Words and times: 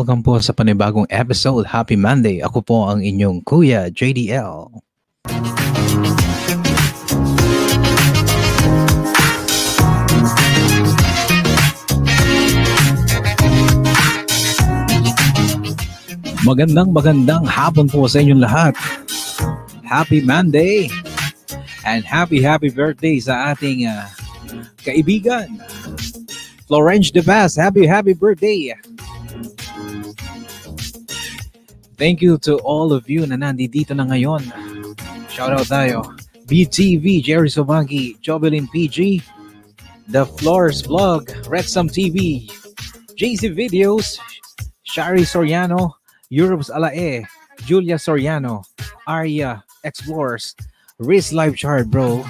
Welcome 0.00 0.24
po 0.24 0.40
sa 0.40 0.56
panibagong 0.56 1.04
episode. 1.12 1.68
Happy 1.76 1.92
Monday. 1.92 2.40
Ako 2.40 2.64
po 2.64 2.88
ang 2.88 3.04
inyong 3.04 3.44
Kuya 3.44 3.92
JDL. 3.92 4.72
Magandang 16.48 16.96
magandang 16.96 17.44
hapon 17.44 17.84
po 17.84 18.08
sa 18.08 18.24
inyong 18.24 18.40
lahat. 18.40 18.72
Happy 19.84 20.24
Monday 20.24 20.88
and 21.84 22.08
happy 22.08 22.40
happy 22.40 22.72
birthday 22.72 23.20
sa 23.20 23.52
ating 23.52 23.84
uh, 23.84 24.08
kaibigan. 24.80 25.60
Florence 26.64 27.12
De 27.12 27.20
Vaz, 27.20 27.52
happy 27.52 27.84
happy 27.84 28.16
birthday. 28.16 28.72
Thank 32.00 32.24
you 32.24 32.40
to 32.48 32.56
all 32.64 32.96
of 32.96 33.12
you 33.12 33.28
na 33.28 33.36
nandito 33.36 33.92
na 33.92 34.08
ngayon. 34.08 34.40
Shoutout 35.28 35.68
tayo. 35.68 36.00
BTV, 36.48 37.20
Jerry 37.20 37.52
Sovagi, 37.52 38.16
Jobelin 38.24 38.64
PG, 38.72 39.20
The 40.08 40.24
Floors 40.40 40.80
Vlog, 40.80 41.28
Rexam 41.44 41.92
TV, 41.92 42.48
JC 43.20 43.52
Videos, 43.52 44.16
Shari 44.80 45.28
Soriano, 45.28 46.00
Europe's 46.32 46.72
Alae, 46.72 47.28
Julia 47.68 48.00
Soriano, 48.00 48.64
Arya 49.04 49.60
Explorers, 49.84 50.56
Riz 50.96 51.36
Live 51.36 51.52
Chart 51.60 51.84
Bro, 51.84 52.24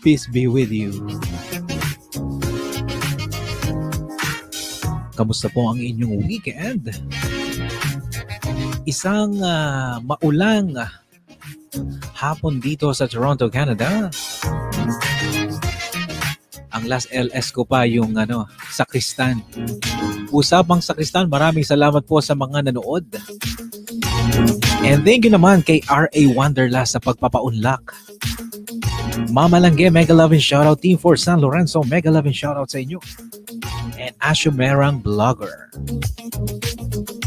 Peace 0.00 0.24
be 0.32 0.48
with 0.48 0.72
you. 0.72 0.96
Kamusta 5.12 5.52
po 5.52 5.72
ang 5.72 5.80
inyong 5.80 6.24
weekend? 6.24 6.88
Isang 8.84 9.40
uh, 9.40 9.96
maulang 10.04 10.76
hapon 12.12 12.60
dito 12.60 12.92
sa 12.92 13.08
Toronto, 13.08 13.48
Canada. 13.48 14.12
Ang 16.74 16.84
Las 16.84 17.08
LS 17.08 17.48
ko 17.48 17.64
pa 17.64 17.88
yung 17.88 18.12
ano, 18.12 18.44
sakristan. 18.68 19.40
Usapang 20.28 20.84
sakristan, 20.84 21.32
maraming 21.32 21.64
salamat 21.64 22.04
po 22.04 22.20
sa 22.20 22.36
mga 22.36 22.68
nanood. 22.68 23.08
And 24.84 25.00
thank 25.00 25.24
you 25.24 25.32
naman 25.32 25.64
kay 25.64 25.80
RA 25.88 26.22
Wanderlust 26.36 26.92
sa 26.92 27.00
pagpapaunlak. 27.00 27.88
Mama 29.32 29.64
Langge, 29.64 29.88
mega 29.88 30.12
love 30.12 30.36
shoutout. 30.36 30.84
Team 30.84 31.00
for 31.00 31.16
San 31.16 31.40
Lorenzo, 31.40 31.80
mega 31.88 32.12
love 32.12 32.28
shoutout 32.28 32.68
sa 32.68 32.84
inyo. 32.84 33.00
And 33.96 34.12
Asho 34.20 34.52
Merang 34.52 35.00
Vlogger. 35.00 35.72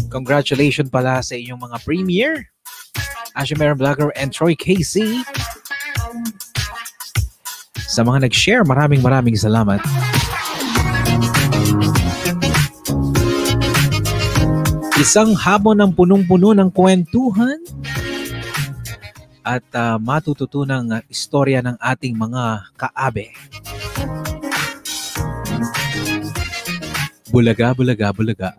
Congratulations 0.08 0.88
pala 0.88 1.20
sa 1.20 1.36
inyong 1.36 1.60
mga 1.60 1.78
premiere. 1.84 2.38
Asho 3.36 3.54
Merang 3.60 3.78
Vlogger 3.78 4.10
and 4.16 4.32
Troy 4.32 4.56
Casey. 4.56 5.22
Sa 7.88 8.02
mga 8.02 8.30
nag-share, 8.30 8.64
maraming 8.64 9.04
maraming 9.04 9.36
salamat. 9.36 9.84
Isang 14.98 15.38
habon 15.38 15.78
ng 15.78 15.92
punong-puno 15.94 16.58
ng 16.58 16.70
kwentuhan 16.74 17.62
at 19.46 19.64
uh, 19.78 19.96
matututunang 20.02 20.92
uh, 20.92 21.02
istorya 21.08 21.62
ng 21.64 21.78
ating 21.80 22.18
mga 22.18 22.68
kaabe. 22.76 23.32
Bulaga, 27.32 27.72
bulaga, 27.78 28.10
bulaga. 28.12 28.50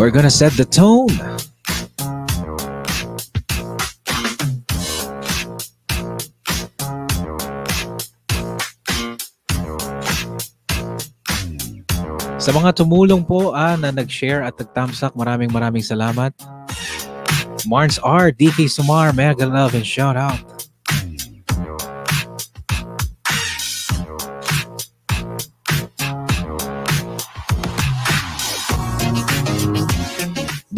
We're 0.00 0.08
gonna 0.08 0.32
set 0.32 0.56
the 0.56 0.64
tone. 0.64 1.12
Sa 12.40 12.48
mga 12.56 12.80
tumulong 12.80 13.28
po 13.28 13.52
ah, 13.52 13.76
na 13.76 13.92
nag-share 13.92 14.40
at 14.40 14.56
nag-thumbs 14.56 15.04
maraming 15.12 15.52
maraming 15.52 15.84
salamat. 15.84 16.32
Marns 17.68 18.00
R, 18.00 18.32
DK 18.32 18.72
Sumar, 18.72 19.12
mega 19.12 19.44
love 19.44 19.76
and 19.76 19.84
shout 19.84 20.16
out. 20.16 20.59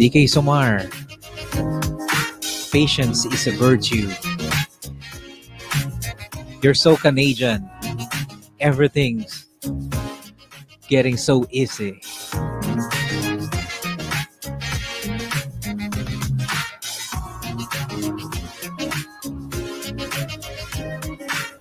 DK 0.03 0.27
Sumar, 0.27 0.91
patience 2.75 3.23
is 3.23 3.47
a 3.47 3.55
virtue. 3.55 4.11
You're 6.59 6.75
so 6.75 6.99
Canadian. 6.99 7.63
Everything's 8.59 9.47
getting 10.91 11.15
so 11.15 11.47
easy. 11.55 12.03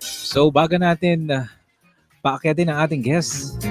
So 0.02 0.50
bago 0.50 0.82
natin 0.82 1.30
uh, 1.30 1.46
paakyatin 2.26 2.74
ang 2.74 2.90
ating 2.90 3.06
guest, 3.06 3.62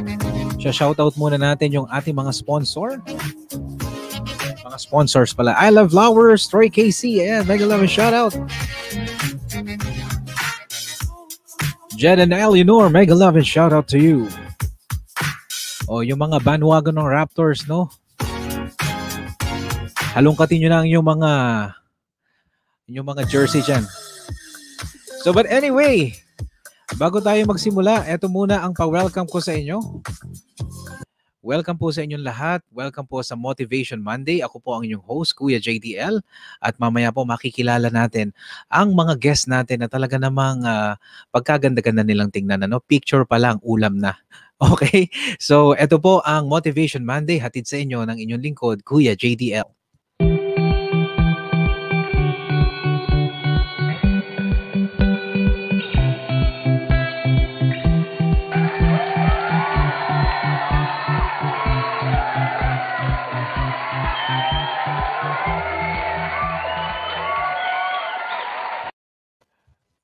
siya 0.63 0.71
shoutout 0.71 1.19
muna 1.19 1.35
natin 1.35 1.75
yung 1.75 1.91
ating 1.91 2.15
mga 2.15 2.31
sponsor. 2.31 3.03
Mga 4.71 4.87
sponsors 4.87 5.35
pala. 5.35 5.51
I 5.59 5.67
Love 5.67 5.91
Flowers, 5.91 6.47
Troy 6.47 6.71
KC, 6.71 7.27
and 7.27 7.43
mega 7.43 7.67
love 7.67 7.83
and 7.83 7.91
shoutout. 7.91 8.31
Jed 11.99 12.23
and 12.23 12.31
Eleanor, 12.31 12.87
mega 12.87 13.11
love 13.11 13.35
and 13.35 13.43
shoutout 13.43 13.91
to 13.91 13.99
you. 13.99 14.31
O 15.91 15.99
yung 16.07 16.23
mga 16.23 16.39
bandwagon 16.39 16.95
ng 16.95 17.03
Raptors, 17.03 17.67
no? 17.67 17.91
Halongkatin 20.15 20.63
nyo 20.63 20.69
lang 20.71 20.87
yung 20.87 21.03
mga 21.03 21.31
yung 22.87 23.03
mga 23.11 23.27
jersey 23.27 23.59
dyan. 23.59 23.83
So 25.27 25.35
but 25.35 25.51
anyway, 25.51 26.15
bago 26.95 27.19
tayo 27.19 27.43
magsimula, 27.43 28.07
eto 28.07 28.31
muna 28.31 28.63
ang 28.63 28.71
pa-welcome 28.71 29.27
ko 29.27 29.43
sa 29.43 29.51
inyo. 29.51 29.83
Welcome 31.41 31.81
po 31.81 31.89
sa 31.89 32.05
inyong 32.05 32.21
lahat. 32.21 32.61
Welcome 32.69 33.09
po 33.09 33.25
sa 33.25 33.33
Motivation 33.33 33.97
Monday. 33.97 34.45
Ako 34.45 34.61
po 34.61 34.77
ang 34.77 34.85
inyong 34.85 35.01
host, 35.01 35.33
Kuya 35.33 35.57
JDL. 35.57 36.21
At 36.61 36.77
mamaya 36.77 37.09
po 37.09 37.25
makikilala 37.25 37.89
natin 37.89 38.29
ang 38.69 38.93
mga 38.93 39.17
guests 39.17 39.49
natin 39.49 39.81
na 39.81 39.89
talaga 39.89 40.21
namang 40.21 40.61
uh, 40.61 40.93
pagkaganda-ganda 41.33 42.05
nilang 42.05 42.29
tingnan. 42.29 42.61
Ano? 42.69 42.77
Picture 42.77 43.25
pa 43.25 43.41
lang, 43.41 43.57
ulam 43.65 43.97
na. 43.97 44.13
Okay? 44.61 45.09
So, 45.41 45.73
ito 45.73 45.97
po 45.97 46.21
ang 46.21 46.45
Motivation 46.45 47.01
Monday. 47.01 47.41
Hatid 47.41 47.65
sa 47.65 47.81
inyo 47.81 48.05
ng 48.05 48.21
inyong 48.21 48.45
lingkod, 48.45 48.85
Kuya 48.85 49.17
JDL. 49.17 49.80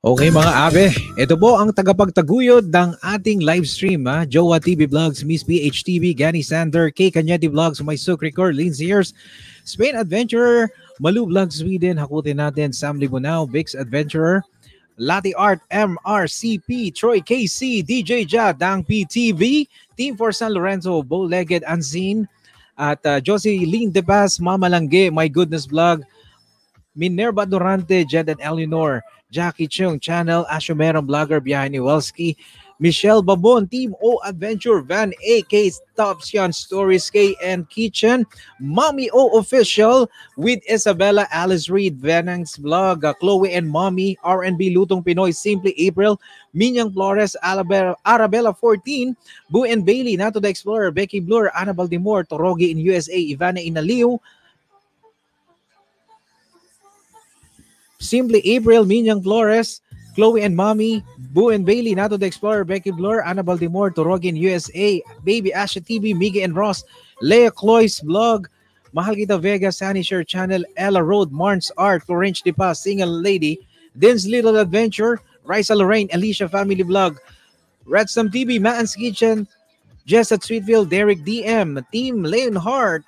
Okay 0.07 0.31
mga 0.31 0.53
abe, 0.71 0.87
ito 1.19 1.35
po 1.35 1.59
ang 1.59 1.67
tagapagtaguyod 1.67 2.71
ng 2.71 2.95
ating 3.03 3.43
live 3.43 3.67
stream. 3.67 4.07
Ha? 4.07 4.23
Jowa 4.23 4.55
TV 4.55 4.87
Vlogs, 4.87 5.27
Miss 5.27 5.43
PH 5.43 5.83
TV, 5.83 6.15
Gani 6.15 6.39
Sander, 6.39 6.87
K 6.95 7.11
Kanyeti 7.11 7.51
Vlogs, 7.51 7.83
My 7.83 7.99
Sook 7.99 8.23
Record, 8.23 8.55
Lindsay 8.55 8.87
Sears, 8.87 9.11
Spain 9.67 9.99
Adventurer, 9.99 10.71
Malu 11.03 11.27
Vlogs 11.27 11.59
Sweden, 11.59 11.99
hakutin 11.99 12.39
natin, 12.39 12.71
Sam 12.71 13.03
Libunao, 13.03 13.51
Vix 13.51 13.75
Adventurer, 13.75 14.47
Lati 14.95 15.35
Art, 15.35 15.59
MRCP, 15.75 16.95
Troy 16.95 17.19
KC, 17.19 17.83
DJ 17.83 18.23
Ja, 18.31 18.55
Dang 18.55 18.87
PTV, 18.87 19.67
Team 19.99 20.15
for 20.15 20.31
San 20.31 20.55
Lorenzo, 20.55 21.03
Bow-Legged 21.03 21.67
Unseen, 21.67 22.23
at 22.79 23.03
uh, 23.03 23.19
Josie 23.19 23.67
Lynn 23.67 23.91
Debas, 23.91 24.39
Mama 24.39 24.71
Langge, 24.71 25.11
My 25.11 25.27
Goodness 25.27 25.67
Vlog, 25.67 25.99
Minerva 26.95 27.43
Durante, 27.43 28.07
Jed 28.07 28.31
and 28.31 28.39
Eleanor, 28.39 29.03
Jackie 29.31 29.67
Chung 29.67 29.99
Channel, 29.99 30.45
Ashomeron 30.49 31.05
Vlogger, 31.05 31.41
Biyahe 31.41 31.69
ni 31.69 31.79
Welski, 31.79 32.37
Michelle 32.79 33.21
Babon, 33.23 33.67
Team 33.67 33.95
O 34.03 34.19
Adventure 34.23 34.81
Van 34.81 35.11
AK, 35.27 35.73
Top 35.95 36.21
Sian 36.21 36.53
Stories 36.53 37.09
K 37.09 37.35
and 37.43 37.67
Kitchen, 37.69 38.25
Mommy 38.59 39.09
O 39.11 39.39
Official 39.39 40.09
with 40.37 40.59
Isabella 40.69 41.27
Alice 41.31 41.69
Reed, 41.69 41.99
Venang's 41.99 42.57
Vlog, 42.57 43.03
uh, 43.03 43.13
Chloe 43.15 43.53
and 43.53 43.67
Mommy, 43.67 44.17
R&B 44.23 44.75
Lutong 44.75 45.03
Pinoy, 45.03 45.35
Simply 45.35 45.73
April, 45.77 46.21
Minyang 46.55 46.93
Flores, 46.93 47.35
Arabella, 47.43 47.95
Arabella 48.05 48.53
14, 48.53 49.15
Boo 49.49 49.63
and 49.63 49.85
Bailey, 49.85 50.15
Nato 50.15 50.39
the 50.39 50.47
Explorer, 50.47 50.91
Becky 50.91 51.19
Blur, 51.19 51.51
Ana 51.57 51.73
Baldimore, 51.73 52.27
Torogi 52.27 52.69
in 52.71 52.77
USA, 52.77 53.35
Ivana 53.35 53.57
Inaliw, 53.57 54.19
Simply 57.99 58.39
April, 58.47 58.85
Minyang 58.85 59.23
Flores, 59.23 59.81
Chloe 60.15 60.41
and 60.41 60.55
Mommy, 60.55 61.03
Boo 61.17 61.49
and 61.49 61.65
Bailey, 61.65 61.93
Nato 61.93 62.17
the 62.17 62.25
Explorer, 62.25 62.63
Becky 62.63 62.91
Blur, 62.91 63.21
Ana 63.23 63.43
Baldimore, 63.43 63.93
Torogin 63.93 64.37
USA, 64.37 65.01
Baby 65.23 65.51
Asha 65.55 65.81
TV, 65.81 66.15
Miggy 66.15 66.43
and 66.43 66.55
Ross, 66.55 66.83
Leia 67.21 67.53
Cloy's 67.53 67.99
Vlog, 68.01 68.45
Mahal 68.93 69.15
Kita 69.15 69.39
Vega, 69.39 69.71
Sunny 69.71 70.01
Share 70.01 70.23
Channel, 70.23 70.63
Ella 70.77 71.03
Road, 71.03 71.31
Marns 71.31 71.71
Art, 71.77 72.05
Florench 72.05 72.41
De 72.43 72.51
Paz, 72.51 72.81
Single 72.81 73.09
Lady, 73.09 73.59
Din's 73.97 74.27
Little 74.27 74.57
Adventure, 74.57 75.21
Raisa 75.43 75.75
Lorraine, 75.75 76.09
Alicia 76.13 76.49
Family 76.49 76.83
Vlog, 76.83 77.17
Redsum 77.87 78.29
TV, 78.29 78.59
Matten's 78.59 78.95
Kitchen, 78.95 79.47
Jess 80.05 80.31
at 80.31 80.41
Sweetville, 80.41 80.89
Derek 80.89 81.19
DM, 81.19 81.85
Team 81.91 82.23
Leonhard, 82.23 83.03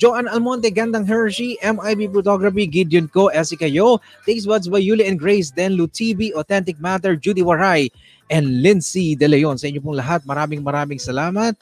Joan 0.00 0.26
Almonte, 0.26 0.72
Gandang 0.72 1.06
Hershey, 1.06 1.60
MIB 1.62 2.10
Photography, 2.10 2.66
Gideon 2.66 3.06
Co, 3.06 3.28
Elsie 3.28 3.60
Kayo, 3.60 4.02
Takes 4.26 4.48
Buds 4.48 4.66
by 4.66 4.82
Yuli 4.82 5.06
and 5.06 5.20
Grace, 5.20 5.52
Denlu 5.52 5.86
TV, 5.86 6.32
Authentic 6.34 6.80
Matter, 6.82 7.14
Judy 7.14 7.44
Waray, 7.44 7.92
and 8.32 8.64
Lindsay 8.64 9.14
De 9.14 9.28
Leon. 9.28 9.60
Sa 9.60 9.68
inyo 9.68 9.78
pong 9.78 10.00
lahat, 10.00 10.24
maraming 10.24 10.64
maraming 10.64 10.98
salamat 10.98 11.54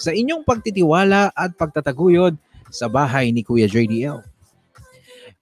sa 0.00 0.12
inyong 0.14 0.44
pagtitiwala 0.44 1.32
at 1.36 1.52
pagtataguyod 1.56 2.36
sa 2.70 2.86
bahay 2.86 3.28
ni 3.34 3.44
Kuya 3.44 3.66
JDL. 3.66 4.22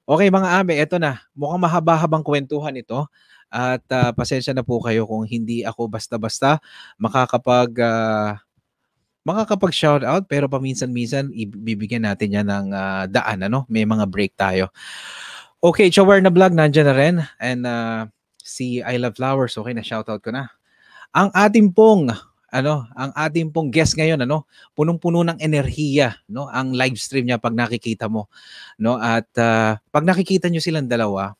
Okay 0.08 0.32
mga 0.32 0.64
ame, 0.64 0.81
eto 0.81 0.96
na. 0.96 1.20
Mukhang 1.37 1.61
mahaba-habang 1.61 2.25
kwentuhan 2.25 2.73
ito. 2.73 3.05
At 3.49 3.85
uh, 3.93 4.12
pasensya 4.12 4.52
na 4.52 4.64
po 4.64 4.81
kayo 4.81 5.08
kung 5.08 5.25
hindi 5.25 5.64
ako 5.64 5.88
basta-basta 5.88 6.61
makakapag 7.00 7.70
uh, 7.81 8.37
makakapag 9.28 9.76
shout 9.76 10.00
out 10.00 10.25
pero 10.25 10.48
paminsan-minsan 10.48 11.28
ibibigyan 11.36 12.08
natin 12.08 12.32
yan 12.32 12.48
ng 12.48 12.66
uh, 12.72 13.04
daan 13.04 13.44
ano 13.44 13.69
may 13.69 13.84
mga 13.84 14.08
break 14.08 14.32
tayo 14.40 14.72
okay 15.60 15.92
Chawar 15.92 16.25
na 16.25 16.32
vlog 16.32 16.56
nandiyan 16.56 16.88
na 16.88 16.96
rin 16.96 17.16
and 17.36 17.69
uh, 17.69 18.08
si 18.40 18.80
I 18.80 18.96
Love 18.96 19.20
Flowers 19.20 19.60
okay 19.60 19.76
na 19.76 19.84
shout 19.84 20.08
out 20.08 20.25
ko 20.25 20.32
na 20.32 20.48
ang 21.12 21.28
ating 21.36 21.76
pong 21.76 22.08
ano 22.48 22.88
ang 22.96 23.12
ating 23.12 23.52
pong 23.52 23.69
guest 23.69 23.92
ngayon 24.00 24.25
ano 24.25 24.48
punong-puno 24.72 25.20
ng 25.20 25.36
enerhiya 25.44 26.16
no 26.32 26.48
ang 26.48 26.72
live 26.72 26.96
stream 26.96 27.28
niya 27.28 27.36
pag 27.36 27.52
nakikita 27.52 28.08
mo 28.08 28.32
no 28.80 28.96
at 28.96 29.28
uh, 29.36 29.76
pag 29.92 30.08
nakikita 30.08 30.48
niyo 30.48 30.64
silang 30.64 30.88
dalawa 30.88 31.36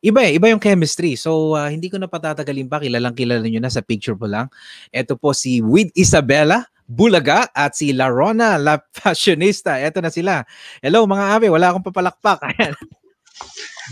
iba 0.00 0.24
eh, 0.24 0.36
iba 0.36 0.48
yung 0.48 0.60
chemistry. 0.60 1.12
So, 1.14 1.54
uh, 1.56 1.68
hindi 1.68 1.92
ko 1.92 2.00
na 2.00 2.08
patatagalin 2.08 2.72
pa. 2.72 2.80
Kilalang 2.80 3.12
kilala 3.12 3.44
niyo 3.44 3.60
na 3.60 3.68
sa 3.68 3.84
picture 3.84 4.16
po 4.16 4.24
lang. 4.24 4.48
Ito 4.90 5.16
po 5.20 5.36
si 5.36 5.60
With 5.60 5.92
Isabella. 5.92 6.64
Bulaga 6.90 7.46
at 7.54 7.78
si 7.78 7.94
Larona 7.94 8.58
La 8.58 8.82
Fashionista. 8.90 9.78
Ito 9.78 10.02
na 10.02 10.10
sila. 10.10 10.42
Hello 10.82 11.06
mga 11.06 11.38
abe, 11.38 11.46
wala 11.46 11.70
akong 11.70 11.86
papalakpak. 11.86 12.42
Ayan. 12.50 12.74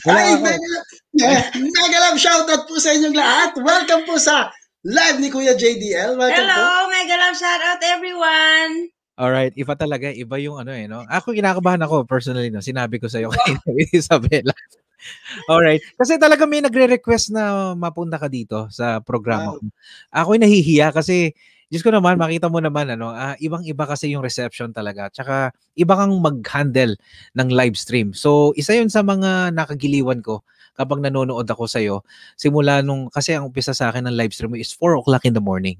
Wala 0.02 0.18
Ay, 0.18 0.34
mega, 0.42 0.78
yeah, 1.14 1.46
mega 1.54 1.98
love 2.10 2.18
shoutout 2.18 2.66
po 2.66 2.74
sa 2.82 2.90
inyong 2.90 3.14
lahat. 3.14 3.54
Welcome 3.62 4.02
po 4.02 4.18
sa 4.18 4.50
live 4.82 5.22
ni 5.22 5.30
Kuya 5.30 5.54
JDL. 5.54 6.18
Welcome 6.18 6.42
Hello, 6.42 6.58
po. 6.58 6.90
mega 6.90 7.16
love 7.22 7.38
shoutout 7.38 7.80
everyone. 7.86 8.90
Alright, 9.18 9.54
iba 9.54 9.74
talaga, 9.78 10.10
iba 10.10 10.34
yung 10.42 10.58
ano 10.58 10.74
eh, 10.74 10.90
no? 10.90 11.06
Ako 11.06 11.34
kinakabahan 11.38 11.82
ako 11.86 12.02
personally, 12.02 12.50
no? 12.50 12.62
Sinabi 12.62 12.98
ko 12.98 13.06
sa 13.06 13.22
iyo 13.22 13.30
kay 13.30 13.54
Isabella. 13.94 14.54
Alright. 15.50 15.86
Kasi 15.94 16.18
talaga 16.18 16.50
may 16.50 16.62
nagre-request 16.66 17.30
na 17.30 17.74
mapunta 17.78 18.18
ka 18.18 18.26
dito 18.26 18.66
sa 18.74 18.98
programa 18.98 19.54
ko. 19.54 19.62
Ako'y 20.10 20.42
nahihiya 20.42 20.90
kasi 20.90 21.34
Diyos 21.68 21.84
ko 21.84 21.92
naman, 21.92 22.16
makita 22.16 22.48
mo 22.48 22.64
naman, 22.64 22.88
ano, 22.88 23.12
uh, 23.12 23.36
ibang-iba 23.44 23.84
kasi 23.84 24.16
yung 24.16 24.24
reception 24.24 24.72
talaga. 24.72 25.12
Tsaka, 25.12 25.52
iba 25.76 25.94
kang 26.00 26.16
mag-handle 26.16 26.96
ng 27.36 27.48
live 27.52 27.76
stream. 27.76 28.16
So, 28.16 28.56
isa 28.56 28.72
yun 28.72 28.88
sa 28.88 29.04
mga 29.04 29.52
nakagiliwan 29.52 30.24
ko 30.24 30.40
kapag 30.72 31.04
nanonood 31.04 31.44
ako 31.44 31.68
sa'yo. 31.68 32.00
Simula 32.40 32.80
nung, 32.80 33.12
kasi 33.12 33.36
ang 33.36 33.52
umpisa 33.52 33.76
sa 33.76 33.92
akin 33.92 34.08
ng 34.08 34.16
live 34.16 34.32
stream 34.32 34.56
is 34.56 34.72
4 34.72 34.96
o'clock 34.96 35.28
in 35.28 35.36
the 35.36 35.44
morning. 35.44 35.76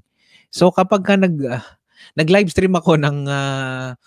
So, 0.53 0.69
kapag 0.69 1.09
ka 1.09 1.17
nag, 1.17 1.41
uh, 1.41 1.65
nag-live 2.13 2.53
stream 2.53 2.77
ako 2.77 2.93
ng 3.01 3.25
uh, 3.25 3.97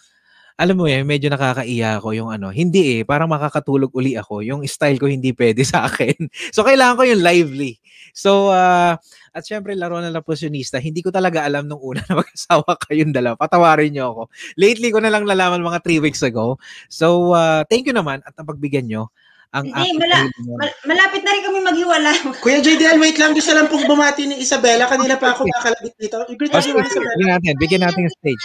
alam 0.62 0.76
mo 0.78 0.86
eh, 0.86 1.02
medyo 1.02 1.26
nakakaiya 1.32 1.98
ako 1.98 2.14
yung 2.14 2.30
ano. 2.30 2.54
Hindi 2.54 3.00
eh, 3.00 3.02
parang 3.02 3.26
makakatulog 3.26 3.90
uli 3.96 4.14
ako. 4.14 4.46
Yung 4.46 4.62
style 4.68 5.00
ko 5.00 5.10
hindi 5.10 5.34
pwede 5.34 5.66
sa 5.72 5.90
akin. 5.90 6.30
so, 6.54 6.62
kailangan 6.62 6.94
ko 6.94 7.04
yung 7.08 7.22
lively. 7.24 7.82
So, 8.14 8.52
uh, 8.54 8.94
at 9.32 9.42
syempre, 9.48 9.72
laro 9.72 9.96
na 9.98 10.12
lapusyonista. 10.12 10.76
Hindi 10.76 11.00
ko 11.00 11.08
talaga 11.08 11.42
alam 11.42 11.64
nung 11.64 11.80
una 11.80 12.04
na 12.08 12.20
mag-asawa 12.20 12.76
kayong 12.84 13.16
dalawa. 13.16 13.34
Patawarin 13.40 13.92
niyo 13.96 14.12
ako. 14.12 14.22
Lately 14.60 14.92
ko 14.92 15.00
na 15.00 15.08
lang 15.08 15.24
nalaman 15.24 15.64
mga 15.64 15.80
3 15.80 16.04
weeks 16.04 16.20
ago. 16.20 16.60
So, 16.92 17.32
uh, 17.32 17.64
thank 17.66 17.88
you 17.88 17.96
naman 17.96 18.20
at 18.28 18.36
napagbigyan 18.36 18.92
nyo 18.92 19.08
ang 19.52 19.68
Hindi, 19.68 20.00
mala- 20.00 20.32
mal- 20.56 20.78
malapit 20.88 21.20
na 21.20 21.32
rin 21.36 21.44
kami 21.44 21.60
maghiwala. 21.60 22.12
Kuya 22.44 22.64
JDL, 22.64 22.96
wait 22.96 23.20
lang. 23.20 23.36
Gusto 23.36 23.52
lang 23.52 23.68
pong 23.68 23.84
bumati 23.84 24.24
ni 24.24 24.40
Isabella. 24.40 24.88
Kanina 24.88 25.20
pa 25.20 25.36
ako 25.36 25.44
nakalabit 25.44 25.92
dito. 26.00 26.24
I-greet 26.24 26.52
oh, 26.56 26.60
Isabella. 26.60 26.88
Bigyan 26.88 27.30
natin. 27.36 27.54
Bigyan 27.60 27.82
natin 27.84 28.00
yung 28.08 28.16
stage. 28.16 28.44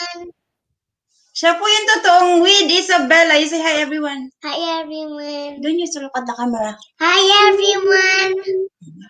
Siya 1.38 1.54
po 1.56 1.64
yung 1.64 1.88
totoong 1.96 2.34
with 2.44 2.68
Isabella. 2.68 3.40
You 3.40 3.48
say 3.48 3.64
hi, 3.64 3.80
everyone. 3.80 4.34
Hi, 4.44 4.84
everyone. 4.84 5.64
Doon 5.64 5.80
yung 5.80 5.92
sulukad 5.96 6.28
na 6.28 6.36
camera. 6.36 6.74
Hi, 7.00 7.24
everyone. 7.48 8.36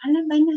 Ano 0.05 0.17
ba 0.27 0.35
na? 0.37 0.53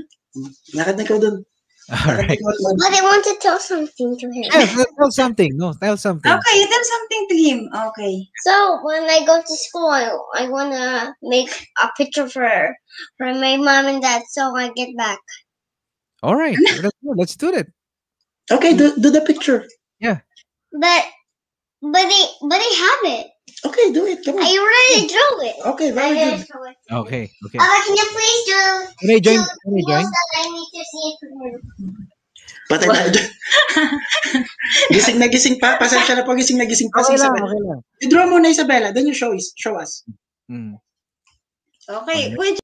Lakad 0.75 0.97
na 0.97 1.05
ikaw 1.05 1.19
doon. 1.19 1.45
All 1.91 2.15
right. 2.15 2.39
But 2.39 2.93
I 2.95 3.03
want 3.03 3.25
to 3.25 3.35
tell 3.43 3.59
something 3.59 4.17
to 4.19 4.27
him. 4.31 4.47
Yes, 4.55 4.79
tell 4.79 5.11
something. 5.11 5.51
No, 5.59 5.75
tell 5.75 5.97
something. 5.97 6.31
Okay, 6.31 6.55
you 6.61 6.67
tell 6.71 6.87
something 6.87 7.27
to 7.31 7.37
him. 7.37 7.59
Okay. 7.91 8.15
So 8.47 8.79
when 8.87 9.11
I 9.11 9.27
go 9.27 9.43
to 9.43 9.57
school, 9.57 9.91
I, 9.91 10.15
I 10.39 10.49
want 10.49 10.71
to 10.71 11.15
make 11.23 11.51
a 11.83 11.91
picture 11.99 12.29
for 12.29 12.47
for 13.19 13.35
my 13.35 13.57
mom 13.59 13.91
and 13.91 14.03
dad 14.03 14.23
so 14.31 14.55
I 14.55 14.71
get 14.77 14.95
back. 14.97 15.19
All 16.23 16.37
right. 16.37 16.57
Let's 16.79 16.95
do, 17.03 17.15
let's 17.17 17.37
do 17.37 17.51
it. 17.51 17.67
Okay, 18.53 18.77
do, 18.77 18.95
do 19.01 19.11
the 19.11 19.23
picture. 19.23 19.67
Yeah. 19.99 20.21
But 20.71 21.05
but 21.83 22.07
they 22.07 22.25
but 22.47 22.59
they 22.59 22.75
have 22.79 23.03
it. 23.19 23.27
Okay, 23.61 23.93
do 23.93 24.07
it. 24.07 24.25
Come 24.25 24.37
on. 24.37 24.43
I 24.43 24.53
already 24.57 25.09
drew 25.09 25.33
it. 25.45 25.57
Okay, 25.75 25.91
very 25.91 26.17
I 26.17 26.37
good. 26.37 26.47
drew 26.49 26.65
it. 26.69 26.77
Okay, 26.91 27.31
okay. 27.47 27.59
Uh, 27.61 27.79
can 27.85 27.95
you 27.97 28.07
please 28.09 28.41
do? 28.49 28.63
Can 29.01 29.11
I 29.11 29.19
join? 29.21 29.41
Can 29.45 29.73
I 29.77 29.83
join? 29.85 30.07
I 30.09 30.45
need 30.49 30.71
to 30.73 30.83
see 30.85 31.11
tayo 32.79 33.11
dyan. 33.11 33.29
gising 34.95 35.19
na 35.19 35.27
gising 35.27 35.57
pa. 35.59 35.75
Pasensya 35.81 36.15
na 36.15 36.23
po, 36.23 36.37
gising 36.39 36.61
na 36.61 36.69
gising 36.69 36.93
pa 36.93 37.03
si 37.03 37.17
Okay 37.17 37.19
lang, 37.19 37.35
Isabella. 37.35 37.49
okay 37.51 37.63
lang. 37.67 37.81
I-draw 38.05 38.27
mo 38.31 38.37
na 38.39 38.53
Isabella, 38.53 38.89
then 38.95 39.09
you 39.11 39.17
show, 39.17 39.33
is, 39.35 39.51
show 39.57 39.75
us. 39.75 40.05
Mm. 40.47 40.79
Okay. 41.89 42.31
Okay. 42.31 42.37
Kuya 42.37 42.60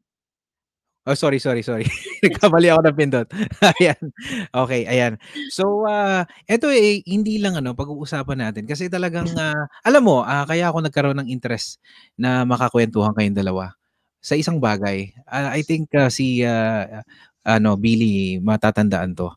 Oh, 1.07 1.15
sorry, 1.15 1.39
sorry, 1.39 1.63
sorry. 1.63 1.87
Nagkamali 2.27 2.67
ako 2.67 2.81
ng 2.83 2.97
pindot. 2.99 3.29
ayan. 3.79 4.11
Okay, 4.51 4.91
ayan. 4.91 5.15
So, 5.55 5.87
uh, 5.87 6.27
eto 6.51 6.67
eh, 6.67 6.99
hindi 7.07 7.39
lang 7.39 7.55
ano, 7.55 7.79
pag-uusapan 7.79 8.43
natin. 8.43 8.67
Kasi 8.67 8.91
talagang, 8.91 9.31
uh, 9.39 9.71
alam 9.87 10.03
mo, 10.03 10.27
uh, 10.27 10.43
kaya 10.43 10.67
ako 10.67 10.83
nagkaroon 10.83 11.23
ng 11.23 11.31
interest 11.31 11.79
na 12.19 12.43
makakwentuhan 12.43 13.15
kayong 13.15 13.39
dalawa 13.39 13.79
sa 14.19 14.35
isang 14.35 14.59
bagay. 14.59 15.15
Uh, 15.31 15.55
I 15.55 15.63
think 15.63 15.95
uh, 15.95 16.11
si 16.11 16.43
uh, 16.43 17.07
ano, 17.47 17.79
Billy 17.79 18.43
matatandaan 18.43 19.15
to. 19.15 19.31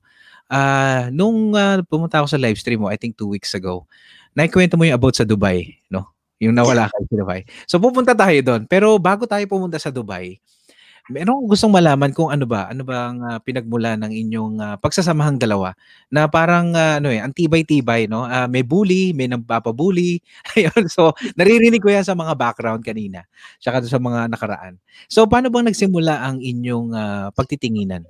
Uh, 0.50 1.14
nung 1.14 1.54
uh, 1.54 1.86
pumunta 1.86 2.18
ako 2.18 2.34
sa 2.34 2.42
live 2.42 2.58
stream 2.58 2.82
mo, 2.82 2.90
I 2.90 2.98
think 2.98 3.14
two 3.14 3.30
weeks 3.30 3.54
ago, 3.54 3.86
naikwento 4.34 4.74
mo 4.74 4.90
yung 4.90 4.98
about 4.98 5.14
sa 5.14 5.22
Dubai, 5.22 5.78
no? 5.94 6.10
Yung 6.42 6.58
nawala 6.58 6.90
kayo 6.90 7.06
sa 7.06 7.18
Dubai. 7.22 7.40
So 7.70 7.78
pupunta 7.78 8.18
tayo 8.18 8.42
doon. 8.42 8.66
Pero 8.66 8.98
bago 8.98 9.30
tayo 9.30 9.46
pumunta 9.46 9.78
sa 9.78 9.94
Dubai, 9.94 10.42
meron 11.10 11.42
akong 11.42 11.50
gustong 11.50 11.74
malaman 11.74 12.14
kung 12.14 12.30
ano 12.30 12.46
ba, 12.46 12.70
ano 12.70 12.86
ba 12.86 13.10
ang 13.10 13.18
uh, 13.26 13.40
pinagmula 13.42 13.98
ng 13.98 14.14
inyong 14.14 14.56
uh, 14.62 14.76
pagsasamahang 14.78 15.42
dalawa 15.42 15.74
na 16.14 16.30
parang 16.30 16.72
uh, 16.78 17.02
ano 17.02 17.10
eh, 17.10 17.20
antibay-tibay, 17.20 18.06
no? 18.06 18.30
Uh, 18.30 18.46
may 18.46 18.62
bully, 18.62 19.12
may 19.18 19.26
nagpapabully. 19.26 20.22
Ayun, 20.54 20.86
so 20.86 21.12
naririnig 21.34 21.82
ko 21.82 21.90
yan 21.90 22.06
sa 22.06 22.14
mga 22.14 22.38
background 22.38 22.86
kanina, 22.86 23.26
tsaka 23.58 23.82
sa 23.84 23.98
mga 23.98 24.30
nakaraan. 24.30 24.78
So 25.10 25.26
paano 25.26 25.50
bang 25.50 25.68
nagsimula 25.68 26.22
ang 26.22 26.40
inyong 26.40 26.94
uh, 26.94 27.28
pagtitinginan? 27.34 28.06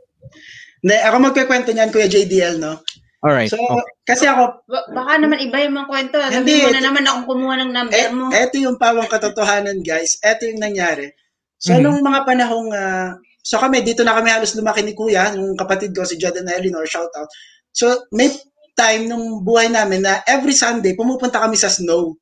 Hindi, 0.79 0.95
ako 0.99 1.15
magkikwento 1.31 1.71
niyan, 1.71 1.91
Kuya 1.91 2.07
JDL, 2.07 2.59
no? 2.59 2.79
All 3.19 3.35
right. 3.35 3.51
So, 3.51 3.59
okay. 3.59 3.83
kasi 4.07 4.31
ako, 4.31 4.63
Ba- 4.63 4.87
baka 4.95 5.19
naman 5.19 5.43
iba 5.43 5.59
yung 5.59 5.75
mga 5.75 5.87
kwento. 5.91 6.15
Hindi. 6.23 6.55
Hindi. 6.55 6.63
mo 6.63 6.71
na 6.71 6.83
naman 6.87 7.03
akong 7.03 7.27
kumuha 7.27 7.55
ng 7.59 7.71
number 7.75 7.99
eh, 7.99 8.07
mo. 8.15 8.31
eto 8.31 8.55
yung 8.55 8.79
pawang 8.79 9.11
katotohanan, 9.11 9.83
guys. 9.83 10.15
Eto 10.23 10.47
yung 10.47 10.63
nangyari. 10.63 11.11
So, 11.59 11.75
Mhm. 11.77 11.83
nung 11.83 11.99
mga 12.01 12.21
panahong, 12.27 12.69
ah, 12.73 13.13
So 13.39 13.55
kami, 13.57 13.81
dito 13.81 14.03
na 14.03 14.13
kami 14.19 14.29
halos 14.29 14.51
lumaki 14.53 14.83
ni 14.83 14.91
Kuya, 14.93 15.31
yung 15.33 15.55
kapatid 15.55 15.95
ko, 15.95 16.03
si 16.03 16.19
Jordan 16.19 16.45
Eleanor, 16.51 16.83
shout 16.85 17.09
out. 17.15 17.31
So 17.71 18.05
may 18.11 18.29
time 18.75 19.07
nung 19.07 19.41
buhay 19.47 19.71
namin 19.71 20.03
na 20.05 20.19
every 20.27 20.51
Sunday, 20.53 20.93
pumupunta 20.93 21.39
kami 21.41 21.55
sa 21.55 21.71
snow. 21.71 22.13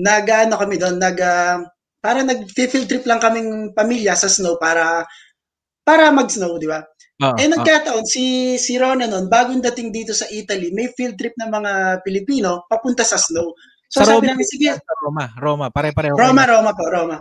Nag, 0.00 0.24
ano 0.26 0.56
kami 0.56 0.80
doon, 0.80 0.96
nag, 0.98 1.16
ah, 1.20 1.60
para 2.02 2.24
nag-field 2.26 2.88
trip 2.90 3.04
lang 3.06 3.20
kaming 3.22 3.70
pamilya 3.76 4.16
sa 4.18 4.26
snow 4.32 4.58
para 4.58 5.06
para 5.86 6.10
mag-snow, 6.14 6.58
di 6.58 6.66
ba? 6.70 6.82
Oo, 7.22 7.38
Eh 7.38 7.48
nagkataon 7.48 8.04
si 8.06 8.56
si 8.60 8.76
Rona 8.76 9.06
noon 9.08 9.26
bagong 9.30 9.62
dating 9.62 9.90
dito 9.94 10.12
sa 10.12 10.26
Italy, 10.30 10.70
may 10.74 10.90
field 10.96 11.16
trip 11.16 11.32
ng 11.38 11.50
mga 11.50 11.72
Pilipino 12.04 12.66
papunta 12.68 13.02
sa 13.06 13.16
snow. 13.20 13.54
So 13.92 14.00
Sa 14.00 14.16
sabi 14.16 14.24
Roma, 14.24 14.32
namin 14.32 14.46
sige, 14.48 14.68
Roma, 15.04 15.24
Roma, 15.36 15.66
pare-pareho. 15.68 16.16
kayo. 16.16 16.24
Roma, 16.32 16.48
Roma 16.48 16.72
po, 16.72 16.88
Roma. 16.88 17.20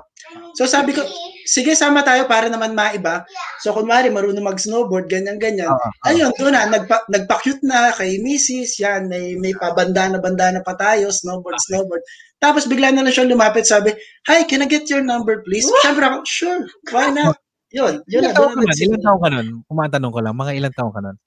So 0.55 0.63
sabi 0.63 0.95
ko, 0.95 1.03
sige 1.43 1.75
sama 1.75 1.99
tayo 1.99 2.23
para 2.31 2.47
naman 2.47 2.71
maiba. 2.71 3.27
So 3.59 3.75
kunwari 3.75 4.07
marunong 4.07 4.39
mag-snowboard, 4.47 5.11
ganyan-ganyan. 5.11 5.67
Oo, 5.67 5.75
oo. 5.75 6.07
Ayun, 6.07 6.31
doon 6.39 6.55
na, 6.55 6.71
nagpa, 6.71 7.03
nagpa-cute 7.11 7.59
na 7.67 7.91
kay 7.91 8.23
Mrs. 8.23 8.79
Yan, 8.79 9.11
may, 9.11 9.35
may 9.35 9.51
pabandana-bandana 9.51 10.63
pa 10.63 10.79
tayo, 10.79 11.11
snowboard, 11.11 11.59
snowboard. 11.59 12.07
Tapos 12.39 12.63
bigla 12.71 12.95
na 12.95 13.03
lang 13.03 13.11
siya 13.11 13.27
lumapit, 13.27 13.67
sabi, 13.67 13.91
Hi, 14.31 14.47
can 14.47 14.63
I 14.63 14.67
get 14.71 14.87
your 14.87 15.03
number 15.03 15.43
please? 15.43 15.67
Siyempre 15.83 16.07
ako, 16.07 16.23
sure, 16.23 16.63
why 16.95 17.11
not? 17.11 17.35
Yun, 17.75 17.99
yun 18.07 18.23
Ilan 18.23 18.31
na. 18.31 18.35
taon 18.39 18.51
ka 18.55 18.63
nun? 18.63 18.79
Ilan 18.79 19.01
taon 19.03 19.19
ka 19.19 19.27
nun? 19.27 19.47
Kumatanong 19.67 20.11
ko 20.15 20.19
lang, 20.23 20.35
mga 20.39 20.51
ilan 20.55 20.71
taon 20.71 20.91
ka 20.95 21.01
nun? 21.03 21.17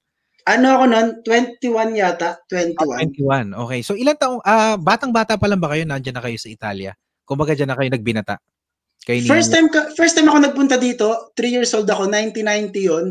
Ano 0.44 0.66
ako 0.76 0.84
nun? 0.92 1.08
21 1.24 1.96
yata, 1.96 2.36
21. 2.52 3.16
21. 3.16 3.56
Okay. 3.64 3.80
So 3.80 3.96
ilan 3.96 4.16
taong 4.20 4.44
ah 4.44 4.76
batang-bata 4.76 5.40
pa 5.40 5.48
lang 5.48 5.56
ba 5.56 5.72
kayo 5.72 5.88
nandiyan 5.88 6.20
na 6.20 6.24
kayo 6.24 6.36
sa 6.36 6.52
Italia? 6.52 6.92
Kumbaga 7.24 7.56
diyan 7.56 7.72
na 7.72 7.76
kayo 7.80 7.88
nagbinata. 7.88 8.36
Kayo 9.08 9.24
ni 9.24 9.28
First 9.28 9.56
time 9.56 9.72
ka, 9.72 9.96
first 9.96 10.12
time 10.12 10.28
ako 10.28 10.44
nagpunta 10.44 10.76
dito, 10.76 11.32
3 11.32 11.48
years 11.48 11.72
old 11.72 11.88
ako, 11.88 12.12
1990 12.12 12.76
yun. 12.76 13.06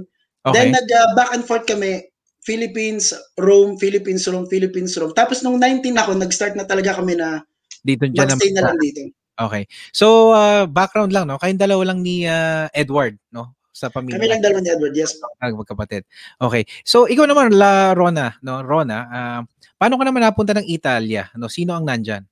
Okay. 0.46 0.54
Then 0.54 0.78
nag 0.78 0.86
uh, 0.86 1.10
back 1.18 1.34
and 1.34 1.42
forth 1.42 1.66
kami, 1.66 2.06
Philippines, 2.46 3.10
Rome, 3.42 3.82
Philippines, 3.82 4.30
Rome, 4.30 4.46
Philippines, 4.46 4.94
Rome. 5.02 5.18
Tapos 5.18 5.42
nung 5.42 5.58
19 5.58 5.90
ako, 5.98 6.14
nag-start 6.14 6.54
na 6.54 6.70
talaga 6.70 7.02
kami 7.02 7.18
na 7.18 7.42
dito 7.82 8.06
diyan 8.06 8.30
na. 8.30 8.38
magstay 8.38 8.52
na 8.54 8.62
lang 8.62 8.78
dito. 8.78 9.10
Okay. 9.34 9.66
So 9.90 10.38
ah, 10.38 10.70
background 10.70 11.10
lang 11.10 11.26
no. 11.26 11.42
Kayong 11.42 11.58
dalawa 11.58 11.82
lang 11.90 12.06
ni 12.06 12.30
ah, 12.30 12.70
Edward 12.78 13.18
no 13.34 13.58
sa 13.74 13.90
pamilya. 13.90 14.22
Kami 14.22 14.30
lang 14.30 14.42
dalawa 14.46 14.62
ni 14.62 14.70
Edward, 14.70 14.94
yes. 14.94 15.18
Ah, 15.42 15.50
magkapatid. 15.50 16.06
Okay. 16.38 16.64
So 16.86 17.10
ikaw 17.10 17.26
naman 17.26 17.58
La 17.58 17.98
Rona, 17.98 18.38
no? 18.46 18.62
Rona, 18.62 19.00
ah, 19.10 19.42
paano 19.82 19.98
ka 19.98 20.06
naman 20.06 20.22
napunta 20.22 20.54
ng 20.54 20.70
Italia? 20.70 21.28
No, 21.34 21.50
sino 21.50 21.74
ang 21.74 21.90
nandyan? 21.90 22.24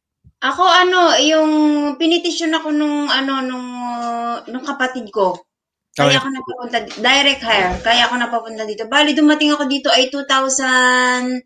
Ako 0.42 0.64
ano, 0.66 1.18
yung 1.22 1.52
pinitisyon 1.98 2.54
ako 2.54 2.74
nung 2.74 3.10
ano 3.10 3.42
nung 3.42 3.68
nung 4.50 4.66
kapatid 4.66 5.10
ko. 5.10 5.38
Okay. 5.92 6.16
Kaya 6.16 6.24
ako 6.24 6.30
napapunta 6.32 6.78
direct 7.04 7.44
hire. 7.44 7.76
Kaya 7.84 8.08
ako 8.08 8.16
napapunta 8.16 8.64
dito. 8.64 8.88
Bali 8.88 9.12
dumating 9.12 9.52
ako 9.54 9.68
dito 9.68 9.90
ay 9.92 10.08
2000 10.08 11.44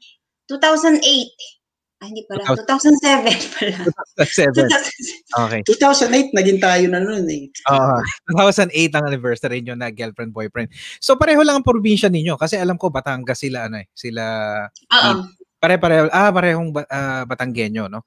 2008. 0.48 1.65
Ay 2.04 2.12
hindi 2.12 2.28
pala, 2.28 2.44
2007 2.44 3.24
pala. 3.56 3.78
Seven. 4.28 4.68
2007. 4.68 5.48
Okay. 5.48 5.62
2008, 5.64 6.36
naging 6.36 6.60
tayo 6.60 6.86
na 6.92 7.00
noon 7.00 7.24
eh. 7.32 7.48
Oo. 7.72 7.98
2008 8.36 8.92
ang 9.00 9.06
anniversary 9.08 9.64
nyo 9.64 9.80
na 9.80 9.88
girlfriend 9.92 10.36
boyfriend. 10.36 10.68
So 11.00 11.16
pareho 11.16 11.40
lang 11.40 11.64
ang 11.64 11.68
probinsya 11.68 12.12
ninyo 12.12 12.36
kasi 12.36 12.60
alam 12.60 12.76
ko 12.76 12.92
Batangas 12.92 13.40
sila 13.40 13.72
ano 13.72 13.80
eh, 13.80 13.88
sila 13.96 14.24
Oo. 14.92 15.12
pare-pareho 15.56 16.12
ah 16.12 16.32
parehong 16.36 16.72
ba- 16.76 16.90
ah, 16.92 17.24
Batanggenyo 17.24 17.88
no. 17.88 18.04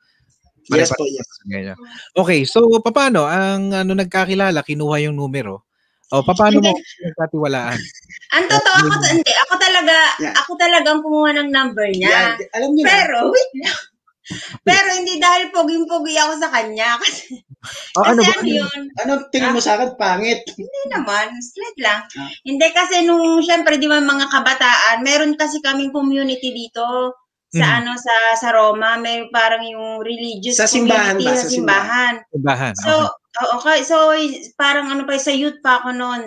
Yes 0.69 0.93
Pare-pareho 0.93 0.97
po, 0.97 1.05
yes. 1.09 1.29
Batanggenyo. 1.33 1.75
Okay, 2.13 2.41
so 2.45 2.59
paano 2.85 3.25
ang 3.25 3.73
ano 3.73 3.93
nagkakilala 3.97 4.61
kinuha 4.69 5.01
yung 5.09 5.17
numero? 5.17 5.68
O 6.09 6.25
paano 6.25 6.59
mo 6.65 6.73
nagkatiwalaan? 7.05 7.77
Ang 8.37 8.45
totoo 8.49 8.77
ako, 8.81 9.05
hindi, 9.13 9.33
ako 9.45 9.55
talaga, 9.61 9.95
Yeah. 10.21 10.35
ako 10.37 10.51
talagang 10.57 11.01
kumuha 11.05 11.31
ng 11.37 11.49
number 11.53 11.89
niya. 11.93 12.13
Yan, 12.13 12.37
alam 12.57 12.71
niyo 12.73 12.83
na. 12.85 12.89
Pero, 12.93 13.17
wait 13.35 13.53
lang. 13.61 13.79
Pero 14.61 14.89
hindi 14.93 15.17
dahil 15.17 15.49
poging-pogi 15.49 16.17
ako 16.21 16.33
sa 16.37 16.49
kanya. 16.53 16.97
Kasi, 17.03 17.41
O 17.97 18.05
ano 18.07 18.21
kasi 18.23 18.31
ba? 18.31 18.39
ano 18.39 18.49
yun, 18.63 18.81
Ano 19.03 19.13
tingin 19.35 19.51
mo 19.53 19.61
sa 19.61 19.75
akin? 19.77 19.99
Pangit. 19.99 20.45
hindi 20.55 20.83
naman, 20.89 21.33
slight 21.43 21.79
lang. 21.83 22.01
Ah. 22.15 22.31
Hindi 22.47 22.69
kasi 22.71 23.03
nung, 23.03 23.43
syempre, 23.43 23.77
di 23.77 23.89
ba 23.91 23.99
mga 23.99 24.31
kabataan, 24.31 25.03
meron 25.03 25.35
kasi 25.35 25.59
kaming 25.61 25.91
community 25.91 26.55
dito 26.55 27.17
sa 27.51 27.65
Mhm. 27.67 27.77
ano 27.83 27.93
sa 27.97 28.15
sa 28.37 28.49
Roma 28.53 29.01
may 29.01 29.25
parang 29.33 29.65
yung 29.65 30.05
religious 30.05 30.61
Sa 30.61 30.69
simbahan 30.69 31.17
community 31.17 31.25
ba? 31.27 31.33
sa 31.35 31.43
Sa 31.43 31.51
simbahan. 31.51 32.15
Simbahan. 32.31 32.75
So, 32.79 32.93
oh, 33.37 33.49
okay. 33.61 33.85
So, 33.85 34.15
parang 34.57 34.89
ano 34.89 35.05
pa, 35.05 35.21
sa 35.21 35.35
youth 35.35 35.61
pa 35.61 35.83
ako 35.83 35.93
noon. 35.93 36.23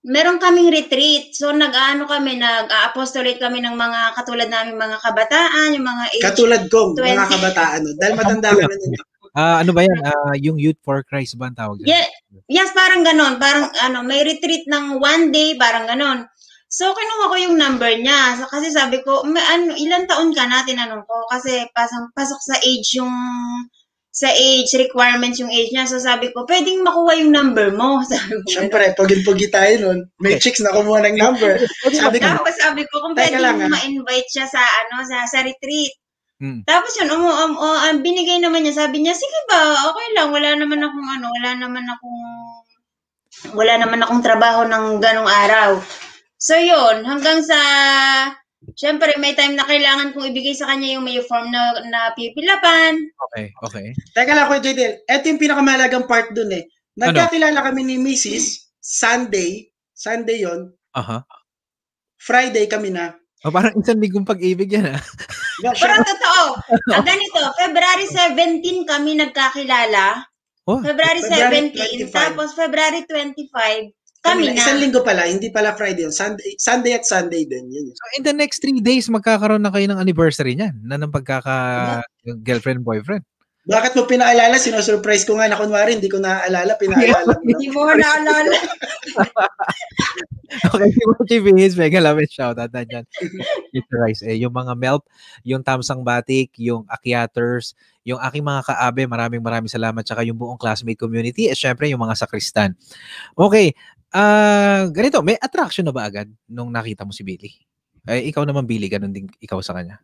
Meron 0.00 0.40
kaming 0.40 0.72
retreat. 0.72 1.36
So, 1.36 1.52
nag-ano 1.52 2.08
kami, 2.08 2.40
nag-apostolate 2.40 3.36
kami 3.36 3.60
ng 3.60 3.76
mga 3.76 4.16
katulad 4.16 4.48
namin 4.48 4.80
mga 4.80 4.98
kabataan, 5.04 5.76
yung 5.76 5.84
mga 5.84 6.04
age. 6.16 6.24
Katulad 6.24 6.62
kong 6.72 6.96
mga 6.96 7.28
20. 7.28 7.34
kabataan. 7.36 7.78
no? 7.84 7.92
Dahil 8.00 8.14
matanda 8.16 8.50
ka 8.56 8.64
na 8.64 8.76
nito. 8.80 9.04
Ah, 9.30 9.62
ano 9.62 9.70
ba 9.70 9.86
yan? 9.86 10.00
Ah, 10.02 10.34
yung 10.34 10.58
Youth 10.58 10.82
for 10.82 11.06
Christ 11.06 11.38
ba 11.38 11.46
ang 11.46 11.54
tawag 11.54 11.78
dyan? 11.78 11.94
Yeah, 11.94 12.06
yes, 12.50 12.74
parang 12.74 13.06
ganon. 13.06 13.38
Parang 13.38 13.70
ano, 13.78 14.02
may 14.02 14.26
retreat 14.26 14.66
ng 14.66 14.98
one 14.98 15.30
day, 15.30 15.54
parang 15.54 15.86
ganon. 15.86 16.26
So, 16.70 16.90
kinuha 16.94 17.30
ko 17.30 17.36
yung 17.38 17.56
number 17.58 17.90
niya. 17.98 18.38
So, 18.38 18.46
kasi 18.46 18.70
sabi 18.70 19.02
ko, 19.02 19.26
may, 19.26 19.42
ano, 19.42 19.74
ilan 19.74 20.06
taon 20.06 20.30
ka 20.34 20.46
na, 20.46 20.62
tinanong 20.62 21.02
ko. 21.02 21.26
Kasi 21.30 21.66
pasang, 21.74 22.10
pasok 22.14 22.40
sa 22.42 22.56
age 22.62 22.98
yung, 22.98 23.14
sa 24.10 24.26
age 24.26 24.74
requirements 24.74 25.38
yung 25.38 25.54
age 25.54 25.70
niya. 25.70 25.86
So, 25.86 26.02
sabi 26.02 26.34
ko, 26.34 26.42
pwedeng 26.50 26.82
makuha 26.82 27.14
yung 27.22 27.30
number 27.30 27.70
mo. 27.70 28.02
Sabi 28.10 28.42
ko. 28.42 28.46
Siyempre, 28.50 28.90
pogin-pogi 28.98 29.46
tayo 29.54 29.74
nun. 29.78 29.98
May 30.18 30.42
chicks 30.42 30.58
na 30.58 30.74
kumuha 30.74 31.06
ng 31.06 31.16
number. 31.16 31.62
Sabi 31.94 32.18
ko, 32.18 32.26
Tapos 32.26 32.54
sabi 32.58 32.82
ko, 32.90 33.06
kung 33.06 33.14
Teka 33.14 33.38
pwede 33.38 33.38
lang, 33.38 33.62
mo 33.62 33.70
ah. 33.70 33.72
ma-invite 33.72 34.28
siya 34.34 34.50
sa, 34.50 34.58
ano, 34.58 35.06
sa, 35.06 35.30
sa 35.30 35.46
retreat. 35.46 35.94
Hmm. 36.40 36.64
Tapos 36.66 36.96
yun, 36.98 37.12
umu, 37.12 37.28
um, 37.28 37.52
um, 37.54 37.78
um, 37.84 37.96
binigay 38.00 38.40
naman 38.40 38.64
niya, 38.64 38.82
sabi 38.82 39.04
niya, 39.04 39.12
sige 39.14 39.40
ba, 39.46 39.92
okay 39.92 40.08
lang, 40.16 40.32
wala 40.32 40.56
naman 40.56 40.80
akong, 40.80 41.08
ano, 41.20 41.26
wala 41.36 41.50
naman 41.52 41.84
akong, 41.84 42.20
wala 43.52 43.74
naman 43.76 44.00
akong 44.00 44.24
trabaho 44.24 44.64
ng 44.64 45.04
ganong 45.04 45.28
araw. 45.28 45.84
So 46.40 46.56
yun, 46.56 47.04
hanggang 47.04 47.44
sa, 47.44 47.60
syempre 48.76 49.16
may 49.16 49.32
time 49.32 49.56
na 49.56 49.64
kailangan 49.64 50.12
kong 50.12 50.30
ibigay 50.30 50.52
sa 50.52 50.68
kanya 50.70 50.98
yung 50.98 51.04
may 51.04 51.20
form 51.24 51.48
na, 51.48 51.80
na 51.88 52.12
pipilapan. 52.12 52.96
Okay, 53.30 53.52
okay. 53.64 53.86
Teka 54.12 54.32
lang, 54.36 54.48
Kuya 54.48 54.60
JDL. 54.60 54.94
Ito 55.08 55.24
yung 55.28 55.42
pinakamalagang 55.42 56.06
part 56.08 56.32
dun 56.36 56.52
eh. 56.52 56.68
Nagkakilala 57.00 57.64
kami 57.64 57.86
ni 57.86 57.96
Mrs. 57.96 58.76
Sunday. 58.82 59.72
Sunday 59.96 60.44
yon 60.44 60.72
Aha. 60.96 61.24
Friday 62.20 62.68
kami 62.68 62.92
na. 62.92 63.16
O 63.40 63.48
parang 63.48 63.72
isang 63.80 63.96
liggong 63.96 64.28
pag-ibig 64.28 64.68
yan 64.68 64.92
ah. 64.92 65.00
Pero 65.80 65.94
totoo, 66.04 66.44
ah, 66.92 67.04
ganito, 67.04 67.40
February 67.56 68.04
17 68.08 68.84
kami 68.84 69.16
nagkakilala. 69.16 70.24
Oh, 70.68 70.80
February 70.84 71.24
February 71.24 71.72
17, 71.72 72.12
25. 72.12 72.12
tapos 72.12 72.48
February 72.52 73.00
25, 73.08 73.96
kami 74.20 74.52
kami 74.52 74.52
na. 74.52 74.60
Isang 74.60 74.78
linggo 74.80 75.00
pala, 75.00 75.24
hindi 75.24 75.48
pala 75.48 75.72
Friday 75.72 76.04
yun. 76.08 76.14
Sunday, 76.14 76.52
Sunday 76.60 76.92
at 76.92 77.08
Sunday 77.08 77.48
din. 77.48 77.72
Yun. 77.72 77.92
So 77.92 78.04
in 78.20 78.22
the 78.24 78.36
next 78.36 78.60
three 78.60 78.80
days, 78.80 79.08
magkakaroon 79.08 79.64
na 79.64 79.72
kayo 79.72 79.88
ng 79.88 80.00
anniversary 80.00 80.56
niyan 80.56 80.76
na 80.84 81.00
ng 81.00 81.08
pagkaka 81.12 82.04
girlfriend 82.44 82.84
boyfriend. 82.84 83.24
Bakit 83.68 83.92
mo 83.92 84.08
pinaalala? 84.08 84.56
Sinusurprise 84.56 85.28
ko 85.28 85.36
nga 85.36 85.46
na 85.46 85.60
kunwari, 85.60 85.94
hindi 85.94 86.08
ko 86.08 86.16
naaalala, 86.16 86.80
pinaalala 86.80 87.36
mo. 87.38 87.44
Hindi 87.48 87.68
mo 87.70 87.84
naalala. 87.86 88.56
Okay, 90.50 90.90
si 90.90 91.02
Mochi 91.06 91.38
Bihis, 91.38 91.78
mega 91.78 92.02
love 92.02 92.18
and 92.18 92.26
shoutout 92.26 92.74
na 92.74 92.82
dyan. 92.82 93.06
Rice, 93.94 94.26
eh, 94.26 94.34
yung 94.34 94.50
mga 94.50 94.74
Melp, 94.74 95.06
yung 95.46 95.62
Tamsang 95.62 96.02
Batik, 96.02 96.50
yung 96.58 96.82
Akiaters, 96.90 97.78
yung 98.02 98.18
aking 98.18 98.42
mga 98.42 98.66
kaabe, 98.66 99.06
maraming 99.06 99.38
maraming 99.38 99.70
salamat, 99.70 100.02
tsaka 100.02 100.26
yung 100.26 100.34
buong 100.34 100.58
classmate 100.58 100.98
community, 100.98 101.46
at 101.46 101.54
syempre 101.54 101.86
yung 101.86 102.02
mga 102.02 102.18
sakristan. 102.18 102.74
Okay, 103.38 103.78
ah 104.14 104.86
ganito, 104.90 105.22
may 105.22 105.38
attraction 105.38 105.86
na 105.86 105.94
ba 105.94 106.06
agad 106.06 106.30
nung 106.50 106.70
nakita 106.70 107.06
mo 107.06 107.12
si 107.14 107.22
Billy? 107.22 107.50
Eh, 108.08 108.32
ikaw 108.32 108.48
naman, 108.48 108.64
Billy, 108.64 108.88
ganun 108.88 109.12
din 109.12 109.28
ikaw 109.44 109.60
sa 109.60 109.76
kanya. 109.76 110.00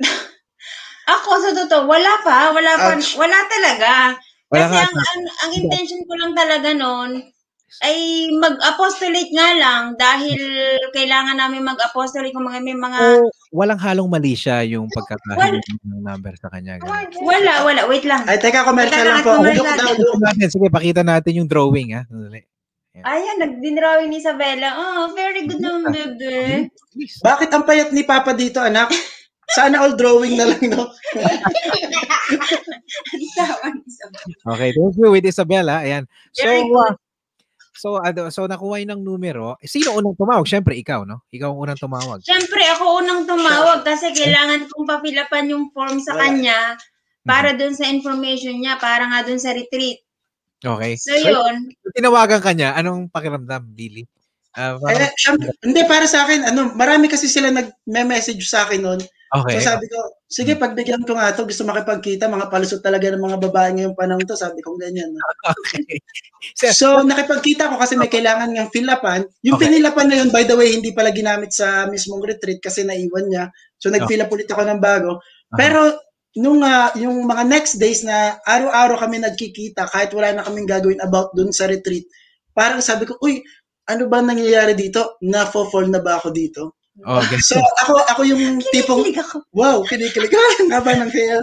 Ako, 1.14 1.30
sa 1.44 1.50
totoo, 1.52 1.84
wala 1.86 2.12
pa. 2.24 2.50
Wala 2.56 2.72
pa. 2.80 2.96
Ouch. 2.96 3.14
Wala 3.20 3.38
talaga. 3.46 4.16
Wala 4.48 4.66
Kasi 4.66 4.74
ka 4.74 4.80
ang, 4.80 4.96
ang, 4.96 5.22
ang 5.44 5.52
intention 5.54 6.02
ko 6.08 6.14
lang 6.16 6.32
talaga 6.32 6.70
noon 6.72 7.20
ay 7.84 8.30
mag-apostolate 8.40 9.34
nga 9.34 9.50
lang 9.58 9.82
dahil 9.98 10.40
kailangan 10.94 11.36
namin 11.36 11.66
mag-apostolate 11.66 12.32
kung 12.32 12.46
mga 12.48 12.62
may 12.64 12.78
mga... 12.78 12.98
O 13.20 13.28
walang 13.52 13.80
halong 13.80 14.08
mali 14.08 14.32
siya 14.32 14.64
yung 14.64 14.88
pagkakahiling 14.88 15.60
ng 15.84 16.02
number 16.02 16.34
sa 16.40 16.48
kanya. 16.48 16.80
ganun. 16.80 17.10
Wala, 17.20 17.52
wala. 17.66 17.80
Wait 17.90 18.06
lang. 18.06 18.24
Ay, 18.24 18.40
teka, 18.40 18.64
commercial 18.64 19.04
lang 19.04 19.20
po. 19.20 19.40
Natin, 20.22 20.48
sige, 20.48 20.66
pakita 20.72 21.02
natin 21.04 21.42
yung 21.42 21.48
drawing, 21.50 21.96
ha? 21.96 22.02
Sandali. 22.08 22.55
Ayan, 23.04 23.36
nag-drawing 23.42 24.08
ni 24.08 24.22
Isabella. 24.22 24.72
Oh, 24.72 25.12
very 25.12 25.44
good 25.44 25.60
naman, 25.60 25.92
bebe. 25.92 26.72
Bakit 27.20 27.52
ang 27.52 27.68
payat 27.68 27.92
ni 27.92 28.08
Papa 28.08 28.32
dito, 28.32 28.62
anak? 28.62 28.88
Sana 29.52 29.84
all 29.84 29.94
drawing 29.94 30.40
na 30.40 30.48
lang, 30.48 30.64
no? 30.72 30.90
Okay, 34.48 34.70
thank 34.72 34.94
you 34.96 35.12
with 35.12 35.28
Isabella. 35.28 35.84
Ayan. 35.84 36.08
So, 36.32 36.48
uh, 36.48 36.96
So, 37.76 38.00
ano, 38.00 38.32
so 38.32 38.48
nakuha 38.48 38.80
yun 38.80 38.96
ng 38.96 39.02
numero. 39.04 39.60
Sino 39.60 39.92
unang 40.00 40.16
tumawag? 40.16 40.48
Siyempre, 40.48 40.72
ikaw, 40.80 41.04
no? 41.04 41.28
Ikaw 41.28 41.52
ang 41.52 41.60
unang 41.60 41.76
tumawag. 41.76 42.24
Siyempre, 42.24 42.64
ako 42.72 43.04
unang 43.04 43.28
tumawag 43.28 43.84
kasi 43.84 44.16
kailangan 44.16 44.64
kong 44.64 44.88
papilapan 44.88 45.52
yung 45.52 45.68
form 45.76 46.00
sa 46.00 46.16
kanya 46.16 46.80
para 47.28 47.52
dun 47.52 47.76
sa 47.76 47.84
information 47.84 48.56
niya, 48.56 48.80
para 48.80 49.04
nga 49.04 49.20
dun 49.28 49.36
sa 49.36 49.52
retreat. 49.52 50.00
Okay. 50.64 50.96
So, 50.96 51.12
yun. 51.12 51.68
Tinawagan 51.92 52.40
ka 52.40 52.52
niya, 52.56 52.72
anong 52.74 53.12
pakiramdam, 53.12 53.66
Billy? 53.76 54.08
Ah, 54.56 54.72
Eh, 54.72 54.80
parang- 54.80 55.16
syempre, 55.20 55.52
hindi, 55.60 55.80
para 55.84 56.08
sa 56.08 56.24
akin, 56.24 56.48
ano, 56.48 56.72
marami 56.72 57.12
kasi 57.12 57.28
sila 57.28 57.52
nag-message 57.52 58.40
sa 58.48 58.64
akin 58.64 58.80
noon. 58.80 59.00
okay. 59.36 59.60
So 59.60 59.68
sabi 59.68 59.84
ko, 59.92 59.98
sige, 60.32 60.56
pagbigyan 60.56 61.04
ko 61.04 61.12
nga 61.12 61.36
to, 61.36 61.44
gusto 61.44 61.60
makipagkita, 61.68 62.24
mga 62.24 62.48
palusot 62.48 62.80
talaga 62.80 63.12
ng 63.12 63.20
mga 63.20 63.36
babae 63.42 63.68
ngayong 63.76 63.98
panahon 63.98 64.24
to, 64.24 64.32
sabi 64.32 64.64
ko 64.64 64.72
ganyan. 64.80 65.12
No? 65.12 65.20
okay. 65.52 66.00
Sir, 66.56 66.72
So, 66.72 67.04
nakipagkita 67.04 67.68
ko 67.68 67.76
kasi 67.76 68.00
may 68.00 68.08
kailangan 68.08 68.48
niyang 68.48 68.72
fill-upan. 68.72 69.28
Yung 69.44 69.60
Okay. 69.60 69.68
pinilapan 69.68 70.06
na 70.08 70.16
yun, 70.24 70.30
by 70.32 70.48
the 70.48 70.56
way, 70.56 70.72
hindi 70.72 70.94
pala 70.96 71.12
ginamit 71.12 71.52
sa 71.52 71.84
mismong 71.84 72.24
retreat 72.24 72.64
kasi 72.64 72.80
naiwan 72.80 73.28
niya. 73.28 73.52
So, 73.76 73.92
nag-fill 73.92 74.24
up 74.24 74.32
ulit 74.32 74.48
ako 74.48 74.62
ng 74.64 74.80
bago. 74.80 75.20
Pero, 75.52 76.00
nung 76.36 76.60
ah, 76.62 76.92
yung 76.94 77.24
mga 77.24 77.44
next 77.48 77.80
days 77.80 78.04
na 78.04 78.36
araw-araw 78.44 79.00
kami 79.00 79.20
nagkikita, 79.24 79.88
kahit 79.88 80.12
wala 80.12 80.36
na 80.36 80.44
kaming 80.44 80.68
gagawin 80.68 81.00
about 81.00 81.32
dun 81.32 81.50
sa 81.50 81.64
retreat, 81.66 82.04
parang 82.52 82.84
sabi 82.84 83.08
ko, 83.08 83.16
uy, 83.24 83.40
ano 83.88 84.06
ba 84.06 84.20
nangyayari 84.20 84.76
dito? 84.76 85.16
Na-fall 85.24 85.88
na 85.88 85.98
ba 86.02 86.20
ako 86.20 86.28
dito? 86.30 86.62
oh, 87.04 87.20
ganun. 87.20 87.44
So, 87.44 87.60
ako 87.84 87.92
ako 88.08 88.20
yung 88.24 88.60
tipong, 88.72 89.04
ako. 89.16 89.44
wow, 89.52 89.80
kinikilig. 89.84 90.32
Ang 90.64 90.72
haba 90.76 90.96
ng 90.96 91.12
kaya. 91.12 91.40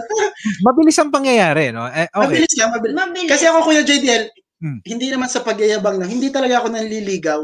Mabilis 0.62 0.98
ang 0.98 1.14
pangyayari, 1.14 1.70
no? 1.70 1.86
Eh, 1.90 2.10
okay. 2.10 2.42
Mabilis 2.42 2.54
lang, 2.58 2.70
mabilis. 2.74 2.94
Mabilis. 2.98 3.30
Kasi 3.30 3.44
ako, 3.46 3.58
Kuya 3.70 3.82
JDL, 3.86 4.24
Hmm. 4.64 4.80
hindi 4.86 5.12
naman 5.12 5.28
sa 5.28 5.44
pagyayabang 5.44 6.00
lang, 6.00 6.08
hindi 6.08 6.32
talaga 6.32 6.62
ako 6.62 6.72
nanliligaw. 6.72 7.40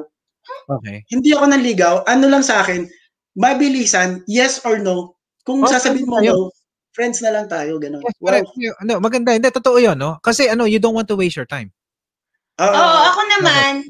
Okay. 0.70 1.04
hindi 1.12 1.36
ako 1.36 1.52
nanligaw, 1.52 1.94
ano 2.08 2.26
lang 2.32 2.40
sa 2.40 2.64
akin, 2.64 2.88
mabilisan, 3.36 4.24
yes 4.24 4.64
or 4.64 4.80
no. 4.80 5.18
Kung 5.44 5.60
Oh, 5.60 5.68
sasabihin 5.68 6.08
mo 6.08 6.16
no, 6.16 6.48
friends 6.90 7.22
na 7.22 7.30
lang 7.34 7.46
tayo, 7.46 7.78
gano'n. 7.78 8.02
Yes, 8.02 8.16
Wow. 8.20 8.42
Ano, 8.82 8.92
maganda. 8.98 9.34
Hindi, 9.34 9.48
totoo 9.50 9.78
yun, 9.78 9.96
no? 9.98 10.18
Kasi 10.22 10.50
ano, 10.50 10.66
you 10.66 10.82
don't 10.82 10.94
want 10.94 11.08
to 11.08 11.16
waste 11.18 11.38
your 11.38 11.48
time. 11.48 11.70
Oo. 12.60 12.68
Oo, 12.68 12.98
ako 13.08 13.20
naman, 13.38 13.88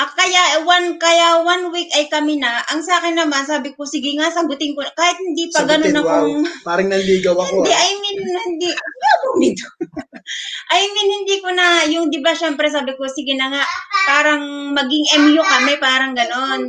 ah, 0.00 0.08
kaya 0.16 0.64
one 0.64 0.96
kaya 0.96 1.44
one 1.44 1.68
week 1.68 1.92
ay 1.92 2.08
kami 2.08 2.40
na. 2.40 2.64
Ang 2.72 2.80
sa 2.80 2.96
akin 3.00 3.20
naman, 3.20 3.44
sabi 3.44 3.76
ko, 3.76 3.84
sige 3.84 4.16
nga, 4.16 4.32
sagutin 4.32 4.72
ko. 4.72 4.80
Kahit 4.96 5.20
hindi 5.20 5.52
pa 5.52 5.60
Sagutin, 5.60 5.92
ganun 5.92 6.00
akong... 6.00 6.34
Parang 6.64 6.88
nanligaw 6.88 7.36
ako. 7.36 7.60
Hindi, 7.60 7.72
ah. 7.76 7.84
I 7.84 7.92
mean, 8.00 8.18
hindi. 8.24 8.70
Nito? 9.36 9.66
I 10.76 10.80
mean, 10.96 11.08
hindi 11.20 11.36
ko 11.44 11.48
na, 11.52 11.84
yung 11.84 12.08
di 12.08 12.24
ba, 12.24 12.32
syempre 12.32 12.72
sabi 12.72 12.96
ko, 12.96 13.04
sige 13.12 13.36
na 13.36 13.52
nga, 13.52 13.62
parang 14.08 14.72
maging 14.72 15.04
MU 15.20 15.42
kami, 15.44 15.76
parang 15.76 16.16
ganon. 16.16 16.64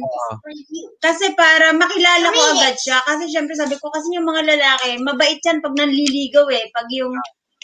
Kasi 1.00 1.32
para 1.32 1.72
makilala 1.72 2.36
ko 2.36 2.42
agad 2.60 2.76
siya. 2.76 3.00
Kasi 3.06 3.32
syempre 3.32 3.56
sabi 3.56 3.80
ko, 3.80 3.88
kasi 3.88 4.12
yung 4.12 4.28
mga 4.28 4.44
lalaki, 4.44 5.00
mabait 5.00 5.40
yan 5.40 5.64
pag 5.64 5.78
nanliligaw 5.78 6.52
eh. 6.52 6.68
Pag 6.76 6.92
yung 6.92 7.16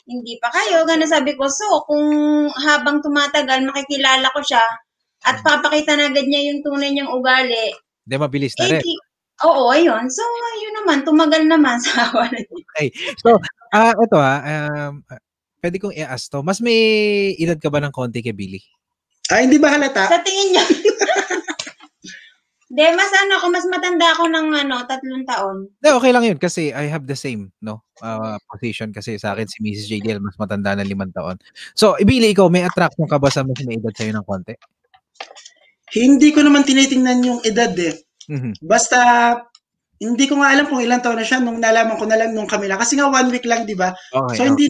hindi 0.08 0.40
pa 0.40 0.48
kayo, 0.48 0.88
gano'n 0.88 1.12
sabi 1.12 1.36
ko. 1.36 1.52
So, 1.52 1.84
kung 1.84 2.08
habang 2.56 3.04
tumatagal, 3.04 3.68
makikilala 3.68 4.32
ko 4.32 4.40
siya 4.40 4.64
at 5.28 5.44
papakita 5.44 6.00
na 6.00 6.08
agad 6.08 6.24
niya 6.26 6.42
yung 6.54 6.64
tunay 6.64 6.90
niyang 6.96 7.12
ugali. 7.12 7.76
Hindi, 8.08 8.16
mabilis 8.16 8.56
na 8.56 8.72
Eh, 8.72 8.80
rin. 8.80 9.00
oo, 9.44 9.68
ayun. 9.70 10.08
So, 10.08 10.24
yun 10.64 10.74
naman, 10.84 11.04
tumagal 11.04 11.44
naman 11.44 11.78
sa 11.84 12.08
awa 12.08 12.32
na 12.32 12.40
So, 13.20 13.36
ah, 13.76 13.92
ito 13.92 14.16
ah, 14.16 14.40
um, 14.88 15.04
pwede 15.60 15.76
kong 15.84 15.96
i-ask 16.00 16.32
to. 16.32 16.40
Mas 16.40 16.64
may 16.64 16.80
edad 17.36 17.60
ka 17.60 17.68
ba 17.68 17.84
ng 17.84 17.92
konti 17.92 18.24
kay 18.24 18.32
Billy? 18.32 18.64
Ah, 19.28 19.44
hindi 19.44 19.60
ba 19.60 19.76
halata? 19.76 20.08
Sa 20.08 20.24
tingin 20.24 20.56
niya. 20.56 20.64
De, 22.68 22.84
mas 23.00 23.08
ano 23.16 23.40
ako, 23.40 23.48
mas 23.48 23.66
matanda 23.72 24.12
ako 24.12 24.28
ng 24.28 24.48
ano, 24.68 24.84
tatlong 24.84 25.24
taon. 25.24 25.72
Hindi, 25.80 25.88
okay 25.88 26.12
lang 26.12 26.24
yun 26.28 26.36
kasi 26.36 26.76
I 26.76 26.92
have 26.92 27.08
the 27.08 27.16
same, 27.16 27.48
no? 27.64 27.80
ah, 28.04 28.36
position 28.52 28.92
kasi 28.92 29.16
sa 29.16 29.32
akin 29.34 29.48
si 29.48 29.64
Mrs. 29.64 29.88
JDL 29.88 30.20
mas 30.20 30.36
matanda 30.36 30.76
na 30.76 30.84
limang 30.84 31.10
taon. 31.16 31.40
So, 31.74 31.96
Billy, 32.04 32.36
ikaw, 32.36 32.52
may 32.52 32.68
attraction 32.68 33.08
ka 33.08 33.18
ba 33.18 33.32
sa 33.32 33.48
mas 33.48 33.58
may 33.64 33.80
edad 33.80 33.96
sa'yo 33.96 34.12
ng 34.14 34.28
konti? 34.28 34.54
Hindi 35.96 36.36
ko 36.36 36.44
naman 36.44 36.68
tinitingnan 36.68 37.24
yung 37.24 37.40
edad 37.48 37.72
eh. 37.80 37.96
Mhm. 38.28 38.60
Basta, 38.60 39.00
hindi 39.98 40.28
ko 40.28 40.38
nga 40.44 40.52
alam 40.52 40.68
kung 40.68 40.84
ilang 40.84 41.00
taon 41.00 41.18
na 41.18 41.26
siya 41.26 41.40
nung 41.40 41.64
nalaman 41.64 41.96
ko 41.96 42.06
na 42.06 42.20
lang 42.20 42.36
nung 42.36 42.46
kami 42.50 42.68
lang. 42.68 42.78
Kasi 42.78 43.00
nga 43.00 43.08
one 43.08 43.32
week 43.32 43.48
lang, 43.48 43.64
di 43.64 43.74
ba? 43.74 43.96
Okay. 44.12 44.36
So, 44.36 44.44
hindi, 44.46 44.68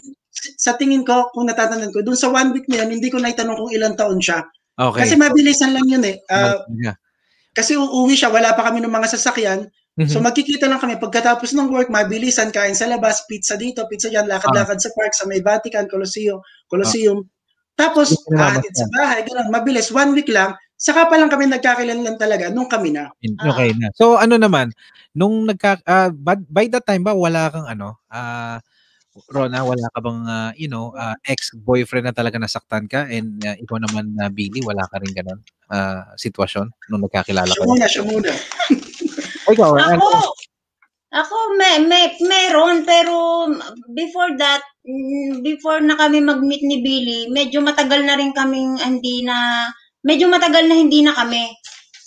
sa 0.56 0.78
tingin 0.78 1.02
ko, 1.02 1.28
kung 1.34 1.50
natatandaan 1.50 1.90
ko, 1.90 2.00
dun 2.06 2.14
sa 2.16 2.30
one 2.30 2.54
week 2.54 2.70
na 2.70 2.86
yun, 2.86 2.96
hindi 2.96 3.10
ko 3.10 3.18
naitanong 3.18 3.58
kung 3.58 3.72
ilang 3.74 3.98
taon 3.98 4.22
siya. 4.22 4.46
okay. 4.78 5.04
Kasi 5.04 5.18
mabilisan 5.18 5.74
lang 5.74 5.84
yun 5.90 6.04
eh. 6.06 6.22
Ah, 6.30 6.62
Yeah. 6.78 6.94
kasi 7.50 7.74
uuwi 7.74 8.14
siya, 8.14 8.30
wala 8.30 8.54
pa 8.54 8.70
kami 8.70 8.78
ng 8.78 8.94
mga 8.94 9.18
sasakyan. 9.18 9.66
Mhm. 9.98 10.06
So 10.06 10.22
magkikita 10.22 10.70
lang 10.70 10.78
kami 10.78 10.94
pagkatapos 11.02 11.50
ng 11.58 11.74
work, 11.74 11.90
mabilisan, 11.90 12.54
kain 12.54 12.78
sa 12.78 12.86
labas, 12.86 13.26
pizza 13.26 13.58
dito, 13.58 13.82
pizza 13.90 14.06
dyan, 14.06 14.30
lakad-lakad 14.30 14.78
sa 14.78 14.94
park, 14.94 15.10
sa 15.10 15.26
may 15.26 15.42
Vatican, 15.42 15.90
Colosseum, 15.90 16.38
Colosseum. 16.70 17.26
Tapos, 17.74 18.14
Gusto 18.14 18.30
mo 18.30 18.38
ahatid 18.38 18.74
sa 18.78 18.86
bahay, 18.94 19.26
ganun, 19.26 19.50
mabilis, 19.50 19.90
one 19.90 20.14
week 20.14 20.30
lang, 20.30 20.54
saka 20.78 21.10
pa 21.10 21.18
lang 21.18 21.28
kami 21.28 21.50
nagkakilanlan 21.50 22.16
talaga 22.16 22.54
nung 22.54 22.70
kami 22.70 22.94
na. 22.94 23.10
Okay 23.18 23.74
na. 23.74 23.90
So 23.98 24.14
ano 24.14 24.38
naman, 24.38 24.70
nung 25.12 25.44
nagka 25.44 25.82
ah, 25.84 26.08
by, 26.14 26.38
by 26.46 26.70
that 26.70 26.86
time 26.86 27.02
ba 27.02 27.12
wala 27.12 27.50
kang 27.50 27.66
ano, 27.66 27.98
ah 28.08 28.62
Rona, 29.26 29.66
wala 29.66 29.90
ka 29.90 29.98
bang 29.98 30.20
ah, 30.30 30.50
you 30.54 30.70
know, 30.70 30.94
ah, 30.94 31.18
ex-boyfriend 31.26 32.06
na 32.06 32.14
talaga 32.14 32.38
nasaktan 32.38 32.86
ka 32.86 33.10
and 33.10 33.42
ah, 33.42 33.58
ikaw 33.58 33.82
naman 33.82 34.14
na 34.14 34.30
Billy, 34.30 34.62
wala 34.62 34.86
ka 34.86 35.02
rin 35.02 35.10
ganun 35.10 35.42
ah, 35.74 36.14
sitwasyon 36.14 36.70
nung 36.94 37.02
nagkakilala 37.02 37.50
Siya 37.50 37.58
ka? 37.58 37.66
muna, 37.66 37.86
siya 37.90 38.02
muna. 38.06 38.30
Ikaw, 39.48 39.70
Ako, 39.74 40.06
ano? 40.06 40.30
ako 41.08 41.36
may, 41.56 41.82
may, 41.82 42.14
meron, 42.20 42.84
pero 42.86 43.48
before 43.96 44.36
that, 44.38 44.62
mm, 44.86 45.40
before 45.42 45.80
na 45.82 45.96
kami 45.98 46.22
mag-meet 46.22 46.62
ni 46.62 46.78
Billy, 46.84 47.20
medyo 47.32 47.58
matagal 47.64 48.04
na 48.04 48.14
rin 48.14 48.30
kaming 48.36 48.78
hindi 48.78 49.24
na, 49.26 49.66
medyo 50.08 50.24
matagal 50.32 50.64
na 50.64 50.76
hindi 50.80 51.04
na 51.04 51.12
kami. 51.12 51.52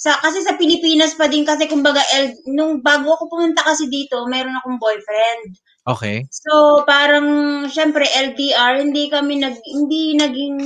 Sa, 0.01 0.17
kasi 0.17 0.41
sa 0.41 0.57
Pilipinas 0.57 1.13
pa 1.13 1.29
din 1.29 1.45
kasi 1.45 1.69
kumbaga 1.69 2.01
L, 2.17 2.33
nung 2.49 2.81
bago 2.81 3.13
ako 3.13 3.29
pumunta 3.29 3.61
kasi 3.61 3.85
dito, 3.85 4.25
meron 4.25 4.57
akong 4.57 4.81
boyfriend. 4.81 5.53
Okay. 5.85 6.25
So, 6.33 6.81
parang, 6.89 7.25
syempre, 7.69 8.09
LDR, 8.09 8.81
hindi 8.81 9.13
kami 9.13 9.45
nag, 9.45 9.61
hindi 9.61 10.17
naging, 10.17 10.57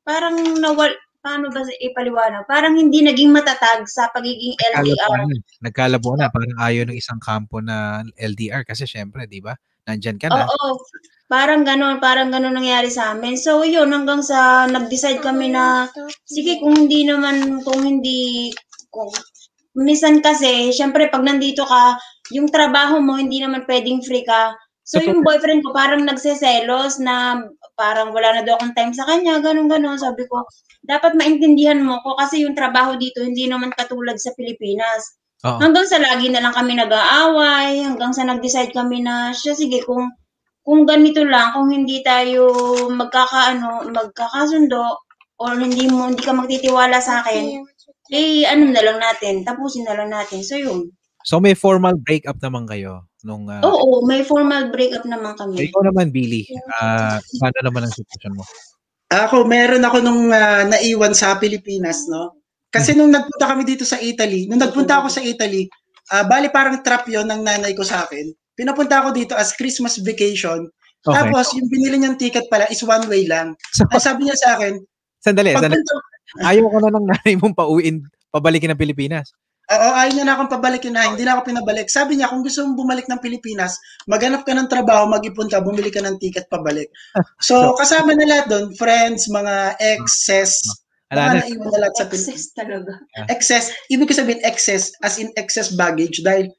parang 0.00 0.36
nawal, 0.64 0.96
paano 1.20 1.52
ba 1.52 1.60
ipaliwanag? 1.68 2.48
Parang 2.48 2.72
hindi 2.72 3.04
naging 3.04 3.36
matatag 3.36 3.84
sa 3.84 4.08
pagiging 4.16 4.56
LDR. 4.80 5.28
na. 5.28 5.36
Nagkalabo 5.68 6.16
na. 6.16 6.32
Parang 6.32 6.56
ayaw 6.56 6.88
ng 6.88 6.96
isang 6.96 7.20
kampo 7.20 7.60
na 7.60 8.00
LDR 8.16 8.64
kasi 8.64 8.88
syempre, 8.88 9.28
di 9.28 9.44
ba? 9.44 9.52
Nandyan 9.84 10.16
ka 10.16 10.32
na. 10.32 10.48
Oo. 10.48 10.80
Parang 11.28 11.60
ganon, 11.60 12.00
parang 12.00 12.32
ganon 12.32 12.56
nangyari 12.56 12.88
sa 12.88 13.12
amin. 13.12 13.36
So, 13.36 13.60
yun, 13.60 13.92
hanggang 13.92 14.24
sa 14.24 14.64
nag-decide 14.64 15.20
kami 15.20 15.52
na, 15.52 15.84
sige, 16.24 16.56
kung 16.56 16.72
hindi 16.72 17.04
naman, 17.04 17.60
kung 17.60 17.84
hindi, 17.84 18.48
kung, 18.88 19.12
minsan 19.76 20.24
kasi, 20.24 20.72
syempre, 20.72 21.12
pag 21.12 21.20
nandito 21.20 21.68
ka, 21.68 22.00
yung 22.32 22.48
trabaho 22.48 23.04
mo, 23.04 23.20
hindi 23.20 23.44
naman 23.44 23.68
pwedeng 23.68 24.00
free 24.00 24.24
ka. 24.24 24.56
So, 24.88 25.04
yung 25.04 25.20
boyfriend 25.20 25.60
ko 25.60 25.76
parang 25.76 26.08
nagseselos 26.08 26.96
na 27.04 27.44
parang 27.76 28.16
wala 28.16 28.40
na 28.40 28.42
daw 28.42 28.56
akong 28.56 28.72
time 28.72 28.96
sa 28.96 29.04
kanya, 29.04 29.36
ganon 29.44 29.68
ganon 29.68 30.00
Sabi 30.00 30.24
ko, 30.24 30.48
dapat 30.80 31.12
maintindihan 31.12 31.76
mo 31.84 32.00
ko 32.00 32.16
kasi 32.16 32.48
yung 32.48 32.56
trabaho 32.56 32.96
dito 32.96 33.20
hindi 33.20 33.44
naman 33.52 33.68
katulad 33.76 34.16
sa 34.16 34.32
Pilipinas. 34.32 35.20
Oo. 35.44 35.60
Hanggang 35.60 35.84
sa 35.84 36.00
lagi 36.00 36.32
na 36.32 36.40
lang 36.40 36.56
kami 36.56 36.72
nag-aaway, 36.80 37.84
hanggang 37.84 38.16
sa 38.16 38.24
nag-decide 38.24 38.72
kami 38.72 39.04
na, 39.04 39.36
siya 39.36 39.52
sige, 39.52 39.84
kung 39.84 40.08
kung 40.68 40.84
ganito 40.84 41.24
lang, 41.24 41.56
kung 41.56 41.72
hindi 41.72 42.04
tayo 42.04 42.52
magkakaano, 42.92 43.88
magkakasundo, 43.88 45.00
or 45.40 45.56
hindi 45.56 45.88
mo, 45.88 46.12
hindi 46.12 46.20
ka 46.20 46.36
magtitiwala 46.36 47.00
sa 47.00 47.24
akin, 47.24 47.64
eh, 48.12 48.44
ano 48.44 48.68
na 48.68 48.84
lang 48.84 49.00
natin, 49.00 49.48
tapusin 49.48 49.88
na 49.88 49.96
lang 49.96 50.12
natin. 50.12 50.44
So, 50.44 50.60
yun. 50.60 50.92
So 51.24 51.40
may 51.42 51.52
formal 51.52 51.98
breakup 51.98 52.38
naman 52.40 52.64
kayo 52.64 53.04
nung 53.26 53.50
ah, 53.50 53.60
Oo, 53.66 54.06
may 54.06 54.22
formal 54.22 54.70
breakup 54.70 55.02
naman 55.04 55.34
kami. 55.34 55.66
ikaw 55.66 55.82
naman 55.84 56.14
Billy. 56.14 56.46
Ah, 56.78 57.18
paano 57.42 57.58
naman 57.68 57.84
ang 57.84 57.92
sitwasyon 57.92 58.32
mo? 58.38 58.44
Ako, 59.12 59.44
meron 59.48 59.82
ako 59.82 59.98
nung 60.04 60.30
ah, 60.30 60.64
naiwan 60.68 61.12
sa 61.12 61.36
Pilipinas, 61.36 62.06
no? 62.06 62.38
Kasi 62.68 62.92
nung 62.96 63.10
nagpunta 63.10 63.44
kami 63.44 63.64
dito 63.64 63.82
sa 63.82 63.96
Italy, 64.00 64.46
nung 64.46 64.60
nagpunta 64.60 65.04
ako 65.04 65.08
sa 65.08 65.24
Italy, 65.24 65.66
ah, 66.14 66.24
bali 66.24 66.52
parang 66.52 66.80
trap 66.84 67.08
yon 67.08 67.26
ng 67.26 67.42
nanay 67.44 67.72
ko 67.76 67.82
sa 67.82 68.08
akin. 68.08 68.28
Pinapunta 68.58 68.98
ako 68.98 69.14
dito 69.14 69.38
as 69.38 69.54
Christmas 69.54 70.02
vacation. 70.02 70.66
Okay. 71.06 71.14
Tapos, 71.14 71.54
yung 71.54 71.70
binili 71.70 72.02
niyang 72.02 72.18
ticket 72.18 72.50
pala 72.50 72.66
is 72.66 72.82
one 72.82 73.06
way 73.06 73.22
lang. 73.24 73.54
So, 73.70 73.86
Ang 73.86 74.02
sabi 74.02 74.26
niya 74.26 74.34
sa 74.34 74.58
akin, 74.58 74.82
sandali, 75.22 75.54
sandali. 75.54 75.78
Ayaw 76.50 76.66
ko 76.66 76.78
na 76.82 76.90
ng 76.92 77.06
nanay 77.06 77.34
mong 77.38 77.54
pauwiin, 77.54 78.02
pabalikin 78.28 78.74
ng 78.74 78.80
Pilipinas. 78.82 79.30
Oo, 79.68 79.88
ayaw 79.94 80.12
niya 80.16 80.24
na 80.24 80.32
akong 80.32 80.48
pabalikin 80.48 80.96
na, 80.96 81.12
hindi 81.12 81.28
na 81.28 81.36
ako 81.36 81.52
pinabalik. 81.52 81.92
Sabi 81.92 82.16
niya, 82.16 82.32
kung 82.32 82.40
gusto 82.40 82.64
mong 82.64 82.76
bumalik 82.76 83.04
ng 83.04 83.20
Pilipinas, 83.20 83.76
maghanap 84.08 84.40
ka 84.48 84.56
ng 84.56 84.64
trabaho, 84.64 85.04
mag-ipon 85.04 85.44
ka, 85.44 85.60
bumili 85.60 85.92
ka 85.92 86.00
ng 86.00 86.16
ticket 86.16 86.48
pabalik. 86.48 86.88
So, 87.44 87.76
kasama 87.76 88.16
na 88.16 88.24
lahat 88.24 88.46
doon, 88.48 88.72
friends, 88.76 89.28
mga 89.28 89.76
exes, 89.78 90.56
Wala 91.08 91.20
Baka 91.20 91.32
na. 91.32 91.40
naiwan 91.40 91.68
na 91.72 91.80
lahat 91.84 91.94
sa 91.96 92.04
pin- 92.04 92.20
Excess 92.20 92.44
talaga. 92.52 92.92
excess. 93.32 93.64
Ibig 93.88 94.08
ko 94.08 94.14
sabihin 94.16 94.40
excess, 94.44 94.92
as 95.00 95.16
in 95.16 95.32
excess 95.40 95.72
baggage 95.72 96.20
dahil 96.20 96.52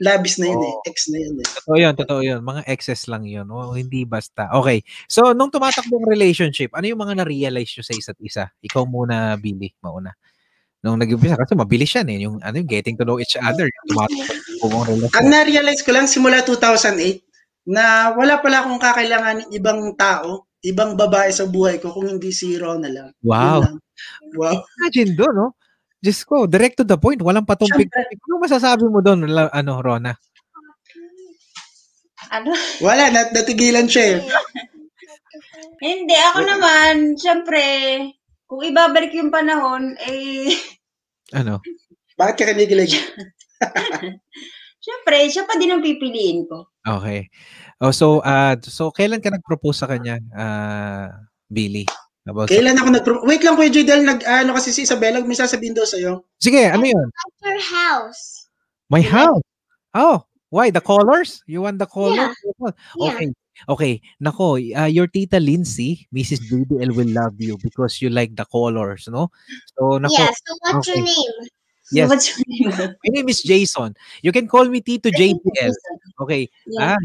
labis 0.00 0.38
na 0.38 0.50
yun 0.50 0.62
eh. 0.62 0.74
Oo. 0.74 0.82
Ex 0.88 0.96
na 1.10 1.18
yun 1.20 1.36
eh. 1.38 1.46
Totoo 1.46 1.76
yun, 1.78 1.94
totoo 1.94 2.20
yun. 2.22 2.40
Mga 2.42 2.62
excess 2.70 3.06
lang 3.06 3.24
yun. 3.26 3.46
O, 3.50 3.74
hindi 3.74 4.02
basta. 4.02 4.50
Okay. 4.54 4.82
So, 5.06 5.34
nung 5.36 5.50
tumatakbo 5.50 5.98
ang 5.98 6.08
relationship, 6.10 6.74
ano 6.74 6.86
yung 6.88 7.00
mga 7.02 7.22
na-realize 7.22 7.70
nyo 7.76 7.84
sa 7.84 7.94
isa't 7.94 8.18
isa? 8.22 8.44
Ikaw 8.62 8.82
muna, 8.86 9.36
Billy, 9.38 9.70
mauna. 9.82 10.14
Nung 10.82 10.98
nag-umpisa, 10.98 11.38
kasi 11.38 11.54
mabilis 11.54 11.94
yan 11.94 12.08
eh. 12.10 12.18
Yung, 12.26 12.36
ano, 12.42 12.54
yung 12.58 12.70
getting 12.70 12.98
to 12.98 13.06
know 13.06 13.22
each 13.22 13.38
other. 13.38 13.70
Yung 13.70 13.86
tumatakbo 13.94 14.42
ang 15.14 15.26
na-realize 15.30 15.82
ko 15.86 15.94
lang 15.94 16.10
simula 16.10 16.42
2008 16.42 17.22
na 17.66 18.10
wala 18.18 18.42
pala 18.42 18.66
akong 18.66 18.82
kakailangan 18.82 19.36
ibang 19.54 19.94
tao, 19.94 20.50
ibang 20.66 20.98
babae 20.98 21.30
sa 21.30 21.46
buhay 21.46 21.78
ko 21.78 21.94
kung 21.94 22.10
hindi 22.10 22.34
si 22.34 22.58
Rona 22.58 22.90
lang. 22.90 23.10
Wow. 23.22 23.62
lang. 23.62 23.76
Wow. 24.34 24.66
Imagine 24.82 25.14
doon, 25.14 25.34
no? 25.34 25.48
Diyos 26.02 26.26
ko, 26.26 26.50
direct 26.50 26.82
to 26.82 26.84
the 26.84 26.98
point. 26.98 27.22
Walang 27.22 27.46
patumpik. 27.46 27.86
Ano 27.94 28.42
masasabi 28.42 28.90
mo 28.90 28.98
doon, 28.98 29.30
la- 29.30 29.54
ano, 29.54 29.78
Rona? 29.78 30.10
Ano? 32.34 32.50
Wala, 32.82 33.06
nat 33.14 33.30
natigilan 33.30 33.86
siya 33.86 34.18
eh. 34.18 34.20
Hindi, 35.86 36.14
ako 36.14 36.38
naman, 36.42 37.14
syempre, 37.14 37.62
kung 38.50 38.62
ibabalik 38.66 39.14
yung 39.14 39.30
panahon, 39.30 39.94
eh, 40.02 40.50
Ano? 41.38 41.62
Bakit 42.18 42.34
ka 42.36 42.44
kinikilig? 42.52 42.92
syempre, 44.84 45.16
siya 45.32 45.48
pa 45.48 45.56
din 45.56 45.72
ang 45.72 45.80
pipiliin 45.80 46.44
ko. 46.44 46.68
Okay. 46.84 47.32
Oh, 47.80 47.90
so, 47.90 48.20
uh, 48.20 48.54
so 48.60 48.92
kailan 48.92 49.24
ka 49.24 49.32
nag-propose 49.32 49.82
sa 49.82 49.88
kanya, 49.88 50.20
uh, 50.36 51.08
Billy? 51.48 51.88
About 52.26 52.48
sa- 52.48 52.54
Kailan 52.54 52.78
ako 52.78 52.88
nag 52.94 53.04
Wait 53.26 53.42
lang 53.42 53.58
Kuya 53.58 53.70
Jidel, 53.72 54.06
nag 54.06 54.22
ano 54.22 54.54
kasi 54.54 54.70
si 54.70 54.86
Isabella, 54.86 55.18
may 55.26 55.34
sasabihin 55.34 55.74
daw 55.74 55.82
sa'yo. 55.82 56.22
Sige, 56.38 56.70
ano 56.70 56.86
yun? 56.86 57.08
Your 57.42 57.58
house. 57.58 58.46
My 58.86 59.02
house. 59.02 59.42
Oh, 59.92 60.22
why? 60.48 60.70
The 60.70 60.80
colors? 60.84 61.42
You 61.50 61.66
want 61.66 61.82
the 61.82 61.88
colors? 61.90 62.30
Yeah. 62.62 63.10
Okay. 63.10 63.28
Okay. 63.68 63.94
Nako, 64.22 64.56
uh, 64.58 64.86
your 64.88 65.06
tita 65.10 65.42
Lindsay, 65.42 66.06
Mrs. 66.14 66.46
BDL 66.46 66.94
will 66.94 67.10
love 67.10 67.34
you 67.42 67.58
because 67.58 68.00
you 68.00 68.08
like 68.08 68.34
the 68.38 68.46
colors, 68.46 69.08
no? 69.10 69.28
So, 69.74 69.98
nako, 69.98 70.14
Yeah, 70.14 70.30
so 70.30 70.50
what's 70.62 70.88
your 70.88 71.02
Okay. 71.02 71.10
name? 71.10 71.36
Yes. 71.92 72.08
What's 72.08 72.26
your 72.32 72.40
name? 72.48 72.70
my 73.04 73.10
name 73.12 73.28
is 73.28 73.42
Jason. 73.42 73.92
You 74.22 74.30
can 74.32 74.46
call 74.48 74.64
me 74.70 74.80
Tito 74.80 75.10
JDL. 75.10 75.74
Okay. 76.22 76.48
Yeah. 76.70 76.96
Ah, 76.96 77.00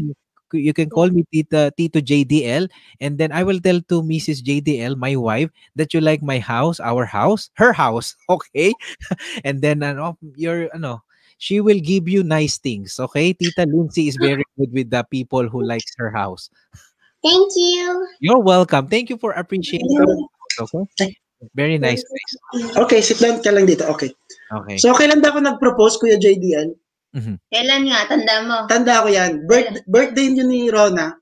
you, 0.52 0.72
can 0.72 0.90
call 0.90 1.08
me 1.10 1.24
Tita 1.32 1.72
Tito 1.76 2.00
JDL 2.00 2.68
and 3.00 3.18
then 3.18 3.32
I 3.32 3.42
will 3.42 3.60
tell 3.60 3.80
to 3.80 4.02
Mrs. 4.02 4.42
JDL, 4.42 4.96
my 4.96 5.16
wife, 5.16 5.50
that 5.76 5.94
you 5.94 6.00
like 6.00 6.22
my 6.22 6.38
house, 6.38 6.80
our 6.80 7.04
house, 7.04 7.50
her 7.54 7.72
house, 7.72 8.16
okay? 8.28 8.72
and 9.44 9.62
then 9.62 9.82
ano, 9.82 10.18
your 10.36 10.68
ano, 10.74 11.02
she 11.38 11.60
will 11.60 11.80
give 11.80 12.08
you 12.08 12.22
nice 12.22 12.58
things, 12.58 12.98
okay? 12.98 13.32
Tita 13.32 13.66
Lindsay 13.66 14.08
is 14.08 14.16
very 14.16 14.44
good 14.58 14.72
with 14.72 14.90
the 14.90 15.04
people 15.10 15.48
who 15.48 15.62
likes 15.62 15.92
her 15.96 16.10
house. 16.10 16.50
Thank 17.22 17.52
you. 17.56 18.06
You're 18.20 18.42
welcome. 18.42 18.86
Thank 18.88 19.10
you 19.10 19.18
for 19.18 19.32
appreciating. 19.32 20.26
Okay? 20.58 21.16
Very 21.54 21.78
nice. 21.78 22.02
nice. 22.02 22.76
Okay, 22.76 23.00
sit 23.00 23.18
down 23.22 23.42
ka 23.42 23.50
lang 23.50 23.66
dito. 23.66 23.86
Okay. 23.94 24.10
Okay. 24.50 24.76
So, 24.78 24.90
kailan 24.94 25.22
ba 25.22 25.30
ako 25.30 25.38
nag-propose, 25.46 25.98
Kuya 26.02 26.18
JDL? 26.18 26.74
Kailan 27.48 27.82
nga, 27.88 28.00
tanda 28.06 28.34
mo? 28.44 28.56
Tanda 28.68 29.02
ko 29.02 29.08
yan. 29.08 29.48
Birth, 29.48 29.80
birthday 29.88 30.28
niyo 30.28 30.44
ni 30.44 30.68
Rona. 30.68 31.16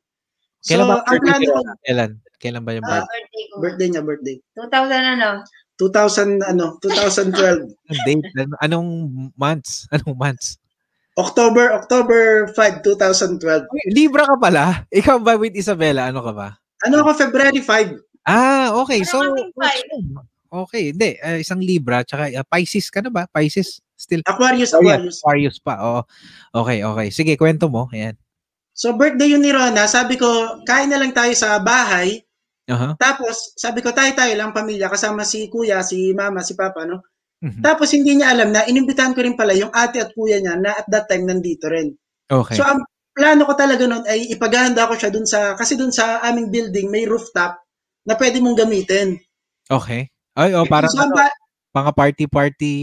So, 0.60 0.74
Kailan 0.74 0.86
ba 0.86 0.94
ang 0.98 1.04
birthday 1.06 1.22
plano 1.22 1.38
ni 1.38 1.46
ko, 1.46 1.54
Rona? 1.54 1.72
Kailan? 1.82 2.10
Kailan 2.36 2.62
ba 2.62 2.72
yung 2.74 2.84
Ah, 2.84 2.90
birthday? 2.90 3.06
Birthday 3.06 3.44
ko. 3.46 3.54
birthday 3.62 3.88
niya, 3.88 4.02
birthday. 4.02 4.36
2000 4.58 5.14
ano? 5.16 5.28
2000, 5.76 6.40
ano, 6.42 6.64
2012. 6.80 7.68
Anong 7.92 8.04
date? 8.04 8.26
Anong 8.60 8.88
months? 9.36 9.84
Anong 9.94 10.16
months? 10.16 10.56
October, 11.16 11.72
October 11.72 12.50
5, 12.52 12.84
2012. 12.84 13.40
Uy, 13.72 13.82
Libra 13.88 14.28
ka 14.28 14.36
pala. 14.36 14.84
Ikaw 14.92 15.16
ba 15.16 15.40
with 15.40 15.56
Isabella? 15.56 16.12
Ano 16.12 16.20
ka 16.20 16.32
ba? 16.36 16.48
Ano 16.84 17.00
ako, 17.00 17.16
February 17.16 17.64
5. 17.64 18.28
Ah, 18.28 18.74
okay. 18.76 19.00
Ano 19.00 19.08
So, 19.08 19.16
okay. 20.68 20.92
Hindi. 20.92 21.16
eh, 21.16 21.40
isang 21.40 21.62
Libra. 21.62 22.04
Tsaka 22.04 22.28
uh, 22.28 22.44
Pisces 22.44 22.92
ka 22.92 23.00
na 23.00 23.08
ba? 23.08 23.24
Pisces? 23.32 23.80
Still. 24.06 24.22
Aquarius, 24.22 24.70
Oh, 24.70 24.78
yeah. 24.86 25.02
Aquarius. 25.02 25.18
Aquarius 25.18 25.58
pa. 25.58 25.74
Oo. 25.82 26.00
Okay, 26.54 26.86
okay. 26.86 27.08
Sige, 27.10 27.34
kwento 27.34 27.66
mo. 27.66 27.90
Ayan. 27.90 28.14
So, 28.70 28.94
birthday 28.94 29.34
yun 29.34 29.42
ni 29.42 29.50
Rona. 29.50 29.90
Sabi 29.90 30.14
ko, 30.14 30.62
kain 30.62 30.86
na 30.86 31.02
lang 31.02 31.10
tayo 31.10 31.34
sa 31.34 31.58
bahay. 31.58 32.22
Aha. 32.70 32.94
Tapos, 33.02 33.56
sabi 33.58 33.82
ko, 33.82 33.90
tayo-tayo 33.90 34.30
lang 34.38 34.54
pamilya. 34.54 34.86
Kasama 34.86 35.26
si 35.26 35.50
kuya, 35.50 35.82
si 35.82 36.14
mama, 36.14 36.46
si 36.46 36.54
papa, 36.54 36.86
no? 36.86 37.02
Mhm. 37.42 37.66
Tapos, 37.66 37.90
hindi 37.90 38.14
niya 38.14 38.30
alam 38.30 38.54
na 38.54 38.62
inimbitahan 38.62 39.10
ko 39.16 39.26
rin 39.26 39.34
pala 39.34 39.58
yung 39.58 39.74
ate 39.74 39.98
at 39.98 40.14
kuya 40.14 40.38
niya 40.38 40.54
na 40.54 40.70
at 40.76 40.86
that 40.86 41.10
time 41.10 41.26
nandito 41.26 41.66
rin. 41.66 41.98
Okay. 42.30 42.54
So, 42.54 42.62
ang 42.62 42.86
plano 43.16 43.42
ko 43.48 43.54
talaga 43.58 43.88
noon 43.88 44.04
ay 44.06 44.28
ipaghahanda 44.34 44.86
ko 44.86 44.94
siya 44.94 45.10
dun 45.10 45.26
sa, 45.26 45.58
kasi 45.58 45.74
dun 45.74 45.90
sa 45.90 46.20
aming 46.22 46.52
building 46.52 46.92
may 46.92 47.08
rooftop 47.08 47.58
na 48.06 48.14
pwede 48.14 48.38
mong 48.38 48.60
gamitin. 48.60 49.18
Okay. 49.66 50.06
Ay, 50.36 50.52
oh, 50.52 50.68
parang 50.68 50.92
so, 50.92 51.00
ano, 51.00 51.16
mga 51.76 51.90
party-party 51.92 52.74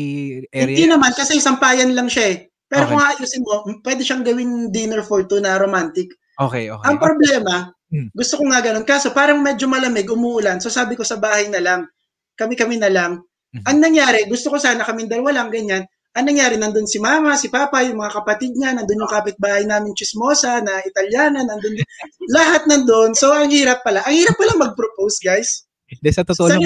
hindi 0.54 0.84
area. 0.86 0.94
naman 0.94 1.12
kasi 1.18 1.42
sampayan 1.42 1.98
lang 1.98 2.06
siya 2.06 2.26
eh. 2.30 2.38
Pero 2.70 2.86
Okay. 2.86 2.94
kung 2.94 3.02
ayusin 3.06 3.44
mo, 3.46 3.54
pwede 3.82 4.02
siyang 4.02 4.22
gawing 4.22 4.54
dinner 4.70 5.02
for 5.02 5.26
two 5.26 5.42
na 5.42 5.58
romantic. 5.58 6.10
Okay, 6.38 6.70
okay. 6.70 6.86
Ang 6.90 6.98
problema, 6.98 7.70
Hmm. 7.94 8.10
gusto 8.10 8.42
ko 8.42 8.50
nga 8.50 8.58
ganun. 8.58 8.82
Kaso 8.86 9.14
parang 9.14 9.38
medyo 9.38 9.70
malamig, 9.70 10.10
umuulan. 10.10 10.58
So 10.58 10.74
sabi 10.74 10.98
ko 10.98 11.06
sa 11.06 11.22
bahay 11.22 11.46
na 11.46 11.62
lang, 11.62 11.86
kami-kami 12.34 12.82
na 12.82 12.90
lang. 12.90 13.22
Mhm. 13.54 13.66
Ang 13.70 13.78
nangyari, 13.78 14.26
gusto 14.26 14.50
ko 14.50 14.58
sana 14.58 14.82
kami 14.82 15.06
dalawa 15.06 15.30
lang, 15.30 15.54
ganyan. 15.54 15.86
Ang 16.18 16.34
nangyari, 16.34 16.58
nandun 16.58 16.90
si 16.90 16.98
mama, 16.98 17.38
si 17.38 17.54
papa, 17.54 17.86
yung 17.86 18.02
mga 18.02 18.18
kapatid 18.22 18.58
niya, 18.58 18.74
nandun 18.74 19.06
yung 19.06 19.14
kapitbahay 19.14 19.66
namin, 19.66 19.94
chismosa, 19.94 20.62
na 20.62 20.82
Italiana, 20.82 21.46
nandun. 21.46 21.74
lahat 22.38 22.66
nandun. 22.66 23.14
So 23.14 23.30
ang 23.30 23.54
hirap 23.54 23.86
pala. 23.86 24.02
Ang 24.06 24.18
hirap 24.26 24.42
pala 24.42 24.58
mag-propose, 24.58 25.22
guys. 25.22 25.70
Hindi, 25.86 26.10
sa 26.10 26.26
totoo 26.26 26.50
lang, 26.50 26.66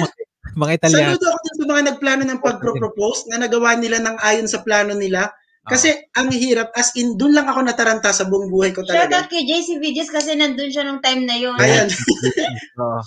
mga, 0.58 0.72
Italiano. 0.82 1.14
Saludo 1.14 1.28
ako 1.30 1.46
sa 1.46 1.64
mga 1.70 1.82
nagplano 1.94 2.22
ng 2.26 2.40
pag-propose 2.42 3.20
na 3.30 3.38
nagawa 3.46 3.78
nila 3.78 4.02
ng 4.02 4.16
ayon 4.18 4.50
sa 4.50 4.60
plano 4.66 4.92
nila. 4.98 5.30
Kasi 5.68 5.92
ang 6.16 6.32
hirap, 6.32 6.72
as 6.72 6.96
in, 6.96 7.20
dun 7.20 7.36
lang 7.36 7.44
ako 7.44 7.60
nataranta 7.60 8.08
sa 8.08 8.24
buong 8.24 8.48
buhay 8.48 8.72
ko 8.72 8.80
Shout 8.82 8.96
talaga. 8.96 9.24
out 9.24 9.28
kay 9.28 9.44
JC 9.44 9.76
Videos 9.76 10.08
kasi 10.08 10.32
nandun 10.32 10.72
siya 10.72 10.88
nung 10.88 11.04
time 11.04 11.28
na 11.28 11.36
yun. 11.36 11.52
Ayan. 11.60 11.92
Oo. 12.80 13.00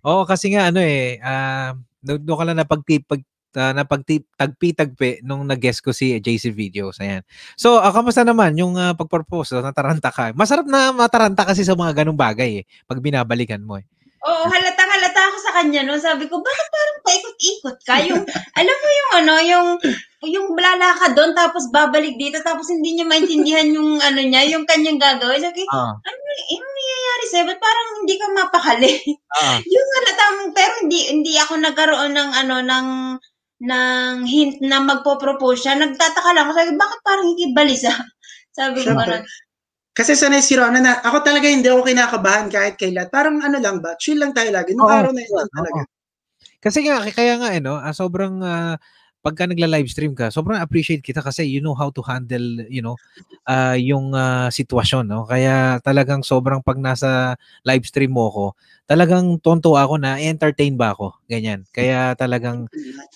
Oo, 0.00 0.22
kasi 0.24 0.54
nga 0.54 0.70
ano 0.70 0.80
eh, 0.80 1.20
ah, 1.20 1.76
doon 2.00 2.22
doon 2.24 2.38
ka 2.38 2.44
lang 2.46 2.58
napagtip, 2.62 3.02
pag, 3.04 3.20
uh, 3.58 3.72
napagtip, 3.76 4.24
tagpi-tagpi 4.38 5.26
nung 5.26 5.44
nag-guest 5.44 5.84
ko 5.84 5.90
si 5.90 6.16
JC 6.22 6.54
Videos. 6.54 7.02
Ayan. 7.02 7.26
So, 7.58 7.82
uh, 7.82 7.92
kamusta 7.92 8.24
naman 8.24 8.56
yung 8.56 8.78
uh, 8.78 8.94
pag-propose? 8.96 9.58
Nataranta 9.60 10.08
ka. 10.08 10.32
Masarap 10.32 10.64
na 10.70 10.94
mataranta 10.94 11.44
kasi 11.44 11.66
sa 11.66 11.76
mga 11.76 11.92
ganung 12.06 12.16
bagay 12.16 12.62
eh, 12.62 12.64
pag 12.86 13.02
binabalikan 13.02 13.60
mo 13.60 13.76
eh. 13.76 13.84
Oo, 14.20 14.44
halata 14.46 14.79
ako 15.30 15.38
sa 15.38 15.54
kanya 15.62 15.86
no. 15.86 15.94
Sabi 15.96 16.26
ko, 16.26 16.42
bakit 16.42 16.66
parang 16.68 16.98
paikot-ikot 17.06 17.78
ka? 17.86 17.96
Yung, 18.10 18.22
alam 18.58 18.76
mo 18.76 18.88
yung 18.90 19.10
ano, 19.22 19.34
yung, 19.40 19.68
yung 20.26 20.46
lalakad 20.58 21.14
doon, 21.14 21.32
tapos 21.32 21.70
babalik 21.70 22.18
dito, 22.18 22.42
tapos 22.42 22.68
hindi 22.68 22.98
niya 22.98 23.06
maintindihan 23.06 23.70
yung 23.70 24.02
ano 24.02 24.20
niya, 24.20 24.44
yung 24.50 24.66
kanyang 24.66 24.98
gagawin. 24.98 25.40
Sabi, 25.40 25.62
Ah. 25.70 25.94
ano, 25.94 26.18
ano 26.18 26.66
nangyayari 26.90 27.24
sa'yo? 27.30 27.44
Ba't 27.46 27.60
parang 27.62 27.88
hindi 28.02 28.14
ka 28.18 28.26
mapakali? 28.34 28.92
Ah. 29.38 29.58
yung 29.74 29.88
halatang, 29.96 30.38
pero 30.52 30.72
hindi, 30.82 30.98
hindi 31.08 31.32
ako 31.38 31.52
nagkaroon 31.62 32.12
ng 32.12 32.30
ano, 32.44 32.54
ng, 32.66 32.88
ng 33.60 34.14
hint 34.26 34.58
na 34.64 34.82
magpo-propose 34.82 35.68
siya. 35.68 35.74
Nagtataka 35.78 36.30
lang 36.34 36.48
ako, 36.48 36.52
sabi, 36.58 36.72
bakit 36.74 37.00
parang 37.06 37.26
hikibalisa? 37.30 37.92
Sabi 38.50 38.82
ko, 38.82 38.90
Siyempre. 38.92 39.22
Ano, 40.00 40.06
Kasi 40.06 40.12
sanay 40.16 40.40
si 40.42 40.54
Rona 40.56 40.80
na, 40.80 40.92
ako 41.04 41.18
talaga 41.20 41.46
hindi 41.52 41.68
ako 41.68 41.84
kinakabahan 41.84 42.48
kahit 42.48 42.74
kailan. 42.80 43.08
Parang 43.12 43.36
ano 43.44 43.60
lang 43.60 43.84
ba, 43.84 43.94
chill 44.00 44.16
lang 44.16 44.32
tayo 44.32 44.48
lagi. 44.50 44.72
Nung 44.72 44.88
Oo, 44.88 44.96
araw 44.96 45.12
na 45.12 45.20
yun 45.20 45.32
Oo. 45.36 45.48
talaga. 45.52 45.80
Kasi 46.64 46.78
nga, 46.88 46.96
kaya 47.12 47.34
nga, 47.40 47.50
eh, 47.56 47.60
no, 47.62 47.76
ah, 47.80 47.92
sobrang, 47.96 48.40
ah, 48.44 48.76
pagka 49.20 49.44
nagla-livestream 49.48 50.16
ka, 50.16 50.32
sobrang 50.32 50.58
appreciate 50.60 51.04
kita 51.04 51.20
kasi 51.20 51.44
you 51.44 51.60
know 51.60 51.76
how 51.76 51.92
to 51.92 52.00
handle, 52.04 52.42
you 52.72 52.80
know, 52.80 52.96
ah, 53.48 53.76
yung 53.76 54.12
ah, 54.16 54.48
sitwasyon, 54.52 55.06
no? 55.08 55.24
Kaya 55.28 55.80
talagang 55.84 56.24
sobrang 56.24 56.60
pag 56.64 56.80
nasa 56.80 57.36
livestream 57.66 58.12
mo 58.12 58.28
ko, 58.32 58.46
talagang 58.88 59.38
tonto 59.42 59.76
ako 59.76 60.00
na 60.00 60.18
entertain 60.18 60.74
ba 60.76 60.92
ako, 60.96 61.14
ganyan. 61.30 61.64
Kaya 61.72 62.16
talagang 62.16 62.66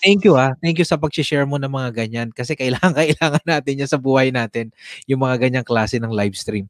thank 0.03 0.23
you 0.25 0.37
ah, 0.37 0.53
thank 0.61 0.77
you 0.79 0.87
sa 0.87 0.97
pag-share 0.99 1.45
mo 1.49 1.57
ng 1.59 1.71
mga 1.71 1.89
ganyan 2.05 2.27
kasi 2.31 2.53
kailangan 2.61 2.93
kailangan 2.95 3.43
natin 3.45 3.81
yan 3.85 3.89
sa 3.89 3.99
buhay 4.01 4.29
natin, 4.33 4.71
yung 5.09 5.21
mga 5.23 5.37
ganyang 5.49 5.67
klase 5.67 5.97
ng 6.01 6.11
livestream. 6.13 6.67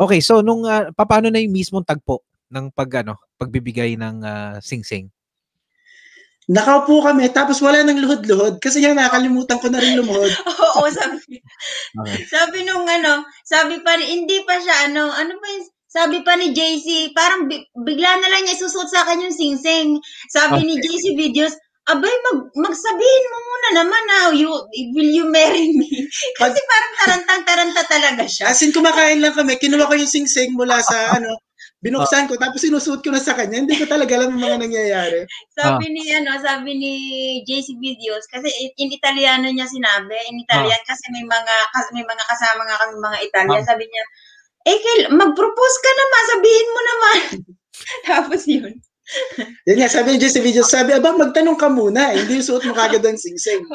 Okay, 0.00 0.20
so 0.24 0.40
nung 0.44 0.64
ah, 0.68 0.90
paano 0.94 1.28
na 1.32 1.40
yung 1.42 1.54
mismong 1.54 1.84
tagpo 1.86 2.22
ng 2.52 2.72
pag 2.72 3.04
ano, 3.04 3.18
pagbibigay 3.40 3.94
ng 4.00 4.16
ah, 4.24 4.56
sing-sing? 4.64 5.08
Nakaupo 6.48 7.04
kami, 7.04 7.28
tapos 7.28 7.60
wala 7.60 7.84
nang 7.84 8.00
luhod-luhod. 8.00 8.56
Kasi 8.56 8.80
nga 8.80 8.96
nakalimutan 8.96 9.60
ko 9.60 9.68
na 9.68 9.84
rin 9.84 10.00
lumuhod. 10.00 10.32
oo, 10.64 10.82
sabi, 10.88 11.44
Okay. 11.98 12.24
Sabi 12.24 12.64
nung 12.64 12.88
ano, 12.88 13.28
sabi 13.44 13.84
pa 13.84 14.00
ni, 14.00 14.08
hindi 14.08 14.40
pa 14.48 14.56
siya 14.56 14.88
ano, 14.88 15.12
ano 15.12 15.36
ba 15.36 15.46
yung, 15.52 15.66
sabi 15.88 16.24
pa 16.24 16.36
ni 16.36 16.52
JC, 16.56 17.12
parang 17.12 17.48
bi- 17.48 17.68
bigla 17.84 18.16
na 18.16 18.28
lang 18.32 18.44
niya 18.44 18.56
isusuot 18.56 18.88
sa 18.88 19.04
akin 19.04 19.28
yung 19.28 19.36
sing-sing. 19.36 20.00
Sabi 20.32 20.64
ni 20.64 20.80
JC 20.80 21.16
Videos, 21.16 21.52
abay, 21.88 22.12
mag, 22.28 22.38
magsabihin 22.56 23.24
mo 23.32 23.38
muna 23.40 23.68
naman 23.82 24.02
na, 24.08 24.16
you, 24.36 24.48
will 24.92 25.10
you 25.12 25.26
marry 25.28 25.72
me? 25.72 25.88
Kasi 26.40 26.58
parang 26.64 26.92
tarantang-taranta 27.00 27.82
talaga 27.88 28.24
siya. 28.28 28.52
As 28.52 28.60
in, 28.60 28.72
kumakain 28.72 29.20
lang 29.24 29.32
kami, 29.32 29.56
kinuha 29.56 29.88
ko 29.88 29.96
yung 29.96 30.08
sing-sing 30.08 30.52
mula 30.52 30.80
sa 30.84 30.96
ano, 31.16 31.32
binuksan 31.78 32.26
ko, 32.26 32.34
tapos 32.34 32.58
sinusuot 32.58 33.00
ko 33.02 33.14
na 33.14 33.22
sa 33.22 33.38
kanya. 33.38 33.62
Hindi 33.62 33.78
ko 33.78 33.86
talaga 33.86 34.18
alam 34.18 34.34
yung 34.34 34.42
mga 34.42 34.58
nangyayari. 34.66 35.20
Sabi 35.54 35.94
ni, 35.94 36.10
ano, 36.10 36.34
sabi 36.42 36.74
ni 36.74 36.92
JC 37.46 37.78
Videos, 37.78 38.26
kasi 38.26 38.50
in 38.78 38.90
Italiano 38.90 39.46
niya 39.46 39.70
sinabi, 39.70 40.18
in 40.26 40.42
Italian, 40.42 40.82
kasi 40.82 41.06
may 41.14 41.22
mga, 41.22 41.54
kasi 41.70 41.88
may 41.94 42.02
mga 42.02 42.24
kasama 42.26 42.62
nga 42.66 42.78
kami 42.82 42.94
mga 42.98 43.18
Italian, 43.30 43.62
sabi 43.62 43.84
niya, 43.86 44.04
eh, 44.66 44.78
mag-propose 45.14 45.78
ka 45.78 45.90
naman, 45.94 46.22
sabihin 46.26 46.68
mo 46.68 46.80
naman. 46.82 47.18
Tapos 48.10 48.42
yun. 48.44 48.74
Yan 49.64 49.76
nga, 49.80 49.88
sabi 49.88 50.08
ni 50.14 50.18
Jesse 50.20 50.42
Video, 50.42 50.66
sabi, 50.66 50.92
aba, 50.92 51.14
magtanong 51.14 51.56
ka 51.56 51.70
muna, 51.70 52.12
eh. 52.12 52.26
hindi 52.26 52.42
yung 52.42 52.48
suot 52.52 52.66
mo 52.66 52.74
kagad 52.74 53.06
ang 53.06 53.16
sing-sing. 53.16 53.62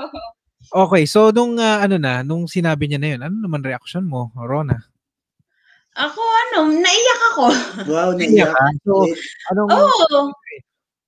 Okay, 0.73 1.05
so 1.05 1.29
nung 1.29 1.61
ah, 1.61 1.85
ano 1.85 2.01
na, 2.01 2.25
nung 2.25 2.49
sinabi 2.49 2.89
niya 2.89 2.97
na 2.97 3.09
yun, 3.13 3.21
ano 3.21 3.35
naman 3.45 3.61
reaction 3.61 4.09
mo, 4.09 4.33
Rona? 4.33 4.92
Ako, 5.93 6.21
ano, 6.21 6.73
naiyak 6.73 7.21
ako. 7.33 7.45
Wow, 7.85 8.09
Naiyak 8.17 8.49
ka? 8.49 8.65
So, 8.81 9.05
anong, 9.53 9.69
Oo, 9.69 10.33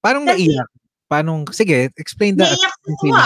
paano 0.05 0.17
kasi- 0.29 0.45
naiyak? 0.45 0.69
Paano, 1.05 1.31
sige, 1.53 1.89
explain 1.97 2.37
the, 2.37 2.45
naiyak 2.45 2.73
sa 2.81 2.91
tuwa. 3.01 3.25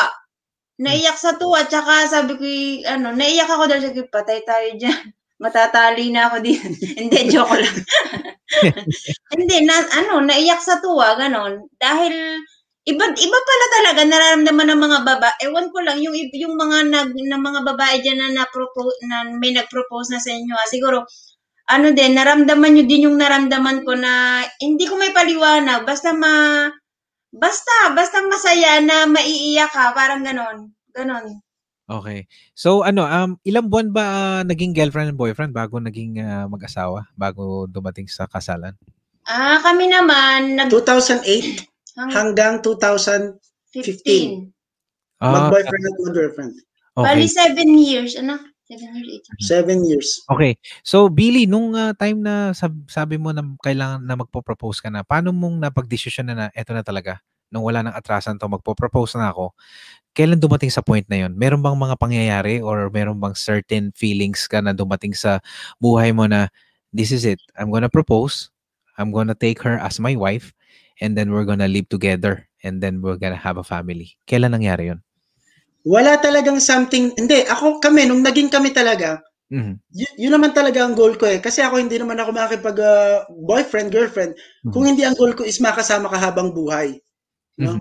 Naiyak 0.80 1.18
sa 1.20 1.32
tuwa, 1.36 1.60
tsaka 1.68 2.08
sabi 2.08 2.32
ko, 2.40 2.46
ano, 2.88 3.12
naiyak 3.12 3.48
ako 3.52 3.68
dahil 3.68 3.92
sabi 3.92 4.04
patay 4.08 4.40
tayo 4.48 4.70
dyan. 4.80 5.04
Matatali 5.44 6.12
na 6.12 6.28
ako 6.28 6.44
din. 6.44 6.60
Hindi, 7.00 7.32
joke 7.32 7.56
lang. 7.56 7.78
Hindi, 9.36 9.58
na, 9.64 9.76
ano, 10.00 10.24
naiyak 10.24 10.60
sa 10.60 10.80
tuwa, 10.84 11.16
ganon. 11.16 11.68
Dahil, 11.80 12.12
iba, 12.88 13.04
iba 13.08 13.40
pala 13.40 13.66
talaga 13.80 14.02
nararamdaman 14.04 14.68
ng 14.76 14.82
mga 14.84 15.00
baba. 15.08 15.30
Ewan 15.40 15.72
ko 15.72 15.80
lang, 15.84 16.00
yung, 16.04 16.16
yung 16.36 16.56
mga 16.60 16.92
nag, 16.92 17.12
na 17.16 17.40
mga 17.40 17.62
babae 17.64 18.04
dyan 18.04 18.20
na, 18.20 18.44
na-propose, 18.44 19.00
na 19.08 19.32
may 19.40 19.56
nag-propose 19.56 20.12
na 20.12 20.20
sa 20.20 20.32
inyo, 20.36 20.52
ah, 20.56 20.68
siguro, 20.68 21.08
ano 21.70 21.94
din, 21.94 22.18
naramdaman 22.18 22.74
nyo 22.74 22.84
din 22.90 23.06
yung 23.06 23.18
naramdaman 23.22 23.86
ko 23.86 23.94
na, 23.94 24.42
hindi 24.58 24.90
ko 24.90 24.98
may 24.98 25.14
paliwanag, 25.14 25.86
basta 25.86 26.18
ma, 26.18 26.66
basta, 27.30 27.94
basta 27.94 28.26
masaya 28.26 28.82
na 28.82 29.06
maiiyak 29.06 29.70
ka, 29.70 29.94
parang 29.94 30.26
ganon. 30.26 30.74
Ganon. 30.90 31.46
Okay. 31.90 32.30
So 32.54 32.86
ano, 32.86 33.06
um 33.10 33.42
ilang 33.42 33.70
buwan 33.70 33.90
ba 33.90 34.06
ah, 34.06 34.42
naging 34.46 34.78
girlfriend 34.78 35.14
and 35.14 35.18
boyfriend 35.18 35.58
bago 35.58 35.82
naging 35.82 36.22
ah, 36.22 36.46
mag-asawa, 36.46 37.10
bago 37.18 37.66
dumating 37.66 38.06
sa 38.06 38.30
kasalan? 38.30 38.78
Ah, 39.26 39.62
kami 39.62 39.90
naman, 39.90 40.58
nag, 40.58 40.70
2008 40.74 41.66
hanggang 41.98 42.62
hanggang 42.62 42.66
2000, 42.66 43.38
15. 43.74 44.54
Ah, 45.22 45.50
mag-boyfriend 45.50 45.84
at 45.86 45.96
mag-girlfriend. 45.98 46.54
Bali, 46.94 47.26
okay. 47.26 47.34
seven 47.34 47.70
years. 47.78 48.14
Ano? 48.18 48.38
Seven 48.70 48.94
years, 48.94 49.10
eight 49.10 49.26
years. 49.26 49.42
Seven 49.50 49.78
years. 49.82 50.08
Okay. 50.30 50.54
So 50.86 51.10
Billy, 51.10 51.50
nung 51.50 51.74
ah, 51.74 51.90
time 51.98 52.22
na 52.22 52.54
sab- 52.54 52.86
sabi 52.86 53.18
mo 53.18 53.34
na 53.34 53.42
kailangan 53.66 54.06
na 54.06 54.14
magpo-propose 54.14 54.78
ka 54.78 54.94
na, 54.94 55.02
paano 55.02 55.34
mong 55.34 55.58
napag-desisyon 55.58 56.30
na 56.30 56.36
na 56.38 56.46
eto 56.54 56.78
na 56.78 56.86
talaga? 56.86 57.18
Nung 57.50 57.66
wala 57.66 57.82
nang 57.82 57.98
atrasan 57.98 58.38
to, 58.38 58.46
magpo-propose 58.46 59.18
na 59.18 59.34
ako. 59.34 59.58
Kailan 60.14 60.38
dumating 60.38 60.70
sa 60.70 60.86
point 60.86 61.02
na 61.10 61.26
yon? 61.26 61.34
Meron 61.34 61.66
bang 61.66 61.74
mga 61.74 61.98
pangyayari 61.98 62.62
or 62.62 62.94
meron 62.94 63.18
bang 63.18 63.34
certain 63.34 63.90
feelings 63.98 64.46
ka 64.46 64.62
na 64.62 64.70
dumating 64.70 65.18
sa 65.18 65.42
buhay 65.82 66.14
mo 66.14 66.30
na 66.30 66.54
this 66.94 67.10
is 67.10 67.26
it. 67.26 67.42
I'm 67.58 67.74
gonna 67.74 67.90
propose. 67.90 68.54
I'm 69.02 69.10
gonna 69.10 69.34
take 69.34 69.66
her 69.66 69.82
as 69.82 69.98
my 69.98 70.14
wife 70.14 70.54
and 71.02 71.18
then 71.18 71.34
we're 71.34 71.50
gonna 71.50 71.66
live 71.72 71.90
together 71.90 72.46
and 72.62 72.86
then 72.86 73.02
we're 73.02 73.18
gonna 73.18 73.40
have 73.40 73.58
a 73.58 73.66
family. 73.66 74.14
Kailan 74.30 74.54
nangyari 74.54 74.94
yon? 74.94 75.02
Wala 75.88 76.20
talagang 76.20 76.60
something, 76.60 77.16
hindi, 77.16 77.48
ako 77.48 77.80
kami, 77.80 78.04
nung 78.08 78.20
naging 78.20 78.52
kami 78.52 78.76
talaga, 78.76 79.24
Mhm. 79.50 79.74
y- 79.96 80.16
yun 80.28 80.34
naman 80.36 80.52
talaga 80.54 80.84
ang 80.86 80.94
goal 80.94 81.16
ko 81.18 81.26
eh. 81.26 81.40
Kasi 81.42 81.64
ako 81.66 81.80
hindi 81.82 81.98
naman 81.98 82.20
ako 82.20 82.30
makakipag 82.36 82.78
ah, 82.84 83.26
boyfriend, 83.32 83.90
girlfriend, 83.90 84.36
kung 84.70 84.86
hindi 84.86 85.02
ang 85.08 85.16
goal 85.18 85.34
ko 85.34 85.42
is 85.48 85.58
makasama 85.64 86.12
ka 86.12 86.20
habang 86.22 86.54
buhay. 86.54 87.00
No? 87.58 87.80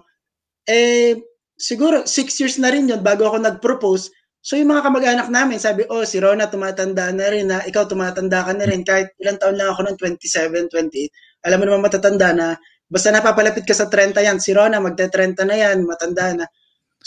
Eh, 0.69 1.19
siguro 1.59 2.07
six 2.07 2.39
years 2.41 2.57
na 2.63 2.71
rin 2.73 2.89
yun 2.89 3.03
bago 3.03 3.27
ako 3.29 3.39
nag-propose. 3.43 4.11
So 4.41 4.57
yung 4.57 4.71
mga 4.73 4.87
kamag-anak 4.87 5.29
namin, 5.29 5.59
sabi, 5.61 5.85
oh, 5.91 6.07
si 6.07 6.23
Rona 6.23 6.49
tumatanda 6.49 7.11
na 7.13 7.27
rin 7.29 7.47
na, 7.51 7.61
ikaw 7.67 7.85
tumatanda 7.91 8.47
ka 8.47 8.53
na 8.57 8.65
rin. 8.69 8.83
Kahit 8.87 9.13
ilang 9.21 9.37
taon 9.41 9.57
lang 9.59 9.69
ako 9.75 9.81
noon, 9.89 9.97
27, 10.01 10.71
28. 10.73 11.13
Alam 11.45 11.59
mo 11.61 11.65
naman 11.69 11.83
matatanda 11.91 12.29
na, 12.33 12.47
basta 12.89 13.11
napapalapit 13.13 13.67
ka 13.69 13.75
sa 13.77 13.91
30 13.91 14.23
yan, 14.25 14.39
si 14.41 14.55
Rona 14.57 14.79
magte-30 14.81 15.45
na 15.45 15.57
yan, 15.59 15.85
matanda 15.85 16.33
na. 16.37 16.47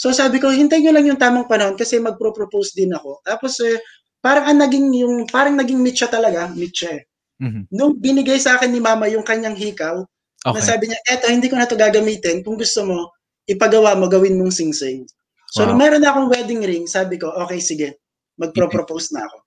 So 0.02 0.10
sabi 0.10 0.42
ko, 0.42 0.50
hintayin 0.50 0.82
nyo 0.82 0.92
lang 0.98 1.06
yung 1.06 1.20
tamang 1.22 1.46
panahon 1.46 1.78
kasi 1.78 2.02
magpro-propose 2.02 2.74
din 2.74 2.90
ako. 2.90 3.22
Tapos 3.22 3.54
eh, 3.62 3.78
parang 4.18 4.50
ang 4.50 4.58
naging 4.66 4.90
yung, 4.98 5.30
parang 5.30 5.54
naging 5.54 5.78
meet 5.78 5.94
siya 5.94 6.10
talaga, 6.10 6.50
meet 6.58 6.74
siya. 6.74 6.98
Mhm. 7.38 7.70
Nung 7.70 7.94
binigay 8.02 8.42
sa 8.42 8.58
akin 8.58 8.74
ni 8.74 8.82
mama 8.82 9.06
yung 9.06 9.22
kanyang 9.22 9.54
hikaw, 9.54 10.02
na 10.42 10.58
Okay. 10.58 10.66
sabi 10.74 10.90
niya, 10.90 10.98
eto, 11.06 11.30
hindi 11.30 11.46
ko 11.46 11.54
na 11.54 11.70
to 11.70 11.78
gagamitin. 11.78 12.42
Kung 12.42 12.58
gusto 12.58 12.82
mo, 12.82 13.14
ipagawa 13.46 13.94
mo, 13.94 14.10
gawin 14.10 14.34
mong 14.42 14.50
sing-sing. 14.50 15.06
So, 15.54 15.62
Wow. 15.62 15.70
nung 15.70 15.78
meron 15.78 16.02
na 16.02 16.10
akong 16.10 16.34
wedding 16.34 16.66
ring, 16.66 16.90
sabi 16.90 17.14
ko, 17.14 17.30
okay, 17.46 17.62
sige, 17.62 18.02
magpro-propose 18.42 19.14
na 19.14 19.22
ako. 19.30 19.38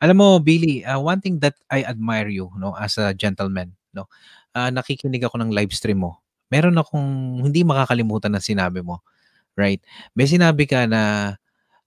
Alam 0.00 0.16
mo, 0.16 0.28
Billy, 0.40 0.88
uh, 0.88 0.96
one 0.96 1.20
thing 1.20 1.36
that 1.44 1.52
I 1.68 1.84
admire 1.84 2.32
you, 2.32 2.48
no, 2.56 2.72
as 2.80 2.96
a 2.96 3.12
gentleman, 3.12 3.76
no, 3.92 4.08
uh, 4.56 4.72
nakikinig 4.72 5.20
ako 5.20 5.36
ng 5.36 5.52
live 5.52 5.74
stream 5.76 6.00
mo. 6.00 6.24
Meron 6.48 6.80
akong 6.80 7.44
hindi 7.44 7.60
makakalimutan 7.60 8.32
na 8.32 8.40
sinabi 8.40 8.80
mo, 8.80 9.04
right? 9.58 9.82
May 10.14 10.30
sinabi 10.30 10.70
ka 10.70 10.86
na 10.86 11.34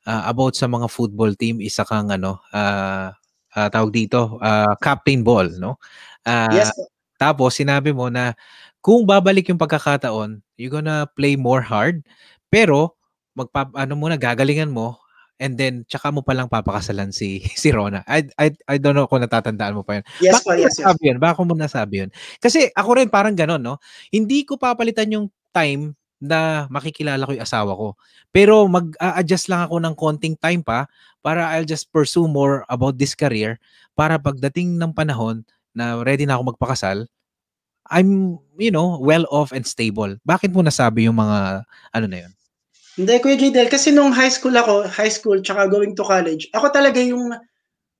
uh, 0.04 0.24
about 0.28 0.60
sa 0.60 0.68
mga 0.68 0.92
football 0.92 1.34
team, 1.40 1.64
isa 1.64 1.88
kang 1.88 2.12
ano, 2.12 2.44
uh, 2.52 3.16
uh, 3.56 3.68
tawag 3.72 3.96
dito, 3.96 4.36
uh, 4.44 4.76
captain 4.84 5.24
ball, 5.24 5.48
no? 5.56 5.80
Uh, 6.28 6.52
yes, 6.52 6.76
Tapos 7.16 7.56
sinabi 7.56 7.96
mo 7.96 8.12
na 8.12 8.36
kung 8.84 9.08
babalik 9.08 9.48
yung 9.48 9.62
pagkakataon, 9.62 10.44
you're 10.60 10.74
gonna 10.74 11.08
play 11.16 11.40
more 11.40 11.62
hard, 11.64 12.04
pero 12.52 12.98
magpa 13.32 13.72
ano 13.80 13.96
muna 13.96 14.20
gagalingan 14.20 14.68
mo 14.68 15.00
and 15.42 15.58
then 15.58 15.82
tsaka 15.90 16.14
mo 16.14 16.22
palang 16.22 16.52
papakasalan 16.52 17.10
si 17.10 17.42
si 17.62 17.74
Rona. 17.74 18.06
I 18.06 18.28
I 18.38 18.54
I 18.68 18.76
don't 18.78 18.94
know 18.94 19.10
kung 19.10 19.26
natatandaan 19.26 19.74
mo 19.74 19.82
pa 19.82 20.02
yun. 20.02 20.06
yes 20.22 20.42
Bakit 20.42 20.46
mo 20.46 20.54
yes, 20.62 20.76
yes. 20.78 20.98
yun? 21.02 21.18
Bakit 21.18 21.44
mo 21.46 21.54
nasabi 21.58 22.06
yun? 22.06 22.10
Kasi 22.38 22.70
ako 22.74 23.02
rin 23.02 23.10
parang 23.10 23.34
ganon, 23.34 23.62
no? 23.62 23.82
Hindi 24.14 24.46
ko 24.46 24.58
papalitan 24.58 25.10
yung 25.10 25.30
time 25.54 25.98
na 26.22 26.70
makikilala 26.70 27.26
ko 27.26 27.34
yung 27.34 27.44
asawa 27.44 27.74
ko. 27.74 27.98
Pero 28.30 28.70
mag-a-adjust 28.70 29.50
lang 29.50 29.66
ako 29.66 29.76
ng 29.82 29.96
konting 29.98 30.38
time 30.38 30.62
pa 30.62 30.86
para 31.26 31.50
I'll 31.58 31.66
just 31.68 31.90
pursue 31.90 32.30
more 32.30 32.62
about 32.70 33.02
this 33.02 33.18
career 33.18 33.58
para 33.98 34.22
pagdating 34.22 34.78
ng 34.78 34.94
panahon 34.94 35.42
na 35.74 36.00
ready 36.06 36.30
na 36.30 36.38
ako 36.38 36.54
magpakasal, 36.54 37.10
I'm, 37.92 38.40
you 38.56 38.72
know, 38.72 39.02
well 39.02 39.26
off 39.34 39.52
and 39.52 39.66
stable. 39.68 40.16
Bakit 40.24 40.54
mo 40.56 40.64
nasabi 40.64 41.10
yung 41.10 41.18
mga 41.20 41.66
ano 41.92 42.06
na 42.08 42.18
yun? 42.24 42.32
Hindi, 42.96 43.20
Kuya 43.20 43.36
Jadel, 43.40 43.68
kasi 43.68 43.90
nung 43.92 44.12
high 44.16 44.32
school 44.32 44.54
ako, 44.56 44.88
high 44.88 45.12
school, 45.12 45.40
tsaka 45.42 45.68
going 45.68 45.96
to 45.96 46.04
college, 46.04 46.48
ako 46.52 46.72
talaga 46.72 47.00
yung, 47.00 47.32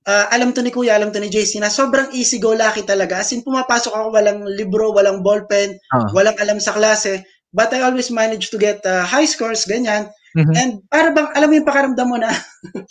ah, 0.04 0.26
alam 0.32 0.52
to 0.52 0.60
ni 0.60 0.68
Kuya, 0.72 0.96
alam 0.96 1.12
to 1.12 1.20
ni 1.20 1.28
JC, 1.32 1.60
na 1.60 1.72
sobrang 1.72 2.12
easy 2.12 2.36
go 2.40 2.52
lucky 2.52 2.84
talaga. 2.84 3.20
As 3.20 3.32
in, 3.32 3.40
pumapasok 3.44 3.92
ako, 3.92 4.06
walang 4.16 4.44
libro, 4.52 4.92
walang 4.92 5.20
ballpen, 5.24 5.76
Ah. 5.92 6.08
walang 6.12 6.36
alam 6.40 6.60
sa 6.60 6.76
klase, 6.76 7.24
but 7.52 7.72
I 7.72 7.84
always 7.84 8.10
manage 8.10 8.50
to 8.50 8.58
get 8.58 8.80
ah, 8.84 9.04
high 9.04 9.28
scores, 9.28 9.64
ganyan. 9.64 10.08
Mhm. 10.32 10.54
And 10.56 10.72
para 10.88 11.12
bang, 11.12 11.28
alam 11.36 11.48
mo 11.48 11.54
yung 11.60 11.68
pakaramdam 11.68 12.08
mo 12.08 12.16
na, 12.16 12.32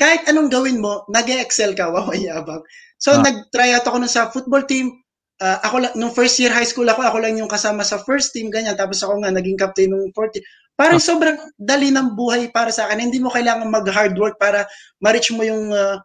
kahit 0.00 0.26
anong 0.26 0.50
gawin 0.50 0.78
mo, 0.82 1.06
nag 1.10 1.26
excel 1.30 1.74
ka, 1.74 1.90
wamayabang. 1.90 2.62
So, 2.98 3.14
Ah. 3.14 3.22
nag-try 3.22 3.74
out 3.74 3.86
ako 3.86 4.02
nun 4.02 4.10
sa 4.10 4.30
football 4.30 4.66
team. 4.66 4.90
Ah, 5.38 5.62
ako 5.62 5.76
lang, 5.86 5.92
nung 5.94 6.10
first 6.10 6.34
year 6.42 6.50
high 6.50 6.66
school 6.66 6.86
ako, 6.90 7.06
ako 7.06 7.22
lang 7.22 7.38
yung 7.38 7.46
kasama 7.50 7.86
sa 7.86 8.02
first 8.02 8.34
team, 8.34 8.50
ganyan. 8.50 8.74
Tapos 8.74 8.98
ako 9.06 9.22
nga, 9.22 9.30
naging 9.30 9.54
captain 9.54 9.94
nung 9.94 10.10
fourth 10.10 10.34
year. 10.34 10.42
Parang 10.74 10.98
Ah. 10.98 11.06
sobrang 11.06 11.38
dali 11.54 11.94
ng 11.94 12.18
buhay 12.18 12.50
para 12.50 12.74
sa 12.74 12.90
akin. 12.90 12.98
Hindi 13.10 13.22
mo 13.22 13.30
kailangan 13.30 13.70
mag-hard 13.70 14.18
work 14.18 14.34
para 14.38 14.66
ma-reach 14.98 15.30
mo 15.30 15.46
yung, 15.46 15.70
ah, 15.70 16.02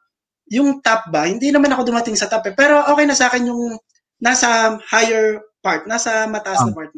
yung 0.53 0.77
top 0.85 1.09
ba. 1.09 1.25
Hindi 1.25 1.49
naman 1.49 1.73
ako 1.73 1.89
dumating 1.89 2.13
sa 2.13 2.29
top 2.29 2.45
eh. 2.49 2.53
Pero 2.53 2.85
okay 2.85 3.05
na 3.09 3.17
sa 3.17 3.33
akin 3.33 3.49
yung 3.49 3.73
nasa 4.21 4.77
higher 4.85 5.41
part, 5.65 5.89
nasa 5.89 6.29
mataas 6.29 6.61
na 6.61 6.69
Ah. 6.69 6.75
part. 6.77 6.91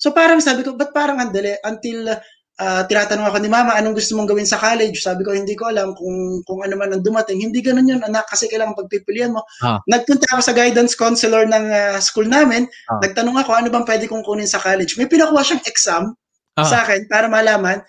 So 0.00 0.16
parang 0.16 0.40
sabi 0.40 0.64
ko, 0.64 0.72
ba't 0.72 0.96
parang 0.96 1.20
ang 1.20 1.28
dali? 1.28 1.52
Until 1.60 2.16
ah, 2.60 2.82
tinatanong 2.88 3.28
ako 3.28 3.38
ni 3.44 3.52
mama, 3.52 3.76
anong 3.76 4.00
gusto 4.00 4.16
mong 4.16 4.32
gawin 4.32 4.48
sa 4.48 4.56
college? 4.56 5.04
Sabi 5.04 5.24
ko, 5.24 5.36
hindi 5.36 5.52
ko 5.52 5.68
alam 5.68 5.92
kung, 5.92 6.40
kung 6.48 6.64
ano 6.64 6.74
man 6.80 6.96
ang 6.96 7.04
dumating. 7.04 7.40
Hindi 7.40 7.60
ganun 7.60 7.88
yun, 7.88 8.00
anak, 8.00 8.24
kasi 8.28 8.48
kailangan 8.48 8.76
pagpipilian 8.80 9.36
mo. 9.36 9.44
Ah. 9.60 9.80
Nagpunta 9.84 10.24
ako 10.32 10.40
sa 10.40 10.56
guidance 10.56 10.96
counselor 10.96 11.44
ng 11.44 11.64
ah, 11.68 12.00
school 12.00 12.24
namin. 12.24 12.64
Ah. 12.88 13.00
Nagtanong 13.04 13.36
ako, 13.44 13.50
ano 13.60 13.68
bang 13.68 13.84
pwede 13.84 14.04
kong 14.08 14.24
kunin 14.24 14.48
sa 14.48 14.60
college? 14.60 14.96
May 14.96 15.06
pinakuha 15.06 15.44
siyang 15.44 15.64
exam 15.68 16.16
Ah. 16.58 16.66
sa 16.66 16.82
akin 16.84 17.06
para 17.06 17.30
malaman. 17.30 17.80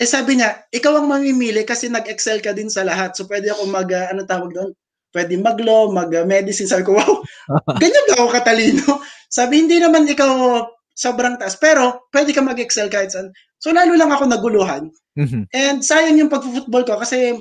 Eh 0.00 0.08
sabi 0.08 0.40
niya, 0.40 0.64
ikaw 0.72 0.96
ang 0.96 1.10
mamimili 1.10 1.66
kasi 1.68 1.92
nag-excel 1.92 2.40
ka 2.40 2.56
din 2.56 2.72
sa 2.72 2.80
lahat. 2.86 3.12
So 3.12 3.28
pwede 3.28 3.52
ako 3.52 3.68
mag, 3.68 3.88
ah, 3.92 4.08
ano 4.14 4.24
tawag 4.24 4.54
doon? 4.56 4.70
Pwede 5.10 5.34
mag-law, 5.36 5.90
mag-medicine. 5.90 6.70
Sabi 6.70 6.86
ko, 6.86 6.96
wow, 6.96 7.20
ganyan 7.82 8.06
ba 8.08 8.24
ako 8.24 8.28
katalino? 8.30 8.86
Sabi, 9.28 9.66
hindi 9.66 9.76
naman 9.82 10.06
ikaw 10.06 10.64
sobrang 11.00 11.40
taas. 11.40 11.56
Pero, 11.56 12.04
pwede 12.12 12.36
ka 12.36 12.44
mag-excel 12.44 12.92
kahit 12.92 13.16
saan. 13.16 13.32
So 13.56 13.72
lalo 13.72 13.96
lang 13.96 14.12
ako 14.12 14.28
naguluhan. 14.28 14.92
Mhm. 15.16 15.48
And 15.56 15.80
sayang 15.80 16.20
yung 16.20 16.28
pag-football 16.28 16.84
ko 16.84 17.00
kasi 17.00 17.40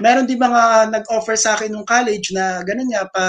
meron 0.00 0.24
din 0.24 0.40
mga 0.40 0.88
nag-offer 0.96 1.36
sa 1.36 1.60
akin 1.60 1.76
nung 1.76 1.84
college 1.84 2.32
na 2.32 2.64
ganun 2.64 2.88
nga, 2.88 3.04
pa, 3.12 3.24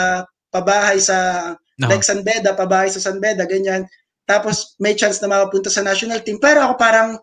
pabahay 0.51 1.03
sa 1.03 1.51
No. 1.77 1.93
like 1.93 2.01
San 2.01 2.25
Beda, 2.25 2.57
pabahay 2.57 2.89
sa 2.89 2.97
San 2.97 3.21
Beda, 3.21 3.45
ganyan. 3.45 3.85
Tapos 4.25 4.73
may 4.81 4.97
chance 4.97 5.21
na 5.21 5.29
makapunta 5.29 5.69
sa 5.69 5.85
national 5.85 6.25
team. 6.25 6.41
Pero 6.41 6.65
ako 6.65 6.73
parang, 6.73 7.21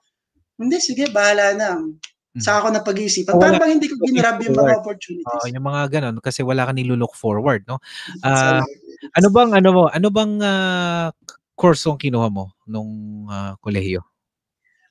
hindi, 0.55 0.79
sige, 0.79 1.11
bahala 1.11 1.59
na. 1.59 1.83
Sa 2.39 2.63
ako 2.63 2.75
na 2.75 2.83
pag-iisipan. 2.83 3.35
Wala. 3.35 3.43
Parang 3.43 3.59
bang 3.63 3.73
hindi 3.79 3.87
ko 3.91 3.95
ginrab 4.03 4.39
yung 4.43 4.59
mga 4.59 4.79
opportunities. 4.79 5.27
Oo, 5.27 5.47
yung 5.51 5.67
mga 5.67 5.83
ganun 5.91 6.19
kasi 6.19 6.43
wala 6.43 6.67
ka 6.67 6.73
nilulook 6.75 7.15
forward, 7.15 7.63
no? 7.67 7.79
So, 8.23 8.63
ano 9.15 9.29
bang 9.31 9.51
ano 9.55 9.69
mo? 9.71 9.83
Ano 9.91 10.09
bang 10.11 10.43
ah, 10.43 11.11
course 11.55 11.87
ang 11.87 11.99
kinuha 11.99 12.29
mo 12.29 12.53
nung 12.67 12.91
ah, 13.31 13.55
kolehiyo? 13.63 14.03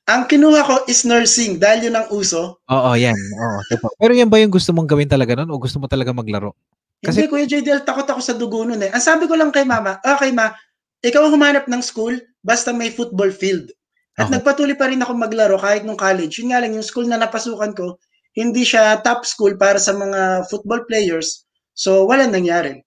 ang 0.04 0.28
kinuha 0.28 0.60
ko 0.68 0.76
is 0.84 1.00
nursing 1.08 1.56
dahil 1.56 1.88
yun 1.88 1.96
ang 1.96 2.04
uso. 2.12 2.60
Oo, 2.68 2.90
yan. 2.92 3.16
Oo. 3.16 3.58
Pero 3.96 4.12
yan 4.12 4.28
ba 4.28 4.36
yung 4.36 4.52
gusto 4.52 4.68
mong 4.68 4.84
gawin 4.84 5.08
talaga 5.08 5.32
nun 5.32 5.48
o 5.48 5.56
gusto 5.56 5.80
mo 5.80 5.88
talaga 5.88 6.12
maglaro? 6.12 6.52
Kasi- 7.00 7.24
Kasi 7.24 7.32
Kuya 7.32 7.48
JDL, 7.48 7.88
takot 7.88 8.04
ako 8.04 8.20
sa 8.20 8.36
dugo 8.36 8.68
nun 8.68 8.84
eh. 8.84 8.92
Ang 8.92 9.00
sabi 9.00 9.24
ko 9.24 9.32
lang 9.32 9.48
kay 9.48 9.64
mama, 9.64 9.96
okay 10.04 10.28
ma, 10.28 10.52
ikaw 11.00 11.24
ang 11.24 11.32
humanap 11.32 11.64
ng 11.72 11.80
school 11.80 12.20
basta 12.44 12.68
may 12.68 12.92
football 12.92 13.32
field. 13.32 13.72
At 14.20 14.28
Okay. 14.28 14.36
nagpatuloy 14.36 14.76
pa 14.76 14.92
rin 14.92 15.00
ako 15.00 15.16
maglaro 15.16 15.56
kahit 15.56 15.88
nung 15.88 15.96
college. 15.96 16.36
Yun 16.36 16.52
nga 16.52 16.60
lang, 16.60 16.76
yung 16.76 16.84
school 16.84 17.08
na 17.08 17.16
napasukan 17.16 17.72
ko, 17.72 17.96
hindi 18.36 18.60
siya 18.60 19.00
top 19.00 19.24
school 19.24 19.56
para 19.56 19.80
sa 19.80 19.96
mga 19.96 20.52
football 20.52 20.84
players. 20.84 21.48
So, 21.72 22.04
walang 22.04 22.36
nangyari. 22.36 22.83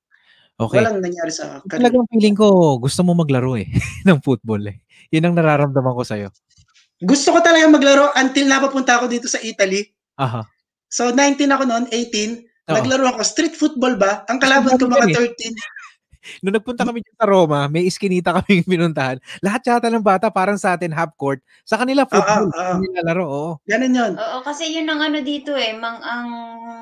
Okay. 0.58 0.82
Walang 0.82 1.06
nangyari 1.06 1.30
sa 1.30 1.62
kanila. 1.70 1.86
Talagang 1.86 2.06
feeling 2.10 2.34
ko 2.34 2.78
gusto 2.82 3.06
mo 3.06 3.14
maglaro 3.14 3.54
eh 3.54 3.70
ng 4.10 4.18
football 4.26 4.66
eh. 4.74 4.82
Yun 5.14 5.30
ang 5.30 5.36
nararamdaman 5.38 5.94
ko 5.94 6.02
sa'yo. 6.02 6.30
Gusto 6.98 7.30
ko 7.30 7.40
talaga 7.46 7.70
maglaro 7.70 8.10
until 8.18 8.50
napapunta 8.50 8.98
ako 8.98 9.06
dito 9.06 9.30
sa 9.30 9.38
Italy. 9.38 9.86
Aha. 10.18 10.42
So, 10.90 11.14
19 11.14 11.46
ako 11.54 11.64
noon, 11.70 11.86
18. 11.94 12.42
Oo. 12.74 12.74
Naglaro 12.74 13.06
ako. 13.14 13.22
Street 13.22 13.54
football 13.54 14.02
ba? 14.02 14.26
Ang 14.34 14.42
kalaban 14.42 14.82
ko 14.82 14.90
mga 14.90 15.14
Yan 15.14 15.30
eh. 15.30 15.30
13. 15.30 15.77
Nung 16.44 16.56
nagpunta 16.56 16.84
kami 16.86 17.04
sa 17.04 17.26
Roma, 17.26 17.68
may 17.68 17.88
iskinita 17.88 18.34
kaming 18.42 18.68
pinuntahan. 18.68 19.18
Lahat 19.42 19.62
yata 19.64 19.88
ng 19.92 20.04
bata 20.04 20.30
parang 20.30 20.60
sa 20.60 20.76
atin 20.76 20.94
half 20.94 21.14
court. 21.18 21.42
Sa 21.64 21.80
kanila 21.80 22.06
football. 22.08 22.50
ah, 22.54 22.74
ah. 22.74 22.76
Kanila 22.78 23.00
laro, 23.04 23.24
oo. 23.26 23.52
Ganun 23.68 23.94
yun. 23.94 24.14
Oo, 24.16 24.38
kasi 24.44 24.72
yun 24.72 24.88
ang 24.88 25.02
ano 25.02 25.20
dito 25.22 25.56
eh, 25.56 25.76
mang 25.76 26.00
ang 26.04 26.28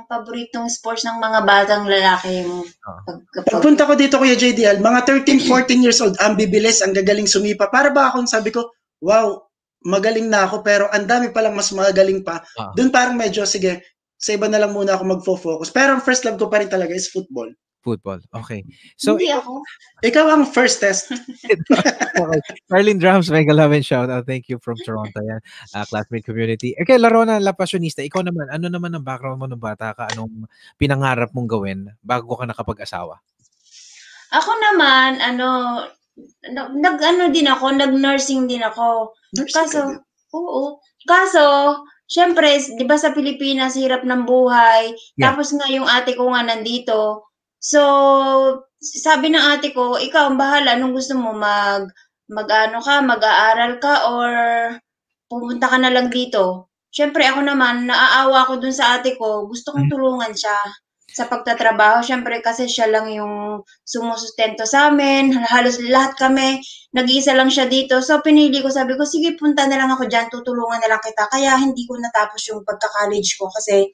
paboritong 0.05 0.69
sports 0.69 1.05
ng 1.05 1.17
mga 1.17 1.39
batang 1.45 1.85
lalaki 1.89 2.45
yung 2.45 2.61
Oo. 2.65 3.01
pag, 3.05 3.17
pag, 3.33 3.45
Pagpunta 3.59 3.89
ko 3.89 3.93
dito, 3.97 4.21
Kuya 4.21 4.37
JDL, 4.37 4.81
mga 4.81 5.23
13, 5.25 5.47
14 5.49 5.49
years 5.85 5.99
old, 6.01 6.15
ang 6.21 6.37
bibilis, 6.37 6.85
ang 6.85 6.93
gagaling 6.93 7.29
sumipa. 7.29 7.69
Para 7.69 7.89
ba 7.89 8.11
akong 8.13 8.29
sabi 8.29 8.53
ko, 8.53 8.69
wow, 9.01 9.45
magaling 9.85 10.27
na 10.29 10.49
ako, 10.49 10.65
pero 10.65 10.89
ang 10.89 11.05
dami 11.05 11.29
palang 11.29 11.53
mas 11.53 11.69
magaling 11.69 12.25
pa. 12.25 12.41
Ah. 12.57 12.73
Doon 12.73 12.89
parang 12.89 13.15
medyo, 13.17 13.45
sige, 13.45 13.85
sa 14.17 14.33
iba 14.33 14.49
na 14.49 14.57
lang 14.57 14.73
muna 14.73 14.97
ako 14.97 15.03
magfo-focus. 15.05 15.69
Pero 15.69 15.93
ang 15.93 16.01
first 16.01 16.25
love 16.25 16.41
ko 16.41 16.49
pa 16.49 16.63
rin 16.63 16.71
talaga 16.71 16.95
is 16.95 17.11
football. 17.11 17.51
Football. 17.85 18.25
Okay. 18.33 18.65
So, 18.97 19.13
hindi 19.13 19.29
ako. 19.29 19.61
Ikaw 20.01 20.25
ang 20.25 20.49
first 20.49 20.81
test. 20.81 21.13
okay. 22.17 22.41
Marlene 22.73 22.97
Drums, 22.97 23.29
mega 23.29 23.53
love 23.53 23.77
and 23.77 23.85
shout 23.85 24.09
out. 24.09 24.25
Thank 24.25 24.49
you 24.49 24.57
from 24.57 24.73
Toronto 24.81 25.21
yan. 25.21 25.37
Uh, 25.69 25.85
classmate 25.85 26.25
community. 26.25 26.73
Okay, 26.81 26.97
Larona 26.97 27.37
La 27.37 27.53
Passionista, 27.53 28.01
ikaw 28.01 28.25
naman, 28.25 28.49
ano 28.49 28.73
naman 28.73 28.97
ang 28.97 29.05
background 29.05 29.37
mo 29.37 29.45
nung 29.45 29.61
bata 29.61 29.93
ka? 29.93 30.09
Anong 30.17 30.49
pinangarap 30.81 31.29
mong 31.37 31.45
gawin 31.45 31.93
bago 32.01 32.33
ka 32.33 32.49
nakapag-asawa? 32.49 33.21
Ako 34.33 34.51
naman, 34.57 35.21
ano, 35.21 35.47
nag, 36.49 36.97
ano 36.97 37.29
din 37.29 37.45
ako, 37.45 37.69
nag-nursing 37.69 38.49
din 38.49 38.65
ako. 38.65 39.13
Nurse 39.37 39.53
Kaso, 39.53 39.79
ka 39.93 40.01
oo. 40.33 40.81
Kaso, 41.05 41.45
syempre, 42.09 42.57
di 42.57 42.85
ba 42.87 42.97
sa 42.97 43.13
Pilipinas, 43.13 43.77
hirap 43.77 44.01
ng 44.01 44.25
buhay. 44.25 44.97
Yeah. 45.15 45.31
Tapos 45.31 45.53
nga 45.53 45.69
yung 45.69 45.85
ate 45.85 46.17
ko 46.17 46.33
nga 46.33 46.41
nandito. 46.41 47.29
So, 47.71 47.81
sabi 49.05 49.27
ng 49.33 49.41
ate 49.53 49.73
ko, 49.77 49.97
ikaw 49.97 50.23
ang 50.29 50.37
bahala, 50.43 50.77
anong 50.77 50.93
gusto 50.97 51.13
mo, 51.17 51.33
mag, 51.33 51.89
mag-ano 52.29 52.77
ka, 52.87 52.95
mag-aaral 53.01 53.73
ka, 53.83 53.93
or 54.13 54.29
pumunta 55.31 55.65
ka 55.73 55.77
na 55.81 55.89
lang 55.89 56.07
dito. 56.13 56.69
Syempre, 56.93 57.25
ako 57.27 57.41
naman, 57.43 57.89
naaawa 57.89 58.45
ko 58.49 58.53
dun 58.61 58.71
sa 58.79 58.85
ate 58.97 59.17
ko, 59.19 59.49
gusto 59.51 59.73
kong 59.73 59.89
Mhm. 59.89 59.93
tulungan 59.93 60.33
siya 60.37 60.55
sa 61.17 61.25
pagtatrabaho. 61.31 62.05
Syempre, 62.05 62.39
kasi 62.47 62.69
siya 62.69 62.87
lang 62.91 63.07
yung 63.11 63.63
sumusustento 63.83 64.63
sa 64.69 64.91
amin. 64.93 65.33
Halos 65.49 65.79
lahat 65.81 66.13
kami, 66.21 66.61
nag-iisa 66.95 67.33
lang 67.35 67.49
siya 67.49 67.65
dito. 67.67 67.99
So, 68.05 68.21
pinili 68.21 68.61
ko, 68.63 68.69
sabi 68.69 68.93
ko, 68.99 69.03
sige, 69.09 69.33
punta 69.39 69.65
na 69.67 69.79
lang 69.81 69.89
ako 69.91 70.05
dyan, 70.11 70.27
tutulungan 70.31 70.79
na 70.83 70.89
lang 70.95 71.01
kita. 71.03 71.25
Kaya 71.33 71.57
hindi 71.57 71.83
ko 71.89 71.97
natapos 71.97 72.41
yung 72.53 72.61
pagka-college 72.67 73.31
ko 73.41 73.49
kasi 73.51 73.89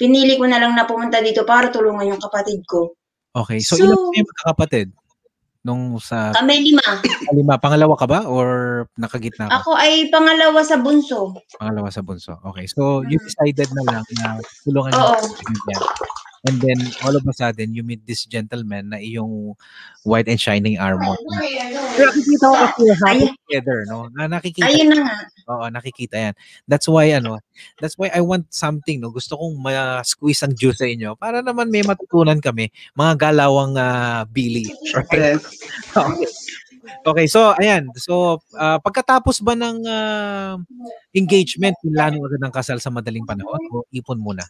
pinili 0.00 0.34
ko 0.40 0.44
na 0.50 0.58
lang 0.60 0.74
na 0.74 0.88
pumunta 0.88 1.22
dito 1.22 1.46
para 1.46 1.70
tulungan 1.70 2.10
yung 2.16 2.22
kapatid 2.22 2.60
ko. 2.66 2.98
Okay. 3.32 3.58
So, 3.64 3.76
So- 3.76 3.84
ilan 3.84 3.96
kayo 3.96 4.24
magkakapatid? 4.28 4.88
Nung 5.62 5.94
sa 6.02 6.34
Kami 6.34 6.58
lima. 6.74 6.82
lima, 7.30 7.54
pangalawa 7.54 7.94
ka 7.94 8.02
ba 8.10 8.26
or 8.26 8.82
nakagitna 8.98 9.46
ka? 9.46 9.62
Ako 9.62 9.78
ay 9.78 10.10
pangalawa 10.10 10.58
sa 10.66 10.74
bunso. 10.74 11.38
Pangalawa 11.54 11.86
sa 11.86 12.02
bunso. 12.02 12.34
Okay. 12.50 12.66
So, 12.66 13.06
you 13.06 13.14
Mm. 13.22 13.24
decided 13.30 13.68
na 13.70 13.82
lang 13.86 14.04
na 14.18 14.42
tulungan 14.66 14.90
Oo. 14.90 15.14
And 16.42 16.58
then, 16.58 16.78
all 17.06 17.14
of 17.14 17.22
a 17.22 17.32
sudden, 17.32 17.70
you 17.70 17.86
meet 17.86 18.02
this 18.02 18.26
gentleman 18.26 18.90
na 18.90 18.98
iyong 18.98 19.54
white 20.02 20.26
and 20.26 20.42
shining 20.42 20.74
armor. 20.74 21.14
Pero 21.94 22.10
nakikita 22.10 22.44
ko 22.50 22.54
kasi 22.58 22.82
happy 22.98 23.26
together, 23.46 23.86
no? 23.86 24.10
Na 24.10 24.26
nakikita 24.26 24.66
Ayun 24.66 24.90
na 24.90 24.98
nga. 25.06 25.16
Oo, 25.54 25.64
nakikita 25.70 26.16
yan. 26.18 26.34
That's 26.66 26.90
why, 26.90 27.14
ano, 27.14 27.38
that's 27.78 27.94
why 27.94 28.10
I 28.10 28.26
want 28.26 28.50
something, 28.50 28.98
no? 28.98 29.14
Gusto 29.14 29.38
kong 29.38 29.62
ma-squeeze 29.62 30.42
ang 30.42 30.58
juice 30.58 30.82
sa 30.82 30.90
inyo 30.90 31.14
para 31.14 31.46
naman 31.46 31.70
may 31.70 31.86
matutunan 31.86 32.42
kami, 32.42 32.74
mga 32.98 33.30
galawang 33.30 33.78
ah, 33.78 34.26
Billy. 34.26 34.66
Right? 34.98 35.38
Yes. 35.38 35.46
Okay. 35.94 36.26
Okay, 37.06 37.26
so, 37.30 37.54
ayan. 37.62 37.86
So, 37.94 38.42
ah, 38.58 38.82
pagkatapos 38.82 39.38
ba 39.46 39.54
ng 39.54 39.78
ah, 39.86 40.58
engagement, 41.14 41.78
lalo 41.86 42.26
agad 42.26 42.42
ng 42.42 42.54
kasal 42.54 42.78
sa 42.82 42.90
madaling 42.90 43.22
panahon 43.22 43.62
o 43.70 43.86
ipon 43.94 44.18
muna? 44.18 44.42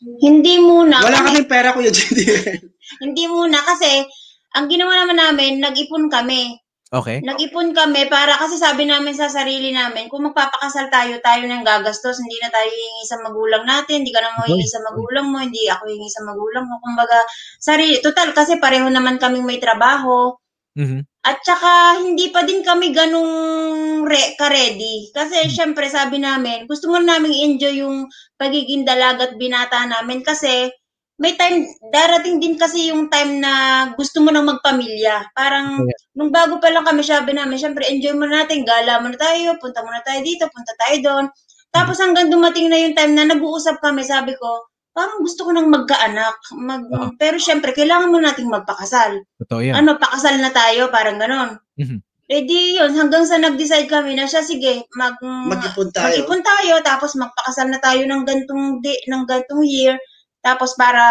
Hindi 0.00 0.56
muna. 0.56 1.04
Wala 1.04 1.20
Kami- 1.20 1.44
kaming 1.44 1.50
pera, 1.50 1.76
Kuya 1.76 1.92
JDL. 1.92 2.56
Hindi 3.04 3.24
muna 3.28 3.60
kasi 3.60 4.02
ang 4.56 4.66
ginawa 4.66 4.96
naman 4.96 5.18
namin, 5.20 5.60
nag-ipon 5.60 6.10
kami. 6.10 6.58
Okay? 6.90 7.22
Nag-ipon 7.22 7.70
kami 7.70 8.10
para 8.10 8.34
kasi 8.34 8.58
sabi 8.58 8.82
namin 8.82 9.14
sa 9.14 9.30
sarili 9.30 9.70
namin, 9.70 10.10
kung 10.10 10.26
magpapakasal 10.26 10.90
tayo, 10.90 11.22
tayo 11.22 11.46
nang 11.46 11.62
gagastos, 11.62 12.18
hindi 12.18 12.34
na 12.42 12.50
tayo 12.50 12.66
hihingi 12.66 13.04
sa 13.06 13.16
magulang 13.22 13.62
natin, 13.62 14.02
hindi 14.02 14.10
ka 14.10 14.18
na 14.18 14.42
hihingi 14.42 14.66
sa 14.66 14.82
magulang 14.82 15.30
mo, 15.30 15.38
hindi 15.38 15.70
ako 15.70 15.86
hihingi 15.86 16.10
sa 16.10 16.26
magulang 16.26 16.66
mo. 16.66 16.82
Kumbaga, 16.82 17.14
sarili, 17.62 18.02
total 18.02 18.34
kasi 18.34 18.58
pareho 18.58 18.90
naman 18.90 19.22
kaming 19.22 19.46
may 19.46 19.62
trabaho. 19.62 20.34
Mhm. 20.74 21.06
At 21.20 21.36
saka, 21.44 22.00
hindi 22.00 22.32
pa 22.32 22.48
din 22.48 22.64
kami 22.64 22.96
ganong 22.96 23.34
re- 24.08 24.32
ka-ready. 24.40 25.12
Kasi, 25.12 25.52
syempre, 25.52 25.84
sabi 25.92 26.16
namin, 26.16 26.64
gusto 26.64 26.88
mo 26.88 26.96
namin 26.96 27.32
enjoy 27.32 27.84
yung 27.84 28.08
pagiging 28.40 28.88
dalaga 28.88 29.28
at 29.28 29.36
binata 29.36 29.84
namin 29.84 30.24
kasi 30.24 30.72
may 31.20 31.36
time, 31.36 31.68
darating 31.92 32.40
din 32.40 32.56
kasi 32.56 32.88
yung 32.88 33.12
time 33.12 33.44
na 33.44 33.52
gusto 33.92 34.24
mo 34.24 34.32
nang 34.32 34.48
magpamilya. 34.48 35.28
Parang, 35.36 35.84
Yeah. 35.84 35.98
nung 36.16 36.32
bago 36.32 36.56
pa 36.56 36.72
lang 36.72 36.88
kami, 36.88 37.04
sabi 37.04 37.36
namin, 37.36 37.60
syempre, 37.60 37.84
enjoy 37.92 38.16
mo 38.16 38.24
natin, 38.24 38.64
gala 38.64 39.04
mo 39.04 39.12
na 39.12 39.20
tayo, 39.20 39.60
punta 39.60 39.84
mo 39.84 39.92
na 39.92 40.00
tayo 40.00 40.24
dito, 40.24 40.48
punta 40.48 40.72
tayo 40.80 40.96
doon. 41.04 41.24
Tapos 41.68 42.00
hanggang 42.00 42.32
dumating 42.32 42.72
na 42.72 42.80
yung 42.80 42.96
time 42.96 43.12
na 43.12 43.28
nag-uusap 43.28 43.76
kami, 43.84 44.00
sabi 44.08 44.32
ko, 44.40 44.64
parang 44.90 45.22
gusto 45.22 45.46
ko 45.46 45.50
nang 45.54 45.70
magkaanak. 45.70 46.36
Mag, 46.56 46.82
Oo. 46.90 47.14
Pero 47.16 47.38
syempre, 47.38 47.70
kailangan 47.70 48.10
mo 48.10 48.18
nating 48.18 48.50
magpakasal 48.50 49.22
Totoo 49.38 49.60
yan. 49.62 49.78
ano, 49.78 49.96
pakasal 49.96 50.36
na 50.38 50.50
tayo, 50.50 50.90
parang 50.90 51.16
ganon. 51.16 51.56
Mhm. 51.78 52.02
Eh 52.30 52.46
di 52.46 52.78
yun, 52.78 52.94
hanggang 52.94 53.26
sa 53.26 53.42
nag-decide 53.42 53.90
kami 53.90 54.14
na 54.14 54.22
siya, 54.22 54.42
sige, 54.42 54.86
mag, 54.94 55.18
Mag-ipon 55.18 55.90
tayo. 55.90 56.06
mag-ipon 56.06 56.42
tayo, 56.42 56.78
tapos 56.80 57.18
magpakasal 57.18 57.66
na 57.66 57.82
tayo 57.82 58.06
ng 58.06 58.22
gantong, 58.22 58.78
di, 58.78 58.94
ng 59.10 59.26
gantong 59.26 59.66
year, 59.66 59.98
tapos 60.38 60.78
para 60.78 61.02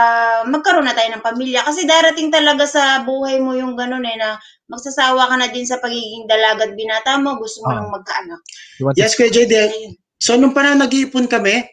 magkaroon 0.48 0.88
na 0.88 0.96
tayo 0.96 1.12
ng 1.12 1.20
pamilya. 1.22 1.62
Kasi 1.62 1.84
darating 1.84 2.32
talaga 2.32 2.64
sa 2.64 3.04
buhay 3.04 3.36
mo 3.38 3.52
yung 3.52 3.76
ganon 3.76 4.02
eh, 4.02 4.16
na 4.16 4.40
magsasawa 4.72 5.28
ka 5.28 5.36
na 5.36 5.52
din 5.52 5.68
sa 5.68 5.76
pagiging 5.78 6.24
dalaga 6.24 6.64
at 6.64 6.74
binata 6.74 7.20
mo, 7.20 7.36
gusto 7.36 7.68
mo 7.68 7.72
Ah. 7.72 7.76
nang 7.78 7.92
magkaanak. 7.92 8.40
You 8.80 8.88
want 8.88 8.96
to- 8.96 9.04
Yes, 9.04 9.14
Kuya 9.14 9.28
JDL. 9.28 10.00
So, 10.20 10.36
nung 10.36 10.56
panahon 10.56 10.80
nag-iipon 10.80 11.28
kami, 11.28 11.68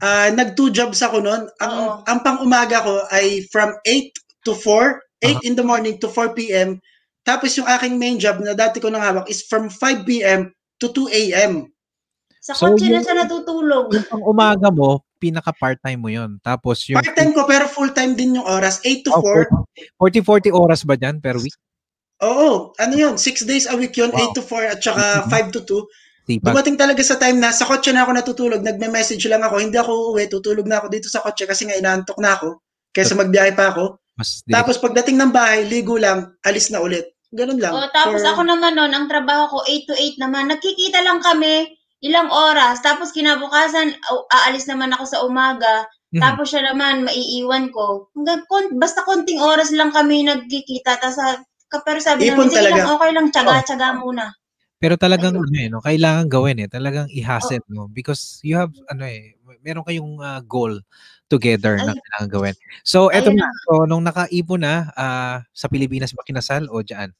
ah, 0.00 0.28
nag-two 0.30 0.70
jobs 0.70 1.00
ako 1.00 1.18
noon. 1.18 1.46
Ang, 1.58 1.72
Oo. 1.74 1.94
ang 2.04 2.18
pang-umaga 2.22 2.82
ko 2.82 3.02
ay 3.10 3.46
from 3.48 3.74
8 3.84 4.12
to 4.44 4.52
4, 4.54 5.00
8 5.22 5.42
in 5.42 5.54
the 5.54 5.62
morning 5.62 5.98
to 5.98 6.06
4 6.06 6.32
p.m. 6.32 6.78
Tapos 7.22 7.52
yung 7.54 7.68
aking 7.68 7.98
main 7.98 8.16
job 8.16 8.40
na 8.40 8.54
dati 8.54 8.78
ko 8.78 8.88
nang 8.88 9.02
hawak 9.02 9.26
is 9.28 9.44
from 9.44 9.68
5 9.68 10.06
p.m. 10.06 10.48
to 10.78 10.88
2 10.94 11.10
a.m. 11.10 11.68
Sa 12.38 12.54
So, 12.54 12.70
kotse 12.72 12.88
na 12.88 13.02
siya 13.02 13.18
natutulog. 13.18 13.92
yung 13.92 14.06
pang 14.06 14.24
umaga 14.24 14.70
mo, 14.70 15.02
pinaka 15.18 15.50
part-time 15.52 15.98
mo 15.98 16.08
yon 16.08 16.38
Tapos 16.40 16.86
yung 16.88 16.96
Part-time 16.96 17.34
ko 17.34 17.42
pero 17.44 17.66
full-time 17.66 18.14
din 18.14 18.38
yung 18.38 18.46
oras, 18.46 18.78
8 18.86 19.02
to 19.04 19.10
Oh, 19.12 19.20
4. 19.20 19.50
40-40 20.00 20.54
oras 20.54 20.86
ba 20.86 20.94
dyan 20.94 21.18
per 21.18 21.36
week? 21.36 21.52
Oo, 22.18 22.74
ano 22.74 22.94
yun, 22.94 23.14
6 23.14 23.46
days 23.46 23.66
a 23.66 23.74
week 23.74 23.94
yun, 23.94 24.10
Wow. 24.10 24.30
8 24.32 24.38
to 24.38 24.42
4 24.42 24.64
at 24.64 24.80
saka 24.80 25.26
Mhm. 25.26 25.30
5 25.30 25.54
to 25.54 25.60
2. 25.62 25.82
Sipag. 26.28 26.52
Dumating 26.52 26.76
talaga 26.76 27.00
sa 27.00 27.16
time 27.16 27.40
na 27.40 27.56
sa 27.56 27.64
kotse 27.64 27.88
na 27.88 28.04
ako 28.04 28.12
natutulog, 28.12 28.60
nagme-message 28.60 29.24
lang 29.32 29.40
ako, 29.40 29.64
hindi 29.64 29.80
ako 29.80 30.12
uuwi, 30.12 30.28
tutulog 30.28 30.68
na 30.68 30.76
ako 30.76 30.92
dito 30.92 31.08
sa 31.08 31.24
kotse 31.24 31.48
kasi 31.48 31.64
nga 31.64 31.72
inaantok 31.80 32.20
na 32.20 32.36
ako, 32.36 32.60
kaysa 32.92 33.16
magbiyahe 33.16 33.56
pa 33.56 33.72
ako. 33.72 33.96
Mas 34.20 34.44
direct. 34.44 34.52
Tapos 34.52 34.76
pagdating 34.76 35.16
ng 35.16 35.32
bahay, 35.32 35.64
ligo 35.64 35.96
lang, 35.96 36.36
alis 36.44 36.68
na 36.68 36.84
ulit. 36.84 37.16
Ganun 37.32 37.56
lang. 37.56 37.72
Oh, 37.72 37.88
tapos 37.96 38.20
For- 38.20 38.28
ako 38.36 38.40
naman 38.44 38.76
noon, 38.76 38.92
ang 38.92 39.08
trabaho 39.08 39.48
ko 39.48 39.58
8 39.64 39.88
to 39.88 39.96
8 39.96 40.20
naman. 40.20 40.52
Nagkikita 40.52 41.00
lang 41.00 41.20
kami 41.24 41.64
ilang 42.04 42.28
oras. 42.28 42.80
Tapos 42.80 43.12
kinabukasan, 43.12 43.96
oh, 44.12 44.24
aalis 44.32 44.68
naman 44.68 44.92
ako 44.92 45.04
sa 45.08 45.18
umaga. 45.24 45.88
Mhm. 46.12 46.24
Tapos 46.24 46.48
siya 46.48 46.72
naman, 46.72 47.04
maiiwan 47.04 47.68
ko. 47.68 48.08
Hanggang, 48.16 48.44
kon- 48.48 48.76
basta 48.80 49.04
konting 49.04 49.40
oras 49.40 49.72
lang 49.76 49.92
kami 49.92 50.24
nagkikita. 50.24 50.96
Tapos, 51.00 51.20
pero 51.84 52.00
sabi 52.00 52.32
Ipon 52.32 52.48
namin, 52.48 52.52
sige 52.52 52.60
talaga. 52.64 52.76
lang, 52.80 52.88
okay 52.96 53.10
lang, 53.12 53.26
tsaga-tsaga 53.28 53.88
muna. 54.00 54.24
Pero 54.78 54.94
talagang 54.94 55.34
ano 55.34 55.58
eh, 55.58 55.66
no, 55.66 55.82
kailangan 55.82 56.30
gawin 56.30 56.62
eh. 56.62 56.68
Talagang 56.70 57.10
i-hassle 57.10 57.66
mo 57.66 57.90
because 57.90 58.38
you 58.46 58.54
have 58.54 58.70
ano 58.86 59.02
eh, 59.10 59.34
meron 59.66 59.82
kayong 59.82 60.22
ah, 60.22 60.38
goal 60.46 60.78
together 61.26 61.76
na 61.82 61.92
Ayun. 61.92 61.98
kailangan 61.98 62.30
gawin. 62.30 62.54
So 62.86 63.10
eto 63.10 63.34
Ayun 63.34 63.42
na. 63.42 63.50
So 63.66 63.72
nung 63.90 64.06
nakaipon 64.06 64.62
na 64.62 64.94
ah, 64.94 65.42
sa 65.50 65.66
Pilipinas 65.66 66.14
ba 66.14 66.22
kinasal 66.22 66.70
o 66.70 66.78
diyan? 66.80 67.10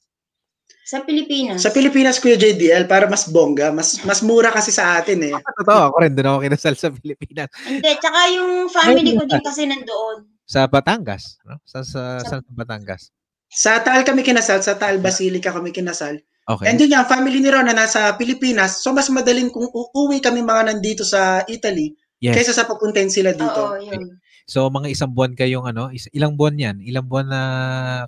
Sa 0.88 1.04
Pilipinas. 1.04 1.60
Sa 1.60 1.68
Pilipinas, 1.68 2.16
Kuya 2.16 2.40
JDL, 2.40 2.88
para 2.88 3.04
mas 3.04 3.28
bongga, 3.28 3.68
mas 3.68 4.00
mas 4.08 4.24
mura 4.24 4.48
kasi 4.48 4.72
sa 4.72 4.96
atin 4.96 5.20
eh. 5.20 5.36
Totoo, 5.60 5.92
ako 5.92 5.96
rin 6.00 6.16
doon 6.16 6.28
ako 6.32 6.38
kinasal 6.48 6.74
sa 6.80 6.88
Pilipinas. 6.88 7.52
Hindi, 7.68 7.92
tsaka 8.00 8.20
yung 8.32 8.72
family 8.72 9.12
ko 9.12 9.28
din 9.28 9.44
kasi 9.44 9.68
nandoon. 9.68 10.24
Sa 10.48 10.64
Batangas, 10.64 11.36
no? 11.44 11.60
Sa 11.68 11.84
sa, 11.84 12.24
Sa- 12.24 12.40
sa, 12.40 12.54
Batangas. 12.56 13.12
Sa 13.52 13.84
Taal 13.84 14.00
kami 14.00 14.24
kinasal, 14.24 14.64
sa 14.64 14.80
Taal 14.80 14.96
Basilica 14.96 15.52
kami 15.52 15.76
kinasal. 15.76 16.24
Okay. 16.48 16.64
And 16.64 16.80
yun 16.80 16.96
nga, 16.96 17.04
family 17.04 17.44
ni 17.44 17.52
Rona 17.52 17.76
nasa 17.76 18.08
Pilipinas, 18.16 18.80
so 18.80 18.96
mas 18.96 19.12
madaling 19.12 19.52
kung 19.52 19.68
uuwi 19.68 20.24
kami 20.24 20.40
mga 20.40 20.72
nandito 20.72 21.04
sa 21.04 21.44
Italy, 21.44 21.92
yes. 22.24 22.32
kaysa 22.32 22.56
sa 22.56 22.64
papuntahin 22.64 23.12
sila 23.12 23.36
dito. 23.36 23.62
Oo, 23.68 23.76
yun. 23.84 24.16
So 24.48 24.72
mga 24.72 24.88
isang 24.88 25.12
buwan 25.12 25.36
kayong 25.36 25.68
ano, 25.68 25.92
is, 25.92 26.08
ilang 26.16 26.32
buwan 26.40 26.56
'yan? 26.56 26.80
Ilang 26.80 27.04
buwan 27.04 27.28
na 27.28 27.40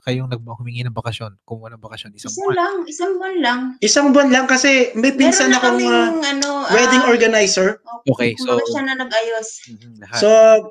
kayong 0.00 0.32
nag 0.32 0.40
humingi 0.40 0.80
ng 0.88 0.96
bakasyon? 0.96 1.36
Kumuha 1.44 1.76
ng 1.76 1.84
bakasyon 1.84 2.16
isang 2.16 2.32
Isa 2.32 2.40
buwan. 2.40 2.56
lang, 2.56 2.74
isang 2.88 3.12
buwan 3.20 3.36
lang. 3.44 3.60
Isang 3.84 4.08
buwan 4.08 4.28
lang 4.32 4.46
kasi 4.48 4.88
may 4.96 5.12
pinsan 5.12 5.52
na 5.52 5.60
akong 5.60 5.76
kaming, 5.76 5.92
uh, 5.92 6.32
ano, 6.32 6.48
wedding 6.72 7.04
ah, 7.04 7.12
organizer. 7.12 7.68
Okay, 8.08 8.32
so- 8.40 8.56
kumbaga 8.56 8.64
siya 8.72 8.82
na 8.88 8.94
nag-ayos. 9.04 9.48
Mhm, 9.68 9.92
lahat. 10.00 10.16
So, 10.16 10.28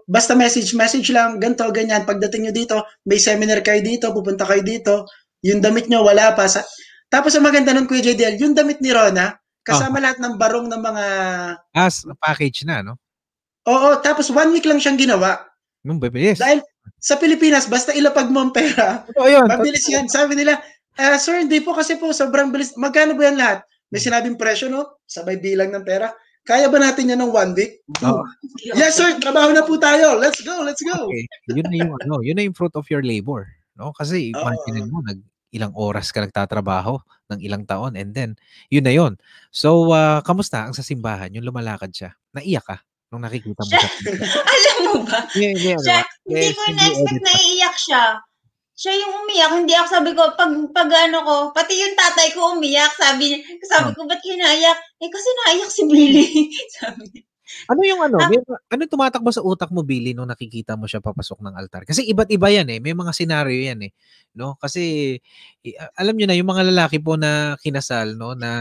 basta 0.10 0.34
message, 0.34 0.74
message 0.74 1.14
lang, 1.14 1.38
ganto, 1.38 1.70
ganyan. 1.70 2.02
Pagdating 2.02 2.50
nyo 2.50 2.54
dito, 2.58 2.82
may 3.06 3.22
seminar 3.22 3.62
kayo 3.62 3.86
dito, 3.86 4.10
pupunta 4.10 4.50
kayo 4.50 4.66
dito, 4.66 5.06
yung 5.46 5.62
damit 5.62 5.86
nyo 5.86 6.02
wala 6.02 6.34
pa. 6.34 6.50
Sa... 6.50 6.66
Tapos 7.10 7.34
ang 7.34 7.46
maganda 7.46 7.74
nun, 7.74 7.90
Kuya 7.90 8.14
JDL, 8.14 8.38
yung 8.38 8.54
damit 8.54 8.80
ni 8.80 8.94
Rona, 8.94 9.34
kasama 9.66 9.98
lahat 9.98 10.22
ng 10.22 10.38
barong 10.38 10.70
ng 10.70 10.82
mga... 10.82 11.06
as 11.74 12.06
package 12.22 12.64
na, 12.70 12.86
no? 12.86 12.96
Oo, 13.66 13.98
tapos 14.02 14.30
one 14.30 14.54
week 14.54 14.66
lang 14.66 14.78
siyang 14.78 14.98
ginawa. 14.98 15.42
Nung 15.82 15.98
bibilis. 15.98 16.38
Dahil 16.38 16.62
sa 17.02 17.18
Pilipinas, 17.18 17.66
basta 17.70 17.94
ilapag 17.94 18.30
mo 18.30 18.46
ang 18.46 18.54
pera, 18.54 19.06
Totoo 19.10 19.28
yun. 19.30 19.46
mabilis 19.46 19.86
yan. 19.90 20.10
Sabi 20.10 20.38
nila, 20.38 20.58
"Ah, 20.98 21.18
sir, 21.22 21.42
hindi 21.42 21.62
po 21.62 21.74
kasi 21.78 21.96
po, 21.98 22.10
sobrang 22.14 22.50
bilis. 22.50 22.74
Magkano 22.78 23.14
ba 23.14 23.30
yan 23.30 23.38
lahat? 23.38 23.60
May 23.90 24.02
sinabing 24.02 24.38
presyo, 24.38 24.70
no? 24.70 25.02
Sabay 25.10 25.42
bilang 25.42 25.74
ng 25.74 25.86
pera. 25.86 26.14
Kaya 26.46 26.66
ba 26.66 26.82
natin 26.82 27.14
yan 27.14 27.22
ng 27.22 27.34
one 27.34 27.52
week? 27.54 27.86
Oo. 28.02 28.26
Yes, 28.74 28.98
sir. 28.98 29.18
Trabaho 29.22 29.54
na 29.54 29.62
po 29.66 29.78
tayo. 29.78 30.18
Let's 30.18 30.42
go, 30.42 30.66
let's 30.66 30.82
go. 30.82 30.98
Okay. 31.10 31.26
Yun 31.54 31.68
na 31.70 31.78
yung 31.78 31.94
ano, 32.06 32.16
yun 32.26 32.36
na 32.38 32.46
yung 32.46 32.58
fruit 32.58 32.74
of 32.74 32.90
your 32.90 33.06
labor, 33.06 33.46
no? 33.78 33.94
Kasi 33.94 34.34
imagine 34.34 34.90
mo 34.90 35.06
nag 35.06 35.22
ilang 35.52 35.74
oras 35.78 36.14
ka 36.14 36.22
nagtatrabaho 36.24 36.98
ng 37.34 37.40
ilang 37.46 37.64
taon 37.66 37.94
and 37.98 38.14
then 38.14 38.34
yun 38.70 38.86
na 38.86 38.94
yun. 38.94 39.18
So, 39.54 39.90
ah, 39.94 40.22
kamusta 40.26 40.66
ang 40.66 40.74
sa 40.78 40.86
simbahan? 40.86 41.34
Yung 41.34 41.46
lumalakad 41.46 41.90
siya. 41.94 42.14
Naiyak 42.34 42.66
ka 42.66 42.78
nung 43.10 43.26
nakikita 43.26 43.66
mo 43.66 43.72
Siya-. 43.74 43.94
Alam 44.54 44.78
mo 44.86 44.94
ba? 45.10 45.26
Yeah, 45.34 45.54
yeah, 45.58 45.78
Siya, 45.82 46.00
diba? 46.02 46.10
hindi 46.30 46.48
Yes, 46.50 46.56
ko 46.58 46.62
na-expect 46.74 47.22
na 47.26 47.34
iiyak 47.38 47.78
siya. 47.78 48.04
Siya 48.80 48.94
yung 48.96 49.14
umiyak, 49.26 49.52
hindi 49.60 49.74
ako 49.76 49.88
sabi 49.92 50.12
ko, 50.16 50.24
pag, 50.40 50.52
pag 50.72 50.90
ano 51.10 51.20
ko, 51.22 51.36
pati 51.52 51.76
yung 51.78 51.96
tatay 52.00 52.32
ko 52.32 52.56
umiyak, 52.56 52.94
sabi, 52.96 53.44
Oh. 53.44 53.68
sabi 53.68 53.90
ko, 53.94 54.08
ba't 54.08 54.22
kayo 54.24 54.40
naiyak? 54.40 54.80
Eh, 55.04 55.10
kasi 55.12 55.30
naiyak 55.46 55.72
si 55.72 55.84
Billy. 55.86 56.28
sabi 56.80 57.04
niya. 57.14 57.24
Ano 57.70 57.82
yung 57.86 58.02
ano? 58.02 58.18
Ah. 58.22 58.30
May, 58.30 58.40
ano 58.46 58.82
tumatakbo 58.86 59.30
sa 59.34 59.42
utak 59.42 59.70
mo, 59.74 59.82
Billy, 59.82 60.14
nung 60.14 60.30
nakikita 60.30 60.78
mo 60.78 60.86
siya 60.86 61.02
papasok 61.02 61.42
ng 61.44 61.56
altar? 61.58 61.84
Kasi 61.86 62.06
iba't 62.06 62.30
iba 62.30 62.48
yan 62.50 62.68
eh. 62.70 62.80
May 62.82 62.94
mga 62.94 63.12
senaryo 63.14 63.58
yan 63.58 63.80
eh. 63.86 63.92
No? 64.38 64.56
Kasi 64.62 65.16
a- 65.78 65.92
alam 66.00 66.14
niyo 66.16 66.26
na 66.30 66.38
yung 66.38 66.50
mga 66.50 66.70
lalaki 66.70 67.02
po 67.02 67.18
na 67.18 67.58
kinasal, 67.60 68.14
no, 68.16 68.38
na 68.38 68.52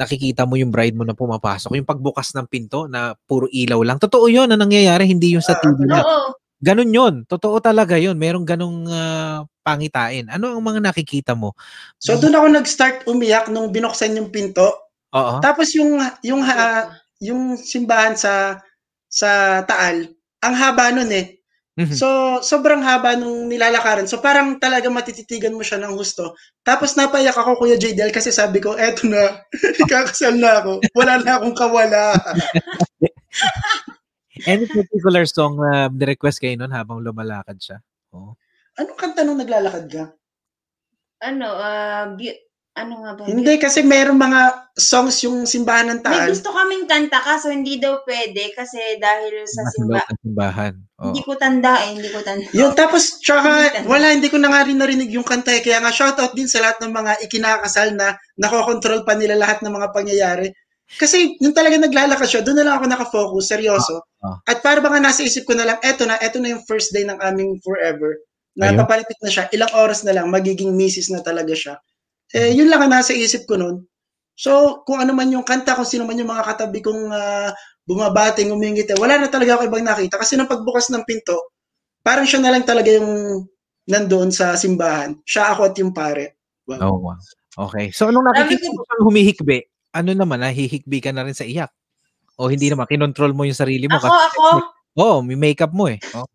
nakikita 0.00 0.44
mo 0.48 0.56
yung 0.56 0.72
bride 0.72 0.96
mo 0.96 1.04
na 1.04 1.16
pumapasok, 1.16 1.76
yung 1.76 1.88
pagbukas 1.88 2.32
ng 2.36 2.46
pinto 2.48 2.88
na 2.88 3.14
puro 3.28 3.46
ilaw 3.50 3.80
lang. 3.84 3.98
Totoo 4.00 4.26
'yon 4.28 4.48
na 4.50 4.58
nangyayari, 4.58 5.06
hindi 5.08 5.36
yung 5.36 5.44
sa 5.44 5.56
Ah, 5.56 5.60
TV 5.62 5.78
lang. 5.86 6.02
Oo. 6.04 6.36
Ganun 6.60 6.90
'yon. 6.90 7.14
Totoo 7.28 7.60
talaga 7.60 8.00
'yon. 8.00 8.16
Merong 8.16 8.44
ganung 8.48 8.88
ah, 8.88 9.44
pangitain. 9.60 10.26
Ano 10.32 10.56
ang 10.56 10.64
mga 10.64 10.80
nakikita 10.80 11.34
mo? 11.36 11.52
So, 11.98 12.16
doon 12.16 12.38
ako 12.38 12.46
nag-start 12.54 12.96
umiyak 13.10 13.50
nung 13.50 13.68
binuksan 13.74 14.14
yung 14.16 14.30
pinto. 14.30 14.64
Oo. 15.12 15.40
Tapos 15.42 15.72
yung 15.74 15.98
yung 16.22 16.40
ha- 16.44 16.90
yung 17.22 17.56
simbahan 17.56 18.18
sa 18.18 18.60
sa 19.06 19.62
Taal, 19.64 20.10
ang 20.44 20.54
haba 20.54 20.92
nun 20.92 21.10
eh. 21.12 21.36
Mhm. 21.76 21.92
So, 21.92 22.40
sobrang 22.40 22.80
haba 22.80 23.20
nung 23.20 23.52
nilalakaran. 23.52 24.08
So, 24.08 24.24
parang 24.24 24.56
talaga 24.56 24.88
matititigan 24.88 25.52
mo 25.52 25.60
siya 25.60 25.76
ng 25.84 25.92
gusto. 25.92 26.32
Tapos 26.64 26.96
napaiyak 26.96 27.36
ako, 27.36 27.60
Kuya 27.60 27.76
JDL, 27.76 28.16
kasi 28.16 28.32
sabi 28.32 28.64
ko, 28.64 28.72
eto 28.80 29.04
na, 29.04 29.44
ikakasal 29.84 30.40
na 30.40 30.64
ako. 30.64 30.80
Wala 30.96 31.20
na 31.20 31.36
akong 31.36 31.52
kawala. 31.52 32.16
Any 34.48 34.64
particular 34.68 35.24
song 35.28 35.60
na 35.60 35.92
request 35.92 36.40
kayo 36.40 36.56
nun 36.56 36.72
habang 36.72 37.04
lumalakad 37.04 37.60
siya? 37.60 37.78
Oo. 38.16 38.32
Anong 38.80 38.96
kanta 38.96 39.20
nung 39.24 39.40
naglalakad 39.40 39.84
ka? 39.88 40.04
Ano, 41.24 41.48
bu- 42.16 42.40
ano 42.76 42.94
nga 43.00 43.12
ba? 43.16 43.22
Hindi, 43.24 43.56
kasi 43.56 43.80
mayroong 43.80 44.20
mga 44.20 44.40
songs 44.76 45.16
yung 45.24 45.48
simbahan 45.48 45.88
ng 45.88 46.00
May 46.04 46.12
Taal. 46.12 46.28
gusto 46.28 46.52
kaming 46.52 46.84
kanta 46.84 47.24
kaso 47.24 47.48
hindi 47.48 47.80
daw 47.80 48.04
pwede 48.04 48.52
kasi 48.52 48.76
dahil 49.00 49.48
sa 49.48 49.64
simba. 49.72 50.04
simbahan. 50.20 50.74
Oo. 51.00 51.08
Hindi 51.10 51.24
ko 51.24 51.32
tanda 51.40 51.72
eh, 51.88 51.96
hindi 51.96 52.08
ko 52.12 52.20
tanda. 52.20 52.44
Yun, 52.52 52.76
tapos, 52.76 53.16
tsaka, 53.24 53.80
Hindi. 53.80 53.88
wala, 53.88 54.12
hindi 54.12 54.28
ko 54.28 54.36
na 54.36 54.52
nga 54.52 54.60
rin 54.68 54.76
narinig 54.76 55.08
yung 55.16 55.24
kanta 55.24 55.56
eh. 55.56 55.64
Kaya 55.64 55.80
nga, 55.80 55.92
shoutout 55.92 56.36
din 56.36 56.48
sa 56.48 56.60
lahat 56.60 56.76
ng 56.84 56.92
mga 56.92 57.12
ikinakasal 57.24 57.96
na 57.96 58.16
nakokontrol 58.36 59.08
pa 59.08 59.16
nila 59.16 59.40
lahat 59.40 59.64
ng 59.64 59.72
mga 59.72 59.88
pangyayari. 59.96 60.48
Kasi, 61.00 61.34
yung 61.40 61.56
talaga 61.56 61.80
naglalakad 61.80 62.28
siya, 62.28 62.44
doon 62.44 62.60
na 62.60 62.64
lang 62.68 62.74
ako 62.78 62.84
nakafocus, 62.86 63.44
seryoso. 63.50 64.04
Ah, 64.20 64.36
ah. 64.36 64.52
At 64.52 64.60
para 64.60 64.78
baka 64.84 65.00
nasa 65.00 65.24
isip 65.24 65.48
ko 65.48 65.56
na 65.56 65.64
lang, 65.66 65.78
eto 65.82 66.04
na, 66.04 66.20
eto 66.20 66.38
na 66.38 66.52
yung 66.52 66.62
first 66.68 66.92
day 66.92 67.02
ng 67.08 67.18
aming 67.24 67.56
forever. 67.64 68.20
Na 68.56 68.70
Ayun. 68.72 68.80
papalipit 68.84 69.18
na 69.20 69.28
siya, 69.32 69.48
ilang 69.52 69.72
oras 69.76 70.00
na 70.06 70.12
lang, 70.16 70.28
magiging 70.32 70.72
misis 70.72 71.08
na 71.12 71.20
talaga 71.20 71.52
siya. 71.52 71.74
Eh, 72.34 72.56
yun 72.56 72.66
lang 72.66 72.82
ang 72.82 72.90
nasa 72.90 73.14
isip 73.14 73.46
ko 73.46 73.54
noon. 73.54 73.86
So, 74.36 74.82
kung 74.84 75.00
ano 75.00 75.14
man 75.14 75.30
yung 75.30 75.46
kanta, 75.46 75.78
kung 75.78 75.88
sino 75.88 76.04
man 76.04 76.18
yung 76.18 76.28
mga 76.28 76.44
katabi 76.44 76.82
kong 76.82 77.08
ah, 77.14 77.50
bumabating, 77.86 78.50
umingit, 78.50 78.90
eh, 78.90 78.98
wala 78.98 79.16
na 79.16 79.30
talaga 79.30 79.56
ako 79.56 79.70
ibang 79.70 79.86
nakita. 79.86 80.18
Kasi 80.18 80.34
nung 80.34 80.50
pagbukas 80.50 80.90
ng 80.90 81.06
pinto, 81.06 81.54
parang 82.02 82.26
siya 82.26 82.42
na 82.42 82.52
lang 82.52 82.66
talaga 82.66 82.90
yung 82.90 83.42
nandoon 83.86 84.34
sa 84.34 84.58
simbahan. 84.58 85.14
Siya, 85.22 85.54
ako 85.54 85.60
at 85.70 85.74
yung 85.78 85.94
pare. 85.94 86.42
Oh, 86.66 86.98
wow. 86.98 87.16
Okay. 87.70 87.94
So, 87.94 88.10
nung 88.10 88.26
nakikita 88.26 88.68
mo 88.74 88.82
siyang 88.82 89.04
humihikbi, 89.06 89.58
ano 89.96 90.10
naman, 90.12 90.42
nahihikbi 90.42 90.98
ka 91.00 91.14
na 91.14 91.24
rin 91.24 91.32
sa 91.32 91.46
iyak? 91.46 91.70
O 92.36 92.52
hindi 92.52 92.68
naman, 92.68 92.84
kinontrol 92.84 93.32
mo 93.32 93.48
yung 93.48 93.56
sarili 93.56 93.88
mo? 93.88 93.96
Ako, 93.96 94.10
ako, 94.12 94.42
Oo, 94.96 95.20
oh, 95.20 95.24
may 95.24 95.38
makeup 95.38 95.72
mo 95.72 95.88
eh. 95.88 95.96
Oh. 96.12 96.28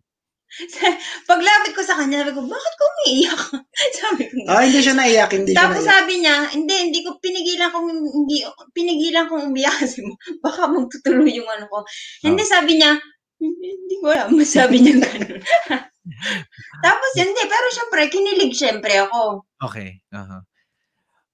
paglapit 1.30 1.72
ko 1.72 1.82
sa 1.82 1.95
kanya, 1.95 2.24
sabi 2.24 2.36
ko, 2.36 2.43
bakit 2.43 2.74
ko 2.76 2.84
umiiyak? 2.84 3.41
sabi 3.99 4.24
ko. 4.28 4.36
Ah, 4.52 4.64
hindi 4.68 4.80
siya 4.84 4.95
naiyak, 4.95 5.32
hindi 5.32 5.52
siya 5.56 5.60
Tapos 5.64 5.82
naiyak. 5.84 5.91
sabi 5.95 6.14
niya, 6.20 6.36
hindi, 6.52 6.76
hindi 6.91 6.99
ko 7.08 7.10
pinigilan 7.24 7.70
kong 7.72 7.88
hindi 7.91 8.38
pinigilan 8.76 9.26
kong 9.32 9.43
umiyak 9.52 9.76
kasi 9.84 10.04
baka 10.43 10.68
magtutuloy 10.68 11.32
yung 11.32 11.47
ano 11.47 11.66
ko. 11.72 11.88
Hindi 12.24 12.43
sabi 12.43 12.80
niya, 12.80 12.99
hindi, 13.41 13.95
ko 13.97 14.06
alam, 14.14 14.38
sabi 14.45 14.76
niya 14.84 15.02
ganun. 15.02 15.41
Tapos 16.86 17.12
hindi, 17.18 17.41
pero 17.47 17.68
syempre 17.74 18.02
kinilig 18.12 18.54
syempre 18.54 18.93
ako. 19.02 19.47
Okay. 19.62 20.04
Aha. 20.14 20.45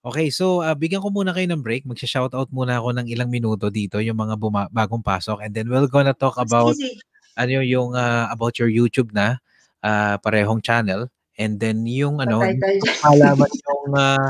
Okay, 0.07 0.31
so 0.31 0.63
ah, 0.63 0.71
bigyan 0.71 1.03
ko 1.03 1.11
muna 1.11 1.35
kayo 1.35 1.51
ng 1.51 1.59
break. 1.59 1.83
Magsha-shoutout 1.83 2.47
muna 2.55 2.79
ako 2.79 2.95
ng 2.95 3.11
ilang 3.11 3.27
minuto 3.27 3.67
dito, 3.67 3.99
yung 3.99 4.15
mga 4.15 4.39
buma- 4.39 4.71
bagong 4.71 5.03
pasok. 5.03 5.43
And 5.43 5.51
then 5.51 5.67
we're 5.67 5.91
gonna 5.91 6.15
talk 6.15 6.39
about 6.39 6.79
sige. 6.79 7.03
Ano 7.37 7.61
yung 7.61 7.93
ah, 7.93 8.27
about 8.33 8.57
your 8.57 8.67
YouTube 8.67 9.13
na 9.13 9.37
ah, 9.85 10.17
parehong 10.19 10.59
channel. 10.65 11.07
And 11.37 11.61
then 11.61 11.85
yung 11.85 12.17
ano, 12.17 12.41
malaman 13.05 13.49
yung 13.69 13.85
ah, 13.93 14.27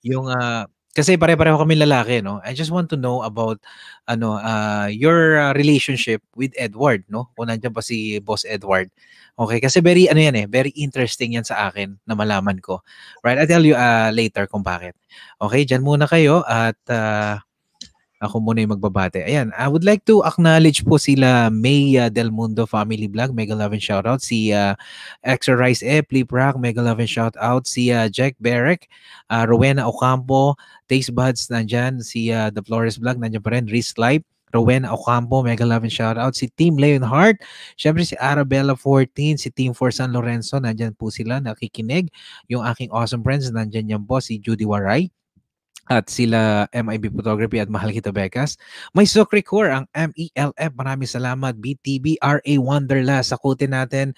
yung 0.00 0.26
ah, 0.32 0.64
kasi 0.96 1.20
pare-pareho 1.20 1.60
kami 1.60 1.76
lalaki, 1.76 2.24
no? 2.24 2.40
I 2.40 2.56
just 2.56 2.72
want 2.72 2.88
to 2.88 2.96
know 2.96 3.20
about 3.20 3.60
ano 4.08 4.40
ah, 4.40 4.88
your 4.88 5.36
ah, 5.36 5.52
relationship 5.52 6.24
with 6.32 6.56
Edward, 6.56 7.04
no? 7.12 7.28
Kung 7.36 7.52
nandiyan 7.52 7.76
pa 7.76 7.84
si 7.84 8.16
Boss 8.24 8.48
Edward. 8.48 8.88
Okay, 9.36 9.60
kasi 9.60 9.84
very 9.84 10.08
ano 10.08 10.16
yan 10.16 10.32
eh, 10.32 10.46
very 10.48 10.72
interesting 10.72 11.36
yan 11.36 11.44
sa 11.44 11.68
akin 11.68 12.00
na 12.08 12.16
malaman 12.16 12.56
ko. 12.64 12.80
Right? 13.20 13.36
I'll 13.36 13.44
tell 13.44 13.60
you 13.68 13.76
ah, 13.76 14.08
later 14.08 14.48
kung 14.48 14.64
bakit. 14.64 14.96
Okay, 15.36 15.68
diyan 15.68 15.84
muna 15.84 16.08
kayo 16.08 16.40
at 16.48 16.80
ah, 16.88 17.44
Ako 18.16 18.40
muna 18.40 18.64
yung 18.64 18.72
magbabate. 18.72 19.20
Ayan, 19.28 19.52
I 19.60 19.68
would 19.68 19.84
like 19.84 20.00
to 20.08 20.24
acknowledge 20.24 20.80
po 20.88 20.96
sila 20.96 21.52
May 21.52 22.00
Del 22.08 22.32
Mundo 22.32 22.64
Family 22.64 23.12
Vlog, 23.12 23.36
mega 23.36 23.52
love 23.52 23.76
and 23.76 23.84
shout 23.84 24.08
out. 24.08 24.24
Si 24.24 24.56
uh, 24.56 24.72
Extra 25.20 25.52
Rice 25.52 25.84
E, 25.84 26.00
Flip 26.00 26.24
Rock, 26.32 26.56
mega 26.56 26.80
love 26.80 26.96
and 26.96 27.12
shout 27.12 27.36
out. 27.36 27.68
Si 27.68 27.92
uh, 27.92 28.08
Jack 28.08 28.40
Berek, 28.40 28.88
uh, 29.28 29.44
Rowena 29.44 29.84
Ocampo, 29.84 30.56
Taste 30.88 31.12
Buds 31.12 31.52
nandyan. 31.52 32.00
Si 32.00 32.32
uh, 32.32 32.48
The 32.48 32.64
Flores 32.64 32.96
Vlog 32.96 33.20
nandyan 33.20 33.44
pa 33.44 33.52
rin. 33.52 33.68
Risk 33.68 34.00
Life, 34.00 34.24
Rowena 34.48 34.96
Ocampo, 34.96 35.44
mega 35.44 35.68
love 35.68 35.84
and 35.84 35.92
shout 35.92 36.16
out. 36.16 36.32
Si 36.32 36.48
Team 36.56 36.80
Leonhardt, 36.80 37.44
syempre 37.76 38.00
si 38.00 38.16
Arabella 38.16 38.72
14, 38.72 39.36
si 39.36 39.52
Team 39.52 39.76
for 39.76 39.92
San 39.92 40.16
Lorenzo, 40.16 40.56
nandyan 40.56 40.96
po 40.96 41.12
sila, 41.12 41.36
nakikinig. 41.36 42.08
Yung 42.48 42.64
aking 42.64 42.88
awesome 42.96 43.20
friends, 43.20 43.52
nandyan 43.52 43.92
yan 43.92 44.02
po, 44.08 44.24
si 44.24 44.40
Judy 44.40 44.64
Waray 44.64 45.12
at 45.86 46.10
sila 46.10 46.66
MIB 46.74 47.14
Photography 47.14 47.62
at 47.62 47.70
Mahal 47.70 47.94
Kita 47.94 48.10
Bekas. 48.10 48.58
May 48.90 49.06
Sukri 49.06 49.42
Core, 49.42 49.70
ang 49.70 49.86
MELF. 49.94 50.72
Maraming 50.74 51.06
salamat. 51.06 51.54
BTB, 51.62 52.18
RA 52.18 52.54
Wonderla. 52.58 53.22
Sakutin 53.22 53.70
natin. 53.70 54.12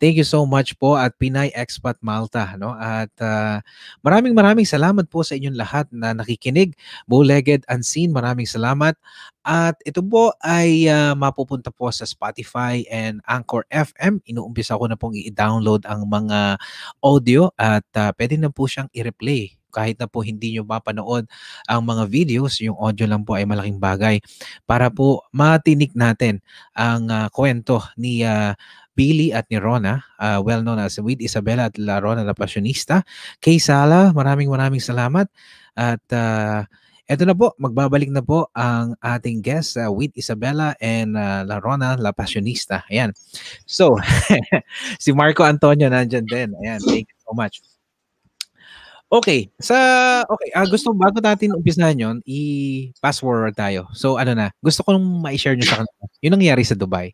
Thank 0.00 0.16
you 0.16 0.24
so 0.24 0.48
much 0.48 0.76
po 0.80 0.96
at 0.96 1.16
Pinay 1.20 1.52
Expat 1.52 2.00
Malta. 2.00 2.56
No? 2.56 2.72
At 2.72 3.12
ah, 3.20 3.60
maraming 4.00 4.32
maraming 4.32 4.64
salamat 4.64 5.12
po 5.12 5.20
sa 5.20 5.36
inyong 5.36 5.60
lahat 5.60 5.86
na 5.92 6.16
nakikinig. 6.16 6.72
Bowlegged 7.04 7.68
Unseen, 7.68 8.16
maraming 8.16 8.48
salamat. 8.48 8.96
At 9.44 9.76
ito 9.84 10.00
po 10.00 10.32
ay 10.40 10.88
ah, 10.88 11.12
mapupunta 11.12 11.68
po 11.68 11.92
sa 11.92 12.08
Spotify 12.08 12.80
and 12.88 13.20
Anchor 13.28 13.68
FM. 13.68 14.24
Inuumpisa 14.24 14.80
ko 14.80 14.88
na 14.88 14.96
pong 14.96 15.20
i-download 15.20 15.84
ang 15.84 16.08
mga 16.08 16.56
audio 17.04 17.52
at 17.60 17.84
ah, 18.00 18.16
pwede 18.16 18.40
na 18.40 18.48
po 18.48 18.64
siyang 18.64 18.88
i-replay 18.96 19.59
kahit 19.70 19.96
na 20.02 20.10
po 20.10 20.20
hindi 20.26 20.58
nyo 20.58 20.66
mapanood 20.66 21.30
ang 21.70 21.80
mga 21.86 22.04
videos, 22.10 22.58
yung 22.60 22.76
audio 22.76 23.06
lang 23.06 23.22
po 23.22 23.38
ay 23.38 23.46
malaking 23.46 23.78
bagay 23.78 24.18
para 24.66 24.90
po 24.90 25.24
matinik 25.32 25.94
natin 25.94 26.42
ang 26.74 27.08
ah, 27.08 27.26
kwento 27.30 27.80
ni 27.94 28.26
ah, 28.26 28.58
Billy 29.00 29.32
at 29.32 29.48
ni 29.48 29.56
Rona, 29.56 30.04
ah, 30.20 30.44
well 30.44 30.60
known 30.60 30.76
as 30.82 31.00
with 31.00 31.24
Isabella 31.24 31.72
at 31.72 31.80
La 31.80 32.04
Rona 32.04 32.26
La 32.26 32.36
Passionista. 32.36 33.00
Kay 33.40 33.56
Sala, 33.56 34.12
maraming 34.12 34.52
maraming 34.52 34.82
salamat. 34.82 35.24
At 35.72 36.04
ah, 36.12 36.68
eto 37.08 37.24
na 37.24 37.32
po, 37.32 37.56
magbabalik 37.56 38.12
na 38.12 38.20
po 38.20 38.52
ang 38.52 38.92
ating 39.00 39.40
guest 39.40 39.80
ah, 39.80 39.88
with 39.88 40.12
Isabella 40.20 40.76
and 40.84 41.16
ah, 41.16 41.46
La 41.48 41.62
Rona 41.64 41.96
La 41.96 42.12
Passionista. 42.12 42.84
Ayan. 42.92 43.16
So, 43.64 43.96
si 45.02 45.16
Marco 45.16 45.46
Antonio 45.48 45.88
nandyan 45.88 46.26
din. 46.28 46.52
Ayan, 46.60 46.84
thank 46.84 47.08
you 47.08 47.18
so 47.24 47.32
much. 47.32 47.69
Okay, 49.10 49.50
sa 49.58 49.74
okay, 50.22 50.54
ah, 50.54 50.62
gusto 50.70 50.94
bago 50.94 51.18
natin 51.18 51.50
umpisahan 51.58 51.98
'yon, 51.98 52.16
i-fast 52.22 53.26
forward 53.26 53.58
tayo. 53.58 53.90
So 53.90 54.22
ano 54.22 54.38
na, 54.38 54.54
gusto 54.62 54.86
kong 54.86 55.02
ma-share 55.18 55.58
niyo 55.58 55.66
sa 55.66 55.76
kanila 55.82 56.06
yung 56.22 56.34
nangyari 56.38 56.62
sa 56.62 56.78
Dubai. 56.78 57.10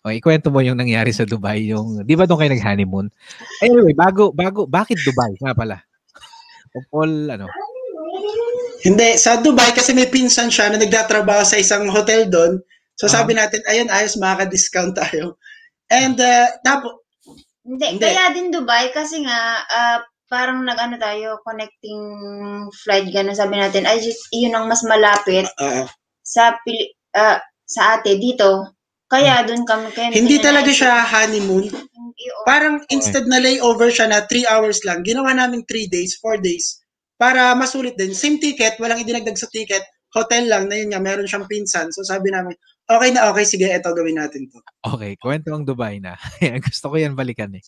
Okay, 0.00 0.22
ikwento 0.22 0.54
mo 0.54 0.62
yung 0.62 0.78
nangyari 0.78 1.10
sa 1.10 1.26
Dubai, 1.26 1.66
yung 1.66 2.06
'di 2.06 2.14
ba 2.14 2.30
doon 2.30 2.38
kayo 2.38 2.54
nag-honeymoon? 2.54 3.10
Anyway, 3.66 3.98
bago 3.98 4.30
bago 4.30 4.62
bakit 4.70 5.02
Dubai 5.02 5.34
nga 5.42 5.50
pala? 5.50 5.82
Of 6.70 6.86
all 6.94 7.14
ano. 7.34 7.50
Hindi, 8.86 9.18
sa 9.18 9.42
Dubai 9.42 9.74
kasi 9.74 9.90
may 9.90 10.06
pinsan 10.06 10.54
siya 10.54 10.70
na 10.70 10.78
nagtatrabaho 10.78 11.42
sa 11.42 11.58
isang 11.58 11.90
hotel 11.90 12.30
doon. 12.30 12.62
So 12.94 13.10
sabi 13.10 13.34
natin, 13.34 13.60
ayun, 13.68 13.90
ayos, 13.92 14.16
makaka-discount 14.16 14.92
tayo. 14.96 15.36
And 15.90 16.16
uh, 16.16 16.48
tapos, 16.62 17.00
Hindi, 17.60 17.96
Hindi. 17.96 18.06
kaya 18.08 18.32
din 18.32 18.48
Dubai 18.48 18.88
kasi 18.88 19.20
nga 19.20 19.66
ah, 19.68 20.00
parang 20.30 20.62
nag-ano 20.62 20.94
tayo, 20.94 21.42
connecting 21.42 22.00
flight, 22.86 23.10
gano'n 23.10 23.34
sabi 23.34 23.58
natin, 23.58 23.82
ay, 23.82 23.98
just, 23.98 24.30
yun 24.30 24.54
ang 24.54 24.70
mas 24.70 24.86
malapit 24.86 25.50
oo. 25.58 25.84
sa 26.22 26.54
Pili- 26.62 26.94
ah, 27.18 27.42
sa 27.66 27.98
ate 27.98 28.14
dito. 28.14 28.70
Kaya 29.10 29.42
doon 29.42 29.66
kami, 29.66 29.90
kaya 29.90 30.14
hindi 30.14 30.38
kaya 30.38 30.46
talaga 30.54 30.70
siya 30.70 31.02
honeymoon. 31.02 31.66
Parang 32.46 32.78
instead 32.94 33.26
na 33.26 33.42
layover 33.42 33.90
siya 33.90 34.06
na 34.06 34.22
3 34.22 34.46
hours 34.46 34.86
lang, 34.86 35.02
ginawa 35.02 35.34
namin 35.34 35.66
3 35.66 35.90
days, 35.90 36.14
4 36.22 36.38
days, 36.38 36.78
para 37.18 37.50
masulit 37.58 37.98
din. 37.98 38.14
Same 38.14 38.38
ticket, 38.38 38.78
walang 38.78 39.02
idinagdag 39.02 39.34
sa 39.34 39.50
ticket, 39.50 39.82
hotel 40.14 40.46
lang, 40.46 40.70
na 40.70 40.78
yun 40.78 40.94
nga, 40.94 41.02
meron 41.02 41.26
siyang 41.26 41.50
pinsan. 41.50 41.90
So 41.90 42.06
sabi 42.06 42.30
namin, 42.30 42.54
okay 42.86 43.10
na 43.10 43.34
okay, 43.34 43.42
sige, 43.42 43.66
eto 43.66 43.90
gawin 43.90 44.18
natin 44.18 44.46
to. 44.46 44.62
Okay, 44.94 45.18
kwento 45.18 45.50
ang 45.50 45.66
Dubai 45.66 45.98
na. 45.98 46.14
Gusto 46.70 46.94
ko 46.94 46.96
'yan 46.98 47.18
balikan 47.18 47.50
eh. 47.54 47.62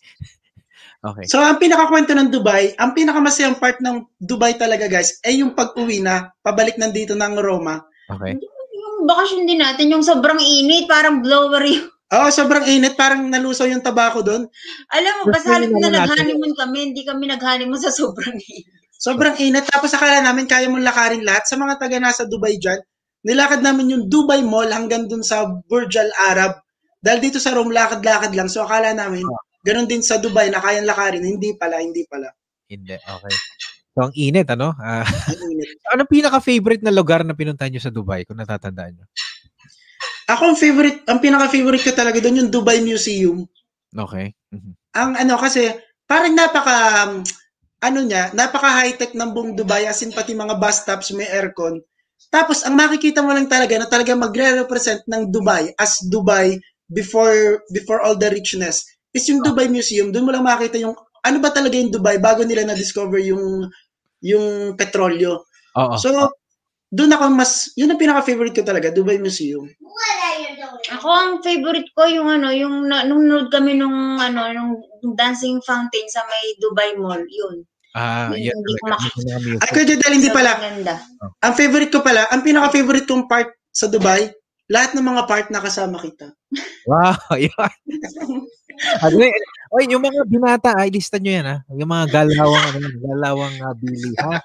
Okay. 1.03 1.27
So 1.27 1.43
ang 1.43 1.59
pinakakwento 1.59 2.15
ng 2.15 2.31
Dubai, 2.31 2.71
ang 2.79 2.95
pinakamasayang 2.95 3.59
part 3.59 3.83
ng 3.83 4.07
Dubai 4.15 4.55
talaga 4.55 4.87
guys, 4.87 5.19
ay 5.27 5.43
yung 5.43 5.51
pag-uwi 5.51 5.99
na, 5.99 6.31
pabalik 6.39 6.79
nandito 6.79 7.11
ng 7.11 7.35
Roma. 7.43 7.83
Okay. 8.07 8.39
Yung 8.71 9.03
bakasyon 9.03 9.43
din 9.43 9.59
natin, 9.59 9.91
yung 9.91 9.99
sobrang 9.99 10.39
init, 10.39 10.87
parang 10.87 11.19
blower 11.19 11.59
yung... 11.67 11.91
Oo, 12.13 12.29
sobrang 12.31 12.63
init, 12.69 12.95
parang 12.95 13.27
nalusaw 13.27 13.67
yung 13.67 13.83
tabako 13.83 14.23
doon. 14.23 14.47
Alam 14.95 15.13
mo, 15.19 15.23
kasali 15.33 15.67
nyo 15.67 15.81
na 15.81 16.07
nag-honeymoon 16.07 16.53
kami, 16.55 16.77
hindi 16.93 17.03
kami 17.03 17.27
nag-honeymoon 17.27 17.81
sa 17.83 17.91
sobrang 17.91 18.39
init. 18.39 18.69
Sobrang 19.03 19.35
init. 19.43 19.67
Tapos 19.67 19.91
akala 19.91 20.23
namin 20.23 20.47
kaya 20.47 20.71
mong 20.71 20.87
lakarin 20.87 21.27
lahat. 21.27 21.43
Sa 21.43 21.59
mga 21.59 21.75
taga 21.75 21.99
nasa 21.99 22.23
Dubai 22.23 22.55
dyan, 22.55 22.79
nilakad 23.27 23.59
namin 23.59 23.91
yung 23.91 24.03
Dubai 24.07 24.39
Mall 24.39 24.71
hanggang 24.71 25.11
dun 25.11 25.19
sa 25.19 25.43
Burj 25.67 25.99
Al 25.99 26.15
Arab. 26.31 26.63
Dahil 27.03 27.19
dito 27.19 27.35
sa 27.43 27.51
Rome, 27.51 27.75
lakad-lakad 27.75 28.31
lang. 28.31 28.47
So 28.47 28.63
akala 28.63 28.95
namin, 28.95 29.27
ganun 29.63 29.87
din 29.87 30.03
sa 30.03 30.19
Dubai 30.19 30.51
na 30.51 30.59
kayang 30.59 30.85
lakarin. 30.85 31.23
Hindi 31.23 31.55
pala, 31.55 31.79
hindi 31.79 32.03
pala. 32.05 32.29
Hindi. 32.67 32.99
Okay. 32.99 33.33
So 33.93 34.09
ang 34.09 34.13
init 34.17 34.47
ano? 34.51 34.75
Ah, 34.77 35.07
Ang 35.07 35.55
init. 35.55 35.79
ano 35.93 36.03
pinaka-favorite 36.03 36.83
na 36.83 36.93
lugar 36.93 37.23
na 37.23 37.37
pinuntahan 37.37 37.71
niyo 37.71 37.81
sa 37.81 37.93
Dubai 37.93 38.27
kung 38.27 38.37
natatandaan 38.37 38.93
niyo? 38.99 39.05
Ako 40.27 40.53
ang 40.53 40.57
favorite, 40.59 41.03
ang 41.07 41.19
pinaka-favorite 41.19 41.83
ko 41.83 41.91
talaga 41.95 42.19
doon 42.19 42.45
yung 42.45 42.51
Dubai 42.51 42.83
Museum. 42.83 43.43
Okay. 43.93 44.33
Mhm. 44.51 44.73
Ang 44.93 45.11
ano 45.17 45.33
kasi, 45.37 45.69
parang 46.09 46.33
napaka, 46.33 46.75
um, 47.07 47.11
ano 47.83 47.99
niya, 48.01 48.31
napaka 48.31 48.71
high-tech 48.83 49.13
ng 49.13 49.29
buong 49.35 49.53
Dubai 49.53 49.85
as 49.85 50.01
in 50.01 50.15
pati 50.15 50.33
mga 50.33 50.57
bus 50.57 50.81
stops 50.81 51.11
may 51.13 51.27
aircon. 51.27 51.83
Tapos 52.31 52.63
ang 52.65 52.73
makikita 52.73 53.21
mo 53.21 53.29
lang 53.35 53.45
talaga 53.45 53.77
na 53.77 53.85
talaga 53.85 54.15
magre-represent 54.15 55.05
ng 55.05 55.29
Dubai 55.29 55.69
as 55.77 56.01
Dubai 56.07 56.57
before 56.89 57.61
before 57.69 57.99
all 58.01 58.15
the 58.17 58.29
richness 58.31 58.85
is 59.13 59.25
yung 59.29 59.45
Dubai 59.45 59.69
Museum. 59.69 60.09
Doon 60.09 60.25
mo 60.25 60.31
lang 60.33 60.43
makita 60.43 60.81
yung 60.81 60.97
ano 61.23 61.37
ba 61.39 61.53
talaga 61.53 61.77
yung 61.77 61.93
Dubai 61.93 62.19
bago 62.19 62.43
nila 62.43 62.65
na-discover 62.67 63.21
yung 63.23 63.69
yung 64.19 64.73
petrolyo. 64.75 65.45
Oo. 65.77 65.95
So 65.95 66.09
doon 66.93 67.13
ako 67.13 67.23
mas 67.33 67.73
yun 67.73 67.89
ang 67.89 68.01
pinaka-favorite 68.01 68.53
ko 68.53 68.61
talaga, 68.61 68.93
Dubai 68.93 69.17
Museum. 69.17 69.65
Ako 70.93 71.07
ang 71.09 71.31
favorite 71.41 71.89
ko 71.95 72.05
yung 72.05 72.29
ano, 72.29 72.53
yung 72.53 72.85
na, 72.85 73.01
nung 73.07 73.23
nanood 73.25 73.49
kami 73.49 73.73
nung 73.77 74.19
ano, 74.19 74.41
nung 74.51 74.71
dancing 75.15 75.57
fountain 75.63 76.05
sa 76.11 76.21
may 76.27 76.53
Dubai 76.59 76.93
Mall, 76.99 77.23
yun. 77.25 77.65
ah, 77.93 78.29
Hindi 78.29 78.49
yeah. 78.49 78.57
ko 78.81 78.89
maka- 78.89 79.13
mga 79.15 79.39
music. 79.41 79.61
Ay, 79.61 79.69
Kuya 79.69 79.85
Jadel, 79.85 80.13
hindi 80.17 80.31
pala. 80.33 80.51
Ang 81.45 81.53
favorite 81.53 81.91
ko 81.93 81.99
pala, 82.01 82.25
ang 82.29 82.41
pinaka-favorite 82.41 83.05
kong 83.09 83.25
part 83.29 83.49
sa 83.69 83.85
Dubai, 83.89 84.29
lahat 84.71 84.95
ng 84.95 85.05
mga 85.05 85.23
part 85.27 85.47
nakasama 85.51 85.99
kita. 85.99 86.31
Wow, 86.87 87.19
yun. 87.39 87.71
Ano? 89.03 89.15
Oy, 89.73 89.89
yung 89.89 90.03
mga 90.05 90.21
binata, 90.29 90.71
ay 90.77 90.93
lista 90.93 91.17
nyo 91.17 91.31
yan 91.33 91.47
ha. 91.49 91.57
Yung 91.73 91.89
mga 91.89 92.05
galawang, 92.09 92.67
ano, 92.77 92.87
galawang 93.01 93.55
uh, 93.59 93.75
Billy, 93.75 94.13
ha? 94.21 94.37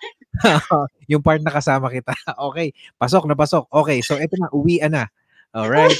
yung 1.11 1.23
part 1.23 1.43
na 1.45 1.53
kasama 1.53 1.93
kita. 1.93 2.13
okay, 2.49 2.73
pasok 2.97 3.29
na 3.29 3.37
pasok. 3.37 3.69
Okay, 3.71 4.01
so 4.01 4.17
eto 4.17 4.35
na, 4.41 4.51
uwian 4.51 4.93
na. 4.93 5.05
Alright. 5.57 5.97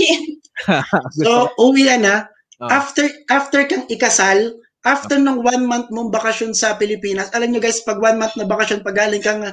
So, 1.17 1.55
uwi 1.57 1.89
na. 1.99 2.29
Ah. 2.59 2.83
After 2.83 3.07
after 3.31 3.63
kang 3.71 3.87
ikasal, 3.87 4.59
after 4.83 5.15
ng 5.15 5.47
one 5.47 5.65
month 5.65 5.89
mong 5.95 6.11
bakasyon 6.11 6.53
sa 6.53 6.75
Pilipinas, 6.75 7.31
alam 7.31 7.55
nyo 7.55 7.63
guys, 7.63 7.81
pag 7.87 8.03
one 8.03 8.19
month 8.19 8.35
na 8.35 8.45
bakasyon, 8.45 8.83
pag 8.83 8.99
galing 8.99 9.23
kang 9.23 9.47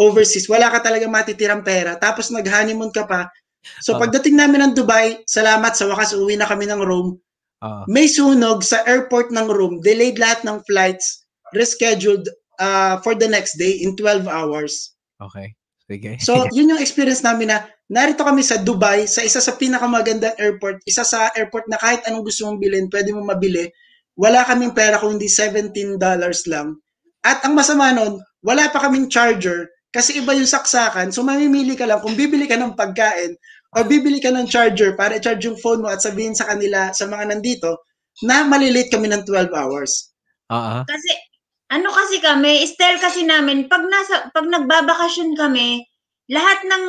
overseas, 0.00 0.48
wala 0.48 0.72
ka 0.72 0.80
talaga 0.80 1.04
matitirang 1.10 1.60
pera. 1.60 2.00
Tapos 2.00 2.32
nag-honeymoon 2.32 2.88
ka 2.94 3.04
pa. 3.04 3.28
So, 3.80 3.96
Ah. 3.96 4.00
pagdating 4.02 4.34
namin 4.34 4.60
ng 4.62 4.72
Dubai, 4.74 5.22
salamat 5.24 5.74
sa 5.74 5.86
wakas, 5.86 6.14
uwi 6.14 6.36
na 6.36 6.46
kami 6.46 6.66
ng 6.66 6.80
Rome. 6.80 7.18
Ah, 7.58 7.82
May 7.90 8.06
sunog 8.06 8.62
sa 8.62 8.86
airport 8.86 9.34
ng 9.34 9.50
Rome. 9.50 9.82
Delayed 9.82 10.16
lahat 10.16 10.46
ng 10.46 10.62
flights. 10.62 11.26
Rescheduled 11.50 12.28
uh, 12.58 13.00
for 13.00 13.16
the 13.16 13.26
next 13.26 13.56
day 13.56 13.80
in 13.80 13.96
12 13.96 14.28
hours. 14.28 14.94
okay. 15.18 15.54
Sige. 15.88 16.20
So, 16.20 16.44
yun 16.56 16.68
yung 16.68 16.82
experience 16.84 17.24
namin 17.24 17.48
na 17.48 17.64
narito 17.88 18.20
kami 18.20 18.44
sa 18.44 18.60
Dubai, 18.60 19.08
sa 19.08 19.24
isa 19.24 19.40
sa 19.40 19.56
pinakamagandang 19.56 20.36
airport, 20.36 20.84
isa 20.84 21.00
sa 21.00 21.32
airport 21.32 21.64
na 21.66 21.80
kahit 21.80 22.04
anong 22.04 22.28
gusto 22.28 22.44
mong 22.44 22.60
bilhin, 22.60 22.92
pwede 22.92 23.08
mong 23.16 23.24
mabili. 23.24 23.72
Wala 24.12 24.44
kaming 24.44 24.76
pera 24.76 25.00
kundi 25.00 25.24
$17 25.26 25.96
lang. 26.44 26.76
At 27.24 27.40
ang 27.42 27.56
masama 27.56 27.88
nun, 27.90 28.20
wala 28.44 28.68
pa 28.68 28.84
kaming 28.84 29.08
charger 29.08 29.72
kasi 29.88 30.20
iba 30.20 30.36
yung 30.36 30.44
saksakan. 30.46 31.08
So, 31.08 31.24
mamimili 31.24 31.72
ka 31.72 31.88
lang 31.88 32.04
kung 32.04 32.12
bibili 32.12 32.44
ka 32.44 32.60
ng 32.60 32.76
pagkain 32.76 33.32
o 33.76 33.84
bibili 33.84 34.16
ka 34.22 34.32
ng 34.32 34.48
charger 34.48 34.96
para 34.96 35.20
i-charge 35.20 35.44
yung 35.44 35.60
phone 35.60 35.84
mo 35.84 35.88
at 35.92 36.00
sabihin 36.00 36.32
sa 36.32 36.48
kanila, 36.48 36.88
sa 36.96 37.04
mga 37.04 37.36
nandito, 37.36 37.84
na 38.24 38.42
malilate 38.48 38.88
kami 38.88 39.12
ng 39.12 39.22
12 39.28 39.52
hours. 39.52 40.12
Oo. 40.48 40.82
Kasi, 40.88 41.10
ano 41.68 41.92
kasi 41.92 42.16
kami, 42.24 42.64
style 42.64 42.96
kasi 42.96 43.28
namin, 43.28 43.68
pag 43.68 43.84
nasa, 43.84 44.32
pag 44.32 44.48
nagbabakasyon 44.48 45.36
kami, 45.36 45.84
lahat 46.32 46.64
ng 46.64 46.84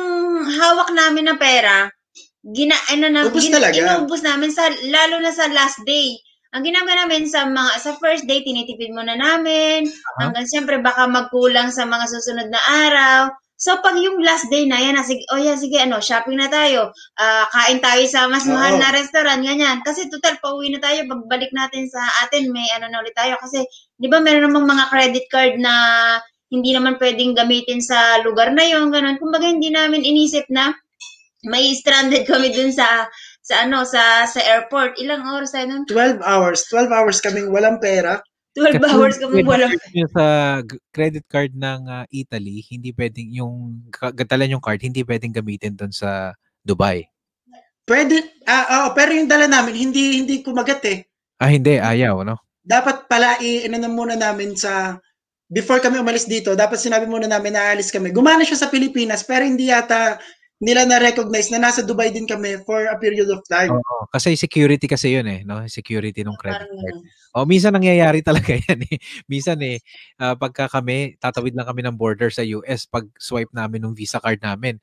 hawak 0.56 0.90
namin 0.96 1.28
na 1.28 1.36
pera, 1.36 1.92
gina, 2.40 2.76
ano 2.88 3.06
na, 3.12 3.20
Ubus 3.28 3.44
gina- 3.44 3.60
talaga. 3.60 3.76
inubos 3.76 4.24
namin 4.24 4.48
sa, 4.48 4.68
lalo 4.88 5.20
na 5.20 5.32
sa 5.36 5.52
last 5.52 5.84
day. 5.84 6.16
Ang 6.50 6.66
ginagawa 6.66 7.06
namin 7.06 7.28
sa 7.30 7.46
mga, 7.46 7.72
sa 7.78 7.92
first 8.00 8.24
day, 8.26 8.42
tinitipid 8.42 8.90
muna 8.90 9.14
namin, 9.14 9.86
hanggang 10.18 10.48
siyempre 10.48 10.80
baka 10.82 11.06
magkulang 11.06 11.70
sa 11.70 11.86
mga 11.86 12.10
susunod 12.10 12.48
na 12.50 12.58
araw. 12.88 13.20
So, 13.60 13.76
pag 13.84 13.92
yung 14.00 14.24
last 14.24 14.48
day 14.48 14.64
na 14.64 14.80
yan, 14.80 14.96
sige, 15.04 15.20
oh 15.28 15.36
yeah, 15.36 15.52
sige, 15.52 15.76
ano, 15.76 16.00
shopping 16.00 16.40
na 16.40 16.48
tayo, 16.48 16.96
Ah, 17.20 17.44
kain 17.52 17.76
tayo 17.84 18.00
sa 18.08 18.24
mas 18.24 18.48
Oo. 18.48 18.56
mahal 18.56 18.80
na 18.80 18.88
restaurant, 18.96 19.44
ganyan. 19.44 19.84
Kasi 19.84 20.08
total, 20.08 20.40
pauwi 20.40 20.72
na 20.72 20.80
tayo, 20.80 21.04
pagbalik 21.04 21.52
natin 21.52 21.84
sa 21.92 22.00
atin, 22.24 22.48
may 22.48 22.64
ano 22.72 22.88
na 22.88 23.04
ulit 23.04 23.12
tayo. 23.12 23.36
Kasi, 23.36 23.60
di 24.00 24.08
ba, 24.08 24.16
meron 24.24 24.48
namang 24.48 24.64
mga 24.64 24.84
credit 24.88 25.26
card 25.28 25.60
na 25.60 25.74
hindi 26.48 26.72
naman 26.72 26.96
pwedeng 26.96 27.36
gamitin 27.36 27.84
sa 27.84 28.24
lugar 28.24 28.50
na 28.50 28.64
yon 28.64 28.88
ganun. 28.88 29.20
Kumbaga, 29.20 29.44
hindi 29.44 29.68
namin 29.68 30.08
inisip 30.08 30.48
na 30.48 30.72
may 31.44 31.72
stranded 31.76 32.24
kami 32.28 32.52
dun 32.52 32.72
sa 32.72 33.08
sa 33.40 33.64
ano 33.64 33.84
sa 33.86 34.24
sa 34.28 34.40
airport. 34.40 34.98
Ilang 35.00 35.24
oras 35.24 35.52
tayo 35.52 35.68
nun? 35.70 35.84
12 35.88 36.20
hours. 36.24 36.64
12 36.68 36.90
hours 36.92 37.18
kaming 37.22 37.48
walang 37.48 37.80
pera. 37.80 38.20
12 38.56 38.82
hours 38.82 39.16
kami 39.22 39.46
credit 39.46 39.78
wala. 39.78 40.10
sa 40.10 40.26
credit 40.90 41.24
card 41.30 41.52
ng 41.54 41.80
ah, 41.86 42.04
Italy, 42.10 42.66
hindi 42.66 42.90
pwedeng 42.90 43.30
yung 43.30 43.86
ka- 43.94 44.10
gatalan 44.10 44.58
yung 44.58 44.64
card, 44.64 44.82
hindi 44.82 45.06
pwedeng 45.06 45.30
gamitin 45.30 45.78
doon 45.78 45.94
sa 45.94 46.34
Dubai. 46.66 47.06
Pwede, 47.86 48.42
ah, 48.46 48.86
oo, 48.86 48.88
pero 48.94 49.14
yung 49.14 49.30
dala 49.30 49.46
namin, 49.46 49.90
hindi 49.90 50.18
hindi 50.18 50.42
kumagat 50.42 50.82
eh. 50.86 50.98
Ah, 51.38 51.50
hindi, 51.50 51.78
ayaw, 51.78 52.26
no? 52.26 52.38
Dapat 52.60 53.06
pala 53.06 53.38
i-ano 53.40 53.76
na 53.78 53.90
muna 53.90 54.14
namin 54.18 54.58
sa 54.58 54.98
before 55.50 55.82
kami 55.82 55.98
umalis 55.98 56.30
dito, 56.30 56.54
dapat 56.54 56.78
sinabi 56.78 57.10
muna 57.10 57.26
namin 57.26 57.58
na 57.58 57.70
aalis 57.74 57.90
kami. 57.90 58.14
Gumana 58.14 58.46
siya 58.46 58.66
sa 58.66 58.70
Pilipinas, 58.70 59.26
pero 59.26 59.42
hindi 59.42 59.70
yata 59.70 60.22
nila 60.62 60.84
na-recognize 60.86 61.50
na 61.50 61.58
nasa 61.58 61.82
Dubai 61.82 62.12
din 62.14 62.28
kami 62.28 62.62
for 62.62 62.86
a 62.86 62.96
period 63.00 63.26
of 63.32 63.42
time. 63.48 63.72
Oo, 63.72 64.06
kasi 64.12 64.36
security 64.36 64.86
kasi 64.86 65.16
yun 65.16 65.26
eh, 65.26 65.40
no? 65.42 65.64
Security 65.66 66.20
ng 66.22 66.36
credit 66.38 66.68
card. 66.68 66.98
Ganun. 67.34 67.42
O, 67.42 67.46
minsan 67.48 67.72
nangyayari 67.74 68.20
talaga 68.24 68.52
yan 68.68 68.80
eh. 68.90 68.98
Minsan 69.30 69.58
eh, 69.62 69.78
ah, 70.18 70.34
pagka 70.34 70.66
kami, 70.70 71.16
tatawid 71.22 71.54
lang 71.54 71.66
kami 71.68 71.82
ng 71.86 71.96
border 71.96 72.28
sa 72.34 72.42
US, 72.42 72.86
pag 72.90 73.06
swipe 73.18 73.52
namin 73.54 73.82
ng 73.86 73.94
Visa 73.94 74.18
card 74.18 74.42
namin, 74.42 74.78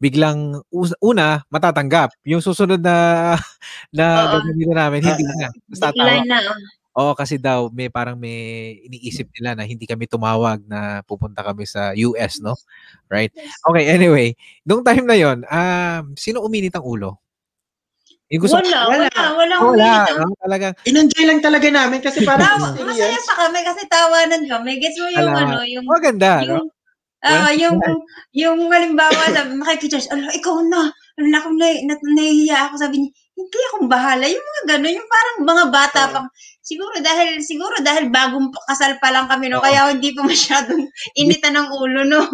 biglang, 0.00 0.64
una, 1.04 1.44
matatanggap. 1.52 2.16
Yung 2.24 2.40
susunod 2.40 2.80
na, 2.80 3.36
na 3.96 4.36
gagamitin 4.40 4.76
namin, 4.76 5.00
hindi 5.04 5.24
na. 5.28 5.48
Tapos 5.52 5.80
tatawa. 5.80 6.04
Decline 6.08 6.28
na. 6.28 6.38
Oo, 6.98 7.14
kasi 7.14 7.38
daw 7.38 7.70
may 7.70 7.86
parang 7.86 8.18
may 8.18 8.74
iniisip 8.90 9.30
nila 9.38 9.54
na 9.54 9.62
hindi 9.62 9.86
kami 9.86 10.10
tumawag 10.10 10.58
na 10.66 11.06
pupunta 11.06 11.38
kami 11.46 11.62
sa 11.62 11.94
US, 11.94 12.42
no? 12.42 12.58
Right? 13.06 13.30
Okay, 13.62 13.86
anyway, 13.94 14.34
nung 14.66 14.82
time 14.82 15.06
na 15.06 15.14
'yon, 15.14 15.46
um, 15.46 16.04
sino 16.18 16.42
uminit 16.42 16.74
ang 16.74 16.82
ulo? 16.82 17.22
Yung 18.30 18.42
gusto 18.46 18.62
Wala, 18.62 18.86
Wala. 18.86 19.08
wala, 19.10 19.26
wala. 19.34 19.54
wala, 19.58 19.86
umilit. 20.06 20.16
no? 20.22 20.30
Talagang 20.38 20.72
In-enjoy 20.86 21.24
lang 21.26 21.40
talaga 21.42 21.66
namin 21.66 21.98
kasi 21.98 22.22
parang 22.22 22.46
Tawa, 22.46 22.78
masaya 22.78 23.18
pa 23.18 23.34
kami 23.42 23.58
kasi 23.66 23.80
tawanan 23.90 24.42
kami. 24.46 24.70
Gets 24.78 24.98
mo 25.02 25.08
yung 25.10 25.30
Ala. 25.34 25.40
ano, 25.42 25.56
yung 25.66 25.84
maganda, 25.86 26.30
no? 26.46 26.46
yung 26.62 26.68
Ah, 27.20 27.52
yung 27.52 27.76
yung 28.32 28.72
halimbawa 28.72 29.28
sabi 29.28 29.52
makikicharge, 29.52 30.08
ala 30.08 30.32
ikaw 30.32 30.56
na. 30.64 30.88
Ano 31.20 31.26
na 31.28 31.38
na, 31.52 31.68
na, 31.84 31.94
nahihiya 32.16 32.72
ako 32.72 32.80
sabi 32.80 32.96
niya, 33.04 33.10
hindi 33.36 33.60
akong 33.68 33.88
bahala. 33.92 34.24
Yung 34.24 34.40
mga 34.40 34.62
gano'n, 34.72 34.94
yung 34.96 35.08
parang 35.10 35.36
mga 35.44 35.64
bata 35.68 36.00
Oo. 36.08 36.12
pang 36.16 36.26
siguro 36.64 36.96
dahil 37.04 37.44
siguro 37.44 37.76
dahil 37.84 38.08
bagong 38.08 38.48
kasal 38.64 38.96
pa 39.04 39.12
lang 39.12 39.28
kami 39.28 39.52
no, 39.52 39.60
Oo. 39.60 39.64
kaya 39.68 39.92
hindi 39.92 40.16
pa 40.16 40.24
masyadong 40.24 40.80
initan 41.12 41.60
ng 41.60 41.68
ulo 41.76 42.08
no. 42.08 42.24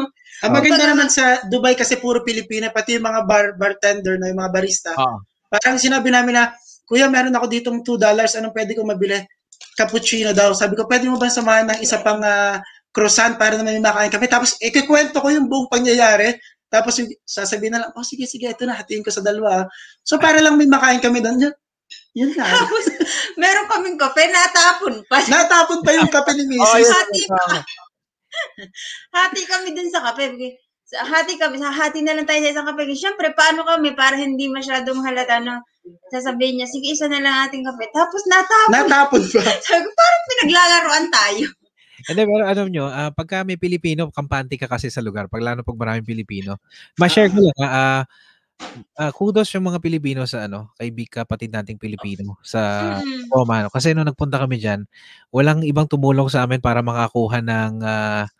Ang 0.46 0.52
maganda 0.54 0.86
Pag- 0.86 0.92
naman 0.94 1.08
sa 1.10 1.42
Dubai 1.50 1.74
kasi 1.74 1.98
puro 1.98 2.22
Pilipina, 2.22 2.70
pati 2.70 2.94
yung 2.94 3.10
mga 3.10 3.26
bar 3.26 3.46
bartender 3.58 4.20
na 4.22 4.30
yung 4.30 4.38
mga 4.38 4.52
barista. 4.54 4.92
Oo. 4.94 5.18
Parang 5.62 5.80
sinabi 5.80 6.08
namin 6.12 6.36
na, 6.36 6.52
Kuya, 6.86 7.10
meron 7.10 7.34
ako 7.34 7.46
ditong 7.50 7.78
$2, 7.82 7.98
anong 8.38 8.54
pwede 8.54 8.72
ko 8.78 8.86
mabili? 8.86 9.18
Cappuccino 9.74 10.30
daw. 10.30 10.54
Sabi 10.54 10.78
ko, 10.78 10.86
pwede 10.86 11.10
mo 11.10 11.18
ba 11.18 11.26
samahan 11.26 11.66
ng 11.74 11.80
isa 11.82 11.98
pang 12.00 12.22
ah, 12.22 12.62
croissant 12.94 13.34
para 13.36 13.58
naman 13.58 13.76
may 13.76 13.84
makain 13.84 14.12
kami? 14.12 14.30
Tapos, 14.30 14.54
ikikwento 14.62 15.18
ko 15.18 15.28
yung 15.28 15.50
buong 15.50 15.66
pangyayari. 15.68 16.38
Tapos, 16.70 16.96
yung, 17.02 17.10
sasabihin 17.26 17.74
na 17.74 17.80
lang, 17.86 17.90
oh, 17.92 18.06
sige, 18.06 18.24
sige, 18.24 18.46
ito 18.48 18.62
na, 18.64 18.78
hatiin 18.78 19.02
ko 19.02 19.10
sa 19.10 19.20
dalawa. 19.20 19.62
ah." 19.62 19.66
So, 20.06 20.16
para 20.16 20.38
lang 20.38 20.54
may 20.54 20.70
makain 20.70 21.02
kami 21.02 21.18
doon. 21.20 21.52
Yun, 22.16 22.32
lang. 22.34 22.48
Tapos 22.48 22.84
meron 23.36 23.68
kaming 23.68 23.98
kape 24.00 24.24
natapon 24.32 24.94
pa. 25.06 25.20
Natapon 25.28 25.84
pa 25.84 25.90
yung 25.94 26.10
kape 26.10 26.32
ni 26.34 26.56
Oh, 26.58 26.64
Mrs. 26.64 26.82
yun. 26.82 26.90
hati, 26.90 27.20
hati 29.12 29.40
kami 29.46 29.68
dun 29.76 29.90
sa 29.92 30.02
kape. 30.10 30.34
Sa- 30.86 31.02
Hati 31.02 31.34
kami, 31.34 31.58
sa 31.58 31.74
hati 31.74 31.98
na 32.00 32.14
lang 32.14 32.24
tayo 32.24 32.38
sa 32.40 32.52
isang 32.54 32.66
kape. 32.66 32.86
Siyempre, 32.94 33.34
paano 33.34 33.66
kami 33.66 33.92
para 33.92 34.14
hindi 34.14 34.46
masyadong 34.46 35.02
halata 35.02 35.42
na 35.42 35.58
sasabihin 36.10 36.62
niya, 36.62 36.68
sige, 36.70 36.94
isa 36.94 37.10
na 37.10 37.18
lang 37.18 37.34
ating 37.44 37.66
kape. 37.66 37.90
Tapos 37.90 38.22
natapon. 38.30 38.70
Natapon 38.72 39.22
pa. 39.22 39.42
Sabi 39.66 39.82
ko, 39.82 39.90
parang 39.90 40.22
pinaglalaroan 40.30 41.06
tayo. 41.10 41.44
Hindi, 42.06 42.22
pero 42.22 42.44
alam 42.46 42.66
nyo, 42.70 42.84
ah, 42.86 43.10
pagka 43.10 43.42
may 43.42 43.58
Pilipino, 43.58 44.14
kampante 44.14 44.54
ka 44.54 44.70
kasi 44.70 44.86
sa 44.86 45.02
lugar, 45.02 45.26
pag 45.26 45.42
lalo 45.42 45.66
pag 45.66 45.74
maraming 45.74 46.06
Pilipino, 46.06 46.62
ma-share 46.94 47.34
ko 47.34 47.42
lang, 47.42 47.58
ah, 47.58 48.02
ah, 48.94 49.10
kudos 49.10 49.50
yung 49.50 49.66
mga 49.66 49.82
Pilipino 49.82 50.22
sa 50.22 50.46
ano, 50.46 50.70
kaibig 50.78 51.10
kapatid 51.10 51.50
nating 51.50 51.76
Pilipino 51.76 52.38
sa 52.46 52.94
Mm. 53.02 53.26
Roma. 53.26 53.66
no? 53.66 53.72
Kasi 53.74 53.90
nung 53.90 54.06
nagpunta 54.06 54.38
kami 54.38 54.56
dyan, 54.56 54.86
walang 55.28 55.66
ibang 55.66 55.90
tumulong 55.90 56.30
sa 56.30 56.46
amin 56.46 56.62
para 56.62 56.78
makakuha 56.78 57.42
ng, 57.42 57.72
ah, 57.82 58.30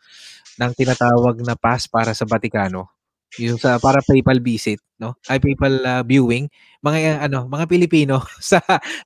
ng 0.57 0.73
tinatawag 0.77 1.37
na 1.45 1.55
pass 1.57 1.85
para 1.89 2.13
sa 2.17 2.25
Vaticano. 2.29 2.89
Yung 3.37 3.61
sa 3.61 3.77
para 3.77 4.01
PayPal 4.01 4.41
visit, 4.41 4.81
no? 4.97 5.13
Ay 5.29 5.37
PayPal 5.37 5.77
ah, 5.85 6.01
viewing, 6.01 6.49
mga 6.81 6.99
eh, 7.05 7.17
ano, 7.29 7.45
mga 7.49 7.69
Pilipino 7.69 8.25
sa 8.41 8.61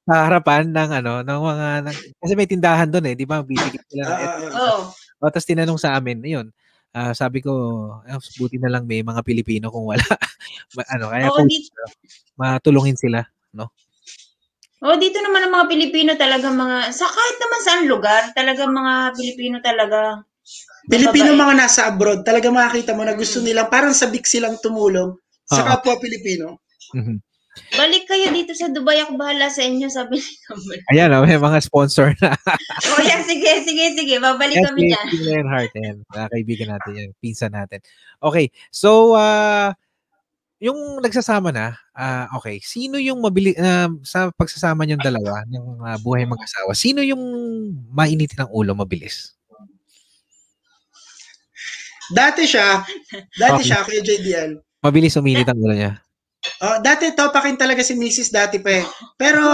sa 0.07 0.15
harapan 0.31 0.71
ng 0.71 0.91
ano, 1.03 1.13
ng 1.27 1.41
mga 1.43 1.67
ng, 1.87 1.97
kasi 2.23 2.33
may 2.39 2.47
tindahan 2.47 2.87
doon 2.87 3.11
eh, 3.11 3.15
'di 3.19 3.27
ba? 3.27 3.43
Bibigyan 3.43 3.83
sila 3.91 4.03
ng 4.07 4.15
Ah, 4.15 4.31
ah. 4.31 4.53
Oo. 4.71 4.83
o, 5.19 5.29
tapos 5.35 5.47
tinanong 5.51 5.81
sa 5.83 5.99
amin, 5.99 6.23
yun, 6.23 6.47
ah, 6.95 7.11
sabi 7.11 7.43
ko, 7.43 7.51
ah, 8.07 8.23
buti 8.39 8.63
na 8.63 8.71
lang 8.71 8.87
may 8.87 9.03
mga 9.03 9.19
Pilipino 9.27 9.67
kung 9.75 9.91
wala. 9.91 10.03
Ma- 10.79 10.89
ano, 10.95 11.11
kaya 11.11 11.27
Oo, 11.27 11.35
kung 11.35 11.49
dito, 11.51 11.75
matulungin 12.39 12.95
sila. 12.99 13.27
oh, 14.87 14.97
dito 14.97 15.19
naman 15.21 15.45
ang 15.45 15.53
mga 15.57 15.67
Pilipino 15.73 16.13
talaga 16.17 16.49
mga, 16.49 16.79
sa 16.95 17.07
kahit 17.09 17.37
naman 17.41 17.61
saan 17.67 17.83
lugar, 17.91 18.23
talaga 18.33 18.63
mga 18.65 18.95
Pilipino 19.17 19.57
talaga. 19.61 20.01
Pilipino 20.91 21.37
mga 21.37 21.55
nasa 21.55 21.87
abroad, 21.87 22.25
talaga 22.25 22.49
makakita 22.51 22.97
mo 22.97 23.05
na 23.05 23.15
gusto 23.15 23.39
nilang, 23.45 23.69
parang 23.69 23.93
sabik 23.95 24.25
silang 24.25 24.57
tumulong 24.59 25.15
sa 25.47 25.63
Oo. 25.63 25.69
kapwa 25.69 25.95
Pilipino. 26.01 26.59
Mhm. 26.97 27.21
Balik 27.75 28.07
kayo 28.07 28.31
dito 28.31 28.55
sa 28.55 28.71
Dubai, 28.71 29.03
ako 29.03 29.19
bahala 29.19 29.51
sa 29.51 29.67
inyo, 29.67 29.91
sabi 29.91 30.23
ni 30.23 30.33
Kamal. 30.47 30.79
Ayan, 30.95 31.11
oh, 31.19 31.27
may 31.27 31.37
mga 31.37 31.59
sponsor 31.61 32.15
na. 32.23 32.33
Oh, 32.95 33.03
yan, 33.03 33.27
sige, 33.27 33.67
sige, 33.67 33.85
sige, 33.99 34.17
babalik 34.23 34.59
Yan, 34.59 34.67
kami 34.71 34.81
dyan. 34.87 35.07
Lionheart, 35.27 35.73
yan. 35.75 35.97
Mga 36.09 36.27
kaibigan 36.31 36.69
natin 36.73 36.93
yan. 36.95 37.11
Pinsan 37.19 37.53
natin. 37.53 37.83
Okay. 38.23 38.55
So, 38.71 39.19
ah, 39.19 39.75
yung 40.63 41.03
nagsasama 41.03 41.51
na, 41.51 41.75
ah, 41.93 42.31
okay. 42.39 42.63
Sino 42.63 43.03
yung 43.03 43.19
mabili, 43.19 43.53
ah, 43.59 43.91
sa 44.07 44.31
pagsasama 44.31 44.87
niyong 44.87 45.03
dalawa, 45.03 45.43
ng 45.51 45.83
ah, 45.85 45.99
buhay 45.99 46.25
mag-asawa, 46.31 46.71
sino 46.79 47.03
yung 47.03 47.21
mainitin 47.91 48.47
ng 48.47 48.51
ulo 48.55 48.79
mabilis? 48.79 49.35
Dati 52.11 52.43
siya, 52.45 52.83
dati 53.39 53.63
Okay. 53.63 53.67
siya, 53.71 53.79
Kuya 53.87 54.03
JDL. 54.03 54.51
Mabilis 54.83 55.17
uminit 55.17 55.47
ang 55.47 55.61
ulo 55.61 55.75
niya. 55.77 55.93
Oh, 56.65 56.81
dati 56.81 57.13
topakin 57.13 57.61
talaga 57.61 57.85
si 57.85 57.93
Mrs. 57.95 58.33
dati 58.33 58.59
pa 58.65 58.81
eh. 58.81 58.85
Pero 59.21 59.45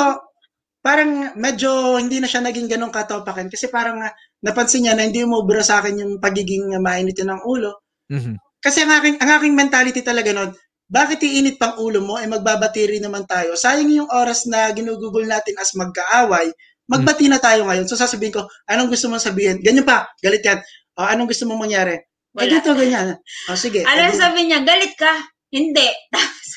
parang 0.79 1.35
medyo 1.35 1.99
hindi 1.99 2.23
na 2.23 2.31
siya 2.31 2.47
naging 2.47 2.71
ganun 2.71 2.95
katopakin 2.95 3.51
kasi 3.51 3.67
parang 3.67 3.99
ah, 4.07 4.15
napansin 4.39 4.87
niya 4.87 4.95
na 4.95 5.03
hindi 5.03 5.27
umubra 5.27 5.59
sa 5.67 5.83
akin 5.83 5.99
yung 5.99 6.13
pagiging 6.23 6.79
uh, 6.79 6.83
mainit 6.83 7.19
ng 7.19 7.43
ulo. 7.43 7.83
Mhm. 8.07 8.39
Kasi 8.63 8.87
ang 8.87 8.95
aking, 9.03 9.19
ang 9.19 9.31
aking 9.35 9.55
mentality 9.55 10.01
talaga 10.03 10.31
nun, 10.31 10.55
bakit 10.87 11.19
iinit 11.27 11.59
pang 11.59 11.75
ulo 11.83 11.99
mo? 11.99 12.23
Eh 12.23 12.31
magbabatiri 12.31 13.03
naman 13.03 13.27
tayo. 13.27 13.59
Sayang 13.59 13.91
yung 13.91 14.11
oras 14.15 14.47
na 14.47 14.71
ginugugol 14.71 15.27
natin 15.27 15.59
as 15.59 15.75
magkaaway. 15.75 16.55
Magbati 16.87 17.27
na 17.27 17.43
tayo 17.43 17.67
ngayon. 17.67 17.91
So 17.91 17.99
sasabihin 17.99 18.31
ko, 18.39 18.47
anong 18.71 18.95
gusto 18.95 19.11
mong 19.11 19.23
sabihin? 19.27 19.59
Ganyan 19.59 19.83
pa, 19.83 20.07
galit 20.23 20.47
yan. 20.47 20.63
O, 20.95 21.03
anong 21.03 21.27
gusto 21.35 21.43
mong 21.51 21.67
mangyari? 21.67 21.99
Eh, 22.37 22.45
Wala. 22.45 22.53
dito, 22.61 22.71
ganyan. 22.77 23.09
O, 23.49 23.57
sige. 23.57 23.81
Ano 23.89 24.13
sabi 24.13 24.45
niya, 24.45 24.61
galit 24.61 24.93
ka? 24.93 25.09
Hindi. 25.49 25.89
Tapos, 26.13 26.49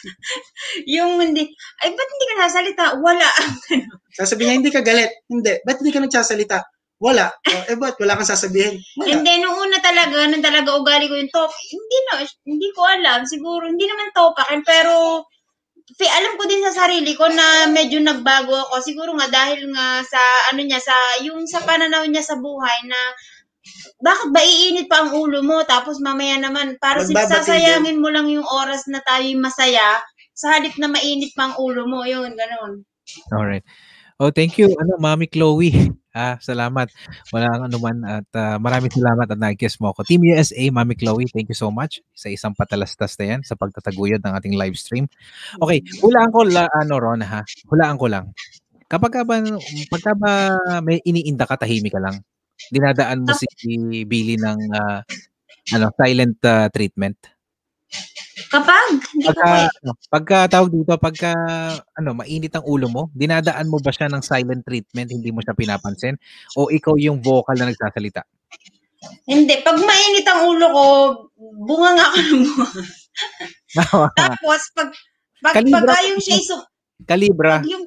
yung 0.84 1.24
hindi, 1.24 1.48
ay, 1.80 1.90
ba't 1.96 2.10
hindi 2.12 2.26
ka 2.28 2.36
nasalita? 2.36 2.84
Wala. 3.00 3.30
Sasabihin 4.20 4.48
niya, 4.52 4.58
hindi 4.60 4.72
ka 4.76 4.82
galit. 4.84 5.12
Hindi. 5.32 5.54
Ba't 5.64 5.80
hindi 5.80 5.96
ka 5.96 6.04
nagsasalita? 6.04 6.60
Wala. 7.00 7.32
O, 7.32 7.52
eh, 7.72 7.80
ba't 7.80 7.96
wala 7.96 8.20
kang 8.20 8.28
sasabihin? 8.28 8.76
Wala. 9.00 9.08
Hindi, 9.08 9.34
nung 9.40 9.56
una 9.56 9.80
talaga, 9.80 10.28
nung 10.28 10.44
talaga 10.44 10.76
ugali 10.76 11.08
ko 11.08 11.16
yung 11.16 11.32
top, 11.32 11.48
hindi 11.48 11.98
na, 12.12 12.14
hindi 12.28 12.70
ko 12.76 12.82
alam. 12.84 13.24
Siguro, 13.24 13.72
hindi 13.72 13.88
naman 13.88 14.12
topakin, 14.12 14.68
pero 14.68 15.24
alam 15.96 16.34
ko 16.36 16.44
din 16.44 16.60
sa 16.68 16.86
sarili 16.86 17.16
ko 17.16 17.32
na 17.32 17.72
medyo 17.72 18.04
nagbago 18.04 18.52
ako. 18.52 18.84
Siguro 18.84 19.16
nga 19.16 19.32
dahil 19.32 19.72
nga 19.72 20.04
sa, 20.04 20.20
ano 20.52 20.60
niya, 20.60 20.84
sa, 20.84 20.96
yung 21.24 21.48
sa 21.48 21.64
pananaw 21.64 22.04
niya 22.04 22.22
sa 22.22 22.36
buhay 22.36 22.84
na 22.84 23.00
bakit 24.00 24.30
ba 24.32 24.42
iinit 24.44 24.88
pa 24.88 25.04
ang 25.04 25.12
ulo 25.12 25.44
mo 25.44 25.60
tapos 25.68 26.00
mamaya 26.00 26.40
naman 26.40 26.80
para 26.80 27.04
sasayangin 27.04 28.00
mo 28.00 28.08
lang 28.08 28.32
yung 28.32 28.48
oras 28.48 28.88
na 28.88 29.04
tayo'y 29.04 29.36
masaya 29.36 30.00
sa 30.40 30.56
halip 30.56 30.72
na 30.80 30.88
mainit 30.88 31.36
pa 31.36 31.52
ang 31.52 31.56
ulo 31.60 31.84
mo. 31.84 32.08
Yun, 32.08 32.32
ganun. 32.40 32.88
Alright. 33.36 33.68
Oh, 34.20 34.32
thank 34.32 34.56
you, 34.60 34.72
ano, 34.80 34.96
Mami 35.00 35.28
Chloe. 35.28 35.72
Ah, 36.10 36.42
salamat. 36.42 36.90
Walang 37.30 37.70
anuman 37.70 38.02
at 38.02 38.28
ah, 38.34 38.58
maraming 38.58 38.90
salamat 38.90 39.30
at 39.30 39.40
nag-guest 39.40 39.78
mo 39.78 39.94
ako. 39.94 40.04
Team 40.04 40.26
USA, 40.26 40.68
Mami 40.74 40.98
Chloe, 40.98 41.30
thank 41.30 41.48
you 41.48 41.56
so 41.56 41.70
much 41.70 42.02
sa 42.18 42.34
isang 42.34 42.52
patalastas 42.58 43.14
na 43.22 43.38
yan 43.38 43.42
sa 43.46 43.54
pagtataguyod 43.54 44.18
ng 44.26 44.34
ating 44.34 44.58
live 44.58 44.74
stream. 44.74 45.06
Okay, 45.62 45.86
hulaan 46.02 46.34
ko 46.34 46.44
la, 46.44 46.66
ano 46.76 46.98
Ron 46.98 47.22
ha. 47.24 47.46
Hulaan 47.70 47.96
ko 48.02 48.10
lang. 48.10 48.34
Kapag 48.90 49.12
ka 49.14 49.22
ba 49.22 49.38
pagka 49.94 50.12
ba 50.18 50.58
may 50.82 50.98
iniinda 51.06 51.46
ka 51.46 51.62
tahimik 51.62 51.94
ka 51.94 52.02
lang. 52.02 52.26
Dinadaan 52.68 53.24
mo 53.24 53.32
si 53.32 53.48
Billy 54.04 54.36
ng 54.36 54.60
ah, 54.76 55.00
ano, 55.74 55.86
silent 55.96 56.40
ah, 56.44 56.68
treatment. 56.68 57.18
Kapag, 58.50 59.02
hindi 59.14 59.26
ko 59.30 59.34
Pagka, 59.34 59.46
kaya. 59.46 59.68
ano, 59.84 59.92
pagka 60.10 60.38
tawag 60.50 60.70
dito, 60.74 60.94
pagka 60.98 61.32
ano, 61.98 62.10
mainit 62.18 62.54
ang 62.56 62.66
ulo 62.66 62.88
mo, 62.90 63.04
dinadaan 63.14 63.70
mo 63.70 63.78
ba 63.82 63.94
siya 63.94 64.10
ng 64.10 64.24
silent 64.26 64.64
treatment, 64.66 65.10
hindi 65.14 65.30
mo 65.30 65.44
siya 65.44 65.58
pinapansin? 65.58 66.18
O 66.58 66.70
ikaw 66.74 66.98
yung 66.98 67.22
vocal 67.22 67.58
na 67.58 67.70
nagsasalita? 67.70 68.26
Hindi, 69.26 69.54
pag 69.64 69.78
mainit 69.80 70.28
ang 70.28 70.42
ulo 70.50 70.66
ko, 70.72 70.86
bunga 71.66 71.90
nga 71.96 72.06
ako 72.12 72.18
ng 72.20 72.42
bunga. 72.44 72.68
Tapos, 74.20 74.62
pag, 74.76 74.90
pag, 75.40 75.54
Kalibra 75.56 75.94
ko 75.94 76.06
yung 76.10 76.22
siya 76.24 76.38
iso, 76.40 76.56
Kalibra, 77.06 77.62
pag 77.62 77.70
yung, 77.70 77.86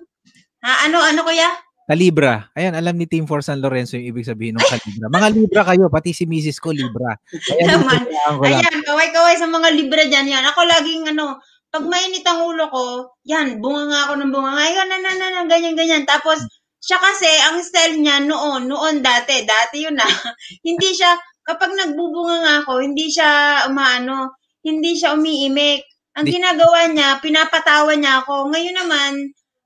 ha, 0.62 0.88
ano, 0.88 0.98
ano 1.02 1.20
kuya? 1.26 1.50
Kalibra. 1.93 2.49
Ayan, 2.57 2.72
alam 2.72 2.97
ni 2.97 3.05
Team 3.05 3.28
for 3.28 3.45
San 3.45 3.61
Lorenzo 3.61 4.01
yung 4.01 4.16
ibig 4.16 4.24
sabihin 4.24 4.57
ng 4.57 4.64
Kalibra. 4.64 5.12
Mga 5.12 5.28
Libra 5.36 5.61
kayo, 5.68 5.93
pati 5.93 6.16
si 6.16 6.24
Mrs. 6.24 6.57
ko 6.57 6.72
Libra. 6.72 7.20
Ayan, 7.53 7.84
Naman. 7.84 8.09
Ayan, 8.49 8.80
kaway-kaway 8.80 9.36
sa 9.36 9.45
mga 9.45 9.68
libre 9.76 10.09
dyan 10.09 10.32
yan. 10.32 10.40
Ako 10.49 10.64
laging 10.64 11.12
ano, 11.12 11.36
pag 11.68 11.84
mainit 11.84 12.24
ang 12.24 12.49
ulo 12.49 12.64
ko, 12.72 13.12
yan, 13.28 13.61
bunga 13.61 13.93
nga 13.93 14.01
ako 14.09 14.12
ng 14.24 14.32
bunga. 14.32 14.57
Ngayon, 14.57 14.86
na, 14.88 14.99
na, 15.05 15.12
na, 15.20 15.26
na, 15.36 15.43
ganyan, 15.45 15.76
ganyan. 15.76 16.05
Tapos, 16.09 16.40
siya 16.80 16.97
kasi, 16.97 17.28
ang 17.49 17.61
style 17.61 18.01
niya 18.01 18.24
noon, 18.24 18.72
noon 18.72 19.05
dati, 19.05 19.45
dati 19.45 19.84
yun 19.84 19.97
na, 19.97 20.05
hindi 20.68 20.97
siya, 20.97 21.12
kapag 21.45 21.76
nagbubunga 21.76 22.40
nga 22.40 22.55
ako, 22.64 22.80
hindi 22.80 23.12
siya 23.12 23.28
umaano, 23.68 24.36
hindi 24.64 24.97
siya 24.97 25.12
umiimik. 25.12 25.84
Ang 26.16 26.28
ginagawa 26.28 26.88
niya, 26.88 27.20
pinapatawa 27.20 27.93
niya 27.97 28.24
ako. 28.24 28.53
Ngayon 28.53 28.76
naman, 28.76 29.12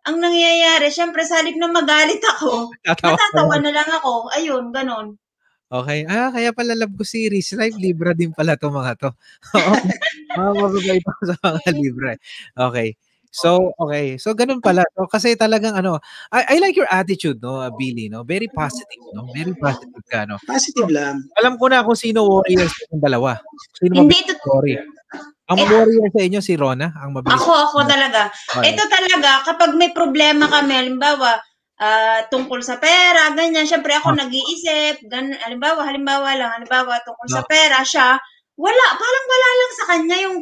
ang 0.07 0.23
nangyayari, 0.23 0.89
syempre, 0.89 1.27
sa 1.27 1.43
halip 1.43 1.59
na 1.59 1.67
magalit 1.67 2.23
ako, 2.23 2.71
Tatawa 2.87 3.19
natatawa 3.19 3.57
na 3.59 3.71
lang 3.75 3.91
ako. 3.91 4.13
Ayun, 4.39 4.71
ganon. 4.71 5.19
Okay. 5.67 6.07
Ah, 6.07 6.31
kaya 6.31 6.55
pala 6.55 6.79
love 6.79 6.95
ko 6.95 7.03
si 7.03 7.27
Riz 7.27 7.51
Live. 7.59 7.75
Libra 7.75 8.15
din 8.15 8.31
pala 8.31 8.55
to 8.55 8.71
mga 8.71 8.95
to. 9.03 9.11
Oo. 9.59 9.75
mga 10.39 10.51
mababait 10.63 11.03
ako 11.03 11.23
sa 11.27 11.37
mga 11.43 11.71
Libra. 11.75 12.13
Okay. 12.55 12.95
So, 13.35 13.75
okay. 13.83 14.17
So, 14.17 14.33
ganun 14.33 14.63
pala. 14.63 14.87
So, 14.95 15.11
kasi 15.11 15.35
talagang 15.35 15.75
ano, 15.75 15.99
I, 16.31 16.55
I 16.55 16.63
like 16.63 16.79
your 16.79 16.89
attitude, 16.89 17.43
no, 17.43 17.61
uh, 17.61 17.69
Billy, 17.75 18.09
no? 18.09 18.23
Very 18.23 18.49
positive, 18.49 19.03
no? 19.13 19.29
Very 19.35 19.53
positive 19.59 20.07
ka, 20.09 20.25
no? 20.25 20.39
Positive 20.47 20.89
lang. 20.89 21.27
Alam 21.37 21.59
ko 21.61 21.69
na 21.69 21.85
kung 21.85 21.99
sino 21.99 22.25
warriors 22.25 22.73
yung 22.89 23.03
dalawa. 23.03 23.37
Sino 23.77 24.07
Hindi 24.07 24.23
to, 24.25 24.39
worry. 24.47 24.79
Ang 25.47 25.63
Eh, 25.63 25.67
warrior 25.71 26.11
sa 26.11 26.23
inyo 26.27 26.41
si 26.43 26.59
Rona, 26.59 26.91
ang 26.99 27.15
mabilis. 27.15 27.39
Ako, 27.39 27.51
ako 27.55 27.79
talaga. 27.87 28.27
Okay. 28.51 28.75
Ito 28.75 28.83
talaga, 28.91 29.47
kapag 29.47 29.79
may 29.79 29.95
problema 29.95 30.51
kami, 30.51 30.75
halimbawa, 30.75 31.39
ah, 31.79 32.27
tungkol 32.27 32.67
sa 32.67 32.83
pera, 32.83 33.31
ganyan, 33.31 33.63
syempre 33.63 33.95
ako 33.95 34.11
Ah. 34.11 34.27
nag-iisip, 34.27 35.07
gan, 35.07 35.31
halimbawa, 35.47 35.87
halimbawa 35.87 36.35
lang, 36.35 36.51
halimbawa, 36.51 36.99
tungkol 37.07 37.29
sa 37.31 37.47
Ah. 37.47 37.49
pera, 37.49 37.79
siya, 37.87 38.19
wala, 38.59 38.85
parang 38.99 39.27
wala 39.31 39.49
lang 39.55 39.73
sa 39.79 39.85
kanya 39.95 40.17
yung, 40.27 40.37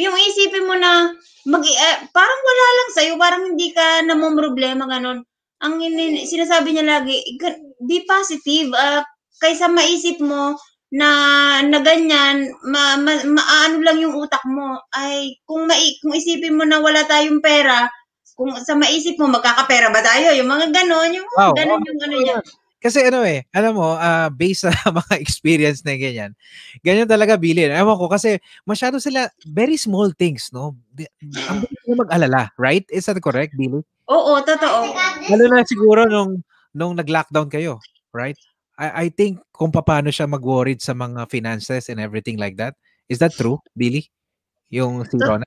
yung 0.00 0.16
isipin 0.16 0.64
mo 0.64 0.72
na, 0.80 1.12
mag, 1.44 1.64
eh, 1.68 1.96
parang 2.08 2.40
wala 2.40 2.66
lang 2.80 2.88
sa'yo, 2.96 3.12
parang 3.20 3.42
hindi 3.44 3.76
ka 3.76 4.08
namumroblema, 4.08 4.88
ganon. 4.88 5.20
Ang 5.60 5.84
ini- 5.84 6.24
sinasabi 6.24 6.72
niya 6.72 6.86
lagi, 6.86 7.18
"Ga- 7.36 7.60
be 7.84 8.08
positive, 8.08 8.72
ah, 8.72 9.04
kaysa 9.42 9.68
maisip 9.68 10.16
mo, 10.22 10.56
na 10.88 11.08
na 11.68 11.78
ganyan, 11.84 12.48
ma, 12.64 12.96
ma, 12.96 13.20
maano 13.24 13.76
lang 13.84 13.98
yung 14.00 14.16
utak 14.16 14.40
mo, 14.48 14.80
ay 14.96 15.36
kung 15.44 15.68
mai, 15.68 15.96
kung 16.00 16.16
isipin 16.16 16.56
mo 16.56 16.64
na 16.64 16.80
wala 16.80 17.04
tayong 17.04 17.44
pera, 17.44 17.88
kung 18.38 18.54
sa 18.62 18.72
maisip 18.78 19.18
mo 19.20 19.28
magkakapera 19.28 19.92
ba 19.92 20.00
tayo, 20.00 20.32
yung 20.32 20.48
mga 20.48 20.72
ganon, 20.72 21.10
yung 21.12 21.28
Wow, 21.36 21.52
ganon 21.52 21.82
yung 21.84 22.00
ano 22.06 22.16
niya. 22.22 22.38
Kasi 22.78 23.02
ano 23.10 23.26
eh, 23.26 23.42
alam 23.50 23.74
mo, 23.74 23.98
ah, 23.98 24.30
based 24.30 24.62
sa 24.64 24.70
mga 25.02 25.18
experience 25.18 25.82
na 25.82 25.98
ganyan, 25.98 26.32
ganyan 26.86 27.10
talaga 27.10 27.34
Billy. 27.34 27.66
Ewan 27.66 27.98
ko, 27.98 28.06
kasi 28.06 28.38
masyado 28.62 29.02
sila, 29.02 29.26
very 29.50 29.74
small 29.74 30.14
things, 30.14 30.54
no? 30.54 30.78
Ang 31.50 31.58
bilis 31.66 31.84
na 31.90 31.96
mag-alala, 31.98 32.42
right? 32.54 32.86
Is 32.94 33.10
that 33.10 33.18
correct, 33.18 33.58
Billy? 33.58 33.82
Oo, 34.08 34.32
totoo. 34.46 34.94
Lalo 35.26 35.44
na 35.50 35.66
siguro 35.66 36.06
nung, 36.06 36.40
nung 36.70 36.94
nag-lockdown 36.94 37.50
kayo, 37.50 37.82
right? 38.14 38.38
I, 38.78 38.86
I 39.04 39.06
think 39.10 39.42
kung 39.50 39.74
paano 39.74 40.14
siya 40.14 40.30
mag-worried 40.30 40.78
sa 40.78 40.94
mga 40.94 41.26
finances 41.26 41.90
and 41.90 41.98
everything 41.98 42.38
like 42.38 42.54
that. 42.56 42.78
Is 43.10 43.18
that 43.18 43.34
true, 43.34 43.58
Billy? 43.74 44.06
Yung 44.70 45.02
si 45.08 45.18
Rona? 45.18 45.44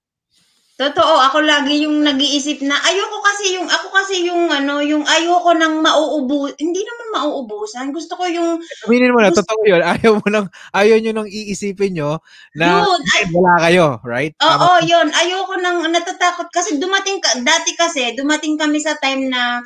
Totoo, 0.82 1.14
ako 1.30 1.46
lagi 1.46 1.86
yung 1.86 2.02
nag-iisip 2.02 2.66
na 2.66 2.74
ayoko 2.74 3.22
kasi 3.22 3.54
yung 3.54 3.70
ako 3.70 3.88
kasi 3.94 4.26
yung 4.26 4.50
ano, 4.50 4.82
yung 4.82 5.06
ayoko 5.06 5.54
nang 5.54 5.78
mauubo, 5.78 6.50
hindi 6.58 6.82
naman 6.82 7.22
mauubusan. 7.22 7.94
Gusto 7.94 8.18
ko 8.18 8.26
yung 8.26 8.58
Aminin 8.90 9.14
mo 9.14 9.22
na, 9.22 9.30
Gusto- 9.30 9.46
totoo 9.46 9.62
yun. 9.62 9.86
Ayaw 9.94 10.18
mo 10.18 10.26
nang, 10.26 10.50
ayaw 10.74 10.98
nyo 10.98 11.12
nang 11.14 11.30
iisipin 11.30 11.94
nyo 11.94 12.18
na 12.58 12.82
yun, 12.82 12.98
ay, 13.14 13.24
wala 13.30 13.54
kayo, 13.62 13.86
right? 14.02 14.34
Oo, 14.42 14.82
Tama. 14.82 14.90
yun. 14.90 15.08
Ayoko 15.14 15.54
nang 15.62 15.86
natatakot 15.86 16.50
kasi 16.50 16.82
dumating 16.82 17.22
dati 17.46 17.78
kasi 17.78 18.18
dumating 18.18 18.58
kami 18.58 18.82
sa 18.82 18.98
time 18.98 19.30
na 19.30 19.62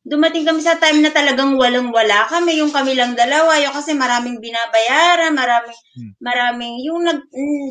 dumating 0.00 0.48
kami 0.48 0.64
sa 0.64 0.80
time 0.80 1.04
na 1.04 1.12
talagang 1.12 1.60
walang-wala 1.60 2.24
kami, 2.26 2.56
yung 2.56 2.72
kami 2.72 2.96
lang 2.96 3.12
dalawa, 3.12 3.60
yung 3.60 3.74
kasi 3.76 3.92
maraming 3.92 4.40
binabayaran, 4.40 5.36
maraming 5.36 5.76
Hmm. 5.92 6.12
maraming 6.22 6.74
yung 6.80 7.04
nag 7.04 7.20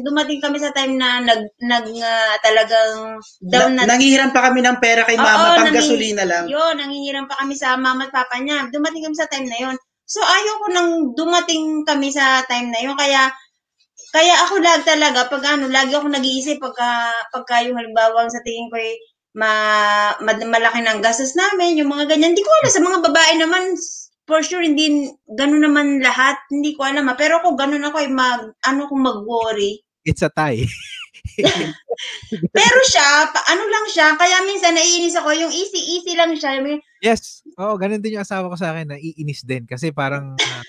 dumating 0.03 0.37
kami 0.37 0.61
sa 0.61 0.69
time 0.69 0.93
na 0.95 1.17
nag 1.19 1.41
nag 1.57 1.85
ah, 2.03 2.35
talagang 2.39 3.17
down 3.41 3.73
Na, 3.73 3.83
na, 3.85 3.95
nangihiram 3.97 4.29
pa 4.29 4.51
kami 4.51 4.61
ng 4.61 4.77
pera 4.77 5.01
kay 5.03 5.17
Oo, 5.17 5.23
mama, 5.23 5.57
pang 5.57 5.65
nangi- 5.71 5.79
gasolina 5.81 6.23
lang. 6.27 6.45
yun, 6.45 6.73
nangingiram 6.77 7.25
pa 7.25 7.41
kami 7.41 7.57
sa 7.57 7.73
mama 7.75 8.05
at 8.05 8.13
papa 8.13 8.37
niya. 8.37 8.69
Dumating 8.69 9.03
kami 9.05 9.15
sa 9.17 9.25
time 9.25 9.49
na 9.49 9.57
yun. 9.57 9.75
So 10.05 10.21
ayoko 10.21 10.65
nang 10.69 10.89
dumating 11.13 11.81
kami 11.85 12.09
sa 12.09 12.41
time 12.45 12.69
na 12.69 12.81
yun 12.81 12.93
kaya 12.93 13.29
kaya 14.09 14.33
ako 14.45 14.57
lag 14.59 14.81
talaga 14.81 15.29
pag 15.29 15.43
ano, 15.53 15.69
lagi 15.69 15.93
ako 15.93 16.09
nag-iisip 16.09 16.57
pagka 16.57 17.09
pagka 17.29 17.61
yung 17.65 17.77
halimbawa 17.77 18.25
sa 18.25 18.41
tingin 18.41 18.69
ko 18.69 18.77
ay 18.77 18.97
ma, 19.35 19.51
ma- 20.19 20.47
malaki 20.49 20.79
ng 20.81 20.99
gastos 20.99 21.33
namin, 21.33 21.77
yung 21.77 21.91
mga 21.91 22.09
ganyan. 22.09 22.33
Hindi 22.33 22.41
ko 22.41 22.51
alam 22.51 22.71
sa 22.71 22.81
mga 22.81 22.99
babae 23.05 23.33
naman 23.37 23.63
for 24.25 24.45
sure 24.45 24.61
hindi 24.61 25.09
ganun 25.25 25.65
naman 25.65 26.01
lahat. 26.01 26.37
Hindi 26.49 26.77
ko 26.77 26.85
alam. 26.85 27.09
ah. 27.09 27.17
Pero 27.17 27.41
ako 27.41 27.57
ganun 27.57 27.81
ako 27.81 27.97
ay 27.97 28.09
mag 28.09 28.53
ano 28.61 28.85
kung 28.85 29.01
mag-worry. 29.01 29.81
It's 30.05 30.21
a 30.21 30.29
tie. 30.29 30.65
Pero 32.55 32.79
siya, 32.87 33.27
pa, 33.29 33.39
ano 33.49 33.63
lang 33.67 33.85
siya, 33.89 34.15
kaya 34.15 34.41
minsan 34.45 34.73
naiinis 34.73 35.17
ako, 35.17 35.33
yung 35.35 35.51
easy-easy 35.51 36.13
lang 36.15 36.33
siya. 36.33 36.61
May- 36.61 36.81
Yes. 36.99 37.43
Oo, 37.55 37.75
ganun 37.75 37.99
din 38.03 38.15
yung 38.19 38.25
asawa 38.25 38.51
ko 38.51 38.55
sa 38.55 38.71
akin, 38.71 38.95
naiinis 38.95 39.43
din. 39.43 39.63
Kasi 39.65 39.91
parang, 39.91 40.35
ah, 40.39 40.63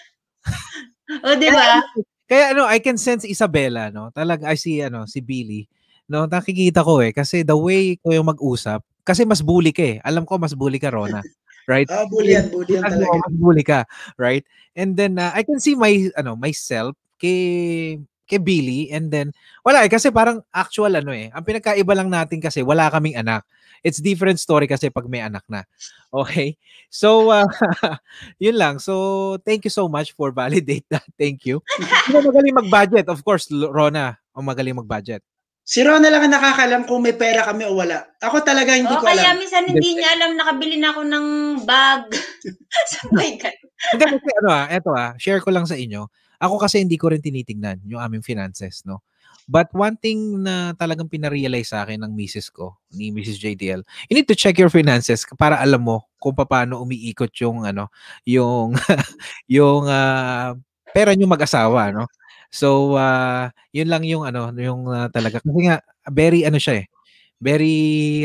O, 1.26 1.34
di 1.34 1.50
ba? 1.50 1.82
kaya 2.26 2.54
ano, 2.54 2.66
I 2.66 2.78
can 2.78 2.98
sense 2.98 3.26
Isabella, 3.26 3.90
no? 3.90 4.10
Talaga, 4.14 4.46
I 4.46 4.54
see, 4.54 4.78
ano, 4.82 5.06
si 5.06 5.18
Billy. 5.22 5.66
No, 6.10 6.26
nakikita 6.26 6.82
ko 6.82 6.98
eh. 6.98 7.14
Kasi 7.14 7.46
the 7.46 7.54
way 7.54 7.94
ko 8.02 8.10
yung 8.10 8.26
mag-usap, 8.26 8.82
kasi 9.06 9.22
mas 9.22 9.38
bully 9.46 9.70
ka 9.70 9.84
eh. 9.86 9.96
Alam 10.02 10.26
ko, 10.26 10.42
mas 10.42 10.58
bully 10.58 10.82
ka, 10.82 10.90
Rona. 10.90 11.22
Right? 11.70 11.86
Ah, 11.86 12.02
bully 12.10 12.34
yan, 12.34 12.50
bully 12.50 12.74
yan 12.74 12.82
talaga. 12.82 13.14
mas 13.14 13.36
bully 13.38 13.62
ka. 13.62 13.86
Right? 14.18 14.42
And 14.74 14.98
then, 14.98 15.22
uh, 15.22 15.30
I 15.30 15.46
can 15.46 15.62
see 15.62 15.78
my, 15.78 16.10
ano, 16.18 16.34
myself 16.34 16.98
kay, 17.14 18.02
kay 18.26 18.42
Billy. 18.42 18.90
And 18.90 19.06
then, 19.06 19.30
wala 19.62 19.86
eh. 19.86 19.90
Kasi 19.90 20.10
parang 20.10 20.42
actual, 20.50 20.98
ano 20.98 21.14
eh. 21.14 21.30
Ang 21.30 21.46
pinagkaiba 21.46 21.94
lang 21.94 22.10
natin 22.10 22.42
kasi, 22.42 22.66
wala 22.66 22.90
kaming 22.90 23.14
anak. 23.14 23.46
It's 23.86 24.02
different 24.02 24.42
story 24.42 24.66
kasi 24.66 24.90
pag 24.90 25.06
may 25.06 25.22
anak 25.22 25.46
na. 25.46 25.62
Okay? 26.10 26.58
So, 26.90 27.30
uh, 27.30 27.46
yun 28.42 28.58
lang. 28.58 28.82
So, 28.82 29.38
thank 29.46 29.62
you 29.62 29.70
so 29.70 29.86
much 29.86 30.10
for 30.10 30.34
validate 30.34 30.82
that. 30.90 31.06
Thank 31.14 31.46
you. 31.46 31.62
Sino 32.10 32.18
magaling 32.18 32.66
mag-budget? 32.66 33.06
Of 33.06 33.22
course, 33.22 33.46
Rona, 33.46 34.18
ang 34.34 34.42
magaling 34.42 34.74
mag-budget. 34.74 35.22
Si 35.70 35.86
Ron 35.86 36.02
na 36.02 36.10
lang 36.10 36.26
ang 36.26 36.34
nakakalam 36.34 36.82
kung 36.82 37.06
may 37.06 37.14
pera 37.14 37.46
kami 37.46 37.62
o 37.62 37.78
wala. 37.78 38.02
Ako 38.18 38.42
talaga 38.42 38.74
hindi 38.74 38.90
O 38.90 38.98
ko 38.98 39.06
kaya 39.06 39.30
alam. 39.30 39.38
minsan 39.38 39.70
hindi 39.70 39.94
niya 39.94 40.18
alam 40.18 40.34
nakabili 40.34 40.74
na 40.82 40.90
ako 40.90 41.00
ng 41.06 41.26
bag. 41.62 42.10
Sabay 42.98 43.38
ka. 43.38 43.54
Hindi 43.94 44.04
kasi 44.18 44.28
ano 44.42 44.48
ah, 44.50 44.66
eto 44.66 44.90
ah, 44.90 45.14
share 45.14 45.38
ko 45.38 45.54
lang 45.54 45.70
sa 45.70 45.78
inyo. 45.78 46.10
Ako 46.42 46.58
kasi 46.58 46.82
hindi 46.82 46.98
ko 46.98 47.14
rin 47.14 47.22
tinitingnan 47.22 47.86
yung 47.86 48.02
aming 48.02 48.26
finances, 48.26 48.82
no? 48.82 49.06
But 49.46 49.70
one 49.70 49.94
thing 49.94 50.42
na 50.42 50.74
talagang 50.74 51.06
pinarealize 51.06 51.70
sa 51.70 51.86
akin 51.86 52.02
ng 52.02 52.18
misis 52.18 52.50
ko, 52.50 52.74
ni 52.90 53.14
Mrs. 53.14 53.38
JDL, 53.38 53.86
you 54.10 54.18
need 54.18 54.26
to 54.26 54.34
check 54.34 54.58
your 54.58 54.74
finances 54.74 55.22
para 55.38 55.54
alam 55.54 55.86
mo 55.86 56.10
kung 56.18 56.34
paano 56.34 56.82
umiikot 56.82 57.30
yung 57.46 57.62
ano, 57.62 57.94
yung 58.26 58.74
yung 59.46 59.86
ah, 59.86 60.58
pera 60.90 61.14
niyo 61.14 61.30
mag-asawa, 61.30 61.94
no? 61.94 62.10
So, 62.50 62.98
ah, 62.98 63.54
yun 63.70 63.88
lang 63.88 64.02
yung 64.04 64.26
ano, 64.26 64.50
yung 64.58 64.90
ah, 64.90 65.06
talaga 65.08 65.38
kasi 65.40 65.60
nga 65.70 65.80
very 66.10 66.42
ano 66.42 66.58
siya 66.58 66.84
eh. 66.84 66.86
Very 67.40 67.78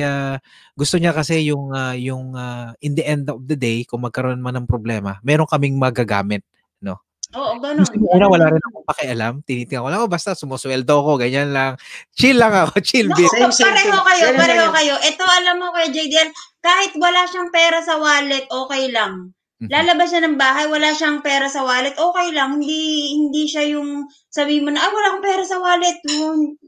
ah, 0.04 0.42
gusto 0.76 1.00
niya 1.00 1.16
kasi 1.16 1.46
yung 1.48 1.72
ah, 1.72 1.96
yung 1.96 2.36
ah, 2.36 2.74
in 2.82 2.98
the 2.98 3.06
end 3.06 3.30
of 3.30 3.46
the 3.46 3.56
day 3.56 3.86
kung 3.86 4.04
magkaroon 4.04 4.42
man 4.42 4.58
ng 4.58 4.68
problema, 4.68 5.22
meron 5.22 5.48
kaming 5.48 5.78
magagamit. 5.78 6.42
Oo, 7.36 7.60
ganun. 7.60 7.84
Gusto 7.84 8.00
una 8.16 8.32
wala 8.32 8.48
rin 8.48 8.64
akong 8.64 8.88
pakialam. 8.88 9.34
Tinitingnan 9.44 9.84
ko 9.84 9.90
lang, 9.92 10.02
oh, 10.08 10.12
basta 10.12 10.32
sumusweldo 10.32 10.96
ko, 11.04 11.20
ganyan 11.20 11.52
lang. 11.52 11.76
Chill 12.16 12.40
lang 12.40 12.56
ako, 12.56 12.80
chill 12.88 13.12
bit. 13.12 13.28
Same, 13.28 13.52
same, 13.52 13.76
pareho 13.76 13.92
same. 13.92 14.08
kayo, 14.08 14.26
pareho 14.40 14.68
kayo. 14.72 14.96
Ito 15.04 15.24
alam 15.28 15.56
mo 15.60 15.68
kay 15.76 15.92
JDL, 15.92 16.32
kahit 16.64 16.92
wala 16.96 17.28
siyang 17.28 17.52
pera 17.52 17.84
sa 17.84 18.00
wallet, 18.00 18.48
okay 18.48 18.88
lang. 18.88 19.35
Mhm. 19.56 19.72
Lalabas 19.72 20.12
siya 20.12 20.22
ng 20.28 20.36
bahay, 20.36 20.68
wala 20.68 20.92
siyang 20.92 21.24
pera 21.24 21.48
sa 21.48 21.64
wallet, 21.64 21.96
okay 21.96 22.28
lang. 22.36 22.60
Hindi 22.60 23.16
hindi 23.16 23.44
siya 23.48 23.64
yung 23.72 24.04
sabi 24.28 24.60
mo 24.60 24.68
na, 24.68 24.84
ah, 24.84 24.92
wala 24.92 25.16
akong 25.16 25.24
pera 25.24 25.44
sa 25.48 25.58
wallet. 25.64 25.96
Yung, 26.12 26.60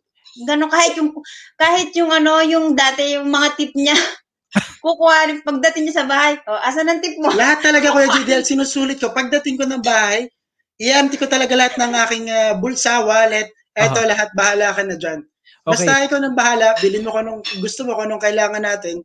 gano'n, 0.48 0.72
kahit 0.72 0.94
yung, 0.96 1.12
kahit 1.60 1.92
yung 2.00 2.12
ano, 2.16 2.40
yung 2.48 2.80
dati, 2.80 3.20
yung 3.20 3.28
mga 3.28 3.60
tip 3.60 3.76
niya, 3.76 3.92
kukuha 4.86 5.28
rin 5.28 5.44
pagdating 5.44 5.92
niya 5.92 6.00
sa 6.04 6.08
bahay. 6.08 6.40
O, 6.48 6.56
asan 6.56 6.88
ang 6.88 7.04
tip 7.04 7.20
mo? 7.20 7.28
Lahat 7.36 7.60
talaga 7.60 7.92
Kuya 7.92 8.08
JDL, 8.08 8.48
sinusulit 8.48 9.04
ko. 9.04 9.12
Pagdating 9.12 9.60
ko 9.60 9.68
ng 9.68 9.84
bahay, 9.84 10.32
i-empty 10.80 11.20
ko 11.20 11.28
talaga 11.28 11.60
lahat 11.60 11.76
ng 11.76 11.92
aking 12.08 12.26
ah, 12.32 12.54
bulsa, 12.56 13.04
wallet. 13.04 13.52
Eto 13.78 14.02
lahat, 14.02 14.34
bahala 14.34 14.74
ka 14.74 14.82
na 14.82 14.98
dyan. 14.98 15.22
Okay. 15.68 15.86
Basta 15.86 16.08
ikaw 16.08 16.18
nang 16.18 16.34
bahala, 16.34 16.74
bilhin 16.82 17.04
mo 17.04 17.12
kung 17.14 17.28
anong 17.28 17.44
gusto 17.62 17.84
mo, 17.86 17.94
kung 17.94 18.10
anong 18.10 18.24
kailangan 18.24 18.64
natin. 18.64 19.04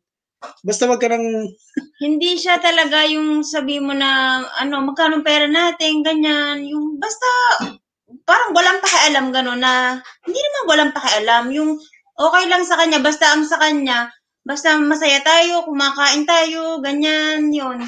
Basta 0.62 0.86
wag 0.86 1.01
ka 1.03 1.11
nang 1.11 1.26
Hindi 2.03 2.38
siya 2.38 2.59
talaga 2.59 3.07
yung 3.07 3.47
sabi 3.47 3.78
mo 3.78 3.95
na, 3.95 4.43
ano, 4.59 4.82
magkano 4.82 5.22
pera 5.22 5.47
natin, 5.47 6.03
ganyan. 6.03 6.66
Yung 6.66 6.99
basta, 6.99 7.26
parang 8.26 8.51
walang 8.55 8.82
pakialam 8.82 9.30
gano'n 9.30 9.61
na, 9.62 9.99
hindi 10.26 10.38
naman 10.38 10.62
walang 10.66 10.93
pakialam. 10.95 11.45
Yung 11.55 11.78
okay 12.18 12.45
lang 12.51 12.66
sa 12.66 12.78
kanya, 12.78 12.99
basta 12.99 13.30
ang 13.32 13.47
sa 13.47 13.59
kanya, 13.59 14.11
basta 14.43 14.74
masaya 14.78 15.22
tayo, 15.22 15.62
kumakain 15.66 16.26
tayo, 16.26 16.82
ganyan, 16.82 17.55
yun. 17.55 17.78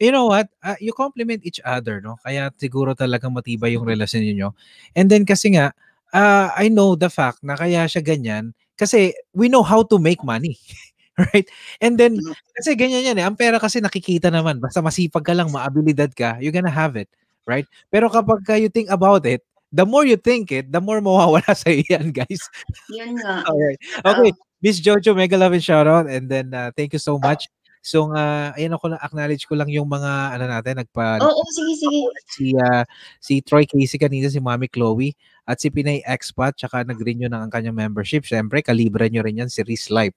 You 0.00 0.16
know 0.16 0.32
what? 0.32 0.48
Ah, 0.64 0.80
you 0.80 0.96
complement 0.96 1.44
each 1.44 1.60
other, 1.60 2.00
no? 2.00 2.16
Kaya 2.24 2.48
siguro 2.56 2.96
talagang 2.96 3.36
matibay 3.36 3.76
yung 3.76 3.84
relasyon 3.84 4.24
niyo. 4.24 4.56
And 4.96 5.12
then 5.12 5.28
kasi 5.28 5.52
nga, 5.52 5.76
ah, 6.16 6.56
I 6.56 6.72
know 6.72 6.96
the 6.96 7.12
fact 7.12 7.44
na 7.44 7.52
kaya 7.52 7.84
siya 7.84 8.00
ganyan 8.00 8.56
kasi 8.80 9.12
we 9.36 9.52
know 9.52 9.60
how 9.60 9.84
to 9.84 10.00
make 10.00 10.24
money. 10.24 10.56
right? 11.32 11.46
And 11.84 12.00
then, 12.00 12.16
Mhm. 12.16 12.32
kasi 12.56 12.72
ganyan 12.78 13.04
yan 13.12 13.18
eh. 13.20 13.24
Ang 13.26 13.36
pera 13.36 13.60
kasi 13.60 13.78
nakikita 13.84 14.32
naman. 14.32 14.58
Basta 14.58 14.80
masipag 14.80 15.24
ka 15.24 15.36
lang, 15.36 15.52
maabilidad 15.52 16.10
ka, 16.16 16.40
you're 16.40 16.54
gonna 16.54 16.72
have 16.72 16.96
it. 16.96 17.08
Right? 17.44 17.66
Pero 17.90 18.08
kapag 18.08 18.44
ka 18.46 18.54
you 18.56 18.70
think 18.70 18.88
about 18.88 19.26
it, 19.26 19.42
the 19.70 19.84
more 19.84 20.04
you 20.06 20.16
think 20.18 20.50
it, 20.54 20.70
the 20.70 20.80
more 20.80 20.98
mawawala 21.02 21.50
sa 21.58 21.68
yan, 21.70 22.10
guys. 22.14 22.42
Yun 22.90 23.18
nga. 23.20 23.42
Alright. 23.48 23.80
Okay. 24.04 24.32
Miss 24.60 24.76
Jojo, 24.78 25.16
mega 25.16 25.40
love 25.40 25.56
and 25.56 25.64
shout 25.64 25.88
out. 25.88 26.04
And 26.04 26.28
then, 26.28 26.52
uh, 26.52 26.68
thank 26.76 26.92
you 26.92 27.00
so 27.00 27.16
much. 27.16 27.48
So, 27.80 28.12
uh, 28.12 28.52
ayan 28.60 28.76
ako 28.76 28.92
na 28.92 29.00
acknowledge 29.00 29.48
ko 29.48 29.56
lang 29.56 29.72
yung 29.72 29.88
mga 29.88 30.36
ano 30.36 30.44
natin 30.52 30.84
nagpa 30.84 31.16
Oo, 31.24 31.40
sige, 31.48 31.72
sige. 31.80 32.00
si 32.28 32.52
ah, 32.60 32.84
si 33.24 33.40
Troy 33.40 33.64
Casey 33.64 33.96
kanina 33.96 34.28
si 34.28 34.36
Mami 34.36 34.68
Chloe 34.68 35.16
at 35.48 35.64
si 35.64 35.72
Pinay 35.72 36.04
Expat 36.04 36.60
tsaka 36.60 36.84
nag-renew 36.84 37.32
ng 37.32 37.40
ang 37.40 37.48
kanyang 37.48 37.72
membership. 37.80 38.28
Syempre, 38.28 38.60
kalibre 38.60 39.08
nyo 39.08 39.24
rin 39.24 39.40
yan 39.40 39.48
si 39.48 39.64
Riz 39.64 39.88
Life. 39.88 40.12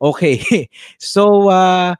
Okay. 0.00 0.36
So, 0.98 1.50
uh, 1.50 1.94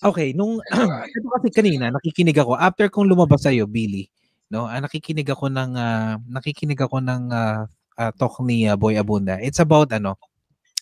okay, 0.00 0.32
nung 0.32 0.60
ito 0.64 1.28
kasi 1.36 1.48
kanina 1.52 1.92
nakikinig 1.92 2.36
ako 2.36 2.56
after 2.56 2.88
kong 2.88 3.08
lumabas 3.08 3.44
sa'yo, 3.44 3.68
Billy, 3.68 4.08
no? 4.52 4.66
ah, 4.66 4.80
nakikinig 4.80 5.28
ako 5.28 5.52
ng 5.52 5.70
ah, 5.76 6.16
nakikinig 6.24 6.80
ako 6.80 7.04
ng 7.04 7.22
ah, 7.32 7.68
ah, 8.00 8.12
talk 8.16 8.40
ni 8.44 8.64
ah, 8.66 8.76
Boy 8.76 8.96
Abunda. 8.96 9.36
It's 9.40 9.60
about 9.60 9.92
ano? 9.92 10.16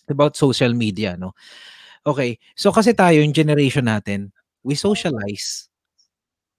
About 0.08 0.38
social 0.40 0.72
media, 0.72 1.20
no? 1.20 1.36
Okay. 2.06 2.40
So 2.56 2.72
kasi 2.72 2.96
tayo 2.96 3.20
yung 3.20 3.36
generation 3.36 3.84
natin, 3.84 4.32
we 4.64 4.72
socialize 4.78 5.68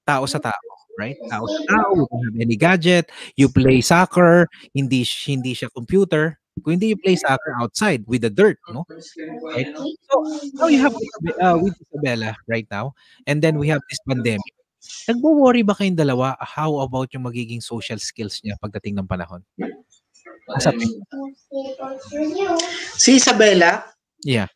tao 0.05 0.25
sa 0.25 0.37
tao, 0.41 0.69
right? 0.97 1.17
Tao 1.29 1.45
sa 1.45 1.61
tao, 1.65 1.89
you 1.97 2.05
don't 2.05 2.25
have 2.29 2.39
any 2.41 2.57
gadget, 2.57 3.09
you 3.37 3.49
play 3.49 3.81
soccer, 3.81 4.45
hindi 4.73 5.05
hindi 5.25 5.53
siya 5.53 5.69
computer, 5.73 6.37
kung 6.61 6.77
hindi 6.77 6.93
you 6.93 6.99
play 6.99 7.15
soccer 7.15 7.55
outside 7.59 8.03
with 8.07 8.21
the 8.21 8.31
dirt, 8.31 8.59
no? 8.69 8.85
Right? 9.49 9.71
So, 10.07 10.15
now 10.59 10.67
you 10.67 10.79
have 10.83 10.95
uh, 11.39 11.57
with 11.59 11.75
Isabella 11.89 12.35
right 12.47 12.67
now, 12.69 12.93
and 13.27 13.41
then 13.41 13.57
we 13.57 13.67
have 13.71 13.81
this 13.89 13.99
pandemic. 14.07 14.53
Nagwo-worry 15.11 15.63
ba 15.67 15.75
kayong 15.75 15.99
dalawa 15.99 16.39
how 16.39 16.79
about 16.79 17.11
yung 17.11 17.27
magiging 17.27 17.59
social 17.59 17.99
skills 17.99 18.39
niya 18.43 18.55
pagdating 18.63 18.95
ng 18.95 19.07
panahon? 19.07 19.43
Sabi, 20.57 20.87
si 22.95 23.19
Isabella, 23.19 23.85
yeah. 24.23 24.47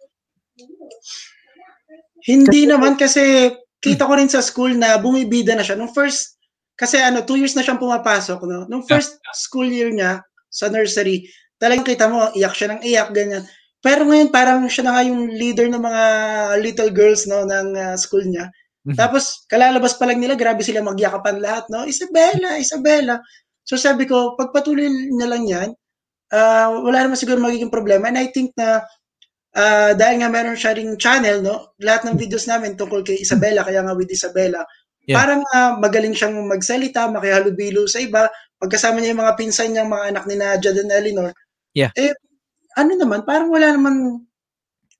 Hindi 2.23 2.63
naman 2.63 2.95
kasi 2.95 3.51
kita 3.83 4.07
ko 4.07 4.15
rin 4.15 4.31
sa 4.31 4.39
school 4.39 4.71
na 4.79 4.95
bumibida 4.95 5.59
na 5.59 5.63
siya. 5.63 5.75
Nung 5.75 5.91
first, 5.91 6.39
kasi 6.79 6.95
ano, 6.95 7.19
two 7.27 7.35
years 7.35 7.51
na 7.53 7.61
siyang 7.61 7.83
pumapasok. 7.83 8.39
No? 8.47 8.63
Nung 8.71 8.87
first 8.87 9.19
school 9.35 9.67
year 9.67 9.91
niya 9.91 10.23
sa 10.47 10.71
nursery, 10.71 11.27
talagang 11.63 11.87
kita 11.87 12.11
mo, 12.11 12.27
iyak 12.35 12.51
siya 12.51 12.67
ng 12.75 12.81
iyak, 12.83 13.09
ganyan. 13.15 13.43
Pero 13.79 14.03
ngayon, 14.03 14.29
parang 14.35 14.67
siya 14.67 14.83
na 14.87 14.91
nga 14.99 15.03
yung 15.07 15.31
leader 15.31 15.67
ng 15.71 15.79
mga 15.79 16.03
little 16.59 16.91
girls 16.91 17.23
no, 17.27 17.47
ng 17.47 17.67
ah, 17.79 17.95
school 17.95 18.23
niya. 18.27 18.51
Mhm. 18.83 18.99
Tapos, 18.99 19.47
kalalabas 19.47 19.95
pa 19.95 20.03
lang 20.11 20.19
nila, 20.19 20.35
grabe 20.35 20.59
sila 20.59 20.83
magyakapan 20.83 21.39
lahat, 21.39 21.71
no? 21.71 21.87
Isabella, 21.87 22.59
Isabella. 22.59 23.23
So 23.63 23.79
sabi 23.79 24.03
ko, 24.03 24.35
pagpatuloy 24.35 24.91
niya 25.15 25.27
lang 25.31 25.43
yan, 25.47 25.69
ah, 26.35 26.71
wala 26.83 27.07
naman 27.07 27.19
siguro 27.19 27.39
magiging 27.39 27.71
problema. 27.71 28.11
And 28.11 28.19
I 28.19 28.27
think 28.31 28.51
na 28.59 28.83
ah, 29.55 29.91
dahil 29.95 30.23
nga 30.23 30.29
meron 30.31 30.57
siya 30.59 30.75
ring 30.75 30.95
channel, 30.99 31.39
no? 31.43 31.75
Lahat 31.81 32.03
ng 32.07 32.17
videos 32.19 32.45
namin 32.49 32.75
tungkol 32.79 33.03
kay 33.07 33.19
Isabella, 33.21 33.63
kaya 33.67 33.83
nga 33.85 33.95
with 33.95 34.11
Isabella, 34.11 34.63
Yeah. 35.03 35.19
parang 35.19 35.43
ah, 35.51 35.75
magaling 35.83 36.15
siyang 36.15 36.47
magsalita, 36.47 37.11
makihalubilo 37.11 37.83
sa 37.91 37.99
iba. 37.99 38.31
Pagkasama 38.55 39.03
niya 39.03 39.11
yung 39.11 39.23
mga 39.27 39.35
pinsan 39.35 39.75
niyang 39.75 39.91
mga 39.91 40.05
anak 40.15 40.23
ni 40.31 40.35
na 40.39 40.55
Jad 40.55 40.79
and 40.79 40.95
Eleanor. 40.95 41.35
Yeah. 41.73 41.91
Eh, 41.97 42.13
ano 42.77 42.93
naman, 42.97 43.25
parang 43.25 43.49
wala 43.49 43.73
naman, 43.73 44.25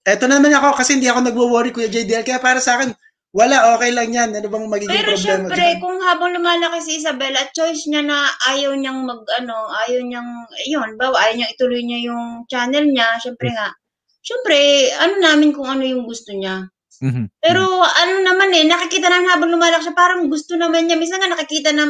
eto 0.06 0.26
na 0.30 0.38
naman 0.38 0.54
ako 0.58 0.78
kasi 0.78 0.98
hindi 0.98 1.10
ako 1.10 1.20
nagwo-worry 1.26 1.72
Kuya 1.74 1.90
JDL. 1.90 2.26
Kaya 2.26 2.42
para 2.42 2.60
sa 2.62 2.78
akin, 2.78 2.94
wala, 3.34 3.74
okay 3.74 3.90
lang 3.90 4.14
yan. 4.14 4.30
Ano 4.38 4.46
bang 4.46 4.66
magiging 4.70 4.94
Pero 4.94 5.18
problema 5.18 5.26
syempre, 5.50 5.58
dyan? 5.58 5.82
kung 5.82 5.98
habang 6.06 6.32
lumalaki 6.38 6.80
si 6.86 6.92
Isabella, 7.02 7.42
at 7.42 7.50
choice 7.58 7.90
niya 7.90 8.06
na 8.06 8.30
ayaw 8.54 8.78
niyang 8.78 9.10
mag, 9.10 9.26
ano, 9.42 9.74
ayaw 9.86 10.06
niyang, 10.06 10.30
yun, 10.70 10.90
bawa, 11.02 11.18
ayaw 11.18 11.42
niyang 11.42 11.54
ituloy 11.58 11.82
niya 11.82 12.00
yung 12.14 12.46
channel 12.46 12.86
niya, 12.86 13.18
syempre 13.18 13.50
nga, 13.50 13.74
syempre, 14.22 14.58
ano 15.02 15.18
namin 15.18 15.50
kung 15.50 15.66
ano 15.66 15.82
yung 15.82 16.06
gusto 16.06 16.30
niya. 16.30 16.70
Mhm. 17.02 17.34
Pero 17.42 17.66
ano 17.84 18.14
naman 18.22 18.54
eh, 18.54 18.70
nakikita 18.70 19.10
namin 19.10 19.34
habang 19.34 19.50
lumalaki 19.50 19.90
siya, 19.90 19.98
parang 19.98 20.30
gusto 20.30 20.54
naman 20.54 20.86
niya. 20.86 20.96
Minsan 21.02 21.18
nga 21.18 21.34
nakikita 21.34 21.74
na, 21.74 21.90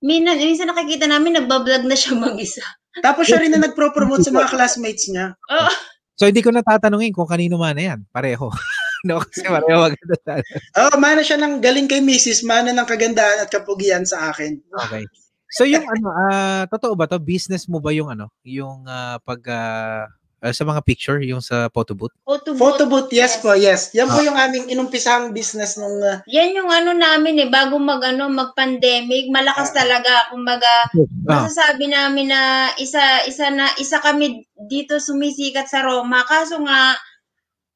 minsan, 0.00 0.40
minsan 0.40 0.72
nakikita 0.72 1.04
namin, 1.04 1.36
nagbablog 1.36 1.84
na 1.84 1.94
siya 1.94 2.16
mag-isa. 2.24 2.64
Tapos 3.04 3.28
siya 3.28 3.40
rin 3.42 3.52
na 3.54 3.62
nagpro-promote 3.62 4.26
sa 4.26 4.32
mga 4.34 4.48
classmates 4.54 5.08
niya. 5.10 5.34
Oo. 5.50 5.70
So 6.18 6.26
hindi 6.26 6.42
ko 6.42 6.50
natatanungin 6.50 7.14
kung 7.14 7.30
kanino 7.30 7.56
man 7.56 7.78
na 7.78 7.94
yan. 7.94 8.00
Pareho. 8.10 8.50
no, 9.08 9.22
kasi 9.22 9.46
pareho 9.46 9.78
maganda 9.86 10.16
sa 10.26 10.42
Oh, 10.74 10.96
mana 10.98 11.22
siya 11.22 11.38
ng 11.38 11.62
galing 11.62 11.86
kay 11.86 12.02
Mrs. 12.02 12.42
Mana 12.42 12.74
ng 12.74 12.88
kagandaan 12.88 13.46
at 13.46 13.48
kapugian 13.54 14.02
sa 14.02 14.34
akin. 14.34 14.58
Okay. 14.88 15.06
So 15.54 15.64
yung 15.64 15.86
ano, 15.86 16.12
ah 16.12 16.64
totoo 16.68 16.98
ba 16.98 17.06
to? 17.06 17.22
Business 17.22 17.70
mo 17.70 17.78
ba 17.78 17.94
yung 17.94 18.10
ano, 18.10 18.34
yung 18.44 18.84
ah, 18.84 19.16
pag 19.22 19.40
ah, 19.48 20.04
ah, 20.38 20.52
sa 20.52 20.62
mga 20.62 20.80
picture, 20.82 21.18
yung 21.22 21.42
sa 21.42 21.66
photo 21.68 21.94
booth? 21.94 22.14
Photo 22.22 22.54
booth. 22.54 22.60
Photo 22.60 22.82
booth, 22.86 23.10
yes, 23.10 23.36
Yes. 23.36 23.42
po, 23.42 23.50
yes. 23.52 23.80
Yan 23.92 24.08
po 24.08 24.22
yung 24.22 24.34
aming 24.34 24.70
inumpisang 24.70 25.30
business 25.30 25.74
nung 25.76 25.98
uh, 25.98 26.22
Yan 26.26 26.54
yung 26.54 26.70
ano 26.70 26.94
namin 26.94 27.42
eh, 27.42 27.48
bago 27.50 27.76
mag, 27.76 28.00
ano, 28.02 28.30
mag-pandemic, 28.30 29.30
malakas 29.30 29.70
talaga. 29.74 30.30
Kumbaga, 30.30 30.90
Ah, 31.28 31.44
masasabi 31.44 31.92
namin 31.92 32.32
na 32.32 32.72
isa 32.80 33.20
isa 33.28 33.52
na 33.52 33.68
isa 33.76 34.00
kami 34.00 34.48
dito 34.64 34.96
sumisikat 34.96 35.68
sa 35.68 35.84
Roma 35.84 36.24
kaso 36.24 36.56
nga 36.64 36.96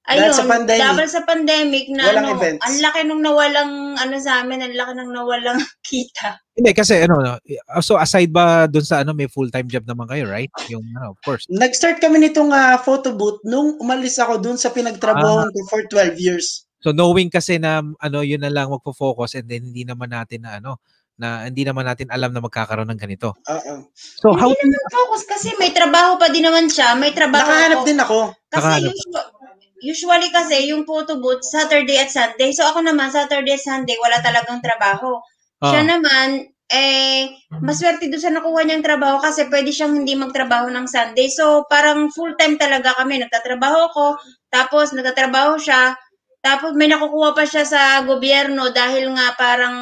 Dahil 0.03 0.29
Ayun, 0.29 0.35
sa 0.35 0.45
pandemic, 0.51 0.83
dahil 0.83 1.07
sa 1.07 1.23
pandemic 1.23 1.85
na 1.95 2.03
walang 2.11 2.27
ano, 2.27 2.35
events. 2.35 2.63
ang 2.67 2.77
laki 2.83 3.01
nung 3.07 3.23
nawalang 3.23 3.73
ano 3.95 4.15
sa 4.19 4.43
amin, 4.43 4.59
ang 4.67 4.75
laki 4.75 4.93
nung 4.99 5.15
nawalang 5.15 5.59
kita. 5.89 6.43
Hindi, 6.59 6.71
kasi 6.75 7.07
ano, 7.07 7.23
no, 7.23 7.39
so 7.79 7.95
aside 7.97 8.35
ba 8.35 8.67
dun 8.67 8.83
sa 8.83 9.07
ano, 9.07 9.15
may 9.15 9.31
full-time 9.31 9.71
job 9.71 9.87
naman 9.87 10.11
kayo, 10.11 10.27
right? 10.27 10.51
Yung, 10.69 10.83
ano, 10.99 11.15
of 11.15 11.19
course. 11.23 11.47
Nag-start 11.47 12.03
kami 12.03 12.19
nitong 12.19 12.51
ah, 12.51 12.83
photo 12.83 13.15
booth 13.15 13.39
nung 13.47 13.79
umalis 13.79 14.19
ako 14.19 14.43
dun 14.43 14.59
sa 14.59 14.75
pinagtrabaho 14.75 15.47
ko 15.49 15.61
for 15.71 15.81
12 15.87 16.19
years. 16.19 16.67
So 16.83 16.91
knowing 16.91 17.31
kasi 17.31 17.63
na 17.63 17.87
ano, 18.03 18.27
yun 18.27 18.43
na 18.43 18.51
lang 18.51 18.75
magfo-focus 18.75 19.39
and 19.39 19.47
then 19.47 19.63
hindi 19.71 19.87
naman 19.87 20.11
natin 20.11 20.43
na 20.43 20.59
ano, 20.59 20.83
na 21.15 21.47
hindi 21.47 21.63
naman 21.63 21.87
natin 21.87 22.11
alam 22.11 22.35
na 22.35 22.43
magkakaroon 22.43 22.91
ng 22.91 22.99
ganito. 22.99 23.39
Oo. 23.47 23.75
So 23.95 24.35
how 24.35 24.51
Hindi 24.51 24.75
naman 24.75 24.91
focus 24.91 25.23
kasi 25.31 25.55
may 25.63 25.71
trabaho 25.71 26.19
pa 26.19 26.27
din 26.27 26.43
naman 26.43 26.67
siya, 26.67 26.99
may 26.99 27.15
trabaho 27.15 27.47
Nakahanap 27.47 27.79
ako. 27.79 27.87
din 27.87 27.99
ako. 28.03 28.19
Kasi 28.51 28.67
Nakahanap. 28.67 28.91
usually, 28.91 29.23
usually 29.83 30.31
kasi 30.31 30.71
yung 30.71 30.87
photo 30.87 31.19
booth 31.19 31.43
Saturday 31.43 31.99
at 31.99 32.09
Sunday. 32.09 32.55
So 32.55 32.63
ako 32.65 32.81
naman 32.81 33.11
Saturday 33.11 33.55
at 33.55 33.63
Sunday 33.63 33.99
wala 33.99 34.23
talagang 34.23 34.63
trabaho. 34.63 35.19
Siya 35.61 35.83
Ah, 35.83 35.89
naman 35.89 36.29
eh 36.69 37.29
maswerte 37.61 38.09
doon 38.09 38.17
sa 38.19 38.33
nakuha 38.33 38.65
niyang 38.65 38.81
trabaho 38.81 39.21
kasi 39.21 39.45
pwede 39.47 39.69
siyang 39.69 39.99
hindi 39.99 40.17
magtrabaho 40.17 40.71
ng 40.71 40.87
Sunday. 40.87 41.29
So 41.29 41.67
parang 41.67 42.09
full 42.09 42.33
time 42.35 42.57
talaga 42.57 42.97
kami 42.97 43.21
nagtatrabaho 43.21 43.93
ko, 43.93 44.07
tapos 44.49 44.91
nagtatrabaho 44.91 45.61
siya, 45.61 45.93
tapos 46.41 46.73
may 46.73 46.89
nakukuha 46.89 47.37
pa 47.37 47.45
siya 47.45 47.63
sa 47.63 47.83
gobyerno 48.03 48.73
dahil 48.73 49.13
nga 49.13 49.35
parang 49.37 49.77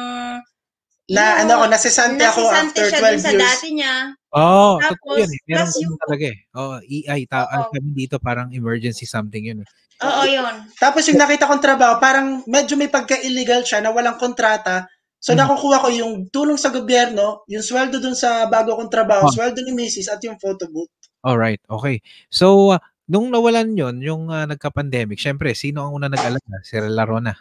Na 1.11 1.21
yung- 1.39 1.39
ano 1.43 1.51
ako, 1.57 1.65
nasisante 1.69 2.23
ako 2.23 2.39
nasisante 2.45 2.59
after 2.71 2.85
siya 2.87 2.99
dun 2.99 3.07
12 3.07 3.19
sa 3.19 3.31
years. 3.31 3.41
dati 3.41 3.67
niya. 3.73 3.93
oh, 4.31 4.73
Tapos, 4.79 4.95
totoo 4.95 5.15
yun 5.19 5.27
eh. 5.27 5.41
Meron 5.43 5.67
yung- 5.75 5.99
talaga 5.99 6.25
eh. 6.27 6.37
Oh, 6.53 6.75
EI, 6.79 7.21
ta- 7.27 7.51
kami 7.67 7.89
dito 7.91 8.15
parang 8.15 8.47
emergency 8.51 9.03
something 9.03 9.43
yun. 9.43 9.59
Oo, 10.01 10.23
yun. 10.25 10.55
Tapos 10.81 11.05
yung 11.05 11.21
nakita 11.21 11.45
kong 11.45 11.61
trabaho, 11.61 12.01
parang 12.01 12.41
medyo 12.49 12.73
may 12.73 12.89
pagka-illegal 12.89 13.61
siya 13.61 13.85
na 13.85 13.93
walang 13.93 14.17
kontrata. 14.17 14.89
So 15.21 15.37
Hmm. 15.37 15.45
nakukuha 15.45 15.77
ko 15.85 15.89
yung 15.93 16.13
tulong 16.33 16.57
sa 16.57 16.73
gobyerno, 16.73 17.45
yung 17.45 17.61
sweldo 17.61 18.01
dun 18.01 18.17
sa 18.17 18.49
bago 18.49 18.73
kong 18.73 18.89
trabaho, 18.89 19.29
Ah. 19.29 19.33
sweldo 19.33 19.61
ni 19.61 19.69
Mrs. 19.77 20.09
at 20.09 20.21
yung 20.25 20.41
photo 20.41 20.65
booth. 20.65 20.89
Alright, 21.21 21.61
okay. 21.69 22.01
So, 22.33 22.73
uh, 22.73 22.81
nung 23.05 23.29
nawalan 23.29 23.77
yon 23.77 24.01
yung 24.01 24.33
uh, 24.33 24.49
nagka-pandemic, 24.49 25.21
syempre, 25.21 25.53
sino 25.53 25.85
ang 25.85 25.93
una 25.93 26.09
nag-alala? 26.09 26.41
Si 26.65 26.73
Larona. 26.81 27.37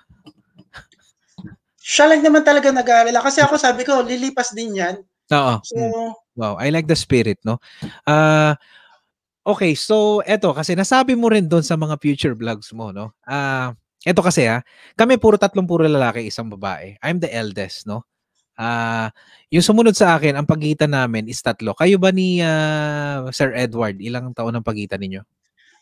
Siya 1.81 2.13
lang 2.13 2.21
naman 2.21 2.45
talaga 2.45 2.69
nag-aalala. 2.69 3.25
Kasi 3.25 3.41
ako 3.41 3.57
sabi 3.57 3.89
ko, 3.89 4.05
lilipas 4.05 4.53
din 4.53 4.77
yan. 4.77 5.01
Oo. 5.33 5.55
So, 5.65 5.81
mm. 5.81 6.13
Wow, 6.37 6.55
I 6.61 6.69
like 6.69 6.85
the 6.85 6.97
spirit, 6.97 7.41
no? 7.45 7.57
Ah, 8.05 8.55
okay, 9.53 9.74
so 9.74 10.22
eto 10.24 10.55
kasi 10.55 10.74
nasabi 10.78 11.14
mo 11.18 11.28
rin 11.30 11.46
doon 11.46 11.62
sa 11.66 11.74
mga 11.78 11.98
future 12.01 12.34
vlogs 12.38 12.70
mo, 12.74 12.90
no? 12.94 13.12
Ah, 13.26 13.74
eto 14.07 14.22
kasi 14.22 14.46
ah, 14.48 14.62
kami 14.94 15.18
puro 15.20 15.36
tatlong 15.36 15.66
puro 15.68 15.84
lalaki, 15.86 16.26
isang 16.26 16.48
babae. 16.48 16.96
I'm 17.03 17.18
the 17.18 17.30
eldest, 17.30 17.86
no? 17.90 18.07
Ah, 18.59 19.11
yung 19.53 19.64
sumunod 19.64 19.96
sa 19.96 20.16
akin, 20.20 20.36
ang 20.36 20.46
pagitan 20.48 20.92
namin 20.92 21.26
is 21.30 21.40
tatlo. 21.40 21.72
Kayo 21.74 21.96
ba 21.98 22.12
ni 22.14 22.40
ah, 22.44 23.26
Sir 23.34 23.53
Edward, 23.57 23.98
ilang 23.98 24.32
taon 24.36 24.55
ang 24.55 24.66
pagitan 24.66 25.01
ninyo? 25.03 25.22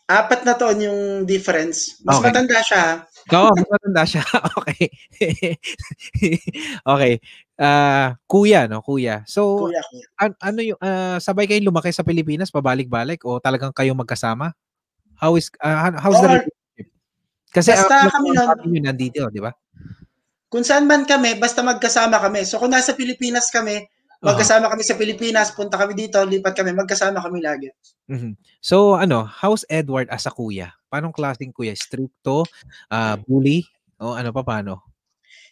apat 0.09 0.41
na 0.41 0.57
taon 0.57 0.81
yung 0.81 0.99
difference. 1.29 2.01
Mas 2.01 2.17
Okay. 2.17 2.33
matanda 2.33 2.59
siya. 2.65 2.85
Oo, 3.29 3.49
mas 3.53 3.69
matanda 3.69 4.03
siya. 4.09 4.23
okay. 4.57 4.89
okay. 6.97 7.13
Ah, 7.59 8.15
kuya, 8.23 8.71
no? 8.71 8.79
Kuya. 8.79 9.27
So, 9.27 9.67
Kuya, 9.67 9.83
kuya. 9.91 10.05
an- 10.15 10.39
ano 10.39 10.59
yung 10.63 10.79
ah, 10.79 11.19
sabay 11.19 11.43
kayong 11.43 11.67
lumaki 11.67 11.91
sa 11.91 12.07
Pilipinas 12.07 12.55
pabalik-balik 12.55 13.27
o 13.27 13.43
talagang 13.43 13.75
kayo 13.75 13.91
magkasama? 13.91 14.55
How 15.19 15.35
is 15.35 15.51
ah, 15.59 15.91
how's 15.99 16.23
the 16.23 16.27
Oo. 16.31 16.35
relationship? 16.39 16.87
Kasi 17.51 17.69
Basta 17.75 18.07
ang 18.07 18.13
kami 18.15 18.29
nun- 18.31 18.63
niyo 18.71 18.81
nandito, 18.87 19.21
di 19.27 19.43
ba? 19.43 19.51
Kung 20.47 20.63
saan 20.63 20.87
man 20.87 21.03
kami, 21.03 21.35
basta 21.35 21.59
magkasama 21.59 22.15
kami. 22.17 22.47
So 22.47 22.57
kung 22.57 22.71
nasa 22.71 22.95
Pilipinas 22.95 23.51
kami, 23.51 23.85
magkasama 24.23 24.71
kami 24.71 24.81
sa 24.81 24.95
Pilipinas, 24.95 25.51
punta 25.51 25.75
kami 25.75 25.93
dito, 25.93 26.17
lipat 26.23 26.55
kami, 26.55 26.71
magkasama 26.71 27.19
kami 27.21 27.43
lagi. 27.43 27.69
Mhm. 28.07 28.39
So 28.63 28.95
ano, 28.95 29.27
how's 29.27 29.67
Edward 29.67 30.07
as 30.09 30.25
a 30.25 30.33
kuya? 30.33 30.73
Paanong 30.87 31.13
klaseng 31.13 31.51
kuya? 31.51 31.75
Stricto, 31.75 32.47
ah, 32.87 33.19
bully, 33.19 33.67
o 33.99 34.15
ano 34.15 34.31
pa 34.31 34.41
paano? 34.41 34.88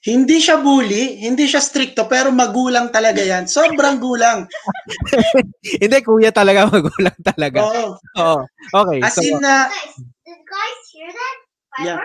Hindi 0.08 0.40
siya 0.40 0.64
bully, 0.64 1.20
hindi 1.20 1.44
siya 1.52 1.60
stricto, 1.60 2.08
pero 2.08 2.32
magulang 2.32 2.88
talaga 2.96 3.20
yan. 3.20 3.44
Sobrang 3.44 4.00
gulang. 4.00 4.48
Hindi 5.84 6.00
kuya 6.00 6.32
talaga, 6.32 6.64
magulang 6.72 7.20
talaga. 7.20 7.60
Oo. 7.68 7.88
Oo. 8.16 8.40
Okay. 8.72 9.04
As 9.04 9.20
so, 9.20 9.22
in 9.28 9.36
na, 9.44 9.68
Guys, 9.68 10.00
did 10.24 10.42
guys 10.48 10.82
hear 10.96 11.12
that? 11.12 11.38
Yeah. 11.78 12.02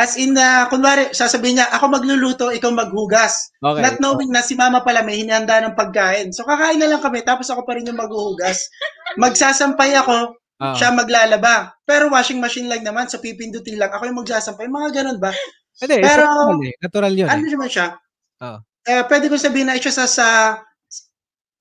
as 0.00 0.16
in 0.18 0.32
na, 0.34 0.66
kunwari, 0.72 1.12
sasabihin 1.12 1.60
niya, 1.60 1.68
ako 1.76 1.92
magluluto, 1.92 2.50
ikaw 2.50 2.72
maghugas. 2.72 3.52
okay. 3.60 3.84
Not 3.84 4.00
knowing 4.00 4.32
na 4.32 4.40
si 4.40 4.56
mama 4.56 4.80
pala 4.80 5.04
may 5.04 5.20
hinihanda 5.20 5.60
ng 5.62 5.76
pagkain. 5.76 6.32
So 6.32 6.48
kakain 6.48 6.80
na 6.80 6.88
lang 6.88 7.04
kami, 7.04 7.20
tapos 7.20 7.46
ako 7.52 7.68
pa 7.68 7.76
rin 7.76 7.86
yung 7.86 8.00
maghuhugas. 8.00 8.64
Magsasampay 9.22 9.92
ako, 10.00 10.40
Oo. 10.40 10.74
siya 10.74 10.90
maglalaba. 10.90 11.76
Pero 11.84 12.08
washing 12.08 12.40
machine 12.40 12.66
lang 12.66 12.80
naman, 12.82 13.12
so 13.12 13.20
pipindutin 13.20 13.76
lang. 13.76 13.92
Ako 13.92 14.08
yung 14.08 14.24
magsasampay. 14.24 14.66
Mga 14.66 14.88
ganun 15.04 15.20
ba? 15.20 15.30
Hindi, 15.78 15.96
pero- 16.00 16.26
natural, 16.28 16.60
eh. 16.62 16.74
natural 16.80 17.12
yun. 17.16 17.28
ano 17.30 17.44
eh. 17.44 17.52
naman 17.52 17.68
siya? 17.70 17.86
Oo. 18.42 18.58
Eh, 18.82 19.02
pwede 19.06 19.26
ko 19.26 19.36
sabihin 19.36 19.70
na 19.70 19.78
isa 19.78 19.88
sa, 19.90 20.06
sa 20.08 20.26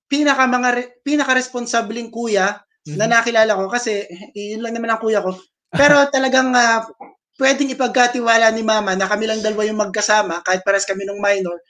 pinaka 0.09 0.43
mga 0.45 0.69
re- 0.73 0.89
pinaka 1.01 1.31
responsabling 1.31 2.09
kuya 2.09 2.59
Mhm. 2.83 2.97
na 2.97 3.05
nakilala 3.07 3.53
ko 3.55 3.69
kasi 3.69 4.03
eh, 4.09 4.57
yun 4.57 4.65
lang 4.65 4.73
naman 4.73 4.89
ang 4.89 4.99
kuya 4.99 5.21
ko. 5.21 5.37
Pero 5.71 5.95
talagang 6.15 6.49
ah, 6.51 6.83
pwedeng 7.37 7.69
ipagkatiwala 7.71 8.49
ni 8.51 8.61
mama 8.61 8.97
na 8.97 9.05
kami 9.05 9.29
lang 9.29 9.39
dalawa 9.39 9.63
yung 9.63 9.79
magkasama 9.79 10.41
kahit 10.41 10.65
pares 10.65 10.83
kami 10.83 11.05
nung 11.05 11.21
minor. 11.21 11.61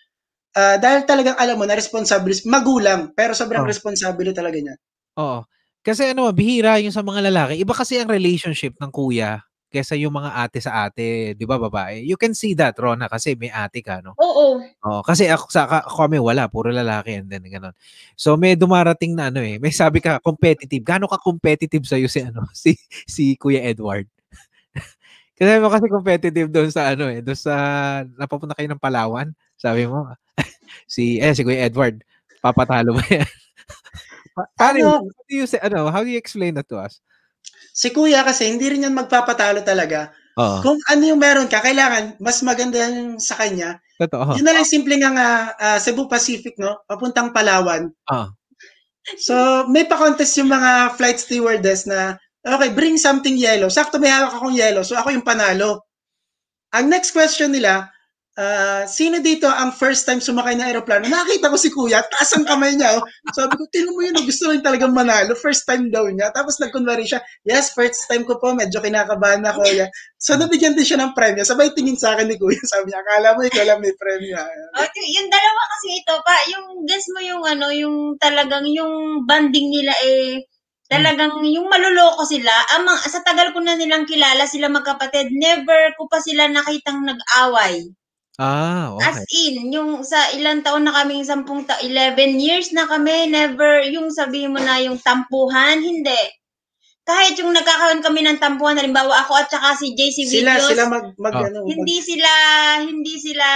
Ah, 0.52 0.76
dahil 0.76 1.04
talagang 1.06 1.36
alam 1.36 1.56
mo 1.56 1.64
na 1.68 1.76
responsable, 1.76 2.32
magulang, 2.44 3.12
pero 3.14 3.32
sobrang 3.32 3.64
Oh. 3.64 3.70
responsable 3.70 4.32
talaga 4.32 4.58
niya. 4.58 4.76
Oo. 5.16 5.44
Kasi 5.82 6.12
ano, 6.12 6.30
bihira 6.32 6.78
yung 6.80 6.94
sa 6.94 7.02
mga 7.02 7.28
lalaki. 7.28 7.58
Iba 7.58 7.74
kasi 7.74 7.98
ang 7.98 8.08
relationship 8.08 8.78
ng 8.78 8.92
kuya 8.92 9.42
kaysa 9.72 9.96
yung 9.96 10.12
mga 10.14 10.36
ate 10.46 10.60
sa 10.60 10.86
ate, 10.86 11.34
'di 11.34 11.46
ba, 11.48 11.56
babae? 11.58 12.04
You 12.04 12.20
can 12.20 12.36
see 12.36 12.52
that, 12.60 12.76
Rona, 12.76 13.08
kasi 13.08 13.34
may 13.40 13.48
ate 13.50 13.80
ka, 13.82 14.04
no? 14.04 14.14
Oo. 14.20 14.60
Oo, 14.84 15.02
kasi 15.02 15.32
ako 15.32 15.48
sa 15.50 15.66
kami 15.88 16.20
wala, 16.20 16.52
puro 16.52 16.70
lalaki 16.70 17.24
and 17.24 17.32
then 17.32 17.42
ganun. 17.48 17.72
So 18.20 18.36
may 18.36 18.60
dumarating 18.60 19.16
na 19.16 19.32
ano 19.32 19.40
eh, 19.40 19.58
may 19.58 19.72
sabi 19.72 20.04
ka 20.04 20.20
competitive. 20.20 20.84
Gaano 20.84 21.08
ka 21.08 21.18
competitive 21.24 21.88
sa 21.88 21.96
si 21.98 22.20
ano, 22.22 22.44
si 22.58 22.76
si 23.08 23.40
Kuya 23.40 23.64
Edward? 23.64 24.06
kasi 25.40 25.52
mo 25.64 25.72
kasi 25.72 25.88
competitive 25.90 26.50
doon 26.52 26.70
sa 26.70 26.92
ano 26.94 27.08
eh, 27.10 27.24
doon 27.24 27.40
sa 27.40 27.56
napapunta 28.20 28.54
kayo 28.58 28.70
ng 28.70 28.82
Palawan. 28.84 29.32
Sabi 29.58 29.88
mo, 29.88 30.06
si 30.92 31.18
eh 31.24 31.34
si 31.34 31.42
Kuya 31.48 31.66
Edward, 31.72 32.04
papatalo 32.44 32.96
ba 33.00 33.04
yan? 33.10 33.28
Pa- 34.36 34.50
Paano, 34.58 34.80
Ano? 34.80 35.12
how 35.12 35.24
do 35.28 35.34
you 35.36 35.48
say, 35.48 35.60
ano, 35.64 35.92
how 35.92 36.02
do 36.04 36.10
you 36.12 36.18
explain 36.20 36.56
that 36.56 36.68
to 36.70 36.80
us? 36.80 37.00
Si 37.72 37.90
kuya 37.90 38.22
kasi 38.22 38.52
hindi 38.52 38.68
rin 38.68 38.86
yan 38.88 38.96
magpapatalo 38.96 39.64
talaga. 39.64 40.12
Oo, 40.40 40.64
Kung 40.64 40.78
ano 40.88 41.04
yung 41.04 41.20
meron 41.20 41.48
ka, 41.52 41.60
kailangan 41.60 42.16
mas 42.20 42.40
maganda 42.44 42.80
yung 42.88 43.20
sa 43.20 43.36
kanya. 43.36 43.80
totoo. 44.00 44.36
Yun 44.40 44.46
na 44.48 44.56
lang 44.56 44.68
simple 44.68 44.96
nga 45.00 45.12
nga 45.12 45.28
ah, 45.60 45.80
Cebu 45.80 46.08
Pacific, 46.08 46.56
no? 46.60 46.84
Papuntang 46.88 47.32
Palawan. 47.36 47.92
Oo. 48.12 48.28
So, 49.18 49.66
may 49.68 49.84
pa-contest 49.90 50.38
yung 50.38 50.52
mga 50.54 50.94
flight 50.96 51.18
stewardess 51.18 51.90
na, 51.90 52.16
okay, 52.46 52.70
bring 52.70 52.96
something 53.02 53.34
yellow. 53.34 53.68
Sakto 53.68 53.98
may 53.98 54.14
hawak 54.14 54.38
akong 54.38 54.54
yellow, 54.54 54.86
so 54.86 54.94
ako 54.94 55.10
yung 55.10 55.26
panalo. 55.26 55.82
Ang 56.72 56.88
next 56.88 57.12
question 57.12 57.52
nila, 57.52 57.90
ah, 58.42 58.84
sino 58.90 59.22
dito 59.22 59.46
ang 59.46 59.70
first 59.70 60.10
time 60.10 60.18
sumakay 60.18 60.58
ng 60.58 60.66
aeroplano? 60.66 61.06
Nakita 61.06 61.54
ko 61.54 61.58
si 61.62 61.70
kuya, 61.70 62.02
taas 62.10 62.34
ang 62.34 62.50
kamay 62.50 62.74
niya. 62.74 62.98
Oh. 62.98 63.06
Sabi 63.30 63.54
ko, 63.54 63.70
tinan 63.70 63.94
mo 63.94 64.02
yun, 64.02 64.18
oh, 64.18 64.26
gusto 64.26 64.50
lang 64.50 64.66
talagang 64.66 64.98
manalo. 64.98 65.38
First 65.38 65.70
time 65.70 65.94
daw 65.94 66.10
niya. 66.10 66.34
Tapos 66.34 66.58
nagkunwari 66.58 67.06
siya, 67.06 67.22
yes, 67.46 67.78
first 67.78 68.10
time 68.10 68.26
ko 68.26 68.42
po, 68.42 68.58
medyo 68.58 68.82
kinakabahan 68.82 69.46
ako. 69.46 69.62
Yeah. 69.70 69.94
So, 70.18 70.34
nabigyan 70.42 70.74
din 70.74 70.90
siya 70.90 70.98
ng 71.06 71.14
premyo. 71.14 71.46
Sabay 71.46 71.70
tingin 71.78 72.02
sa 72.02 72.18
akin 72.18 72.26
ni 72.26 72.42
kuya. 72.42 72.60
Sabi 72.66 72.90
niya, 72.90 73.06
akala 73.06 73.38
mo 73.38 73.46
ikaw 73.46 73.62
lang 73.62 73.80
may 73.80 73.94
premyo. 73.94 74.42
Oh, 74.82 74.88
y- 74.90 75.12
yung 75.22 75.30
dalawa 75.30 75.62
kasi 75.78 75.88
ito 76.02 76.16
pa, 76.26 76.36
yung 76.50 76.66
guess 76.90 77.06
mo 77.14 77.20
yung 77.22 77.44
ano, 77.46 77.70
yung 77.70 78.18
talagang 78.18 78.66
yung 78.66 79.22
banding 79.30 79.70
nila 79.70 79.94
eh 80.02 80.42
talagang 80.92 81.40
yung 81.48 81.72
maluloko 81.72 82.28
sila. 82.28 82.52
Amang 82.76 83.00
sa 83.00 83.24
tagal 83.24 83.56
ko 83.56 83.64
na 83.64 83.80
nilang 83.80 84.04
kilala 84.04 84.44
sila 84.44 84.68
magkapatid, 84.68 85.32
never 85.32 85.96
ko 85.96 86.12
pa 86.12 86.20
sila 86.20 86.52
nakitang 86.52 87.08
nag-away. 87.08 87.88
Ah, 88.40 88.96
As 89.04 89.20
okay. 89.20 89.26
in, 89.52 89.72
yung 89.76 90.08
sa 90.08 90.32
ilang 90.36 90.64
taon 90.64 90.88
na 90.88 90.96
kaming 91.04 91.28
10 91.28 91.68
ta 91.68 91.76
11 91.84 92.40
years 92.40 92.72
na 92.72 92.88
kami, 92.88 93.28
never 93.28 93.84
yung 93.92 94.08
sabihin 94.08 94.56
mo 94.56 94.60
na 94.64 94.80
yung 94.80 94.96
tampuhan, 95.04 95.84
hindi. 95.84 96.16
Kahit 97.04 97.36
yung 97.42 97.52
nagkakaroon 97.56 98.04
kami 98.06 98.22
ng 98.24 98.40
tampuhan, 98.40 98.78
halimbawa 98.80 99.26
ako 99.26 99.34
at 99.40 99.50
saka 99.52 99.76
si 99.80 99.94
JC 99.98 100.24
Sila, 100.28 100.56
Videos, 100.58 100.70
sila 100.72 100.84
mag, 100.88 101.06
mag, 101.20 101.36
Ah. 101.36 101.46
ano, 101.50 101.66
hindi 101.66 101.98
sila 102.04 102.32
hindi 102.84 103.16
sila 103.20 103.48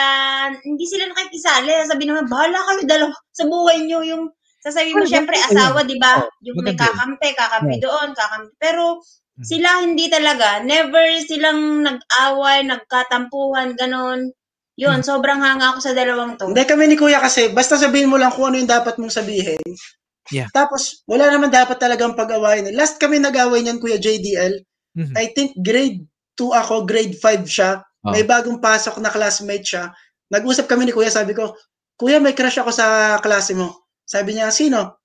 hindi 0.65 0.85
sila 0.87 1.03
nakikisali 1.11 1.71
sabi 1.87 2.03
naman 2.07 2.25
bahala 2.31 2.59
kayo 2.67 2.81
dalawa 2.87 3.15
sa 3.35 3.45
buhay 3.47 3.83
niyo 3.85 4.01
yung 4.07 4.23
sasabihin 4.63 4.97
mo 4.99 5.05
Oh, 5.05 5.09
syempre 5.09 5.35
yun. 5.37 5.45
asawa 5.51 5.79
di 5.85 5.95
ba 6.01 6.19
Oh, 6.23 6.29
yung 6.43 6.57
may 6.59 6.73
maganda 6.73 6.85
yun. 6.89 6.95
kakampi 6.95 7.29
kakampi 7.37 7.75
doon 7.83 8.09
kakampi 8.15 8.53
pero 8.59 8.99
Mhm. 9.35 9.43
Sila 9.43 9.69
hindi 9.83 10.07
talaga. 10.07 10.63
Never 10.63 11.19
silang 11.27 11.83
nag-away, 11.83 12.63
nagkatampuhan, 12.71 13.75
ganon. 13.75 14.31
Yun, 14.75 14.99
Mhm. 14.99 15.07
sobrang 15.07 15.39
hanga 15.39 15.71
ako 15.71 15.79
sa 15.79 15.91
dalawang 15.95 16.35
to. 16.35 16.51
Hindi 16.51 16.63
kami 16.67 16.91
ni 16.91 16.95
Kuya 16.99 17.23
kasi 17.23 17.51
basta 17.55 17.79
sabihin 17.79 18.11
mo 18.11 18.19
lang 18.19 18.31
kung 18.35 18.51
ano 18.51 18.59
yung 18.59 18.67
dapat 18.67 18.99
mong 18.99 19.13
sabihin. 19.13 19.59
Yeah. 20.33 20.49
Tapos 20.51 21.05
wala 21.07 21.31
naman 21.31 21.53
dapat 21.53 21.79
talagang 21.79 22.17
pag-awayan. 22.17 22.73
Last 22.75 22.99
kami 22.99 23.21
nag-away 23.23 23.63
niyan 23.63 23.79
Kuya 23.79 23.95
JDL. 24.01 24.59
Mhm. 24.99 25.13
I 25.15 25.31
think 25.31 25.55
grade 25.63 26.03
2 26.35 26.51
ako, 26.51 26.83
grade 26.83 27.15
5 27.15 27.47
siya. 27.47 27.79
Oh. 28.03 28.11
May 28.11 28.27
bagong 28.27 28.59
pasok 28.59 28.99
na 28.99 29.07
classmate 29.13 29.63
siya. 29.63 29.83
Nag-usap 30.27 30.67
kami 30.67 30.89
ni 30.89 30.93
Kuya, 30.93 31.07
sabi 31.13 31.31
ko, 31.31 31.55
Kuya, 31.95 32.19
may 32.19 32.35
crush 32.35 32.59
ako 32.59 32.75
sa 32.75 33.15
klase 33.23 33.55
mo. 33.55 33.87
Sabi 34.03 34.35
niya, 34.35 34.51
sino? 34.51 34.99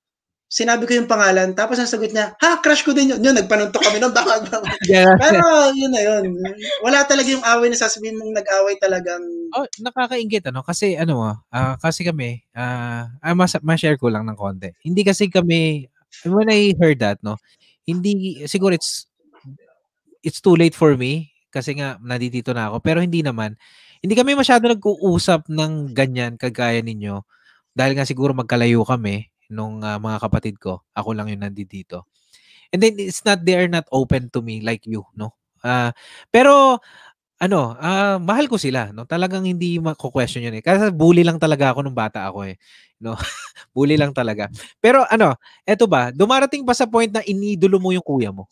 Sinabi 0.51 0.83
ko 0.83 0.99
yung 0.99 1.07
pangalan. 1.07 1.55
Tapos 1.55 1.79
ang 1.79 1.87
sagot 1.87 2.11
niya, 2.11 2.35
ha, 2.43 2.59
crush 2.59 2.83
ko 2.83 2.91
din 2.91 3.15
yun. 3.15 3.23
Yun, 3.23 3.39
nagpanuntok 3.39 3.87
kami 3.87 4.03
nun. 4.03 4.11
Baka, 4.11 4.43
Yeah. 4.91 5.15
pero 5.15 5.71
yun 5.71 5.95
na 5.95 6.03
yun. 6.03 6.35
Wala 6.83 7.07
talaga 7.07 7.31
yung 7.31 7.47
away 7.47 7.71
na 7.71 7.79
sasabihin 7.79 8.19
mong 8.19 8.35
nag-away 8.35 8.75
talagang 8.83 9.23
Oh, 9.55 9.67
nakakaingit 9.83 10.47
ano 10.51 10.63
kasi 10.63 10.95
ano 10.95 11.23
ah 11.51 11.75
kasi 11.79 12.03
kami 12.07 12.43
ah 12.55 13.07
ah, 13.19 13.35
mas 13.35 13.55
ma-share 13.63 13.95
ko 13.99 14.11
lang 14.11 14.27
ng 14.27 14.35
konti. 14.35 14.75
Hindi 14.83 15.07
kasi 15.07 15.31
kami 15.31 15.87
when 16.27 16.51
I 16.51 16.75
heard 16.79 16.99
that 16.99 17.23
no, 17.23 17.39
hindi 17.87 18.43
siguro 18.51 18.75
it's 18.75 19.07
it's 20.23 20.43
too 20.43 20.55
late 20.59 20.75
for 20.75 20.95
me 20.99 21.31
kasi 21.51 21.75
nga 21.79 21.99
nandito 22.03 22.51
na 22.55 22.71
ako 22.71 22.79
pero 22.83 22.99
hindi 23.03 23.23
naman 23.23 23.55
hindi 24.03 24.15
kami 24.15 24.35
masyado 24.39 24.67
nag-uusap 24.71 25.47
ng 25.51 25.95
ganyan 25.95 26.35
kagaya 26.39 26.79
ninyo 26.83 27.23
dahil 27.75 27.95
nga 27.99 28.07
siguro 28.07 28.35
magkalayo 28.35 28.83
kami 28.87 29.30
nung 29.51 29.83
ah, 29.83 29.99
mga 29.99 30.19
kapatid 30.23 30.57
ko. 30.63 30.81
Ako 30.95 31.13
lang 31.13 31.29
yung 31.29 31.43
nandito. 31.45 32.07
And 32.71 32.81
then 32.83 32.97
it's 33.03 33.27
not 33.27 33.43
they 33.43 33.59
are 33.59 33.71
not 33.71 33.87
open 33.91 34.31
to 34.35 34.41
me 34.41 34.63
like 34.63 34.87
you, 34.87 35.03
no? 35.19 35.35
Ah, 35.61 35.93
pero 36.31 36.79
ano, 37.41 37.75
ah, 37.81 38.21
mahal 38.21 38.47
ko 38.53 38.61
sila, 38.61 38.93
no? 38.93 39.09
Talagang 39.09 39.49
hindi 39.49 39.81
mako-question 39.81 40.45
yun 40.45 40.61
eh. 40.61 40.65
Kasi 40.65 40.93
bully 40.93 41.25
lang 41.25 41.41
talaga 41.41 41.73
ako 41.75 41.85
nung 41.85 41.97
bata 41.97 42.29
ako 42.29 42.47
eh, 42.47 42.57
no? 43.03 43.17
bully 43.77 43.97
lang 43.97 44.13
talaga. 44.15 44.47
Pero 44.79 45.05
ano, 45.09 45.35
eto 45.65 45.89
ba, 45.89 46.13
dumarating 46.13 46.63
ba 46.65 46.77
sa 46.77 46.87
point 46.89 47.11
na 47.11 47.25
inidolo 47.25 47.81
mo 47.81 47.91
yung 47.97 48.05
kuya 48.05 48.31
mo? 48.31 48.47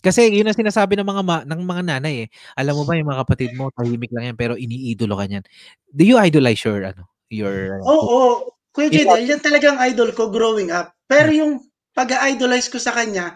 Kasi 0.00 0.32
yun 0.32 0.48
ang 0.48 0.56
sinasabi 0.56 0.96
ng 0.96 1.04
mga 1.04 1.22
ma- 1.24 1.44
ng 1.44 1.60
mga 1.60 1.82
nanay 1.84 2.14
eh. 2.24 2.28
Alam 2.56 2.80
mo 2.80 2.82
ba 2.88 2.96
yung 2.96 3.12
mga 3.12 3.20
kapatid 3.24 3.52
mo 3.52 3.68
tahimik 3.76 4.08
lang 4.16 4.32
yan 4.32 4.36
pero 4.36 4.56
iniidolo 4.56 5.12
ka 5.20 5.28
niyan. 5.28 5.44
Do 5.92 6.02
you 6.08 6.16
idolize 6.16 6.64
your 6.64 6.80
ano, 6.80 7.04
your 7.28 7.84
Oo, 7.84 8.00
oh, 8.00 8.34
Kuya 8.70 8.88
Jedel, 8.90 9.26
yan 9.26 9.42
talagang 9.42 9.76
idol 9.82 10.14
ko 10.14 10.30
growing 10.30 10.70
up. 10.70 10.94
Pero 11.10 11.30
yung 11.34 11.58
pag-idolize 11.90 12.70
ko 12.70 12.78
sa 12.78 12.94
kanya, 12.94 13.34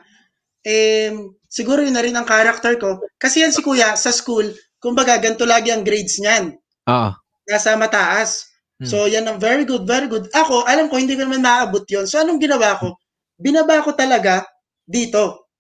eh, 0.63 1.11
siguro 1.51 1.83
yun 1.83 1.95
na 1.95 2.05
rin 2.07 2.15
ang 2.15 2.27
character 2.27 2.79
ko. 2.79 3.03
Kasi 3.19 3.43
yan 3.43 3.51
si 3.55 3.61
Kuya, 3.63 3.99
sa 3.99 4.15
school, 4.15 4.47
kumbaga, 4.79 5.19
ganito 5.19 5.43
lagi 5.47 5.75
ang 5.75 5.83
grades 5.83 6.23
niyan. 6.23 6.55
Oo. 6.87 7.11
Nasa 7.51 7.75
mataas. 7.75 8.47
Hmm. 8.79 8.87
So, 8.91 8.97
yan 9.11 9.27
ang 9.27 9.39
very 9.43 9.67
good, 9.67 9.87
very 9.87 10.07
good. 10.11 10.31
Ako, 10.35 10.67
alam 10.67 10.87
ko, 10.91 10.99
hindi 10.99 11.15
ko 11.19 11.27
naman 11.27 11.43
maaabot 11.43 11.87
yon 11.87 12.07
So, 12.07 12.23
anong 12.23 12.43
ginawa 12.43 12.79
ko? 12.79 12.95
Binaba 13.39 13.83
ko 13.83 13.95
talaga 13.95 14.47
dito. 14.87 15.51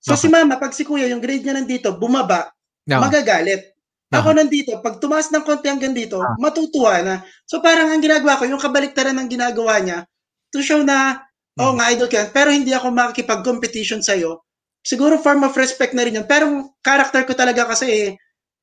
So, 0.00 0.16
Okay. 0.16 0.26
si 0.26 0.28
mama, 0.32 0.56
pag 0.56 0.72
si 0.72 0.84
kuya, 0.84 1.08
yung 1.12 1.20
grade 1.20 1.44
niya 1.44 1.56
nandito, 1.60 1.92
bumaba, 1.96 2.48
Oo. 2.88 3.00
magagalit. 3.00 3.69
Ako 4.10 4.34
nandito, 4.34 4.74
pag 4.82 4.98
tumaas 4.98 5.30
ng 5.30 5.46
konti 5.46 5.70
hanggang 5.70 5.94
dito, 5.94 6.18
Ah. 6.18 6.34
matutuwa 6.42 6.98
na. 6.98 7.14
So 7.46 7.62
parang 7.62 7.94
ang 7.94 8.02
ginagawa 8.02 8.42
ko, 8.42 8.44
yung 8.50 8.58
kabaliktaran 8.58 9.14
ng 9.14 9.30
ginagawa 9.30 9.78
niya, 9.78 10.02
to 10.50 10.58
show 10.66 10.82
na, 10.82 11.22
oh 11.62 11.70
Hmm. 11.74 11.78
nga 11.78 11.94
idol 11.94 12.10
ka 12.10 12.26
pero 12.34 12.50
hindi 12.50 12.74
ako 12.74 12.90
makikipag-competition 12.90 14.02
sa'yo. 14.02 14.42
Siguro 14.82 15.14
form 15.22 15.46
of 15.46 15.54
respect 15.54 15.94
na 15.94 16.02
rin 16.02 16.18
yun. 16.18 16.26
Pero 16.26 16.74
character 16.82 17.22
ko 17.22 17.38
talaga 17.38 17.70
kasi 17.70 17.86
eh, 17.86 18.10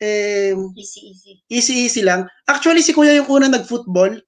eh, 0.03 0.51
Easy, 0.75 0.99
easy. 1.15 1.31
easy-easy 1.47 2.01
lang. 2.03 2.27
Actually, 2.49 2.83
si 2.83 2.91
kuya 2.91 3.15
yung 3.15 3.29
unang 3.31 3.55
nag-football. 3.55 4.19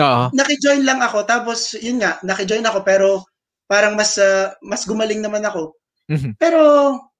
Oo. 0.00 0.24
Nakijoin 0.36 0.84
lang 0.86 1.00
ako. 1.02 1.24
Tapos, 1.26 1.74
yun 1.80 1.98
nga, 2.02 2.20
nakijoin 2.26 2.66
ako. 2.68 2.82
Pero 2.84 3.24
parang 3.70 3.96
mas 3.96 4.18
ah, 4.20 4.52
mas 4.62 4.84
gumaling 4.86 5.22
naman 5.24 5.42
ako. 5.46 5.74
Mhm. 6.10 6.36
Pero 6.40 6.60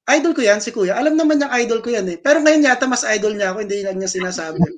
idol 0.09 0.32
ko 0.32 0.40
yan, 0.40 0.59
si 0.59 0.72
kuya. 0.72 0.96
Alam 0.96 1.14
naman 1.14 1.36
niyang 1.36 1.52
idol 1.61 1.80
ko 1.84 1.92
yan 1.92 2.09
eh. 2.09 2.16
Pero 2.16 2.40
ngayon 2.40 2.64
yata 2.64 2.88
mas 2.88 3.04
idol 3.04 3.36
niya 3.36 3.52
ako, 3.52 3.59
hindi 3.64 3.84
lang 3.84 3.96
niya 4.00 4.09
sinasabi. 4.09 4.59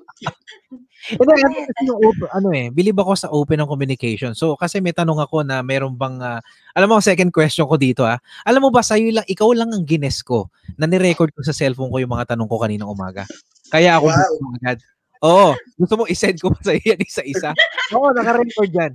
Ito, 1.11 1.25
ano, 1.27 1.93
open, 1.97 2.29
ano 2.29 2.49
eh, 2.53 2.69
believe 2.69 2.95
ako 3.01 3.13
sa 3.17 3.33
open 3.33 3.65
ng 3.65 3.71
communication. 3.73 4.37
So, 4.37 4.53
kasi 4.55 4.85
may 4.85 4.93
tanong 4.93 5.17
ako 5.17 5.43
na 5.43 5.65
meron 5.65 5.97
bang, 5.97 6.21
ah, 6.21 6.45
alam 6.77 6.93
mo, 6.93 7.01
second 7.01 7.33
question 7.33 7.65
ko 7.65 7.81
dito 7.81 8.05
ah. 8.05 8.21
Alam 8.45 8.69
mo 8.69 8.71
ba, 8.71 8.85
sa'yo 8.85 9.09
lang, 9.09 9.25
ikaw 9.25 9.49
lang 9.57 9.73
ang 9.73 9.83
gines 9.89 10.21
ko 10.21 10.53
na 10.77 10.85
nirecord 10.85 11.33
ko 11.33 11.41
sa 11.41 11.57
cellphone 11.57 11.89
ko 11.89 11.99
yung 12.05 12.13
mga 12.13 12.37
tanong 12.37 12.47
ko 12.47 12.61
kaninang 12.61 12.93
umaga. 12.93 13.25
Kaya 13.73 13.97
ako 13.97 14.13
Wow. 14.13 14.55
agad. 14.61 14.79
Oo. 15.25 15.49
Gusto 15.81 15.95
mo 16.01 16.05
isend 16.05 16.37
ko 16.37 16.53
pa 16.53 16.61
sa 16.61 16.73
iyo 16.77 16.93
yan 16.93 17.01
isa-isa? 17.01 17.51
Oo, 17.97 18.13
naka-record 18.13 18.71
yan. 18.71 18.93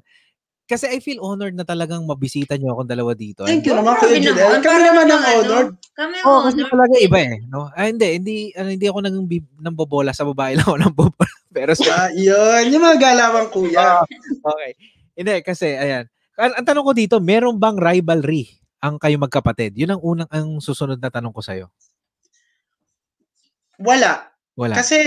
Kasi 0.65 0.89
I 0.89 0.97
feel 0.97 1.21
honored 1.21 1.53
na 1.53 1.61
talagang 1.61 2.09
mabisita 2.09 2.57
niyo 2.57 2.73
akong 2.73 2.89
dalawa 2.89 3.13
dito. 3.13 3.45
Thank 3.45 3.69
you 3.69 3.77
naman, 3.77 4.01
Kuya 4.01 4.17
Judel. 4.17 4.33
naman. 4.33 4.59
Kami 4.65 4.81
naman 4.81 5.05
ang 5.05 5.21
ano, 5.21 5.37
honored. 5.37 5.69
Kami 5.93 6.15
Oo, 6.25 6.39
kasi 6.41 6.57
honor. 6.57 6.71
talaga 6.73 6.95
iba 6.97 7.19
eh. 7.21 7.35
No? 7.45 7.69
Ah, 7.69 7.85
hindi, 7.85 8.07
hindi, 8.17 8.35
ano, 8.57 8.69
hindi 8.73 8.87
ako 8.89 8.99
nang, 9.05 9.17
nang 9.61 9.75
bobola. 9.77 10.09
Sa 10.09 10.25
babae 10.25 10.57
lang 10.57 10.65
ako 10.65 10.77
nang 10.81 10.95
bobola. 10.97 11.33
Pero 11.53 11.71
sa 11.77 12.09
Ah, 12.09 12.09
yun. 12.09 12.73
Yung 12.73 12.81
mga 12.81 12.97
galawang 12.97 13.53
kuya. 13.53 14.01
Okay. 14.41 14.71
Hindi, 15.13 15.35
kasi, 15.45 15.77
ayan. 15.77 16.09
Ang, 16.33 16.51
ang 16.57 16.65
tanong 16.65 16.85
ko 16.89 16.93
dito, 16.97 17.15
meron 17.21 17.61
bang 17.61 17.77
rivalry 17.77 18.49
ang 18.81 18.97
kayo 18.97 19.21
magkapatid? 19.21 19.77
Yun 19.77 19.93
ang 19.93 20.01
unang, 20.01 20.29
ang 20.33 20.57
susunod 20.57 20.97
na 20.97 21.13
tanong 21.13 21.31
ko 21.31 21.45
sa'yo. 21.45 21.69
Wala. 23.77 24.33
Wala. 24.57 24.73
Kasi, 24.73 24.97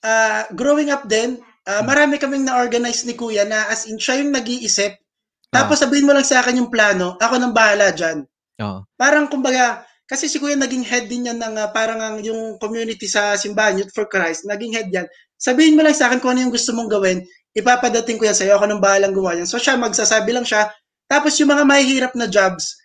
ah, 0.00 0.48
growing 0.56 0.88
up 0.88 1.04
din, 1.04 1.36
Hmm. 1.66 1.82
marami 1.82 2.14
kaming 2.22 2.46
na-organize 2.46 3.02
ni 3.02 3.18
kuya 3.18 3.42
na 3.42 3.66
as 3.66 3.90
in, 3.90 3.98
siya 3.98 4.22
yung 4.22 4.30
nag-iisip. 4.30 4.94
Tapos 5.50 5.82
sabihin 5.82 6.06
mo 6.06 6.14
lang 6.14 6.22
sa 6.22 6.38
akin 6.38 6.62
yung 6.62 6.70
plano, 6.70 7.18
ako 7.18 7.42
nang 7.42 7.50
bahala 7.50 7.90
dyan. 7.90 8.22
Oo. 8.62 8.86
Parang 8.94 9.26
kumbaga, 9.26 9.82
kasi 10.06 10.30
si 10.30 10.38
kuya 10.38 10.54
naging 10.54 10.86
head 10.86 11.10
din 11.10 11.26
yan 11.26 11.42
ng 11.42 11.58
ah, 11.58 11.74
parang 11.74 11.98
ang 11.98 12.16
yung 12.22 12.62
community 12.62 13.10
sa 13.10 13.34
Simbahan 13.34 13.82
Youth 13.82 13.90
for 13.90 14.06
Christ, 14.06 14.46
naging 14.46 14.78
head 14.78 14.88
yan. 14.94 15.10
Sabihin 15.34 15.74
mo 15.74 15.82
lang 15.82 15.96
sa 15.98 16.06
akin 16.06 16.22
kung 16.22 16.38
ano 16.38 16.46
yung 16.46 16.54
gusto 16.54 16.70
mong 16.70 16.86
gawin, 16.86 17.26
ipapadating 17.58 18.14
ko 18.14 18.30
yan 18.30 18.36
sa'yo, 18.38 18.54
ako 18.54 18.70
nang 18.70 18.82
bahalang 18.82 19.10
gumawa 19.10 19.34
yan. 19.34 19.48
So 19.50 19.58
siya, 19.58 19.74
magsasabi 19.74 20.30
lang 20.30 20.46
siya. 20.46 20.70
Tapos 21.10 21.34
yung 21.42 21.50
mga 21.50 21.66
mahihirap 21.66 22.12
na 22.14 22.30
jobs, 22.30 22.78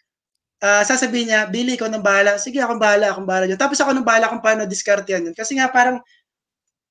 ah, 0.66 0.82
sasabihin 0.82 1.30
niya, 1.30 1.46
Billy, 1.50 1.78
ikaw 1.78 1.86
nang 1.86 2.02
bahala. 2.02 2.42
Sige, 2.42 2.58
akong 2.62 2.82
bahala, 2.82 3.14
akong 3.14 3.30
bahala 3.30 3.46
dyan. 3.46 3.62
Tapos 3.62 3.78
ako 3.78 3.94
nang 3.94 4.08
bahala 4.08 4.30
kung 4.30 4.42
paano 4.42 4.66
diskartehan 4.66 5.30
yun. 5.30 5.36
Kasi 5.38 5.58
nga 5.58 5.70
parang, 5.70 6.02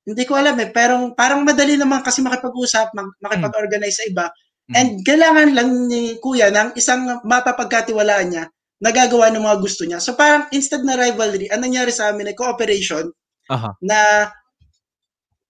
hindi 0.04 0.24
ko 0.24 0.36
alam 0.36 0.56
eh, 0.58 0.70
pero 0.72 1.12
parang 1.12 1.44
madali 1.44 1.76
naman 1.76 2.00
kasi 2.00 2.24
makipag-usap, 2.24 2.92
makipag-organize 3.20 4.00
sa 4.00 4.04
iba. 4.08 4.26
Mm. 4.70 4.74
And 4.76 4.90
kailangan 5.02 5.48
lang 5.52 5.68
ni 5.90 6.16
kuya 6.22 6.48
ng 6.48 6.78
isang 6.78 7.20
mapapagkatiwalaan 7.26 8.28
niya 8.30 8.44
nagagawa 8.80 9.28
ng 9.28 9.44
mga 9.44 9.58
gusto 9.60 9.84
niya. 9.84 10.00
So 10.00 10.16
parang 10.16 10.48
instead 10.56 10.80
na 10.82 10.96
rivalry, 10.96 11.52
ang 11.52 11.60
nangyari 11.60 11.92
sa 11.92 12.10
amin 12.10 12.32
ay 12.32 12.36
cooperation 12.36 13.12
Aha. 13.52 13.76
na 13.84 14.32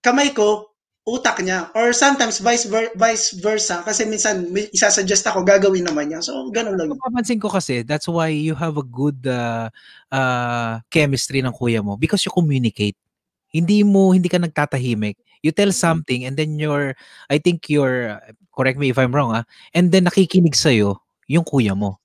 kamay 0.03 0.35
ko, 0.35 0.67
utak 1.07 1.39
niya. 1.39 1.71
Or 1.79 1.95
sometimes 1.95 2.43
vice, 2.43 2.67
ver- 2.67 2.93
vice 2.99 3.39
versa. 3.39 3.87
Kasi 3.87 4.05
minsan 4.11 4.51
may 4.51 4.67
isasuggest 4.75 5.31
ako, 5.31 5.47
gagawin 5.47 5.87
naman 5.87 6.11
niya. 6.11 6.21
So 6.27 6.51
ganun 6.51 6.75
lang. 6.75 6.91
Napapansin 6.91 7.39
ko 7.39 7.47
kasi, 7.47 7.87
that's 7.87 8.11
why 8.11 8.35
you 8.35 8.59
have 8.59 8.75
a 8.75 8.85
good 8.85 9.23
uh, 9.31 9.71
uh, 10.11 10.83
chemistry 10.91 11.39
ng 11.39 11.55
kuya 11.55 11.87
mo 11.87 11.95
because 11.95 12.27
you 12.27 12.35
communicate. 12.35 12.99
Hindi 13.51 13.83
mo, 13.83 14.15
hindi 14.15 14.31
ka 14.31 14.39
nagtatahimik. 14.39 15.19
You 15.43 15.51
tell 15.51 15.73
something 15.75 16.25
and 16.25 16.37
then 16.37 16.57
you're, 16.59 16.95
I 17.29 17.39
think 17.43 17.67
you're, 17.69 18.19
correct 18.55 18.79
me 18.79 18.91
if 18.91 18.99
I'm 18.99 19.15
wrong 19.15 19.33
ah, 19.33 19.45
and 19.73 19.89
then 19.91 20.05
nakikinig 20.07 20.55
sa'yo 20.55 21.01
yung 21.27 21.45
kuya 21.47 21.75
mo. 21.75 21.99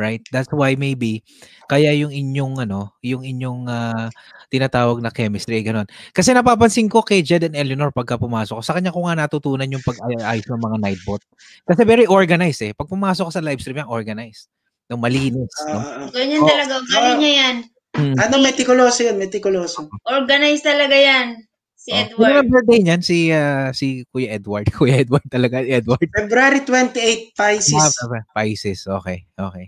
Right? 0.00 0.24
That's 0.34 0.50
why 0.50 0.74
maybe, 0.74 1.22
kaya 1.70 1.94
yung 1.94 2.10
inyong, 2.10 2.66
ano, 2.66 2.90
yung 3.06 3.22
inyong 3.22 3.70
ah, 3.70 4.10
tinatawag 4.50 4.98
na 4.98 5.14
chemistry, 5.14 5.62
ganun. 5.62 5.86
Kasi 6.10 6.34
napapansin 6.34 6.90
ko 6.90 7.06
kay 7.06 7.22
Jed 7.22 7.46
and 7.46 7.54
Eleanor 7.54 7.94
pagka 7.94 8.18
pumasok 8.18 8.58
ko, 8.58 8.62
sa 8.66 8.74
kanya 8.74 8.90
ko 8.90 9.06
nga 9.06 9.14
natutunan 9.14 9.70
yung 9.70 9.84
pag-ayos 9.84 10.48
ng 10.48 10.58
mga 10.58 10.76
nightbot. 10.82 11.22
Kasi 11.64 11.86
very 11.86 12.04
organized 12.10 12.66
eh. 12.66 12.74
Pag 12.74 12.90
pumasok 12.90 13.30
sa 13.30 13.38
live 13.44 13.62
stream, 13.62 13.78
yan, 13.78 13.86
organized. 13.86 14.50
Ng 14.90 14.98
malinis. 14.98 15.52
no? 15.70 15.78
Ah, 15.78 16.10
Ganyan 16.10 16.40
Oh, 16.42 16.48
talaga. 16.50 16.74
Galing 16.90 17.14
ah. 17.14 17.20
niya 17.22 17.32
yan. 17.38 17.56
Mm. 17.92 18.16
ano, 18.16 18.34
meticuloso 18.40 19.04
yun, 19.04 19.20
meticuloso. 19.20 19.88
Organized 20.08 20.64
talaga 20.64 20.96
yan. 20.96 21.44
Si 21.76 21.90
Oh. 21.92 21.98
Edward. 21.98 22.46
birthday 22.48 22.80
niyan? 22.80 23.02
Si, 23.02 23.28
ah, 23.34 23.68
si 23.74 24.06
Kuya 24.08 24.38
Edward. 24.38 24.70
Kuya 24.78 25.02
Edward 25.02 25.26
talaga. 25.28 25.60
Edward. 25.60 26.00
February 26.14 26.62
28, 26.64 27.34
Pisces. 27.36 27.74
Ah, 28.00 28.22
Pisces. 28.32 28.86
Okay. 28.86 29.26
Okay. 29.34 29.66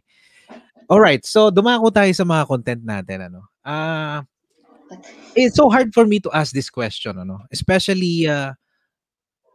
Alright. 0.86 1.26
So, 1.26 1.51
dumako 1.51 1.90
tayo 1.90 2.09
sa 2.14 2.22
mga 2.22 2.46
content 2.46 2.82
natin. 2.86 3.18
Ano? 3.28 3.51
Ah, 3.66 4.22
it's 5.34 5.59
so 5.59 5.66
hard 5.68 5.90
for 5.90 6.06
me 6.06 6.22
to 6.22 6.30
ask 6.30 6.55
this 6.55 6.70
question. 6.70 7.18
Ano? 7.18 7.44
Especially, 7.51 8.24
uh, 8.30 8.55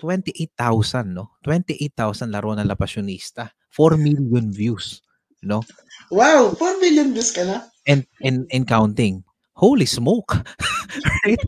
28,000, 0.03 1.15
no? 1.15 1.35
28,000 1.43 2.31
laro 2.31 2.53
ng 2.53 2.67
La 2.67 2.75
Passionista. 2.75 3.49
4 3.71 3.95
million 3.95 4.51
views. 4.51 4.99
No? 5.39 5.63
Wow, 6.11 6.51
4 6.59 6.79
million 6.83 7.15
views 7.15 7.31
ka 7.31 7.47
na? 7.47 7.63
And 7.89 8.05
and 8.21 8.45
and 8.53 8.69
counting. 8.69 9.25
Holy 9.57 9.89
smoke. 9.89 10.39
right? 11.25 11.41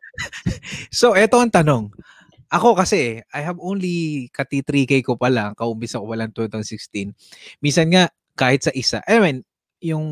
So, 0.92 1.16
eto 1.16 1.40
ang 1.40 1.54
tanong. 1.54 1.94
Ako 2.52 2.76
kasi, 2.76 3.24
I 3.32 3.42
have 3.48 3.56
only 3.64 4.28
kati 4.36 4.60
3K 4.68 5.08
ko 5.08 5.16
pa 5.16 5.32
lang, 5.32 5.56
kaumpisa 5.56 6.04
ko 6.04 6.12
pa 6.12 6.20
lang 6.20 6.36
2016. 6.36 7.16
Minsan 7.64 7.88
nga, 7.96 8.12
kahit 8.36 8.68
sa 8.68 8.76
isa, 8.76 9.00
I 9.08 9.24
mean, 9.24 9.48
yung 9.80 10.04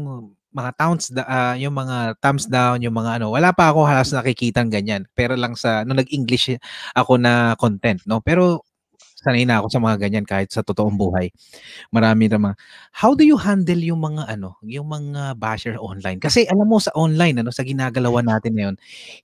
mga 0.55 0.71
towns, 0.79 1.11
da, 1.11 1.27
ah, 1.27 1.55
yung 1.59 1.75
mga 1.75 2.15
thumbs 2.23 2.47
down, 2.47 2.79
yung 2.79 2.95
mga 2.95 3.21
ano, 3.21 3.35
wala 3.35 3.51
pa 3.51 3.69
ako 3.69 3.85
halos 3.85 4.15
nakikita 4.15 4.65
ganyan. 4.65 5.05
Pero 5.13 5.35
lang 5.35 5.53
sa, 5.59 5.83
nung 5.83 5.99
nag-English 5.99 6.57
ako 6.95 7.19
na 7.19 7.53
content, 7.59 8.01
no? 8.07 8.23
Pero 8.23 8.63
sanay 9.19 9.43
na 9.43 9.59
ako 9.59 9.67
sa 9.67 9.79
mga 9.83 9.95
ganyan 10.07 10.23
kahit 10.23 10.49
sa 10.49 10.63
totoong 10.63 10.95
buhay. 10.95 11.27
Marami 11.91 12.31
naman. 12.31 12.55
How 12.95 13.11
do 13.13 13.27
you 13.27 13.35
handle 13.35 13.77
yung 13.79 13.99
mga 13.99 14.31
ano, 14.31 14.55
yung 14.63 14.87
mga 14.87 15.35
basher 15.35 15.75
online? 15.75 16.23
Kasi 16.23 16.47
alam 16.47 16.65
mo 16.65 16.79
sa 16.79 16.95
online 16.95 17.43
ano, 17.43 17.51
sa 17.51 17.67
ginagalawan 17.67 18.25
natin 18.25 18.55
ngayon, 18.55 18.75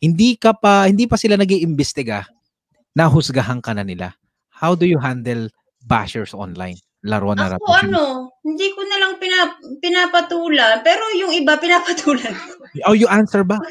hindi 0.04 0.36
ka 0.36 0.52
pa 0.52 0.92
hindi 0.92 1.08
pa 1.08 1.16
sila 1.16 1.40
nag-iimbestiga, 1.40 2.28
nahusgahan 2.92 3.64
ka 3.64 3.72
na 3.72 3.88
nila. 3.88 4.12
How 4.52 4.76
do 4.76 4.84
you 4.84 5.00
handle 5.00 5.48
bashers 5.88 6.36
online? 6.36 6.80
Laro 7.06 7.38
na 7.38 7.54
Ako 7.54 7.70
ano, 7.86 8.34
hindi 8.42 8.74
ko 8.74 8.82
na 8.82 8.98
lang 8.98 9.14
pinap- 9.22 9.62
pinapatulan, 9.78 10.82
pero 10.82 11.06
yung 11.14 11.38
iba 11.38 11.54
pinapatulan 11.64 12.34
ko. 12.34 12.52
Oh, 12.90 12.98
you 12.98 13.06
answer 13.06 13.46
ba? 13.46 13.62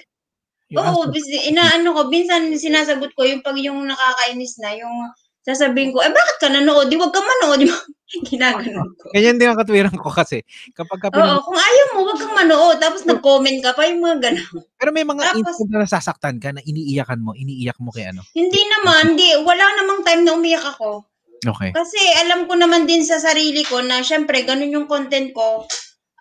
You 0.70 0.78
Oo, 0.78 1.10
answer. 1.10 1.50
inaano 1.50 1.98
ko, 1.98 2.00
minsan 2.14 2.54
sinasagot 2.54 3.10
ko 3.18 3.26
yung 3.26 3.42
pag 3.42 3.58
yung 3.58 3.90
nakakainis 3.90 4.62
na, 4.62 4.78
yung 4.78 4.94
sasabihin 5.44 5.92
ko, 5.92 6.00
eh 6.00 6.10
bakit 6.10 6.36
ka 6.40 6.48
nanood? 6.48 6.88
Di 6.88 6.96
wag 6.96 7.12
ka 7.12 7.20
manood. 7.20 7.60
Di 7.62 7.68
ba? 7.68 7.78
Ginaganon 8.30 8.88
ko. 8.96 9.10
Ganyan 9.12 9.36
din 9.36 9.48
ang 9.50 9.58
katwiran 9.60 9.96
ko 9.96 10.08
kasi. 10.08 10.40
Kapag 10.72 10.98
ka 11.04 11.08
Oo, 11.12 11.18
pinag- 11.18 11.44
kung 11.44 11.58
ayaw 11.58 11.86
mo, 11.92 11.98
wag 12.08 12.18
kang 12.20 12.34
manood. 12.34 12.76
Tapos 12.80 13.02
nag-comment 13.04 13.58
ka 13.60 13.76
pa, 13.76 13.84
yung 13.84 14.00
mga 14.00 14.18
gano'n. 14.30 14.48
Pero 14.80 14.90
may 14.90 15.04
mga 15.04 15.22
Tapos- 15.22 15.38
instant 15.44 15.70
na 15.70 15.84
nasasaktan 15.84 16.36
ka 16.40 16.48
na 16.56 16.64
iniiyakan 16.64 17.20
mo, 17.20 17.36
iniiyak 17.36 17.76
mo 17.78 17.92
kay 17.92 18.08
ano. 18.08 18.24
Hindi 18.32 18.60
naman, 18.64 19.14
hindi, 19.14 19.28
wala 19.44 19.64
namang 19.78 20.00
time 20.02 20.22
na 20.24 20.32
umiyak 20.32 20.64
ako. 20.64 21.04
Okay. 21.44 21.76
Kasi 21.76 22.00
alam 22.24 22.48
ko 22.48 22.56
naman 22.56 22.88
din 22.88 23.04
sa 23.04 23.20
sarili 23.20 23.68
ko 23.68 23.84
na 23.84 24.00
syempre 24.00 24.48
ganun 24.48 24.72
yung 24.72 24.88
content 24.88 25.28
ko. 25.36 25.68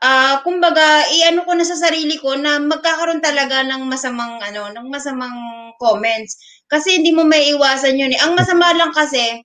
Ah, 0.03 0.43
kumbaga, 0.43 1.07
i-ano 1.15 1.47
ko 1.47 1.55
na 1.55 1.63
sa 1.63 1.79
sarili 1.79 2.19
ko 2.19 2.35
na 2.35 2.59
magkakaroon 2.59 3.23
talaga 3.23 3.63
ng 3.63 3.87
masamang 3.87 4.35
ano, 4.43 4.67
ng 4.75 4.91
masamang 4.91 5.31
comments. 5.79 6.35
Kasi 6.71 6.99
hindi 7.01 7.11
mo 7.15 7.23
may 7.27 7.51
iwasan 7.53 7.99
yun. 7.99 8.11
eh. 8.15 8.19
Ang 8.23 8.35
masama 8.39 8.71
lang 8.75 8.91
kasi 8.95 9.41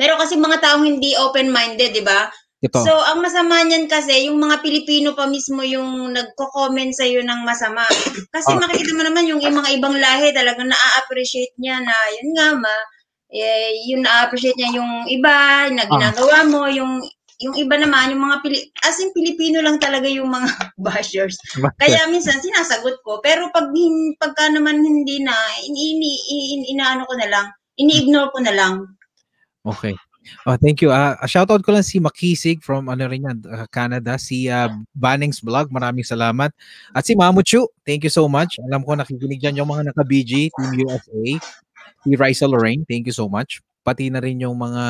meron 0.00 0.18
kasi 0.20 0.36
mga 0.40 0.58
taong 0.62 0.84
hindi 0.86 1.12
open-minded, 1.18 1.92
'di 1.96 2.04
ba? 2.06 2.30
Ito. 2.62 2.78
So, 2.86 2.94
ang 2.94 3.20
masama 3.26 3.58
niyan 3.66 3.90
kasi, 3.90 4.30
yung 4.30 4.38
mga 4.38 4.62
Pilipino 4.62 5.18
pa 5.18 5.26
mismo 5.26 5.66
yung 5.66 6.14
nagko-comment 6.14 6.94
sa 6.94 7.02
ng 7.08 7.42
masama. 7.42 7.82
Kasi 8.34 8.54
Ah. 8.54 8.60
makikita 8.62 8.94
mo 8.94 9.02
naman 9.02 9.26
yung 9.26 9.42
mga 9.42 9.70
ibang 9.82 9.98
lahi 9.98 10.30
talagang 10.30 10.70
na-appreciate 10.70 11.50
niya 11.58 11.82
na, 11.82 11.96
yun 12.22 12.30
nga 12.38 12.48
ma, 12.54 12.74
eh, 13.34 13.74
yun 13.90 14.06
na-appreciate 14.06 14.54
niya 14.54 14.78
yung 14.78 15.10
iba, 15.10 15.66
na 15.74 15.90
ginagawa 15.90 16.38
mo, 16.46 16.70
yung 16.70 17.02
yung 17.42 17.54
iba 17.58 17.74
naman, 17.76 18.14
yung 18.14 18.22
mga 18.22 18.38
Pili- 18.46 18.70
as 18.86 18.96
in 19.02 19.10
Pilipino 19.10 19.58
lang 19.60 19.82
talaga 19.82 20.06
yung 20.06 20.30
mga 20.30 20.46
bashers. 20.86 21.36
Kaya 21.76 22.06
minsan 22.08 22.38
sinasagot 22.38 23.02
ko, 23.02 23.18
pero 23.18 23.50
pag 23.50 23.68
hin- 23.74 24.14
pagka 24.16 24.48
naman 24.48 24.80
hindi 24.80 25.20
na, 25.20 25.34
ini, 25.66 25.98
ini- 25.98 26.70
inaano 26.70 27.04
ko 27.04 27.14
na 27.18 27.28
lang, 27.28 27.46
ini-ignore 27.76 28.30
ko 28.30 28.38
na 28.40 28.54
lang. 28.54 28.74
Okay. 29.66 29.94
Oh, 30.46 30.54
thank 30.54 30.78
you. 30.78 30.94
Ah, 30.94 31.18
uh, 31.18 31.26
shoutout 31.26 31.66
ko 31.66 31.74
lang 31.74 31.82
si 31.82 31.98
Makisig 31.98 32.62
from 32.62 32.86
ano 32.86 33.10
rin 33.10 33.26
yan, 33.26 33.42
uh, 33.42 33.66
Canada, 33.74 34.14
si 34.22 34.46
uh, 34.46 34.70
Bannings 34.94 35.42
Vlog. 35.42 35.66
Maraming 35.74 36.06
salamat. 36.06 36.54
At 36.94 37.02
si 37.02 37.18
Mamuchu, 37.18 37.66
thank 37.82 38.06
you 38.06 38.12
so 38.12 38.30
much. 38.30 38.62
Alam 38.70 38.86
ko 38.86 38.94
nakikinig 38.94 39.42
dyan 39.42 39.58
yung 39.58 39.70
mga 39.70 39.90
naka-BG, 39.90 40.54
Team 40.54 40.70
USA, 40.86 41.26
si 42.06 42.10
Raisa 42.14 42.46
Lorraine, 42.46 42.86
thank 42.86 43.06
you 43.10 43.14
so 43.14 43.26
much. 43.26 43.58
Pati 43.82 44.14
na 44.14 44.22
rin 44.22 44.38
yung 44.38 44.54
mga 44.54 44.84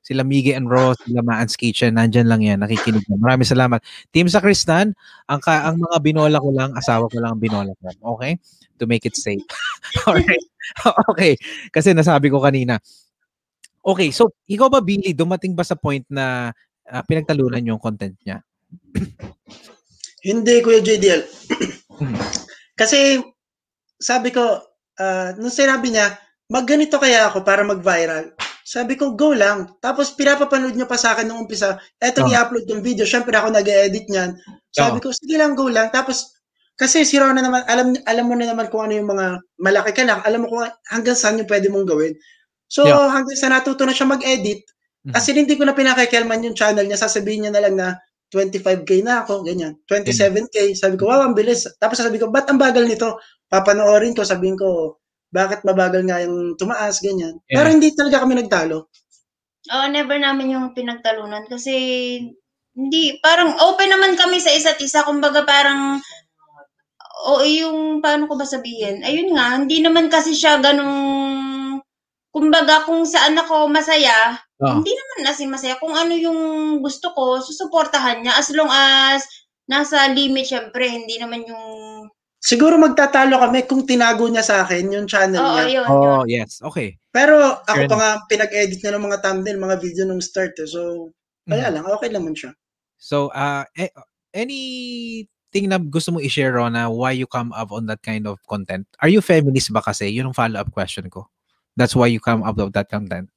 sila 0.00 0.24
Miggy 0.24 0.56
and 0.56 0.68
Ross, 0.68 0.96
sila 1.04 1.20
Maan's 1.20 1.54
Kitchen, 1.60 2.00
nandyan 2.00 2.24
lang 2.24 2.40
yan, 2.40 2.58
nakikinig 2.60 3.04
yan. 3.04 3.20
Maraming 3.20 3.48
salamat. 3.48 3.84
Team 4.10 4.26
sa 4.32 4.40
Kristan, 4.40 4.96
ang, 5.28 5.40
ka, 5.44 5.68
ang 5.68 5.76
mga 5.76 5.96
binola 6.00 6.40
ko 6.40 6.50
lang, 6.50 6.72
asawa 6.72 7.06
ko 7.12 7.20
lang 7.20 7.36
ang 7.36 7.42
binola 7.42 7.72
ko. 7.76 8.16
Okay? 8.16 8.40
To 8.80 8.88
make 8.88 9.04
it 9.04 9.14
safe. 9.14 9.44
Alright. 10.08 10.44
okay. 11.12 11.36
Kasi 11.68 11.92
nasabi 11.92 12.32
ko 12.32 12.40
kanina, 12.40 12.80
Okay, 13.80 14.12
so 14.12 14.28
ikaw 14.44 14.68
ba 14.68 14.84
Billy, 14.84 15.16
dumating 15.16 15.56
ba 15.56 15.64
sa 15.64 15.72
point 15.72 16.04
na 16.12 16.52
uh, 16.84 17.02
pinagtalunan 17.08 17.64
yung 17.64 17.80
content 17.80 18.12
niya? 18.20 18.44
Hindi, 20.28 20.54
Kuya 20.60 20.84
JDL. 20.84 21.22
Hmm. 22.00 22.16
Kasi, 22.80 23.20
sabi 24.00 24.32
ko, 24.32 24.40
uh, 24.96 25.28
nung 25.36 25.52
sinabi 25.52 25.92
niya, 25.92 26.16
magganito 26.50 26.98
kaya 26.98 27.30
ako 27.30 27.46
para 27.46 27.62
mag-viral. 27.62 28.34
Sabi 28.66 28.94
ko, 28.94 29.14
go 29.14 29.32
lang. 29.34 29.70
Tapos, 29.82 30.12
pinapapanood 30.14 30.74
niya 30.76 30.86
pa 30.86 30.98
sa 30.98 31.14
akin 31.14 31.26
nung 31.30 31.46
umpisa, 31.46 31.78
eto 31.98 32.22
Oh. 32.22 32.30
i-upload 32.30 32.66
yung 32.70 32.82
video. 32.84 33.06
Syempre, 33.06 33.34
ako 33.34 33.50
nag-edit 33.54 34.06
niyan. 34.10 34.36
Sabi 34.70 34.98
Oh. 34.98 35.02
ko, 35.02 35.08
sige 35.14 35.34
lang, 35.38 35.54
go 35.58 35.66
lang. 35.70 35.90
Tapos, 35.90 36.34
kasi 36.78 37.02
si 37.06 37.18
Rona 37.18 37.42
naman, 37.42 37.62
alam, 37.66 37.94
alam 38.06 38.24
mo 38.26 38.34
na 38.38 38.50
naman 38.50 38.70
kung 38.70 38.86
ano 38.86 38.94
yung 38.94 39.10
mga 39.10 39.26
malaki 39.58 39.90
ka 39.94 40.02
na. 40.06 40.22
Alam 40.22 40.46
mo 40.46 40.48
kung 40.54 40.62
hanggang 40.90 41.18
saan 41.18 41.38
yung 41.42 41.50
pwede 41.50 41.66
mong 41.70 41.86
gawin. 41.88 42.14
So, 42.70 42.86
Yeah. 42.86 43.10
hanggang 43.10 43.38
sa 43.38 43.50
natuto 43.50 43.82
na 43.82 43.94
siya 43.94 44.06
mag-edit, 44.06 44.62
Mhm. 45.06 45.12
kasi 45.16 45.34
hindi 45.34 45.54
ko 45.58 45.66
na 45.66 45.74
pinakikelman 45.74 46.44
yung 46.46 46.54
channel 46.54 46.86
niya. 46.86 47.00
Sasabihin 47.00 47.46
niya 47.48 47.52
na 47.56 47.62
lang 47.66 47.74
na 47.74 47.88
25k 48.30 49.02
na 49.02 49.26
ako, 49.26 49.42
ganyan. 49.42 49.74
27k. 49.90 50.70
Sabi 50.78 50.94
ko, 50.94 51.10
wow, 51.10 51.26
ang 51.26 51.34
bilis. 51.34 51.66
Tapos 51.82 51.98
sabi 51.98 52.22
ko, 52.22 52.30
ba't 52.30 52.46
ang 52.46 52.62
bagal 52.62 52.86
nito? 52.86 53.18
Papanoorin 53.50 54.14
ko, 54.14 54.22
sabihin 54.22 54.54
ko, 54.54 54.99
bakit 55.30 55.62
mabagal 55.62 56.02
nga 56.06 56.22
yung 56.22 56.54
tumaas, 56.58 56.98
ganyan. 57.02 57.38
Yeah. 57.46 57.62
Pero 57.62 57.68
hindi 57.74 57.94
talaga 57.94 58.22
kami 58.26 58.34
nagtalo. 58.42 58.90
Oo, 59.70 59.86
never 59.92 60.16
namin 60.18 60.56
yung 60.56 60.66
pinagtalunan 60.74 61.46
kasi 61.46 61.74
hindi, 62.74 63.18
parang 63.20 63.54
open 63.60 63.90
naman 63.92 64.14
kami 64.18 64.38
sa 64.40 64.50
isa't 64.54 64.78
isa. 64.80 65.04
Kumbaga 65.04 65.44
parang, 65.44 66.00
o 67.28 67.44
yung, 67.44 68.00
paano 68.00 68.26
ko 68.30 68.34
ba 68.40 68.46
sabihin? 68.48 69.04
Ayun 69.04 69.36
nga, 69.36 69.58
hindi 69.60 69.82
naman 69.84 70.08
kasi 70.08 70.32
siya 70.34 70.58
ganung, 70.62 70.94
kumbaga 72.32 72.86
kung 72.88 73.04
saan 73.06 73.36
ako 73.38 73.68
masaya, 73.70 74.38
Oh. 74.60 74.76
hindi 74.76 74.92
naman 74.92 75.20
kasi 75.32 75.48
masaya. 75.48 75.80
Kung 75.80 75.96
ano 75.96 76.12
yung 76.12 76.40
gusto 76.84 77.16
ko, 77.16 77.40
susuportahan 77.40 78.20
niya 78.20 78.36
as 78.36 78.52
long 78.52 78.68
as 78.68 79.24
nasa 79.64 80.04
limit 80.12 80.44
syempre, 80.44 80.84
hindi 80.84 81.16
naman 81.16 81.48
yung, 81.48 81.64
Siguro 82.40 82.80
magtatalo 82.80 83.36
kami 83.36 83.68
kung 83.68 83.84
tinago 83.84 84.24
niya 84.24 84.40
sa 84.40 84.64
akin 84.64 84.88
yung 84.88 85.04
channel 85.04 85.44
oo, 85.44 85.52
niya. 85.60 85.64
yun, 85.68 85.84
yun. 85.84 85.88
Oh, 85.92 86.24
yes. 86.24 86.64
Okay. 86.64 86.96
Pero 87.12 87.60
ako 87.68 87.84
Fair 87.84 87.88
pa 87.92 87.96
nga 88.00 88.10
pinag-edit 88.32 88.80
niya 88.80 88.96
ng 88.96 89.04
mga 89.04 89.20
thumbnail, 89.20 89.60
mga 89.60 89.76
video 89.76 90.08
nung 90.08 90.24
start. 90.24 90.56
Eh. 90.56 90.64
So, 90.64 91.12
kaya 91.44 91.68
Mhm. 91.68 91.74
lang, 91.76 91.84
okay 91.92 92.08
naman 92.08 92.32
siya. 92.32 92.56
So, 92.96 93.28
uh, 93.36 93.68
eh, 93.76 93.92
anything 94.32 95.68
na 95.68 95.76
gusto 95.76 96.16
mo 96.16 96.18
i-share, 96.24 96.56
Rona, 96.56 96.88
why 96.88 97.12
you 97.12 97.28
come 97.28 97.52
up 97.52 97.76
on 97.76 97.84
that 97.92 98.00
kind 98.00 98.24
of 98.24 98.40
content? 98.48 98.88
Are 99.04 99.12
you 99.12 99.20
feminist 99.20 99.68
ba 99.68 99.84
kasi? 99.84 100.08
Yun 100.08 100.32
ang 100.32 100.36
follow-up 100.36 100.72
question 100.72 101.12
ko. 101.12 101.28
That's 101.76 101.92
why 101.92 102.08
you 102.08 102.24
come 102.24 102.40
up 102.40 102.56
with 102.56 102.72
that 102.72 102.88
content. 102.88 103.28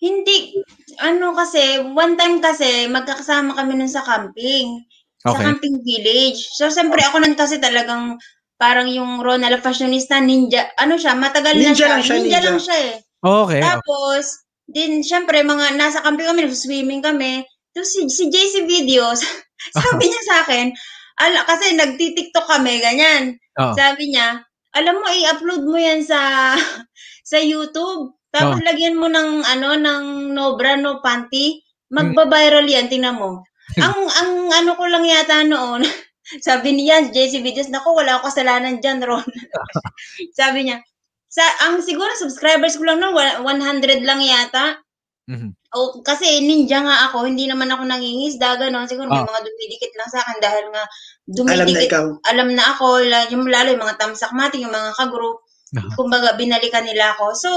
Hindi, 0.00 0.56
ano 1.04 1.36
kasi, 1.36 1.76
one 1.92 2.16
time 2.16 2.40
kasi, 2.40 2.88
magkakasama 2.88 3.52
kami 3.52 3.76
nun 3.76 3.92
sa 3.92 4.00
camping. 4.00 4.80
Sa 5.20 5.36
Okay. 5.36 5.44
camping 5.44 5.76
village. 5.84 6.48
So, 6.56 6.72
siyempre, 6.72 7.00
ako 7.04 7.20
nun 7.20 7.36
kasi 7.36 7.60
talagang, 7.60 8.16
parang 8.56 8.88
yung 8.88 9.20
Ronald 9.20 9.60
Fashionista, 9.60 10.20
ninja, 10.20 10.72
ano 10.80 10.96
siya, 10.96 11.12
matagal 11.16 11.56
na 11.60 11.72
Ninja 11.72 11.76
siya. 11.76 11.88
lang 11.92 12.02
siya, 12.04 12.16
ninja, 12.16 12.38
ninja. 12.40 12.40
lang 12.48 12.58
siya 12.60 12.76
eh. 12.80 12.94
Okay. 13.20 13.60
Tapos, 13.60 14.24
din, 14.64 14.92
syempre, 15.04 15.44
mga 15.44 15.76
nasa 15.76 16.00
camping 16.00 16.28
kami, 16.28 16.48
swimming 16.52 17.02
kami. 17.04 17.44
Tapos 17.76 17.90
si, 17.92 18.00
si 18.08 18.24
JC 18.32 18.64
Videos, 18.64 19.20
sabi 19.76 20.08
niya 20.08 20.22
sa 20.24 20.36
akin, 20.46 20.72
ala, 21.20 21.44
kasi 21.44 21.76
nagtitiktok 21.76 22.46
kami, 22.48 22.80
ganyan. 22.80 23.36
Oh. 23.60 23.76
Sabi 23.76 24.12
niya, 24.12 24.40
alam 24.72 24.96
mo, 24.96 25.06
i-upload 25.10 25.62
mo 25.68 25.76
yan 25.76 26.00
sa 26.00 26.54
sa 27.30 27.38
YouTube. 27.40 28.16
Tapos 28.32 28.62
Oh. 28.62 28.64
lagyan 28.64 28.94
mo 28.96 29.10
ng, 29.10 29.42
ano, 29.44 29.74
ng 29.76 30.04
no 30.32 30.54
bra, 30.56 30.78
no 30.78 31.02
panty. 31.02 31.60
Magba-viral 31.90 32.64
yan, 32.70 32.86
tingnan 32.86 33.18
mo. 33.18 33.42
Ang, 33.78 33.98
ang 34.08 34.32
ano 34.50 34.70
ko 34.74 34.84
lang 34.88 35.04
yata 35.06 35.46
noon, 35.46 35.84
sabi 36.46 36.74
niya, 36.74 37.10
JC 37.10 37.38
Videos, 37.44 37.70
naku, 37.70 37.94
wala 37.94 38.18
akong 38.18 38.32
kasalanan 38.32 38.82
dyan, 38.82 39.02
Ron. 39.04 39.22
sabi 40.38 40.66
niya, 40.66 40.82
sa 41.30 41.46
ang 41.62 41.78
siguro 41.78 42.10
subscribers 42.18 42.74
ko 42.74 42.82
lang 42.82 42.98
no 42.98 43.14
100 43.14 44.02
lang 44.02 44.18
yata. 44.18 44.82
Mhm. 45.30 45.54
O 45.70 46.02
kasi 46.02 46.42
ninja 46.42 46.82
nga 46.82 47.06
ako, 47.06 47.22
hindi 47.22 47.46
naman 47.46 47.70
ako 47.70 47.86
nangingisda 47.86 48.58
gano'n. 48.58 48.90
Siguro 48.90 49.06
may 49.06 49.22
Ah. 49.22 49.30
mga 49.30 49.42
dumidikit 49.46 49.94
lang 49.94 50.10
sa 50.10 50.18
akin 50.26 50.38
dahil 50.42 50.64
nga 50.74 50.82
Alam 50.82 51.46
na 51.46 51.54
dumidikit. 51.62 51.86
ikaw. 51.86 52.04
Alam 52.34 52.48
na 52.58 52.64
ako, 52.74 52.86
yung 53.30 53.46
lalo 53.46 53.68
yung 53.70 53.84
mga 53.86 53.98
tamsak 54.02 54.34
mating, 54.34 54.66
yung 54.66 54.74
mga 54.74 54.90
kagroup. 54.98 55.38
Aha. 55.78 55.86
Kumbaga 55.94 56.34
binalikan 56.34 56.82
nila 56.82 57.14
ako. 57.14 57.26
So, 57.38 57.50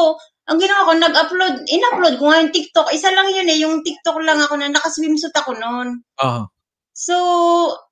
ang 0.43 0.57
ginawa 0.59 0.87
ko, 0.87 0.91
nag-upload, 0.99 1.55
in-upload 1.71 2.15
ko 2.19 2.23
nga 2.27 2.41
yung 2.43 2.51
TikTok. 2.51 2.87
Isa 2.91 3.09
lang 3.15 3.31
yun 3.31 3.47
eh, 3.47 3.57
yung 3.63 3.79
TikTok 3.79 4.19
lang 4.23 4.43
ako 4.43 4.59
na 4.59 4.67
nakaswimsuit 4.71 5.35
ako 5.35 5.55
noon. 5.55 6.03
Oh. 6.19 6.51
So, 6.93 7.15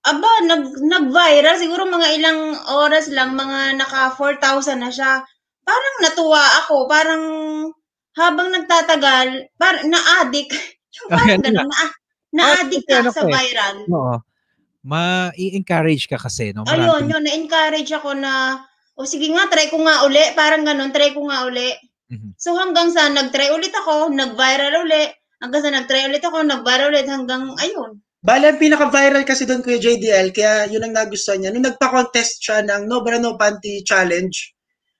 aba, 0.03 0.45
nag, 0.45 0.77
nag-viral. 0.83 1.57
Siguro 1.57 1.87
mga 1.87 2.07
ilang 2.19 2.39
oras 2.69 3.07
lang, 3.09 3.33
mga 3.39 3.79
naka 3.79 4.13
4,000 4.13 4.77
na 4.77 4.91
siya. 4.91 5.23
Parang 5.63 5.95
natuwa 6.03 6.43
ako. 6.65 6.85
Parang 6.91 7.23
habang 8.19 8.51
nagtatagal, 8.51 9.55
parang 9.55 9.87
na-addict. 9.87 10.51
Yung 10.99 11.09
parang 11.09 11.39
Ganun 11.39 11.71
na, 11.71 11.85
na-addict 12.35 12.87
ano 12.91 13.11
ka 13.11 13.11
sa 13.15 13.23
eh. 13.27 13.31
viral. 13.31 13.77
Oo. 13.87 14.15
Ma-encourage 14.81 16.09
ka 16.09 16.17
kasi, 16.19 16.51
no? 16.51 16.67
Ayun, 16.67 17.07
yun, 17.07 17.23
na-encourage 17.23 17.91
ako 17.95 18.17
na, 18.17 18.65
o 18.97 19.07
sige 19.07 19.29
nga, 19.31 19.47
try 19.47 19.71
ko 19.71 19.79
nga 19.79 20.03
uli. 20.03 20.19
Parang 20.35 20.67
ganun, 20.67 20.91
try 20.91 21.15
ko 21.15 21.23
nga 21.29 21.47
uli. 21.47 21.71
Mhm. 22.11 22.35
So 22.35 22.53
hanggang 22.59 22.91
sa 22.91 23.07
nag-try 23.07 23.55
ulit 23.55 23.71
ako, 23.71 24.11
nag-viral 24.11 24.83
uli. 24.83 25.07
Hanggang 25.39 25.61
sa 25.63 25.71
nag-try 25.71 26.11
ulit 26.11 26.21
ako, 26.21 26.43
nag-viral 26.43 26.91
ulit 26.91 27.07
hanggang, 27.07 27.55
ayun. 27.57 28.03
Bale, 28.21 28.53
ang 28.53 28.61
pinaka-viral 28.61 29.25
kasi 29.25 29.49
doon, 29.49 29.65
Kuya 29.65 29.81
JDL, 29.81 30.29
kaya 30.29 30.69
yun 30.69 30.85
ang 30.85 30.93
nagustuhan 30.93 31.41
niya. 31.41 31.49
Nung 31.49 31.65
nagpa-contest 31.65 32.37
siya 32.37 32.61
ng 32.61 32.85
No 32.85 33.01
Bra 33.01 33.17
No 33.17 33.33
Panty 33.33 33.81
Challenge, 33.81 34.35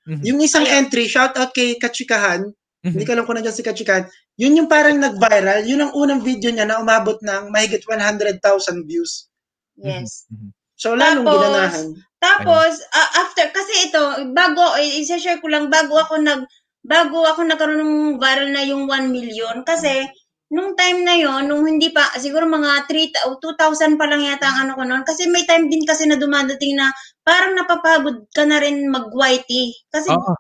Mhm. 0.10 0.22
yung 0.26 0.40
isang 0.42 0.66
Ayun. 0.66 0.90
entry, 0.90 1.06
shout 1.06 1.38
out 1.38 1.54
kay 1.54 1.78
Kachikahan, 1.78 2.50
Mhm. 2.82 2.98
hindi 2.98 3.06
ko 3.06 3.14
alam 3.14 3.30
kung 3.30 3.38
nandiyan 3.38 3.54
si 3.54 3.62
Kachikahan, 3.62 4.10
yun 4.42 4.58
yung 4.58 4.66
parang 4.66 4.98
nag-viral, 4.98 5.62
yun 5.70 5.86
ang 5.86 5.94
unang 5.94 6.26
video 6.26 6.50
niya 6.50 6.66
na 6.66 6.82
umabot 6.82 7.22
ng 7.22 7.54
mahigit 7.54 7.86
100,000 7.86 8.90
views. 8.90 9.30
Yes. 9.78 10.26
Mhm. 10.34 10.50
So, 10.74 10.98
lalong 10.98 11.22
Tapos, 11.30 11.38
ginanahan. 11.46 11.88
Tapos, 12.18 12.74
ah, 12.90 13.10
after, 13.22 13.54
kasi 13.54 13.86
ito, 13.86 14.02
bago, 14.34 14.66
i- 14.82 14.98
i-share 14.98 15.38
ko 15.38 15.46
lang, 15.46 15.70
bago 15.70 15.94
ako 15.94 16.18
nag, 16.18 16.42
bago 16.86 17.24
ako 17.26 17.46
nagkaroon 17.48 17.82
ng 17.82 17.96
viral 18.22 18.50
na 18.54 18.64
yung 18.66 18.86
1 18.90 19.10
million, 19.14 19.62
kasi, 19.68 20.06
nung 20.52 20.76
time 20.76 21.02
na 21.08 21.16
yon 21.16 21.48
nung 21.48 21.64
hindi 21.68 21.90
pa, 21.96 22.12
siguro 22.20 22.44
mga 22.50 22.86
3, 22.90 23.12
o 23.30 23.40
2,000 23.40 23.96
pa 24.00 24.06
lang 24.10 24.22
yata 24.26 24.48
ang 24.52 24.68
ano 24.70 24.74
ko 24.80 24.84
noon, 24.88 25.04
kasi 25.08 25.28
may 25.32 25.46
time 25.48 25.68
din 25.72 25.84
kasi 25.88 26.06
na 26.10 26.20
dumadating 26.20 26.76
na, 26.80 26.92
parang 27.24 27.56
napapagod 27.56 28.28
ka 28.36 28.44
na 28.48 28.60
rin 28.60 28.88
mag-YT. 28.92 29.52
Kasi, 29.94 30.12
Oo. 30.12 30.34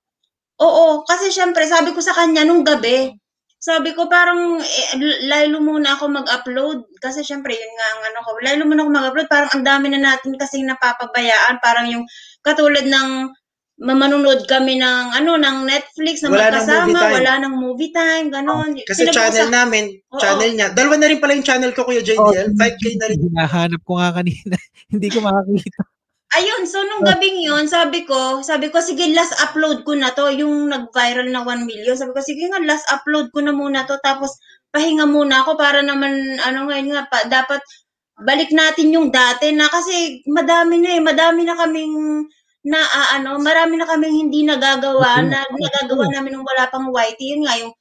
oo, 0.63 0.85
kasi 1.07 1.29
syempre, 1.33 1.65
sabi 1.69 1.91
ko 1.95 2.01
sa 2.03 2.15
kanya 2.17 2.43
nung 2.47 2.63
gabi, 2.67 3.13
sabi 3.61 3.93
ko 3.97 4.07
parang 4.09 4.59
eh, 4.61 4.87
lalo 5.29 5.59
muna 5.63 5.95
ako 5.97 6.09
mag-upload 6.11 6.85
kasi 7.01 7.21
syempre 7.25 7.53
yun 7.57 7.73
nga 7.77 7.87
ang 7.95 8.01
ano 8.13 8.19
ko 8.25 8.31
lalo 8.43 8.63
muna 8.67 8.81
ako 8.85 8.91
mag-upload 8.93 9.27
parang 9.31 9.51
ang 9.53 9.65
dami 9.67 9.87
na 9.93 10.01
natin 10.01 10.33
kasing 10.37 10.65
napapabayaan 10.69 11.61
parang 11.63 11.87
yung 11.89 12.05
katulad 12.45 12.85
ng 12.87 13.29
mamanunod 13.81 14.45
kami 14.45 14.77
ng 14.77 15.05
ano 15.17 15.41
ng 15.41 15.57
Netflix 15.65 16.21
na 16.21 16.29
Wala 16.29 16.53
nang 16.53 16.53
magkasama 16.53 16.85
movie 16.85 17.01
time. 17.01 17.13
wala 17.17 17.31
nang 17.41 17.55
movie 17.57 17.91
time 17.91 18.25
ganon 18.29 18.69
Kasi 18.85 19.01
Sinabi 19.01 19.09
ko 19.09 19.17
channel 19.17 19.47
sa- 19.49 19.55
namin, 19.57 19.83
Oo. 20.13 20.21
channel 20.21 20.51
niya. 20.53 20.67
Dalawa 20.71 20.95
na 21.01 21.09
rin 21.09 21.19
pala 21.19 21.33
yung 21.33 21.47
channel 21.47 21.71
ko, 21.73 21.81
Kuya 21.83 22.05
JDL. 22.05 22.53
5K 22.53 22.83
na 23.01 23.05
rin. 23.09 23.19
Hinahanap 23.25 23.81
ko 23.81 23.97
nga 23.97 24.09
kanina. 24.13 24.55
Hindi 24.93 25.07
ko 25.09 25.19
makakita. 25.25 25.81
Ayun, 26.31 26.63
so 26.63 26.79
nung 26.79 27.03
gabing 27.03 27.43
yun, 27.43 27.67
sabi 27.67 28.07
ko, 28.07 28.39
sabi 28.39 28.71
ko, 28.71 28.79
sige, 28.79 29.03
last 29.11 29.35
upload 29.43 29.83
ko 29.83 29.99
na 29.99 30.15
to, 30.15 30.31
yung 30.31 30.71
nag-viral 30.71 31.27
na 31.27 31.43
1 31.43 31.67
million. 31.67 31.97
Sabi 31.99 32.15
ko, 32.15 32.23
sige 32.23 32.47
nga, 32.47 32.61
last 32.63 32.87
upload 32.87 33.35
ko 33.35 33.43
na 33.43 33.51
muna 33.51 33.83
to, 33.83 33.99
tapos 33.99 34.39
pahinga 34.71 35.03
muna 35.03 35.43
ako 35.43 35.59
para 35.59 35.83
naman, 35.83 36.39
ano 36.39 36.71
ngayon 36.71 36.95
nga, 36.95 37.03
pa, 37.11 37.27
dapat 37.27 37.59
balik 38.21 38.47
natin 38.53 38.95
yung 38.95 39.11
dati 39.11 39.51
na 39.51 39.67
kasi 39.67 40.23
madami 40.29 40.79
na 40.79 40.95
eh, 40.95 41.01
madami 41.03 41.41
na 41.43 41.57
kaming 41.57 42.23
na 42.67 42.79
ah, 42.81 43.09
ano, 43.19 43.39
marami 43.41 43.77
na 43.79 43.87
kaming 43.89 44.27
hindi 44.29 44.45
nagagawa, 44.45 45.23
na 45.25 45.41
nagagawa 45.49 46.05
namin 46.13 46.37
nung 46.37 46.45
wala 46.47 46.69
pang 46.69 46.89
YT. 46.93 47.19
Yun 47.37 47.43
nga, 47.47 47.55
yung 47.61 47.73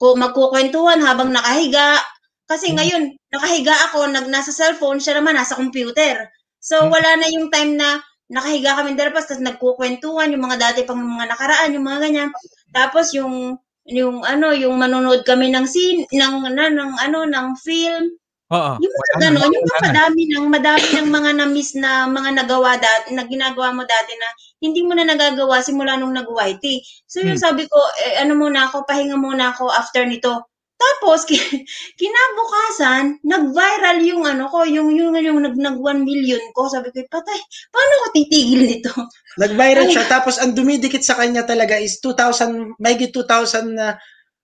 ko 0.00 0.14
magkukwentuhan 0.18 1.00
habang 1.04 1.30
nakahiga. 1.32 2.00
Kasi 2.48 2.72
ngayon, 2.74 3.14
nakahiga 3.32 3.74
ako, 3.90 4.08
nag, 4.12 4.26
nasa 4.32 4.52
cellphone, 4.54 5.00
siya 5.02 5.18
naman 5.20 5.36
nasa 5.38 5.56
computer. 5.58 6.28
So, 6.60 6.86
Hmm. 6.86 6.92
wala 6.94 7.10
na 7.20 7.28
yung 7.32 7.48
time 7.52 7.76
na 7.80 8.00
nakahiga 8.32 8.76
kami 8.80 8.94
dalapas, 8.98 9.28
tapos 9.30 9.44
nagkukwentuhan, 9.44 10.32
yung 10.34 10.44
mga 10.46 10.58
dati 10.60 10.80
pang 10.88 11.00
mga 11.00 11.28
nakaraan, 11.36 11.74
yung 11.76 11.86
mga 11.86 12.00
ganyan. 12.08 12.30
Tapos 12.74 13.12
yung 13.16 13.58
yung 13.88 14.22
ano, 14.26 14.54
yung 14.54 14.78
manonood 14.78 15.26
kami 15.26 15.50
ng 15.52 15.66
scene, 15.66 16.06
ng, 16.14 16.34
na, 16.54 16.70
ng 16.70 16.92
ano, 17.02 17.26
ng 17.26 17.48
film. 17.60 18.14
Oo. 18.52 18.72
Yung 18.84 18.92
mga 18.92 19.14
gano'n, 19.16 19.48
yung 19.48 19.64
mga 19.64 19.80
madami 19.88 20.22
ng, 20.28 20.46
madami 20.52 20.86
ng 20.92 21.08
mga 21.08 21.30
na-miss 21.40 21.70
na 21.80 22.04
mga 22.04 22.30
nagawa 22.44 22.76
dati, 22.76 23.16
na 23.16 23.24
ginagawa 23.24 23.72
mo 23.72 23.82
dati 23.88 24.12
na 24.20 24.28
hindi 24.60 24.84
mo 24.84 24.92
na 24.92 25.08
nagagawa 25.08 25.64
simula 25.64 25.96
nung 25.96 26.12
nag-YT. 26.12 26.64
So 27.08 27.24
yung 27.24 27.40
Hmm. 27.40 27.44
sabi 27.48 27.64
ko, 27.64 27.78
eh, 28.04 28.20
ano 28.20 28.36
muna 28.36 28.68
ako, 28.68 28.84
pahinga 28.84 29.16
muna 29.16 29.56
ako 29.56 29.72
after 29.72 30.04
nito. 30.04 30.44
Tapos, 30.82 31.22
ki- 31.30 31.62
kinabukasan, 31.96 33.22
nag-viral 33.22 33.98
yung 34.02 34.26
ano 34.26 34.50
ko, 34.50 34.66
yung, 34.66 34.90
yung, 34.92 35.14
yung, 35.14 35.38
nag, 35.38 35.54
nag 35.54 35.78
1 35.78 36.02
million 36.02 36.42
ko. 36.52 36.66
Sabi 36.66 36.90
ko, 36.90 37.00
patay, 37.06 37.38
paano 37.70 37.92
ko 38.02 38.06
titigil 38.12 38.62
nito? 38.66 38.90
Nag-viral 39.42 39.88
siya. 39.88 40.04
Tapos, 40.10 40.42
ang 40.42 40.52
dumidikit 40.52 41.00
sa 41.00 41.16
kanya 41.16 41.46
talaga 41.46 41.78
is 41.78 42.02
2,000, 42.02 42.76
mahigit 42.82 43.14
2,000 43.14 43.78
na 43.78 43.96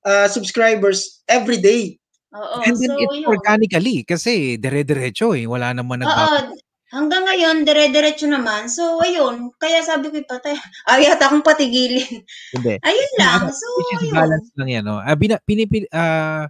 uh, 0.06 0.26
subscribers 0.30 1.20
every 1.26 1.58
day. 1.58 1.98
Oo, 2.36 2.60
And 2.60 2.76
then 2.76 2.92
so 2.92 3.00
it's 3.00 3.16
yun. 3.24 3.28
organically 3.32 4.04
kasi 4.04 4.60
dire-diretso 4.60 5.32
eh. 5.32 5.48
Wala 5.48 5.72
naman 5.72 6.04
Oo, 6.04 6.04
nagbabago. 6.04 6.60
hanggang 6.92 7.24
ngayon, 7.24 7.56
dire-diretso 7.64 8.28
naman. 8.28 8.68
So, 8.68 9.00
ayun, 9.00 9.48
kaya 9.56 9.80
sabi 9.80 10.12
ko, 10.12 10.20
patay, 10.28 10.52
ayaw 10.92 11.16
yata 11.16 11.32
akong 11.32 11.44
patigilin. 11.44 12.24
Hindi. 12.52 12.74
Ayun 12.88 13.12
lang. 13.20 13.42
So, 13.52 13.66
Which 13.80 13.92
is 13.96 14.02
ayun. 14.04 14.12
balance 14.12 14.48
lang 14.60 14.68
yan. 14.68 14.84
No? 14.84 15.00
Ah, 15.00 15.16
bina, 15.16 15.40
pinipili, 15.44 15.88
ah, 15.92 16.48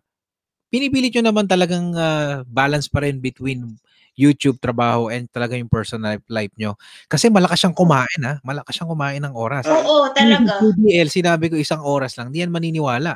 pinipilit 0.71 1.15
nyo 1.19 1.31
naman 1.31 1.47
talagang 1.51 1.95
ah, 1.95 2.43
balance 2.49 2.87
pa 2.91 3.03
rin 3.07 3.19
between 3.23 3.79
YouTube, 4.19 4.59
trabaho, 4.59 5.11
and 5.15 5.31
talaga 5.31 5.55
yung 5.55 5.71
personal 5.71 6.19
life 6.27 6.51
nyo. 6.59 6.75
Kasi 7.07 7.31
malakas 7.31 7.63
siyang 7.63 7.77
kumain, 7.79 8.21
ha? 8.27 8.43
Malakas 8.43 8.75
siyang 8.79 8.91
kumain 8.91 9.23
ng 9.23 9.35
oras. 9.35 9.63
Oo, 9.71 10.11
talaga. 10.11 10.59
Yung 10.59 11.11
sinabi 11.11 11.47
ko 11.51 11.55
isang 11.55 11.83
oras 11.87 12.19
lang, 12.19 12.35
di 12.35 12.43
yan 12.43 12.51
maniniwala. 12.51 13.15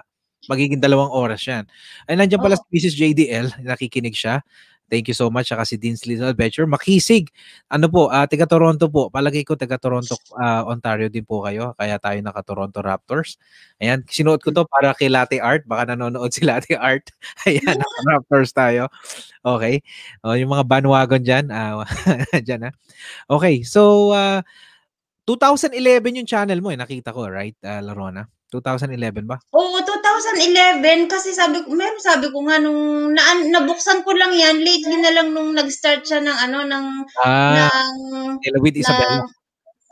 Magiging 0.50 0.82
dalawang 0.82 1.10
oras 1.14 1.46
yan. 1.46 1.64
Ay, 2.10 2.18
nandiyan 2.18 2.42
pala 2.42 2.58
Oo. 2.58 2.62
si 2.66 2.68
Mrs. 2.74 2.94
JDL, 2.98 3.46
nakikinig 3.62 4.14
siya. 4.16 4.42
Thank 4.92 5.08
you 5.08 5.16
so 5.16 5.32
much. 5.32 5.48
Saka 5.48 5.64
si 5.64 5.80
Dean 5.80 5.96
Little 6.04 6.36
Adventure. 6.36 6.68
Makisig. 6.68 7.32
Ano 7.72 7.88
po, 7.88 8.12
ah, 8.12 8.28
taga 8.28 8.44
Toronto 8.44 8.92
po. 8.92 9.08
Palagay 9.08 9.40
ko 9.40 9.56
taga 9.56 9.80
Toronto, 9.80 10.20
ah, 10.36 10.68
Ontario 10.68 11.08
din 11.08 11.24
po 11.24 11.40
kayo. 11.40 11.72
Kaya 11.80 11.96
tayo 11.96 12.20
naka 12.20 12.44
Toronto 12.44 12.84
Raptors. 12.84 13.40
Ayan, 13.80 14.04
sinuot 14.04 14.44
ko 14.44 14.52
to 14.52 14.68
para 14.68 14.92
kay 14.92 15.08
Latte 15.08 15.40
Art. 15.40 15.64
Baka 15.64 15.96
nanonood 15.96 16.28
si 16.36 16.44
Latte 16.48 16.76
Art. 16.76 17.08
Ayan, 17.48 17.80
naka 17.80 17.98
Raptors 18.04 18.52
tayo. 18.52 18.92
Okay. 19.40 19.80
O, 20.20 20.36
yung 20.36 20.52
mga 20.52 20.68
bandwagon 20.68 21.24
dyan. 21.24 21.48
ah 21.48 21.88
dyan, 22.44 22.68
ha. 22.68 22.70
Okay, 23.32 23.64
so, 23.64 24.12
ah, 24.12 24.44
2011 25.24 26.20
yung 26.20 26.28
channel 26.28 26.60
mo 26.60 26.68
eh. 26.68 26.76
Nakita 26.76 27.16
ko, 27.16 27.32
right, 27.32 27.56
ah, 27.64 27.80
Larona? 27.80 28.28
2011 28.52 29.24
ba? 29.24 29.40
Oo, 29.56 29.80
2011 29.80 31.08
kasi 31.08 31.32
sabi 31.32 31.64
ko, 31.64 31.72
meron 31.72 31.96
sabi 32.04 32.28
ko 32.28 32.44
nga 32.44 32.60
nung 32.60 33.10
na, 33.16 33.40
nabuksan 33.48 34.04
ko 34.04 34.12
lang 34.12 34.36
yan 34.36 34.60
lately 34.60 35.00
na 35.00 35.12
lang 35.16 35.32
nung 35.32 35.56
nag-start 35.56 36.04
siya 36.04 36.20
ng 36.20 36.36
ano 36.36 36.58
ng 36.68 36.86
Ah, 37.24 37.72
ng 38.44 38.60
with 38.60 38.76
Isabella. 38.76 39.24
ng 39.24 39.42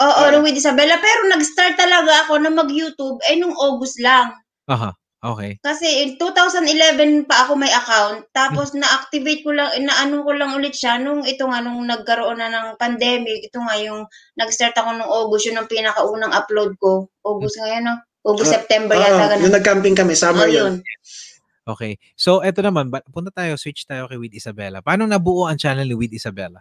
Oo, 0.01 0.23
uh, 0.33 0.41
with 0.41 0.57
Isabella. 0.57 0.97
Pero 0.97 1.29
nag-start 1.29 1.77
talaga 1.77 2.25
ako 2.25 2.41
na 2.41 2.49
mag-YouTube 2.49 3.21
ay 3.29 3.37
nung 3.37 3.53
August 3.53 4.01
lang. 4.01 4.33
Aha. 4.69 4.97
Okay. 5.21 5.61
Kasi 5.61 5.85
in 6.01 6.17
2011 6.17 7.29
pa 7.29 7.45
ako 7.45 7.53
may 7.61 7.69
account. 7.69 8.25
Tapos 8.33 8.73
na-activate 8.73 9.45
ko 9.45 9.53
lang, 9.53 9.69
na-ano 9.85 10.25
ko 10.25 10.33
lang 10.33 10.57
ulit 10.57 10.73
siya 10.73 10.97
nung 10.97 11.29
ito 11.29 11.45
nga, 11.45 11.61
nung 11.61 11.85
nagkaroon 11.85 12.41
na 12.41 12.49
ng 12.49 12.69
pandemic. 12.81 13.45
Ito 13.53 13.61
nga 13.61 13.77
yung 13.77 14.09
nag-start 14.41 14.73
ako 14.81 14.97
nung 14.97 15.13
August. 15.13 15.53
Yun 15.53 15.61
ang 15.61 15.69
pinakaunang 15.69 16.33
upload 16.33 16.73
ko. 16.81 17.13
August 17.21 17.61
ngayon, 17.61 17.85
no? 17.93 17.97
August, 18.21 18.53
Ah, 18.53 18.55
September 18.61 18.95
Oo, 18.97 19.03
yata. 19.03 19.37
nung 19.39 19.49
Ganun. 19.49 19.57
nag-camping 19.57 19.97
kami, 19.97 20.13
summer 20.13 20.45
Oh, 20.45 20.53
yun. 20.53 20.73
Okay. 21.65 21.97
So, 22.19 22.43
eto 22.43 22.61
naman, 22.61 22.91
punta 23.09 23.31
tayo, 23.31 23.55
switch 23.57 23.87
tayo 23.87 24.11
kay 24.11 24.19
with 24.19 24.35
Isabella. 24.35 24.83
Paano 24.85 25.07
nabuo 25.07 25.47
ang 25.47 25.57
channel 25.57 25.87
ni 25.87 25.97
with 25.97 26.13
Isabella? 26.13 26.61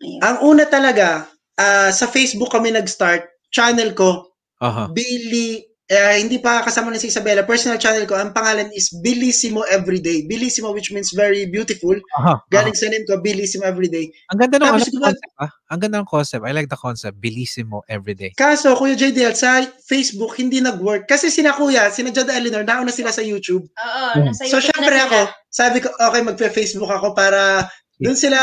Ayun. 0.00 0.20
Ang 0.20 0.36
una 0.44 0.64
talaga, 0.66 1.28
ah, 1.56 1.88
sa 1.94 2.04
Facebook 2.04 2.50
kami 2.52 2.74
nag-start, 2.74 3.24
channel 3.48 3.94
ko, 3.96 4.34
Aha. 4.60 4.92
Billy, 4.92 5.64
eh, 5.90 6.22
hindi 6.22 6.38
pa 6.38 6.62
kasama 6.62 6.94
na 6.94 7.02
si 7.02 7.10
Isabella, 7.10 7.42
personal 7.42 7.74
channel 7.74 8.06
ko, 8.06 8.14
ang 8.14 8.30
pangalan 8.30 8.70
is 8.70 8.94
Bellissimo 9.02 9.66
Everyday. 9.66 10.22
Bellissimo 10.22 10.70
which 10.70 10.94
means 10.94 11.10
very 11.10 11.50
beautiful. 11.50 11.98
Aha. 12.14 12.38
aha. 12.38 12.46
Galing 12.46 12.78
sa 12.78 12.86
name 12.86 13.02
ko, 13.10 13.18
Bellissimo 13.18 13.66
Everyday. 13.66 14.06
Ang 14.30 14.38
ganda 14.38 14.62
ng 14.62 14.70
ano, 14.70 14.78
concept, 14.78 15.34
ah. 15.42 15.50
Ang 15.74 15.80
ganda 15.82 15.98
ng 15.98 16.06
concept. 16.06 16.46
I 16.46 16.54
like 16.54 16.70
the 16.70 16.78
concept. 16.78 17.18
Bellissimo 17.18 17.82
everyday. 17.90 18.30
Kaso, 18.38 18.78
Kuya 18.78 18.94
JDL, 18.94 19.34
sa 19.34 19.66
Facebook, 19.82 20.38
hindi 20.38 20.62
nag-work. 20.62 21.10
Kasi 21.10 21.26
sina 21.26 21.50
Kuya, 21.50 21.90
sina 21.90 22.14
Jada 22.14 22.38
Eleanor, 22.38 22.62
nauna 22.62 22.94
sila 22.94 23.10
sa 23.10 23.26
YouTube. 23.26 23.66
Oo, 23.66 24.06
Hmm. 24.14 24.30
nasa 24.30 24.46
So, 24.46 24.62
YouTube 24.62 24.70
syempre 24.70 24.94
na 24.94 25.02
sila. 25.02 25.06
ako, 25.10 25.18
sabi 25.50 25.76
ko, 25.82 25.88
okay, 25.90 26.22
magpe-Facebook 26.22 26.90
ako 26.90 27.18
para 27.18 27.66
doon 27.98 28.14
sila 28.16 28.38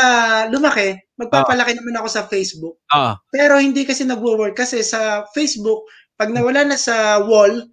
lumaki. 0.52 0.94
Magpapalaki 1.18 1.74
naman 1.74 1.96
ako 1.98 2.08
sa 2.12 2.22
Facebook. 2.28 2.76
Ah. 2.92 3.18
Pero 3.32 3.56
hindi 3.58 3.82
kasi 3.82 4.04
nagwo-work 4.04 4.54
kasi 4.54 4.84
sa 4.84 5.24
Facebook, 5.34 5.82
pag 6.18 6.34
nawala 6.34 6.66
na 6.66 6.74
sa 6.74 7.22
wall, 7.22 7.64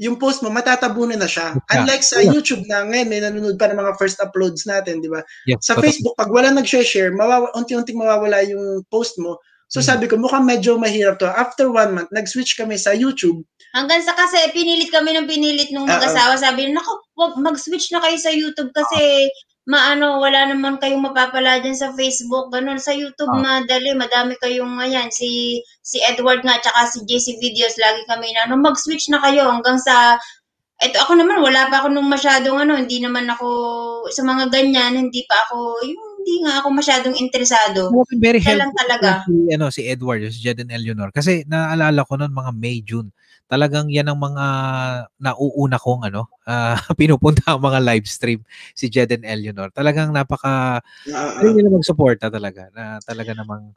yung 0.00 0.16
post 0.16 0.40
mo, 0.40 0.48
matatabunan 0.48 1.20
na 1.20 1.28
siya. 1.28 1.52
Yeah. 1.52 1.84
Unlike 1.84 2.04
sa 2.04 2.18
Yeah. 2.24 2.32
YouTube 2.32 2.64
na 2.72 2.88
ngayon, 2.88 3.08
may 3.12 3.20
nanonood 3.20 3.60
pa 3.60 3.68
ng 3.68 3.76
mga 3.76 4.00
first 4.00 4.16
uploads 4.16 4.64
natin, 4.64 5.04
di 5.04 5.12
ba? 5.12 5.20
Yes, 5.44 5.68
Sa. 5.68 5.76
Facebook, 5.76 6.16
pag 6.16 6.32
wala 6.32 6.48
nag-share, 6.48 7.12
mawawa, 7.12 7.52
unti-unting 7.52 8.00
mawawala 8.00 8.40
yung 8.48 8.80
post 8.88 9.20
mo. 9.20 9.36
So 9.68 9.78
Mhm. 9.78 9.86
sabi 9.86 10.04
ko, 10.08 10.16
mukhang 10.16 10.48
medyo 10.48 10.80
mahirap 10.80 11.20
to. 11.20 11.28
After 11.28 11.68
one 11.68 11.94
month, 11.94 12.10
nag-switch 12.10 12.56
kami 12.56 12.80
sa 12.80 12.96
YouTube. 12.96 13.44
Hanggang 13.76 14.02
sa 14.02 14.16
kasi 14.16 14.40
pinilit 14.50 14.88
kami 14.90 15.14
ng 15.14 15.28
pinilit 15.28 15.68
nung 15.70 15.84
Oo. 15.86 15.92
mag-asawa. 15.92 16.34
Sabi 16.40 16.72
naku, 16.72 16.90
wag 17.20 17.36
mag-switch 17.38 17.92
na 17.92 18.00
kayo 18.02 18.16
sa 18.16 18.32
YouTube 18.32 18.72
kasi 18.74 19.28
maano, 19.70 20.18
wala 20.18 20.50
naman 20.50 20.82
kayong 20.82 21.06
mapapala 21.06 21.62
dyan 21.62 21.78
sa 21.78 21.94
Facebook. 21.94 22.50
Ganun, 22.50 22.82
sa 22.82 22.90
YouTube 22.90 23.30
Oo. 23.30 23.38
madali, 23.38 23.94
madami 23.94 24.34
kayong, 24.42 24.82
ayan, 24.82 25.06
si 25.14 25.62
si 25.86 26.02
Edward 26.02 26.42
nga, 26.42 26.58
tsaka 26.58 26.90
si 26.90 27.06
JC 27.06 27.38
Videos, 27.38 27.78
lagi 27.78 28.02
kami 28.10 28.34
na, 28.34 28.50
ano, 28.50 28.58
mag-switch 28.58 29.06
na 29.14 29.22
kayo 29.22 29.46
hanggang 29.46 29.78
sa, 29.78 30.18
eto 30.82 30.98
ako 30.98 31.14
naman, 31.14 31.38
wala 31.38 31.70
pa 31.70 31.86
ako 31.86 31.94
nung 31.94 32.10
masyadong 32.10 32.58
ano, 32.58 32.74
hindi 32.74 32.98
naman 32.98 33.30
ako, 33.30 33.46
sa 34.10 34.26
mga 34.26 34.50
ganyan, 34.50 34.98
hindi 34.98 35.22
pa 35.30 35.38
ako, 35.46 35.86
yung 35.86 36.10
hindi 36.20 36.34
nga 36.44 36.60
ako 36.60 36.68
masyadong 36.76 37.16
interesado. 37.16 37.88
Well, 37.88 38.04
very 38.20 38.44
helpful 38.44 38.76
talaga. 38.76 39.24
Si, 39.24 39.34
ano, 39.56 39.66
si 39.72 39.88
Edward, 39.88 40.20
si 40.28 40.44
Jeden 40.44 40.68
Eleanor. 40.68 41.08
Kasi 41.16 41.48
naalala 41.48 42.04
ko 42.04 42.20
noon 42.20 42.36
mga 42.36 42.52
May, 42.52 42.84
June. 42.84 43.08
Talagang 43.50 43.90
yan 43.90 44.06
ang 44.06 44.20
mga 44.22 44.44
nauuna 45.18 45.74
kong 45.74 46.06
ano, 46.06 46.30
ah, 46.46 46.78
pinupunta 46.98 47.50
ang 47.50 47.60
mga 47.60 47.82
live 47.82 48.06
stream 48.06 48.46
si 48.78 48.86
Jeden 48.86 49.26
Eleanor. 49.26 49.74
Talagang 49.74 50.14
napaka 50.14 50.78
Uh, 51.10 51.42
uh, 51.42 51.50
nila 51.50 51.72
magsuporta 51.72 52.30
talaga 52.30 52.70
na 52.70 53.02
talaga 53.02 53.34
namang 53.34 53.74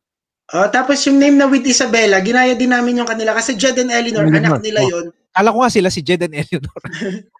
Oh, 0.53 0.67
tapos 0.69 0.99
yung 1.07 1.17
name 1.17 1.39
na 1.39 1.47
with 1.47 1.63
Isabella, 1.65 2.19
ginaya 2.19 2.53
din 2.53 2.69
namin 2.69 2.99
yung 2.99 3.07
kanila 3.07 3.33
kasi 3.33 3.55
Jed 3.55 3.79
and 3.79 3.89
Eleanor, 3.89 4.27
Eleanor, 4.27 4.59
anak 4.59 4.61
nila 4.61 4.81
oh. 4.83 4.91
yon. 4.91 5.05
Kala 5.33 5.49
ko 5.55 5.57
nga 5.63 5.71
sila 5.73 5.89
si 5.89 6.03
Jeden 6.03 6.33
Eleanor. 6.35 6.79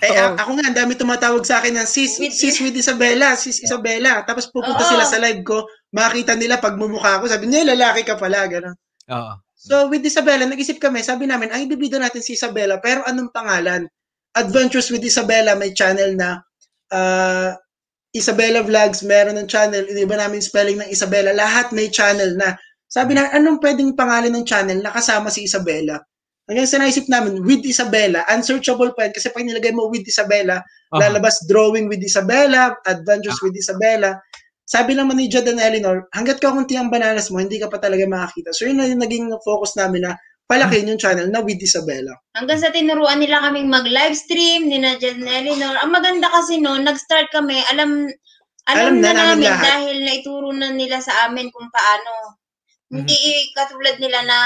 Eh, 0.00 0.12
a- 0.12 0.36
ako 0.36 0.56
nga, 0.56 0.64
ang 0.68 0.76
dami 0.76 0.92
tumatawag 0.96 1.44
sa 1.44 1.60
akin 1.60 1.76
ng 1.76 1.88
sis, 1.88 2.16
With- 2.20 2.36
sis 2.36 2.56
with 2.64 2.76
Isabella, 2.76 3.36
sis 3.36 3.60
Isabella. 3.60 4.24
Tapos 4.24 4.48
pupunta 4.48 4.80
Oo. 4.84 4.90
sila 4.92 5.04
sa 5.04 5.20
live 5.20 5.44
ko, 5.44 5.68
makita 5.92 6.32
nila 6.36 6.56
pag 6.60 6.76
mumukha 6.80 7.20
ako, 7.20 7.28
sabi 7.28 7.48
niya, 7.48 7.72
lalaki 7.72 8.04
ka 8.04 8.16
pala, 8.16 8.44
gano'n. 8.48 8.76
Oo. 9.12 9.32
So, 9.62 9.86
with 9.86 10.02
Isabella, 10.02 10.42
nag-isip 10.42 10.82
kami, 10.82 11.06
sabi 11.06 11.30
namin, 11.30 11.54
ay, 11.54 11.70
ibibida 11.70 11.94
natin 11.94 12.18
si 12.18 12.34
Isabella, 12.34 12.82
pero 12.82 13.06
anong 13.06 13.30
pangalan? 13.30 13.86
Adventures 14.34 14.90
with 14.90 15.06
Isabella, 15.06 15.54
may 15.54 15.70
channel 15.70 16.18
na 16.18 16.42
ah, 16.90 17.54
Isabella 18.10 18.66
Vlogs, 18.66 19.06
meron 19.06 19.38
ng 19.38 19.46
channel, 19.46 19.86
iniba 19.86 20.18
namin 20.18 20.42
spelling 20.42 20.82
ng 20.82 20.90
Isabella, 20.90 21.30
lahat 21.30 21.70
may 21.70 21.86
channel 21.86 22.34
na. 22.34 22.58
Sabi 22.90 23.14
na, 23.14 23.30
anong 23.30 23.62
pwedeng 23.62 23.94
pangalan 23.94 24.34
ng 24.34 24.42
channel 24.44 24.82
na 24.82 24.90
kasama 24.90 25.30
si 25.30 25.46
Isabella? 25.46 26.02
Hanggang 26.50 26.66
sa 26.66 26.82
naisip 26.82 27.06
namin, 27.06 27.46
with 27.46 27.62
Isabella, 27.62 28.26
unsearchable 28.34 28.90
pa 28.98 29.06
yan, 29.06 29.14
kasi 29.14 29.30
pag 29.30 29.46
nilagay 29.46 29.70
mo 29.70 29.86
with 29.86 30.02
Isabella, 30.02 30.58
Aha. 30.90 31.06
lalabas 31.06 31.38
drawing 31.46 31.86
with 31.86 32.02
Isabella, 32.02 32.74
adventures 32.82 33.38
with 33.46 33.54
Isabella. 33.54 34.18
Sabi 34.72 34.96
naman 34.96 35.20
ni 35.20 35.28
Jed 35.28 35.44
and 35.52 35.60
Eleanor, 35.60 36.08
hanggat 36.16 36.40
kakunti 36.40 36.80
ang 36.80 36.88
bananas 36.88 37.28
mo, 37.28 37.36
hindi 37.44 37.60
ka 37.60 37.68
pa 37.68 37.76
talaga 37.76 38.08
makakita. 38.08 38.56
So 38.56 38.64
yun 38.64 38.80
na 38.80 38.88
yung 38.88 39.04
naging 39.04 39.28
focus 39.44 39.76
namin 39.76 40.08
na 40.08 40.12
palakin 40.48 40.88
yung 40.88 41.00
channel 41.02 41.28
na 41.28 41.44
with 41.44 41.60
Isabella. 41.60 42.16
Hanggang 42.32 42.56
sa 42.56 42.72
tinuruan 42.72 43.20
nila 43.20 43.44
kaming 43.44 43.68
mag-livestream, 43.68 44.64
ni 44.64 44.80
na 44.80 44.96
Jen 44.96 45.20
Eleanor. 45.28 45.76
Ang 45.84 45.92
maganda 45.92 46.32
kasi 46.32 46.56
noon, 46.56 46.88
nag-start 46.88 47.28
kami, 47.28 47.60
alam 47.68 48.08
Alam 48.72 48.96
alam, 48.96 49.04
na 49.04 49.10
na, 49.12 49.12
namin 49.12 49.28
namin 49.36 49.52
lahat. 49.52 49.66
dahil 49.68 49.96
naituro 50.06 50.48
na 50.56 50.68
nila 50.72 50.98
sa 51.04 51.28
amin 51.28 51.52
kung 51.52 51.68
paano. 51.68 52.12
Hindi 52.88 53.16
Mm-hmm. 53.16 53.52
katulad 53.56 53.96
nila 54.00 54.20
na 54.24 54.38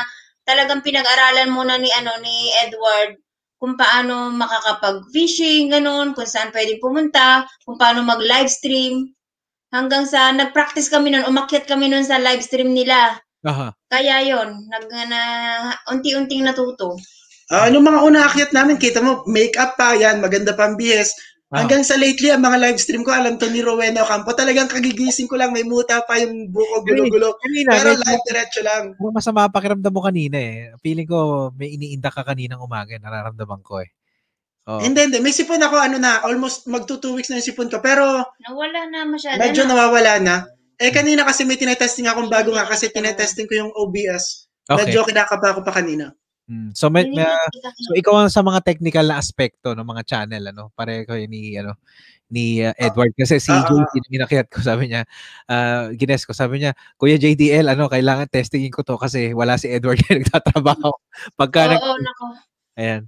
talagang 0.47 0.83
pinag-aralan 0.83 1.51
muna 1.55 1.75
ni 1.79 1.91
ano 1.95 2.15
ni 2.23 2.51
Edward 2.67 3.19
kung 3.59 3.75
paano 3.75 4.31
makakapag-fishing, 4.35 5.73
ganun, 5.73 6.13
kung 6.15 6.29
saan 6.29 6.51
pwedeng 6.53 6.79
pumunta, 6.83 7.47
kung 7.65 7.77
paano 7.81 8.03
mag-livestream. 8.05 9.16
Hanggang 9.77 10.09
sa 10.09 10.33
nag-practice 10.33 10.89
kami 10.89 11.13
noon, 11.13 11.29
umakyat 11.29 11.69
kami 11.69 11.93
noon 11.93 12.01
sa 12.09 12.17
livestream 12.17 12.73
nila. 12.73 13.21
Aha. 13.45 13.77
Kaya 13.93 14.25
yon 14.25 14.65
nag 14.73 14.89
na, 14.89 15.21
unti-unting 15.93 16.49
natuto. 16.49 16.97
Ah, 17.53 17.69
nung 17.69 17.85
mga 17.85 18.01
una 18.03 18.25
akyat 18.27 18.51
namin, 18.57 18.81
kita 18.81 19.05
mo, 19.05 19.23
make-up 19.29 19.77
pa 19.77 19.95
yan, 19.95 20.19
maganda 20.25 20.57
pang 20.57 20.75
bihis. 20.75 21.13
Ah. 21.55 21.63
Hanggang 21.63 21.87
sa 21.87 21.95
lately, 21.95 22.35
ang 22.35 22.43
mga 22.43 22.59
live 22.59 22.81
stream 22.83 23.07
ko, 23.07 23.15
alam 23.15 23.39
to 23.39 23.47
ni 23.47 23.63
Rowena 23.63 24.03
Ocampo, 24.03 24.35
talagang 24.35 24.67
kagigising 24.67 25.31
ko 25.31 25.39
lang, 25.39 25.55
may 25.55 25.63
muta 25.63 26.03
pa 26.03 26.19
yung 26.19 26.51
buko 26.51 26.83
gulo-gulo. 26.83 27.39
Kanina, 27.39 27.71
Pero 27.71 27.89
medyo- 27.95 28.03
live 28.03 28.25
diretso 28.27 28.61
lang. 28.67 28.85
Ang 28.99 29.15
masama 29.15 29.47
pakiramdam 29.47 29.95
mo 29.95 30.03
kanina 30.03 30.35
eh. 30.43 30.75
Feeling 30.83 31.07
ko 31.07 31.55
may 31.55 31.71
iniinda 31.79 32.11
ka 32.11 32.27
kaninang 32.27 32.59
umaga. 32.59 32.99
Nararamdaman 32.99 33.63
ko 33.63 33.79
eh. 33.79 33.95
Oo. 34.67 34.83
Hindi, 34.83 34.99
hindi. 34.99 35.19
May 35.23 35.31
sipon 35.31 35.63
ako, 35.63 35.79
ano 35.79 35.97
na, 35.97 36.27
almost 36.27 36.67
magto 36.67 36.99
two 36.99 37.15
weeks 37.15 37.31
na 37.31 37.39
yung 37.39 37.47
sipon 37.47 37.71
ko. 37.71 37.79
Pero 37.79 38.03
Nawala 38.43 38.91
na 38.91 39.07
masyado 39.07 39.39
medyo 39.39 39.63
na. 39.63 39.69
nawawala 39.75 40.13
na. 40.19 40.37
Eh, 40.77 40.91
kanina 40.91 41.23
kasi 41.23 41.47
may 41.47 41.57
tinetesting 41.57 42.11
akong 42.11 42.29
bago 42.29 42.53
nga 42.53 42.67
kasi 42.67 42.91
tinetesting 42.91 43.47
ko 43.47 43.55
yung 43.65 43.73
OBS. 43.73 44.51
Okay. 44.67 44.91
Medyo 44.91 45.07
kinakapa 45.07 45.55
ko 45.55 45.61
pa 45.63 45.73
kanina. 45.73 46.11
Mm. 46.47 46.71
So, 46.75 46.91
may, 46.91 47.07
may- 47.11 47.27
so 47.79 47.95
ikaw 47.99 48.23
ang 48.23 48.31
sa 48.31 48.43
mga 48.43 48.63
technical 48.63 49.07
na 49.07 49.19
aspekto 49.19 49.75
ng 49.75 49.83
mga 49.83 50.03
channel 50.07 50.55
ano 50.55 50.71
pareho 50.79 51.03
kayo 51.03 51.27
ni 51.27 51.59
ano 51.59 51.75
ni 52.31 52.63
uh, 52.63 52.71
Edward 52.79 53.11
kasi 53.19 53.43
si 53.43 53.51
Ah, 53.51 53.67
ah, 53.67 53.87
JD 53.91 54.15
inakyat 54.15 54.47
ko 54.51 54.63
sabi 54.63 54.91
niya 54.91 55.03
uh, 55.51 55.91
gines 55.95 56.23
ko 56.23 56.31
sabi 56.35 56.63
niya 56.63 56.75
Kuya 56.99 57.19
JDL 57.19 57.67
ano 57.75 57.91
kailangan 57.91 58.31
testingin 58.31 58.71
ko 58.71 58.87
to 58.87 58.95
kasi 58.95 59.35
wala 59.35 59.59
si 59.59 59.71
Edward 59.71 59.99
na 60.07 60.23
nagtatrabaho 60.23 60.91
pagka 61.35 61.67
nag- 61.75 61.83
Oo, 61.83 61.99
nako. 61.99 62.25
ayan 62.79 63.03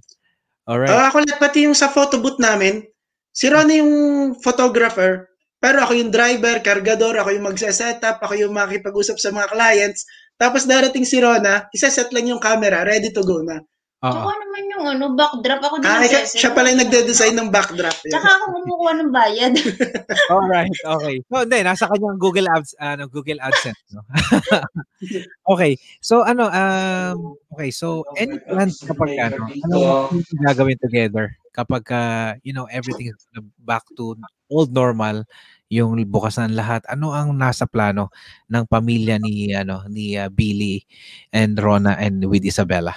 alright 0.69 0.93
Ah, 0.93 1.09
ako 1.09 1.25
lahat 1.25 1.39
pati 1.41 1.65
yung 1.65 1.73
sa 1.73 1.89
photo 1.89 2.21
booth 2.21 2.37
namin, 2.37 2.85
si 3.33 3.49
Ronnie 3.49 3.81
yung 3.81 3.93
photographer, 4.37 5.25
pero 5.59 5.83
ako 5.83 5.91
yung 5.97 6.13
driver, 6.13 6.61
kargador, 6.63 7.19
ako 7.19 7.35
yung 7.35 7.49
magse-setup, 7.51 8.21
ako 8.23 8.33
yung 8.37 8.53
makikipag-usap 8.55 9.17
sa 9.19 9.33
mga 9.35 9.51
clients. 9.51 10.07
Tapos 10.39 10.63
darating 10.63 11.03
si 11.03 11.19
Rona, 11.19 11.67
isa-set 11.75 12.15
lang 12.15 12.31
yung 12.31 12.39
camera, 12.39 12.87
ready 12.87 13.11
to 13.11 13.19
go 13.27 13.43
na. 13.43 13.59
Oo. 13.99 14.15
Tsaka 14.15 14.31
naman 14.31 14.63
yung 14.71 14.85
ano, 14.87 15.05
backdrop 15.11 15.59
ako 15.59 15.75
din 15.83 15.91
Ah, 15.91 15.99
ang 15.99 16.07
ika- 16.07 16.23
session. 16.23 16.39
siya 16.39 16.51
pala 16.55 16.71
yung 16.71 16.81
nagde-design 16.87 17.35
ng 17.35 17.49
backdrop. 17.51 17.97
eh. 17.99 18.11
Tsaka 18.15 18.27
ako 18.31 18.45
kumukuha 18.55 18.91
ng 18.95 19.11
bayad. 19.11 19.53
Alright, 20.31 20.71
okay. 20.71 21.15
So, 21.27 21.43
hindi, 21.43 21.59
nasa 21.67 21.83
kanyang 21.83 22.15
Google 22.15 22.47
Ads, 22.47 22.71
ano, 22.79 23.03
Google 23.11 23.43
AdSense, 23.43 23.83
no? 23.91 24.07
okay. 25.51 25.75
So, 25.99 26.23
ano, 26.23 26.47
um, 26.47 27.35
okay, 27.51 27.75
so, 27.75 28.07
any 28.15 28.39
plans 28.39 28.79
kapag, 28.87 29.19
ano, 29.19 29.51
ano 29.67 29.75
yung 30.15 30.23
gagawin 30.47 30.79
together 30.79 31.35
kapag, 31.51 31.83
uh, 31.91 32.39
you 32.39 32.55
know, 32.55 32.71
everything 32.71 33.11
is 33.11 33.19
back 33.59 33.83
to 33.99 34.15
old 34.47 34.71
normal, 34.71 35.27
yung 35.67 35.91
bukas 36.07 36.39
ng 36.39 36.55
lahat, 36.55 36.87
ano 36.87 37.11
ang 37.11 37.35
nasa 37.35 37.67
plano 37.67 38.09
ng 38.47 38.63
pamilya 38.63 39.19
ni, 39.19 39.51
ano, 39.51 39.83
ni 39.91 40.15
uh, 40.15 40.31
Billy 40.31 40.87
and 41.29 41.59
Rona 41.59 41.99
and 41.99 42.23
with 42.25 42.47
Isabella? 42.47 42.95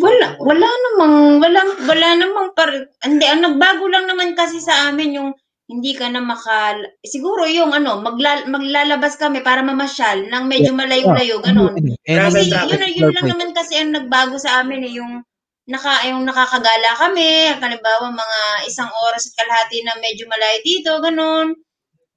Wala, 0.00 0.40
wala 0.40 0.68
namang, 0.68 1.14
wala, 1.36 1.60
wala 1.84 2.08
namang 2.16 2.48
par, 2.56 2.70
hindi, 3.04 3.28
ang 3.28 3.44
nagbago 3.44 3.84
lang 3.92 4.08
naman 4.08 4.32
kasi 4.32 4.56
sa 4.56 4.88
amin 4.88 5.20
yung 5.20 5.30
hindi 5.68 5.92
ka 5.96 6.08
na 6.08 6.20
makal, 6.20 6.80
siguro 7.00 7.44
yung 7.44 7.72
ano, 7.72 8.00
magla, 8.00 8.44
maglalabas 8.48 9.16
kami 9.16 9.40
para 9.40 9.60
mamasyal 9.60 10.28
ng 10.28 10.44
medyo 10.44 10.72
malayo-layo, 10.72 11.40
ganun. 11.40 11.72
Any- 11.76 11.96
Travel, 12.02 12.44
Kasi 12.44 12.68
yun, 12.72 12.82
yun 12.92 13.12
lang 13.14 13.26
naman 13.30 13.50
kasi 13.52 13.72
ang 13.78 13.92
nagbago 13.92 14.36
sa 14.36 14.60
amin 14.60 14.84
eh, 14.84 14.92
yung 15.00 15.22
naka 15.62 16.02
yung 16.10 16.26
nakakagala 16.26 16.90
kami, 16.98 17.54
halimbawa 17.54 18.10
mga 18.10 18.40
isang 18.66 18.90
oras 19.08 19.30
at 19.30 19.34
kalahati 19.38 19.80
na 19.86 19.94
medyo 20.02 20.26
malayo 20.26 20.58
dito, 20.60 20.90
ganun. 20.98 21.54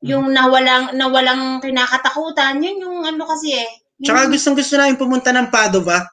Yung 0.01 0.33
nawalang 0.33 0.97
nawalang 0.97 1.61
kinakatakutan, 1.61 2.59
yun 2.59 2.81
yung 2.81 2.97
ano 3.05 3.23
kasi 3.23 3.53
eh. 3.55 3.69
Yung- 4.01 4.09
Tsaka 4.09 4.21
gustong 4.27 4.57
gusto 4.57 4.73
namin 4.75 4.97
pumunta 4.99 5.29
ng 5.31 5.47
Padova. 5.47 6.03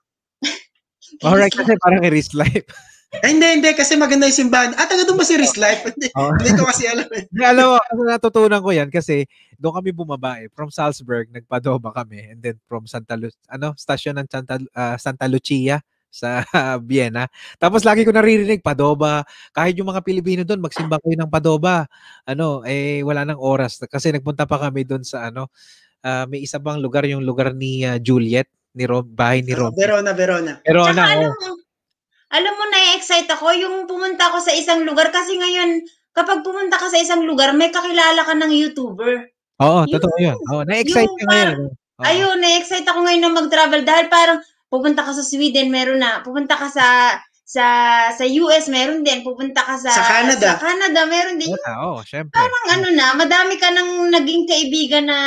Alright, 1.22 1.54
kasi 1.54 1.74
parang 1.78 2.02
i-risk 2.04 2.34
life. 2.34 2.66
Eh, 3.12 3.28
hindi, 3.28 3.44
hindi, 3.44 3.68
kasi 3.76 3.92
maganda 4.00 4.24
yung 4.24 4.48
simbahan. 4.48 4.72
Ah, 4.80 4.88
taga 4.88 5.04
doon 5.04 5.20
ba 5.20 5.26
si 5.28 5.36
Risk 5.36 5.60
Life? 5.60 5.84
Hindi, 5.84 6.08
Oh. 6.16 6.32
hindi 6.32 6.56
ko 6.56 6.64
kasi 6.64 6.88
alam 6.88 7.04
eh. 7.12 7.28
Alam 7.44 7.76
mo, 7.76 7.76
kasi 7.76 8.02
natutunan 8.08 8.64
ko 8.64 8.70
yan 8.72 8.88
kasi 8.88 9.28
doon 9.60 9.76
kami 9.76 9.92
bumaba 9.92 10.40
eh. 10.40 10.48
From 10.48 10.72
Salzburg, 10.72 11.28
nagpadoba 11.28 11.92
kami. 11.92 12.32
And 12.32 12.40
then 12.40 12.56
from 12.64 12.88
Santa 12.88 13.20
Lu 13.20 13.28
ano, 13.52 13.76
stasyon 13.76 14.16
ng 14.16 14.28
Santa, 14.32 14.56
ah, 14.72 14.96
Santa 14.96 15.28
Lucia 15.28 15.84
sa 16.08 16.40
Vienna. 16.88 17.28
Tapos 17.60 17.84
lagi 17.84 18.08
ko 18.08 18.16
naririnig, 18.16 18.64
padoba. 18.64 19.28
Kahit 19.52 19.76
yung 19.76 19.92
mga 19.92 20.00
Pilipino 20.00 20.40
doon, 20.48 20.64
magsimba 20.64 20.96
kayo 20.96 21.12
ng 21.20 21.28
padoba. 21.28 21.84
Ano, 22.24 22.64
eh, 22.64 23.04
wala 23.04 23.28
nang 23.28 23.36
oras. 23.36 23.76
Kasi 23.92 24.08
nagpunta 24.08 24.48
pa 24.48 24.56
kami 24.56 24.88
doon 24.88 25.04
sa 25.04 25.28
ano, 25.28 25.52
ah, 26.00 26.24
may 26.24 26.40
isa 26.44 26.56
bang 26.56 26.80
lugar, 26.80 27.04
yung 27.04 27.24
lugar 27.28 27.52
ni 27.52 27.84
ah, 27.84 28.00
Juliet, 28.00 28.48
ni 28.72 28.84
Rom, 28.84 29.04
bahay 29.06 29.40
ni 29.40 29.52
Ah, 29.52 29.58
Rom. 29.58 29.72
Verona, 29.74 30.12
Verona. 30.12 30.52
Pero 30.60 30.84
Tsaka 30.84 30.96
na, 30.96 31.04
alam 31.12 31.28
oh, 31.28 31.36
mo, 31.36 31.50
alam 32.32 32.52
mo, 32.56 32.64
na-excite 32.66 33.28
ako 33.28 33.46
yung 33.52 33.76
pumunta 33.84 34.32
ako 34.32 34.40
sa 34.40 34.52
isang 34.52 34.82
lugar 34.82 35.12
kasi 35.12 35.36
ngayon, 35.36 35.84
kapag 36.10 36.40
pumunta 36.40 36.80
ka 36.80 36.88
sa 36.88 36.96
isang 36.96 37.24
lugar, 37.24 37.52
may 37.52 37.68
kakilala 37.68 38.24
ka 38.24 38.32
ng 38.32 38.52
YouTuber. 38.52 39.28
oo, 39.60 39.84
yung- 39.84 39.92
totoo 39.92 40.16
yun. 40.18 40.36
Oh, 40.48 40.64
na-excite 40.64 41.04
yung 41.04 41.20
ka 41.20 41.24
ngayon. 41.28 41.54
ano? 41.54 41.68
Oo. 42.00 42.04
Ayun, 42.04 42.36
na-excite 42.40 42.88
ako 42.88 42.98
ngayon 43.00 43.22
na 43.22 43.32
mag-travel 43.34 43.82
dahil 43.82 44.06
parang 44.08 44.40
pupunta 44.66 45.04
ka 45.04 45.12
sa 45.12 45.20
Sweden, 45.22 45.68
meron 45.68 46.00
na. 46.00 46.24
Pupunta 46.24 46.56
ka 46.56 46.66
sa 46.66 46.86
sa 47.44 47.66
sa 48.16 48.24
US 48.24 48.64
meron 48.72 49.04
din 49.04 49.20
pupunta 49.20 49.60
ka 49.60 49.76
sa 49.76 49.92
Sa 49.92 50.08
Canada. 50.08 50.56
sa 50.56 50.62
Canada 50.62 51.04
meron 51.04 51.36
din 51.36 51.52
Yeah, 51.52 51.84
oh, 51.84 52.00
syempre. 52.00 52.32
parang 52.32 52.64
ano 52.72 52.88
na 52.88 53.12
madami 53.12 53.60
ka 53.60 53.68
nang 53.68 54.08
naging 54.08 54.48
kaibigan 54.48 55.04
na 55.04 55.18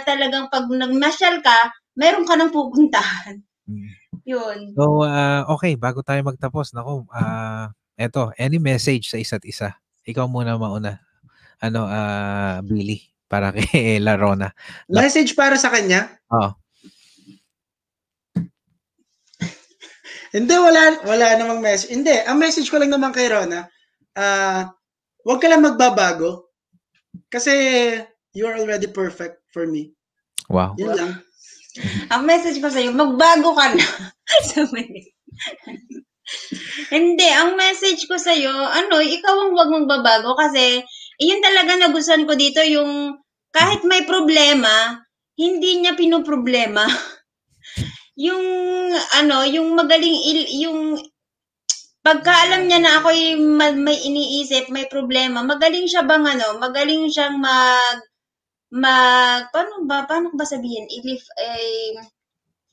talagang 0.00 0.46
pag 0.46 0.70
nagmasyal 0.70 1.42
ka 1.42 1.58
meron 1.94 2.26
ka 2.26 2.34
nang 2.36 2.52
pupuntahan 2.52 3.40
Mm. 3.62 3.94
yun 4.26 4.58
So, 4.74 5.06
ah, 5.06 5.46
okay, 5.54 5.78
bago 5.78 6.02
tayo 6.02 6.18
magtapos, 6.26 6.74
nako, 6.74 7.06
ah, 7.14 7.70
eto, 7.94 8.34
any 8.34 8.58
message 8.58 9.06
sa 9.06 9.22
isa't 9.22 9.46
isa? 9.46 9.78
Ikaw 10.02 10.26
muna 10.26 10.58
mauna. 10.58 10.98
Ano, 11.62 11.86
ah, 11.86 12.58
Billy, 12.66 13.06
para 13.30 13.54
kay 13.54 13.98
Larona. 14.04 14.50
Message 14.90 15.38
para 15.38 15.54
sa 15.54 15.70
kanya? 15.70 16.10
Oo. 16.34 16.50
Hindi, 20.34 20.54
wala, 20.58 20.98
wala 21.06 21.38
namang 21.38 21.62
message. 21.62 21.94
Hindi, 21.94 22.18
ang 22.26 22.42
message 22.42 22.66
ko 22.66 22.82
lang 22.82 22.90
naman 22.90 23.14
kay 23.14 23.30
Rona, 23.30 23.70
ah, 24.18 24.74
huwag 25.22 25.38
ka 25.38 25.46
lang 25.46 25.62
magbabago. 25.62 26.50
Kasi 27.30 27.54
you're 28.34 28.58
already 28.58 28.90
perfect 28.90 29.38
for 29.54 29.70
me. 29.70 29.94
Wow. 30.50 30.74
Yun 30.74 30.98
lang. 30.98 31.22
Ang 32.12 32.22
message 32.28 32.60
ko 32.60 32.68
sa 32.68 32.80
iyo 32.80 32.92
magbago 32.92 33.56
ka 33.56 33.72
na. 33.72 33.82
Hindi, 36.92 37.28
ang 37.28 37.56
message 37.56 38.04
ko 38.08 38.16
sa 38.20 38.36
iyo, 38.36 38.52
ano, 38.52 39.00
ikaw 39.00 39.32
ang 39.32 39.52
wag 39.56 39.72
magbabago 39.72 40.36
kasi 40.36 40.84
iyon 41.20 41.40
talaga 41.40 41.76
nagustuhan 41.76 42.28
ko 42.28 42.36
dito 42.36 42.60
yung 42.64 43.16
kahit 43.52 43.84
may 43.84 44.04
problema, 44.08 45.00
hindi 45.36 45.80
niya 45.80 45.96
pinoproblema. 45.96 46.88
yung 48.26 48.44
ano, 49.16 49.44
yung 49.48 49.72
magaling 49.76 50.16
il- 50.28 50.52
yung 50.68 51.00
pagkaalam 52.02 52.66
niya 52.66 52.80
na 52.82 52.92
ako 53.00 53.08
may, 53.40 53.72
may 53.76 53.96
iniisip, 53.96 54.68
may 54.68 54.84
problema, 54.90 55.40
magaling 55.44 55.88
siya 55.88 56.04
bang 56.04 56.26
ano, 56.26 56.60
magaling 56.60 57.08
siyang 57.08 57.40
mag 57.40 58.11
mag 58.72 59.52
paano 59.52 59.84
ba 59.84 60.08
paano 60.08 60.32
ba 60.32 60.48
sabihin? 60.48 60.88
If 60.88 61.04
eh, 61.36 62.00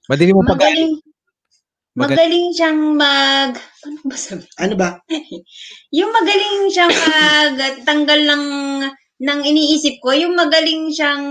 Madali 0.07 0.31
mo 0.31 0.41
pag 0.47 0.57
magaling 0.57 0.95
Magal- 1.99 2.15
magaling 2.15 2.47
siyang 2.55 2.79
mag 2.95 3.51
paano 3.83 3.99
ba 4.07 4.15
sabihin? 4.15 4.51
Ano 4.55 4.73
ba? 4.79 4.89
Yung 5.97 6.11
magaling 6.15 6.71
siyang 6.71 6.93
mag 6.95 7.55
tanggal 7.83 8.19
ng 8.23 8.45
ng 9.19 9.39
iniisip 9.43 9.99
ko, 9.99 10.15
yung 10.15 10.31
magaling 10.39 10.95
siyang 10.95 11.27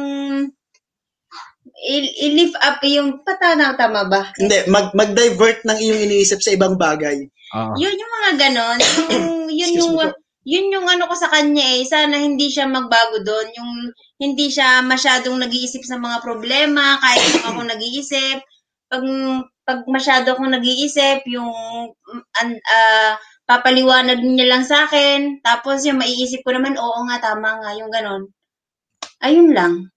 i-lift 1.88 2.52
up 2.60 2.84
yung 2.84 3.24
patana 3.24 3.72
tama 3.80 4.04
ba? 4.04 4.28
Hindi, 4.36 4.66
mag, 4.68 4.92
mag-divert 4.92 5.64
ng 5.64 5.78
iyong 5.78 6.00
iniisip 6.04 6.44
sa 6.44 6.52
ibang 6.52 6.76
bagay. 6.76 7.24
Oo. 7.56 7.72
Yun 7.80 7.96
yung 7.96 8.12
mga 8.20 8.30
ganon. 8.36 8.78
Yung, 8.82 9.26
yun 9.48 9.70
Excuse 9.72 9.80
yung, 9.80 9.94
me. 9.96 10.27
Yun 10.46 10.70
yung 10.70 10.86
ano 10.86 11.10
ko 11.10 11.14
sa 11.14 11.30
kanya 11.30 11.64
eh. 11.78 11.82
Sana 11.86 12.18
hindi 12.18 12.50
siya 12.50 12.70
magbago 12.70 13.22
doon. 13.22 13.48
Yung 13.58 13.72
hindi 14.22 14.50
siya 14.50 14.82
masyadong 14.82 15.38
nag-iisip 15.38 15.82
sa 15.82 15.98
mga 15.98 16.22
problema, 16.22 16.98
kahit 17.02 17.22
kung 17.34 17.46
ako 17.54 17.60
nag-iisip. 17.72 18.38
Pag, 18.88 19.04
pag 19.68 19.80
masyado 19.84 20.32
akong 20.32 20.54
nag-iisip, 20.54 21.26
yung 21.28 21.52
an- 22.40 22.64
ah, 22.64 23.20
papaliwanag 23.48 24.20
niya 24.20 24.46
lang 24.48 24.64
sa 24.64 24.84
akin. 24.84 25.40
Tapos 25.40 25.84
yung 25.88 26.00
maiisip 26.00 26.44
ko 26.44 26.52
naman, 26.52 26.76
oo 26.76 27.00
nga, 27.08 27.16
tama 27.20 27.60
nga, 27.64 27.70
yung 27.76 27.88
ganon. 27.88 28.28
Ayun 29.24 29.56
lang. 29.56 29.88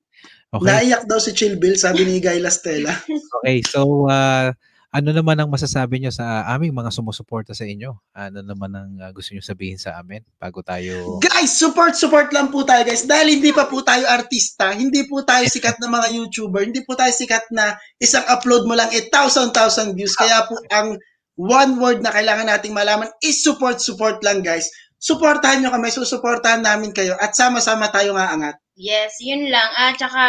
Okay. 0.51 0.68
Naiyak 0.68 1.07
daw 1.07 1.19
si 1.19 1.31
Chill 1.31 1.55
Bill, 1.55 1.80
sabi 1.80 2.03
ni 2.03 2.19
Guy 2.19 2.43
Lastela. 2.43 2.91
Okay, 3.39 3.63
so 3.63 4.07
ah, 4.11 4.51
ano 4.91 5.15
naman 5.15 5.39
ang 5.39 5.47
masasabi 5.47 6.03
nyo 6.03 6.11
sa 6.11 6.43
aming 6.51 6.76
mga 6.76 6.91
sumusuporta 6.91 7.55
sa 7.55 7.63
inyo? 7.63 7.95
Ano 8.11 8.43
naman 8.43 8.76
ang 8.76 8.91
ah, 8.99 9.11
gusto 9.15 9.31
nyo 9.31 9.39
sabihin 9.39 9.80
sa 9.80 9.95
amin 9.95 10.19
bago 10.35 10.59
tayo... 10.59 11.15
Guys, 11.23 11.55
support, 11.55 11.95
support 11.95 12.35
lang 12.35 12.51
po 12.51 12.68
tayo 12.68 12.84
guys. 12.84 13.07
Dahil 13.07 13.39
hindi 13.39 13.55
pa 13.55 13.72
po 13.72 13.80
tayo 13.88 14.03
artista, 14.03 14.76
hindi 14.76 15.07
po 15.07 15.23
tayo 15.23 15.47
sikat 15.55 15.80
na 15.80 15.88
mga 15.88 16.11
YouTuber, 16.11 16.68
hindi 16.68 16.84
po 16.84 16.99
tayo 16.99 17.07
sikat 17.15 17.47
na 17.55 17.80
isang 18.03 18.27
upload 18.27 18.68
mo 18.68 18.76
lang 18.76 18.91
eh, 18.91 19.07
thousand, 19.07 19.55
thousand 19.55 19.95
views. 19.95 20.11
Kaya 20.19 20.43
po 20.43 20.59
ang 20.76 20.99
one 21.39 21.80
word 21.80 22.03
na 22.03 22.11
kailangan 22.11 22.51
nating 22.51 22.76
malaman 22.76 23.07
is 23.23 23.39
support, 23.39 23.80
support 23.80 24.19
lang 24.27 24.43
guys. 24.43 24.68
Suportahan 24.99 25.63
nyo 25.63 25.72
kami, 25.72 25.88
susuportahan 25.88 26.68
namin 26.68 26.91
kayo 26.91 27.15
at 27.15 27.31
sama-sama 27.31 27.88
tayo 27.95 28.19
nga 28.19 28.35
angat. 28.35 28.59
Yes, 28.76 29.15
yun 29.23 29.47
lang. 29.47 29.72
At 29.72 29.95
saka 29.95 30.23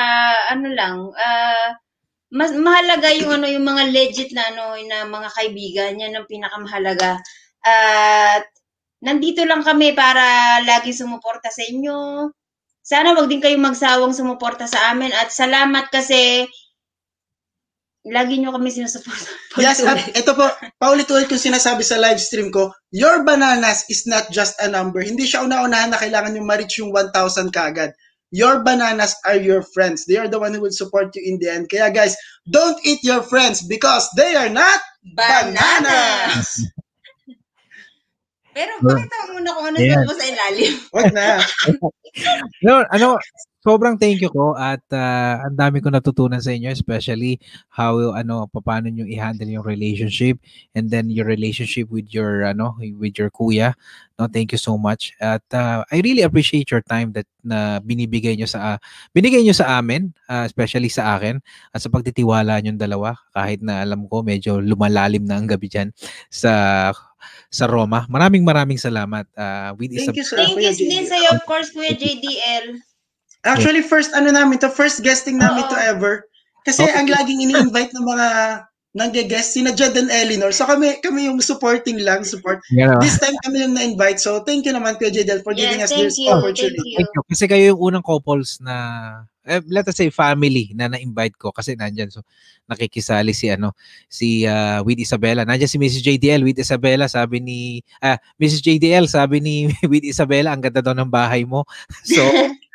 ano 0.55 0.70
lang, 0.70 1.10
ah 1.18 1.82
mas 2.33 2.57
mahalaga 2.57 3.13
yung 3.13 3.29
ano 3.29 3.45
yung 3.45 3.63
mga 3.69 3.93
legit 3.93 4.33
na 4.33 4.49
ano 4.49 4.81
na 4.89 5.05
mga 5.05 5.29
kaibigan, 5.37 6.01
yan 6.01 6.17
ang 6.17 6.25
pinakamahalaga. 6.25 7.21
At 7.61 8.49
nandito 9.05 9.45
lang 9.45 9.61
kami 9.61 9.93
para 9.93 10.59
lagi 10.65 10.97
sumuporta 10.97 11.53
sa 11.53 11.61
inyo. 11.61 12.33
Sana 12.81 13.13
wag 13.13 13.29
din 13.29 13.39
kayong 13.39 13.63
magsawang 13.63 14.17
sumuporta 14.17 14.65
sa 14.65 14.91
amin 14.91 15.13
at 15.13 15.29
salamat 15.29 15.93
kasi 15.93 16.49
lagi 18.09 18.41
nyo 18.41 18.51
kami 18.57 18.73
sinusuporta. 18.73 19.31
Yes, 19.63 19.85
at 19.85 20.01
ito 20.17 20.33
po, 20.33 20.49
paulit-ulit 20.81 21.29
kong 21.29 21.39
sinasabi 21.53 21.85
sa 21.85 22.01
live 22.01 22.19
stream 22.19 22.49
ko, 22.49 22.73
your 22.89 23.21
bananas 23.23 23.85
is 23.93 24.09
not 24.09 24.33
just 24.33 24.57
a 24.65 24.67
number. 24.67 25.05
Hindi 25.05 25.29
siya 25.29 25.45
una-unahan 25.45 25.93
na 25.93 26.01
kailangan 26.01 26.33
yung 26.33 26.49
ma-reach 26.49 26.81
yung 26.81 26.91
1,000 26.91 27.53
kaagad. 27.53 27.93
Your 28.33 28.65
bananas 28.65 29.15
are 29.29 29.37
your 29.37 29.61
friends. 29.61 30.09
They 30.09 30.17
are 30.17 30.27
the 30.27 30.41
one 30.41 30.57
who 30.57 30.65
will 30.65 30.73
support 30.73 31.13
you 31.15 31.21
in 31.21 31.39
the 31.39 31.53
end. 31.53 31.69
Kaya 31.69 31.93
guys, 31.93 32.17
don't 32.49 32.81
eat 32.81 33.05
your 33.05 33.21
friends 33.23 33.61
because 33.61 34.09
they 34.17 34.35
are 34.35 34.49
not 34.49 34.81
bananas. 35.13 36.65
Pero 38.53 38.73
pakita 38.85 39.17
mo 39.29 39.41
muna 39.41 39.51
kung 39.57 39.67
ano 39.73 39.79
Yeah. 39.81 40.01
yeah. 40.05 40.13
sa 40.17 40.25
ilalim. 40.29 40.75
Wag 40.93 41.09
na. 41.13 41.27
No, 42.61 42.85
ano, 42.93 43.17
sobrang 43.62 43.94
thank 43.94 44.18
you 44.18 44.26
ko 44.26 44.59
at 44.59 44.82
ah, 44.90 45.47
ang 45.47 45.55
dami 45.55 45.78
ko 45.78 45.86
natutunan 45.86 46.43
sa 46.43 46.51
inyo 46.51 46.74
especially 46.74 47.39
how 47.70 47.94
ano 48.12 48.51
paano 48.51 48.90
niyo 48.90 49.06
i-handle 49.06 49.47
yung 49.47 49.62
relationship 49.62 50.43
and 50.74 50.90
then 50.90 51.06
your 51.06 51.24
relationship 51.24 51.86
with 51.86 52.10
your 52.10 52.43
ano 52.43 52.74
with 52.98 53.14
your 53.16 53.30
kuya. 53.30 53.78
No, 54.18 54.28
thank 54.28 54.52
you 54.52 54.60
so 54.60 54.74
much. 54.74 55.14
At 55.22 55.47
ah, 55.55 55.86
I 55.89 56.02
really 56.02 56.26
appreciate 56.26 56.74
your 56.74 56.82
time 56.82 57.14
that 57.14 57.26
na 57.43 57.78
binibigay 57.78 58.34
niyo 58.34 58.51
sa 58.51 58.76
ah, 58.76 58.78
binigay 59.14 59.47
niyo 59.47 59.55
sa 59.55 59.78
amin, 59.78 60.10
ah, 60.26 60.43
especially 60.43 60.90
sa 60.90 61.14
akin 61.14 61.39
at 61.70 61.80
sa 61.80 61.89
pagtitiwala 61.89 62.59
niyo 62.59 62.74
dalawa 62.74 63.14
kahit 63.30 63.62
na 63.62 63.82
alam 63.82 64.10
ko 64.10 64.26
medyo 64.26 64.59
lumalalim 64.59 65.22
na 65.22 65.39
ang 65.39 65.47
gabi 65.47 65.70
diyan 65.70 65.94
sa 66.28 66.90
sa 67.47 67.64
Roma. 67.70 68.10
Maraming 68.10 68.43
maraming 68.43 68.78
salamat 68.78 69.30
ah, 69.39 69.70
with 69.78 69.94
Thank 69.94 70.18
you, 70.18 70.26
sir. 70.26 70.36
Thank 70.43 70.59
you 70.59 70.74
din 70.74 71.06
sa'yo, 71.06 71.39
of 71.39 71.43
course, 71.47 71.70
Kuya 71.70 71.94
JDL. 71.94 72.91
Actually, 73.43 73.82
first 73.82 74.14
ano 74.14 74.31
namin 74.31 74.59
to, 74.62 74.70
first 74.70 75.02
guesting 75.02 75.39
namin 75.39 75.66
to 75.66 75.78
ever. 75.78 76.27
Kasi 76.62 76.86
Okay. 76.86 76.94
ang 76.94 77.10
laging 77.10 77.43
ini-invite 77.43 77.90
ng 77.90 78.06
mga 78.06 78.27
nag-guest, 78.93 79.56
sina 79.56 79.73
Jed 79.73 79.97
and 79.97 80.12
Eleanor. 80.12 80.52
So 80.52 80.69
kami, 80.69 81.01
kami 81.01 81.24
yung 81.27 81.40
supporting 81.40 81.98
lang, 82.05 82.23
support. 82.28 82.60
Yeah. 82.69 83.01
This 83.01 83.16
time 83.19 83.35
kami 83.43 83.64
yung 83.64 83.74
na-invite. 83.74 84.20
So 84.20 84.44
thank 84.44 84.69
you 84.69 84.73
naman, 84.77 85.01
Kuya 85.01 85.10
Jedel, 85.10 85.40
for 85.40 85.56
giving 85.56 85.81
Yes, 85.81 85.90
us 85.90 85.97
thank 85.97 86.12
this 86.12 86.20
you, 86.20 86.28
thank 86.28 86.39
opportunity. 86.44 86.89
you. 86.93 86.97
Thank 87.01 87.10
you. 87.16 87.23
Kasi 87.24 87.44
kayo 87.48 87.64
yung 87.74 87.81
unang 87.81 88.05
couples 88.05 88.60
na, 88.60 88.74
eh, 89.48 89.64
let 89.66 89.89
us 89.89 89.97
say 89.97 90.12
family 90.12 90.70
na 90.77 90.93
na-invite 90.93 91.35
ko 91.40 91.51
kasi 91.51 91.73
nandyan. 91.73 92.12
So, 92.12 92.20
nakikisali 92.69 93.32
si 93.32 93.48
ano, 93.51 93.73
si 94.06 94.44
uh, 94.47 94.85
with 94.85 95.01
Isabella. 95.01 95.43
Nandyan 95.48 95.73
si 95.73 95.81
Mrs. 95.81 96.05
JDL 96.05 96.44
with 96.44 96.60
Isabella. 96.60 97.09
Sabi 97.09 97.40
ni, 97.40 97.81
ah, 98.05 98.20
Mrs. 98.39 98.60
JDL, 98.60 99.09
sabi 99.09 99.40
ni 99.40 99.73
with 99.90 100.05
Isabella, 100.05 100.52
ang 100.52 100.60
ganda 100.62 100.85
daw 100.85 100.93
ng 100.94 101.09
bahay 101.10 101.48
mo. 101.48 101.64
So, 102.06 102.20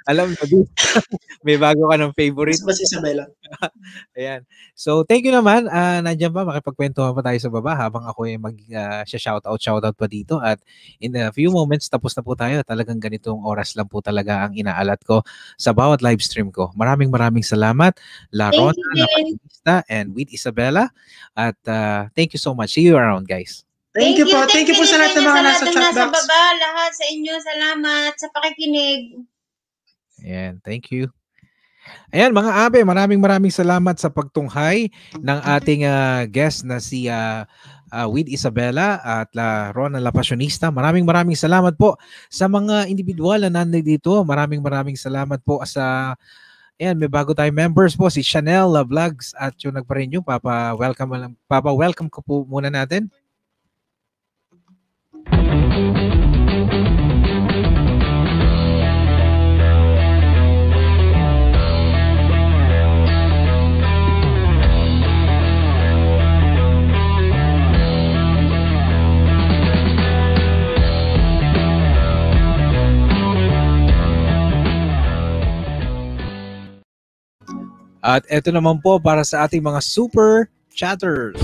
alam 0.08 0.32
mo, 0.32 0.44
di- 0.48 0.72
may 1.46 1.60
bago 1.60 1.92
ka 1.92 2.00
ng 2.00 2.16
favorite. 2.16 2.64
Mas 2.64 2.80
mas 2.80 2.80
Isabella. 2.80 3.28
Ayan. 4.18 4.48
So, 4.72 5.04
thank 5.04 5.28
you 5.28 5.36
naman. 5.36 5.68
Uh, 5.68 6.00
nandiyan 6.00 6.32
pa, 6.32 6.48
makipagkwentuhan 6.48 7.12
pa 7.12 7.22
tayo 7.22 7.38
sa 7.44 7.52
baba 7.52 7.76
habang 7.76 8.08
ako 8.08 8.24
ay 8.24 8.40
mag 8.40 8.56
uh, 8.72 9.04
shoutout 9.04 9.60
shoutout 9.60 9.96
pa 10.00 10.08
dito. 10.08 10.40
At 10.40 10.64
in 11.04 11.12
a 11.20 11.30
few 11.36 11.52
moments, 11.52 11.92
tapos 11.92 12.16
na 12.16 12.24
po 12.24 12.40
tayo. 12.40 12.64
Talagang 12.64 13.04
ganitong 13.04 13.44
oras 13.44 13.76
lang 13.76 13.92
po 13.92 14.00
talaga 14.00 14.48
ang 14.48 14.56
inaalat 14.56 15.04
ko 15.04 15.28
sa 15.60 15.76
bawat 15.76 16.00
live 16.00 16.24
stream 16.24 16.56
ko. 16.56 16.72
Maraming 16.80 17.12
maraming 17.12 17.44
salamat. 17.44 18.00
La 18.32 18.48
Thank 18.48 18.64
Rona, 18.64 18.80
you 18.80 18.88
La 18.96 19.06
din. 19.12 19.16
Patinista, 19.36 19.76
and 19.92 20.16
with 20.16 20.32
Isabella. 20.32 20.88
At 21.36 21.60
uh, 21.68 22.08
thank 22.16 22.32
you 22.32 22.40
so 22.40 22.56
much. 22.56 22.80
See 22.80 22.88
you 22.88 22.96
around, 22.96 23.28
guys. 23.28 23.68
Thank, 23.98 24.22
you 24.22 24.30
po. 24.30 24.46
Thank 24.46 24.70
you 24.70 24.78
po 24.78 24.86
sa 24.86 25.02
lahat 25.02 25.18
ng 25.18 25.26
mga 25.26 25.42
sa 25.42 25.42
nasa 25.42 25.66
chat 25.74 25.94
box. 25.98 26.14
baba, 26.14 26.44
lahat 26.62 26.92
sa 26.94 27.06
inyo, 27.10 27.34
salamat 27.42 28.14
sa 28.14 28.28
pakikinig. 28.30 29.26
Ayan, 30.26 30.62
thank 30.66 30.90
you. 30.90 31.12
Ayan 32.12 32.36
mga 32.36 32.52
abe, 32.68 32.84
maraming 32.84 33.20
maraming 33.20 33.54
salamat 33.54 33.96
sa 33.96 34.12
pagtunghay 34.12 34.92
ng 35.20 35.40
ating 35.60 35.88
ah, 35.88 36.24
guest 36.28 36.68
na 36.68 36.84
si 36.84 37.08
ah, 37.08 37.48
ah, 37.92 38.08
With 38.08 38.28
Isabella 38.28 39.00
at 39.04 39.32
La 39.32 39.72
Rona 39.72 40.00
La 40.00 40.12
Passionista. 40.12 40.68
Maraming 40.68 41.08
maraming 41.08 41.40
salamat 41.40 41.76
po 41.80 41.96
sa 42.28 42.52
mga 42.52 42.92
individual 42.92 43.48
na 43.48 43.64
nandito. 43.64 44.24
Maraming 44.24 44.60
maraming 44.60 45.00
salamat 45.00 45.40
po 45.44 45.64
sa 45.64 46.16
Ayan, 46.78 46.94
may 46.94 47.10
bago 47.10 47.34
tayong 47.34 47.58
members 47.58 47.98
po 47.98 48.06
si 48.06 48.22
Chanel 48.22 48.70
La 48.70 48.86
Vlogs 48.86 49.34
at 49.34 49.58
yung 49.66 49.74
nagpa-renew. 49.82 50.22
Papa 50.22 50.78
welcome 50.78 51.34
papa 51.50 51.74
welcome 51.74 52.06
ko 52.06 52.22
po 52.22 52.46
muna 52.46 52.70
natin. 52.70 53.10
At 78.02 78.24
eto 78.30 78.54
naman 78.54 78.80
po 78.80 79.02
para 79.02 79.26
sa 79.26 79.50
ating 79.50 79.62
mga 79.62 79.82
super 79.82 80.48
chatters. 80.72 81.38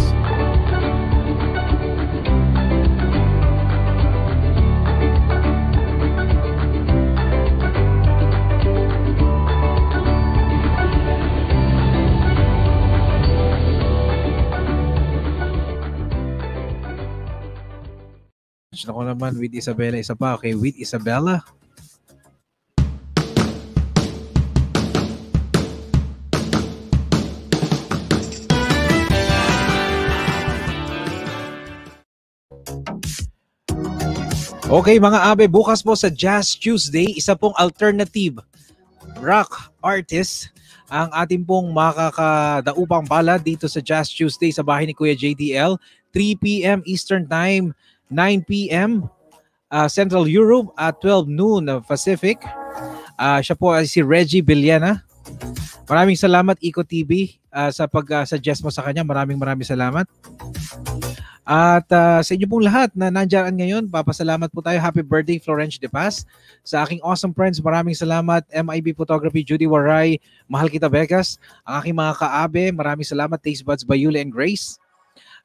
Ako 18.83 19.07
naman 19.07 19.39
with 19.39 19.55
Isabella, 19.55 19.95
isa 19.95 20.11
pa. 20.11 20.35
Okay, 20.35 20.59
with 20.59 20.75
Isabella. 20.75 21.39
Okay 34.73 34.97
mga 34.97 35.29
abe, 35.29 35.45
bukas 35.45 35.85
po 35.85 35.93
sa 35.93 36.09
Jazz 36.09 36.57
Tuesday, 36.57 37.13
isa 37.13 37.37
pong 37.37 37.53
alternative 37.61 38.41
rock 39.21 39.69
artist 39.85 40.49
ang 40.89 41.13
ating 41.13 41.45
pong 41.45 41.69
makakadaupang 41.69 43.05
bala 43.05 43.37
dito 43.37 43.69
sa 43.69 43.77
Jazz 43.85 44.09
Tuesday 44.09 44.49
sa 44.49 44.65
bahay 44.65 44.89
ni 44.89 44.97
Kuya 44.97 45.13
JDL. 45.13 45.77
3 46.09 46.41
p.m. 46.41 46.79
Eastern 46.89 47.29
Time, 47.29 47.69
9 48.09 48.49
p.m. 48.49 49.05
uh, 49.69 49.85
Central 49.85 50.25
Europe 50.25 50.73
at 50.73 50.97
12 50.97 51.29
noon 51.29 51.69
uh, 51.69 51.77
Pacific. 51.85 52.41
Uh, 53.13 53.45
siya 53.45 53.53
po 53.53 53.77
ay 53.77 53.85
si 53.85 54.01
Reggie 54.01 54.41
Villana. 54.41 55.05
Maraming 55.85 56.17
salamat 56.17 56.57
Eco 56.65 56.81
TV 56.81 57.37
uh, 57.53 57.69
sa 57.69 57.85
pag-suggest 57.85 58.65
mo 58.65 58.73
sa 58.73 58.81
kanya. 58.81 59.05
Maraming 59.05 59.37
maraming 59.37 59.69
salamat. 59.69 60.09
At 61.43 61.83
uh, 61.91 62.23
sa 62.23 62.31
inyo 62.31 62.47
pong 62.47 62.63
lahat 62.63 62.95
na 62.95 63.11
nandiyan 63.11 63.51
ngayon, 63.51 63.83
papasalamat 63.91 64.47
po 64.47 64.63
tayo. 64.63 64.79
Happy 64.79 65.03
birthday, 65.03 65.35
Florence 65.43 65.75
De 65.75 65.91
Paz. 65.91 66.23
Sa 66.63 66.79
aking 66.87 67.03
awesome 67.03 67.35
friends, 67.35 67.59
maraming 67.59 67.91
salamat. 67.91 68.47
MIB 68.47 68.95
Photography, 68.95 69.43
Judy 69.43 69.67
Waray, 69.67 70.23
Mahal 70.47 70.71
Kita 70.71 70.87
Vegas. 70.87 71.35
Ang 71.67 71.73
aking 71.83 71.95
mga 71.99 72.13
kaabe, 72.15 72.63
maraming 72.71 73.03
salamat. 73.03 73.35
Taste 73.43 73.67
Buds 73.67 73.83
by 73.83 73.99
Yuli 73.99 74.23
and 74.23 74.31
Grace. 74.31 74.79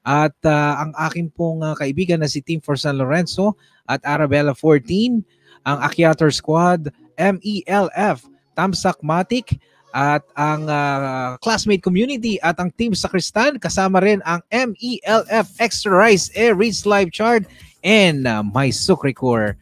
At 0.07 0.39
uh, 0.47 0.87
ang 0.87 0.95
aking 1.11 1.35
pong 1.35 1.67
uh, 1.67 1.75
kaibigan 1.75 2.23
na 2.23 2.31
si 2.31 2.47
Team 2.47 2.63
for 2.63 2.79
San 2.79 2.95
Lorenzo 2.95 3.59
at 3.91 3.99
Arabella 4.07 4.55
14, 4.55 5.19
ang 5.67 5.79
Akiator 5.83 6.31
Squad, 6.31 6.95
MELF, 7.19 8.23
Tamsak 8.55 9.03
Matic, 9.03 9.59
at 9.97 10.21
ang 10.37 10.69
uh, 10.69 11.41
classmate 11.41 11.81
community 11.81 12.37
at 12.45 12.61
ang 12.61 12.69
team 12.77 12.93
sa 12.93 13.09
Kristan 13.09 13.57
kasama 13.57 14.05
rin 14.05 14.21
ang 14.29 14.45
MELF 14.53 15.47
Extra 15.59 15.93
Rice 15.93 16.29
Air 16.37 16.57
Reach 16.57 16.85
Live 16.85 17.09
Chart 17.13 17.45
and 17.81 18.29
uh, 18.29 18.45
My 18.45 18.69
Sucricore. 18.69 19.57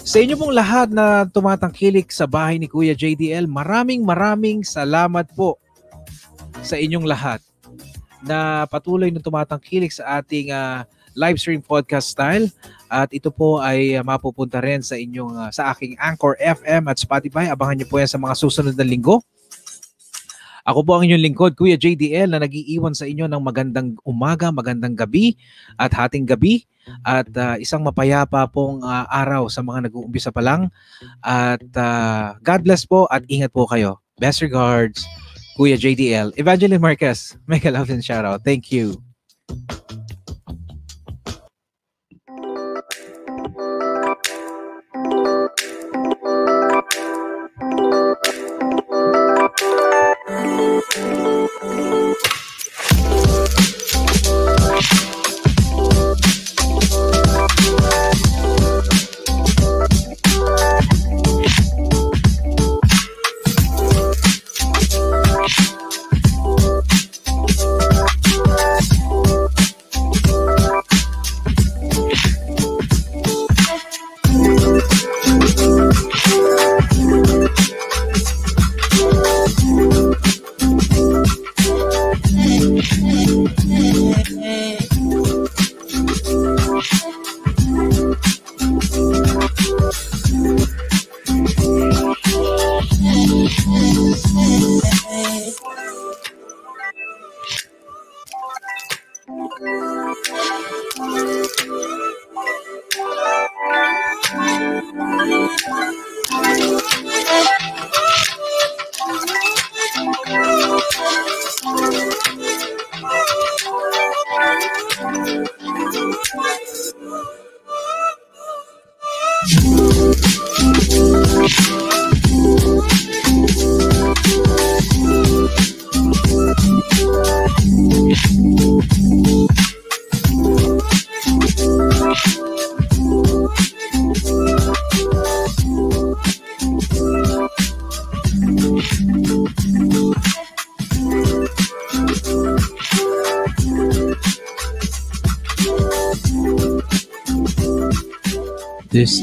Sa 0.00 0.16
inyo 0.16 0.34
pong 0.40 0.56
lahat 0.56 0.88
na 0.90 1.28
tumatangkilik 1.28 2.08
sa 2.08 2.24
bahay 2.24 2.56
ni 2.56 2.66
Kuya 2.66 2.96
JDL, 2.96 3.44
maraming 3.44 4.00
maraming 4.00 4.64
salamat 4.64 5.28
po 5.36 5.60
sa 6.64 6.80
inyong 6.80 7.04
lahat 7.04 7.44
na 8.24 8.64
patuloy 8.68 9.12
na 9.12 9.20
tumatangkilik 9.20 9.92
sa 9.92 10.20
ating 10.20 10.52
uh, 10.52 10.84
live 11.16 11.36
stream 11.36 11.60
podcast 11.60 12.12
style 12.12 12.48
at 12.90 13.12
ito 13.12 13.28
po 13.30 13.60
ay 13.60 14.00
mapupunta 14.02 14.58
rin 14.58 14.82
sa 14.82 14.96
inyong 14.96 15.36
uh, 15.36 15.50
sa 15.52 15.70
aking 15.72 15.94
Anchor 16.00 16.34
FM 16.40 16.90
at 16.90 16.98
Spotify. 16.98 17.48
Abangan 17.52 17.78
niyo 17.78 17.88
po 17.88 18.00
yan 18.00 18.10
sa 18.10 18.18
mga 18.18 18.34
susunod 18.34 18.74
na 18.74 18.86
linggo. 18.86 19.22
Ako 20.70 20.86
po 20.86 20.94
ang 20.94 21.02
inyong 21.02 21.26
lingkod, 21.26 21.58
Kuya 21.58 21.74
JDL, 21.74 22.30
na 22.30 22.38
nag-iiwan 22.38 22.94
sa 22.94 23.02
inyo 23.02 23.26
ng 23.26 23.42
magandang 23.42 23.98
umaga, 24.06 24.54
magandang 24.54 24.94
gabi 24.94 25.34
at 25.74 25.90
hating 25.90 26.30
gabi 26.30 26.62
at 27.02 27.26
uh, 27.34 27.58
isang 27.58 27.82
mapayapa 27.82 28.46
pong 28.46 28.78
uh, 28.86 29.02
araw 29.10 29.50
sa 29.50 29.66
mga 29.66 29.90
nag-uumpisa 29.90 30.30
pa 30.30 30.38
lang. 30.38 30.70
At 31.26 31.66
uh, 31.74 32.38
God 32.46 32.62
bless 32.62 32.86
po 32.86 33.10
at 33.10 33.26
ingat 33.26 33.50
po 33.50 33.66
kayo. 33.66 33.98
Best 34.22 34.46
regards, 34.46 35.02
Kuya 35.58 35.74
JDL. 35.74 36.38
Evangeline 36.38 36.78
Marquez, 36.78 37.34
make 37.50 37.66
a 37.66 37.74
love 37.74 37.90
and 37.90 38.06
shout 38.06 38.22
out. 38.22 38.46
Thank 38.46 38.70
you. 38.70 38.94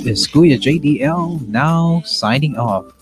Is 0.08 0.28
Kuya 0.28 0.58
JDL 0.58 1.46
now 1.48 2.02
signing 2.06 2.58
off. 2.58 2.97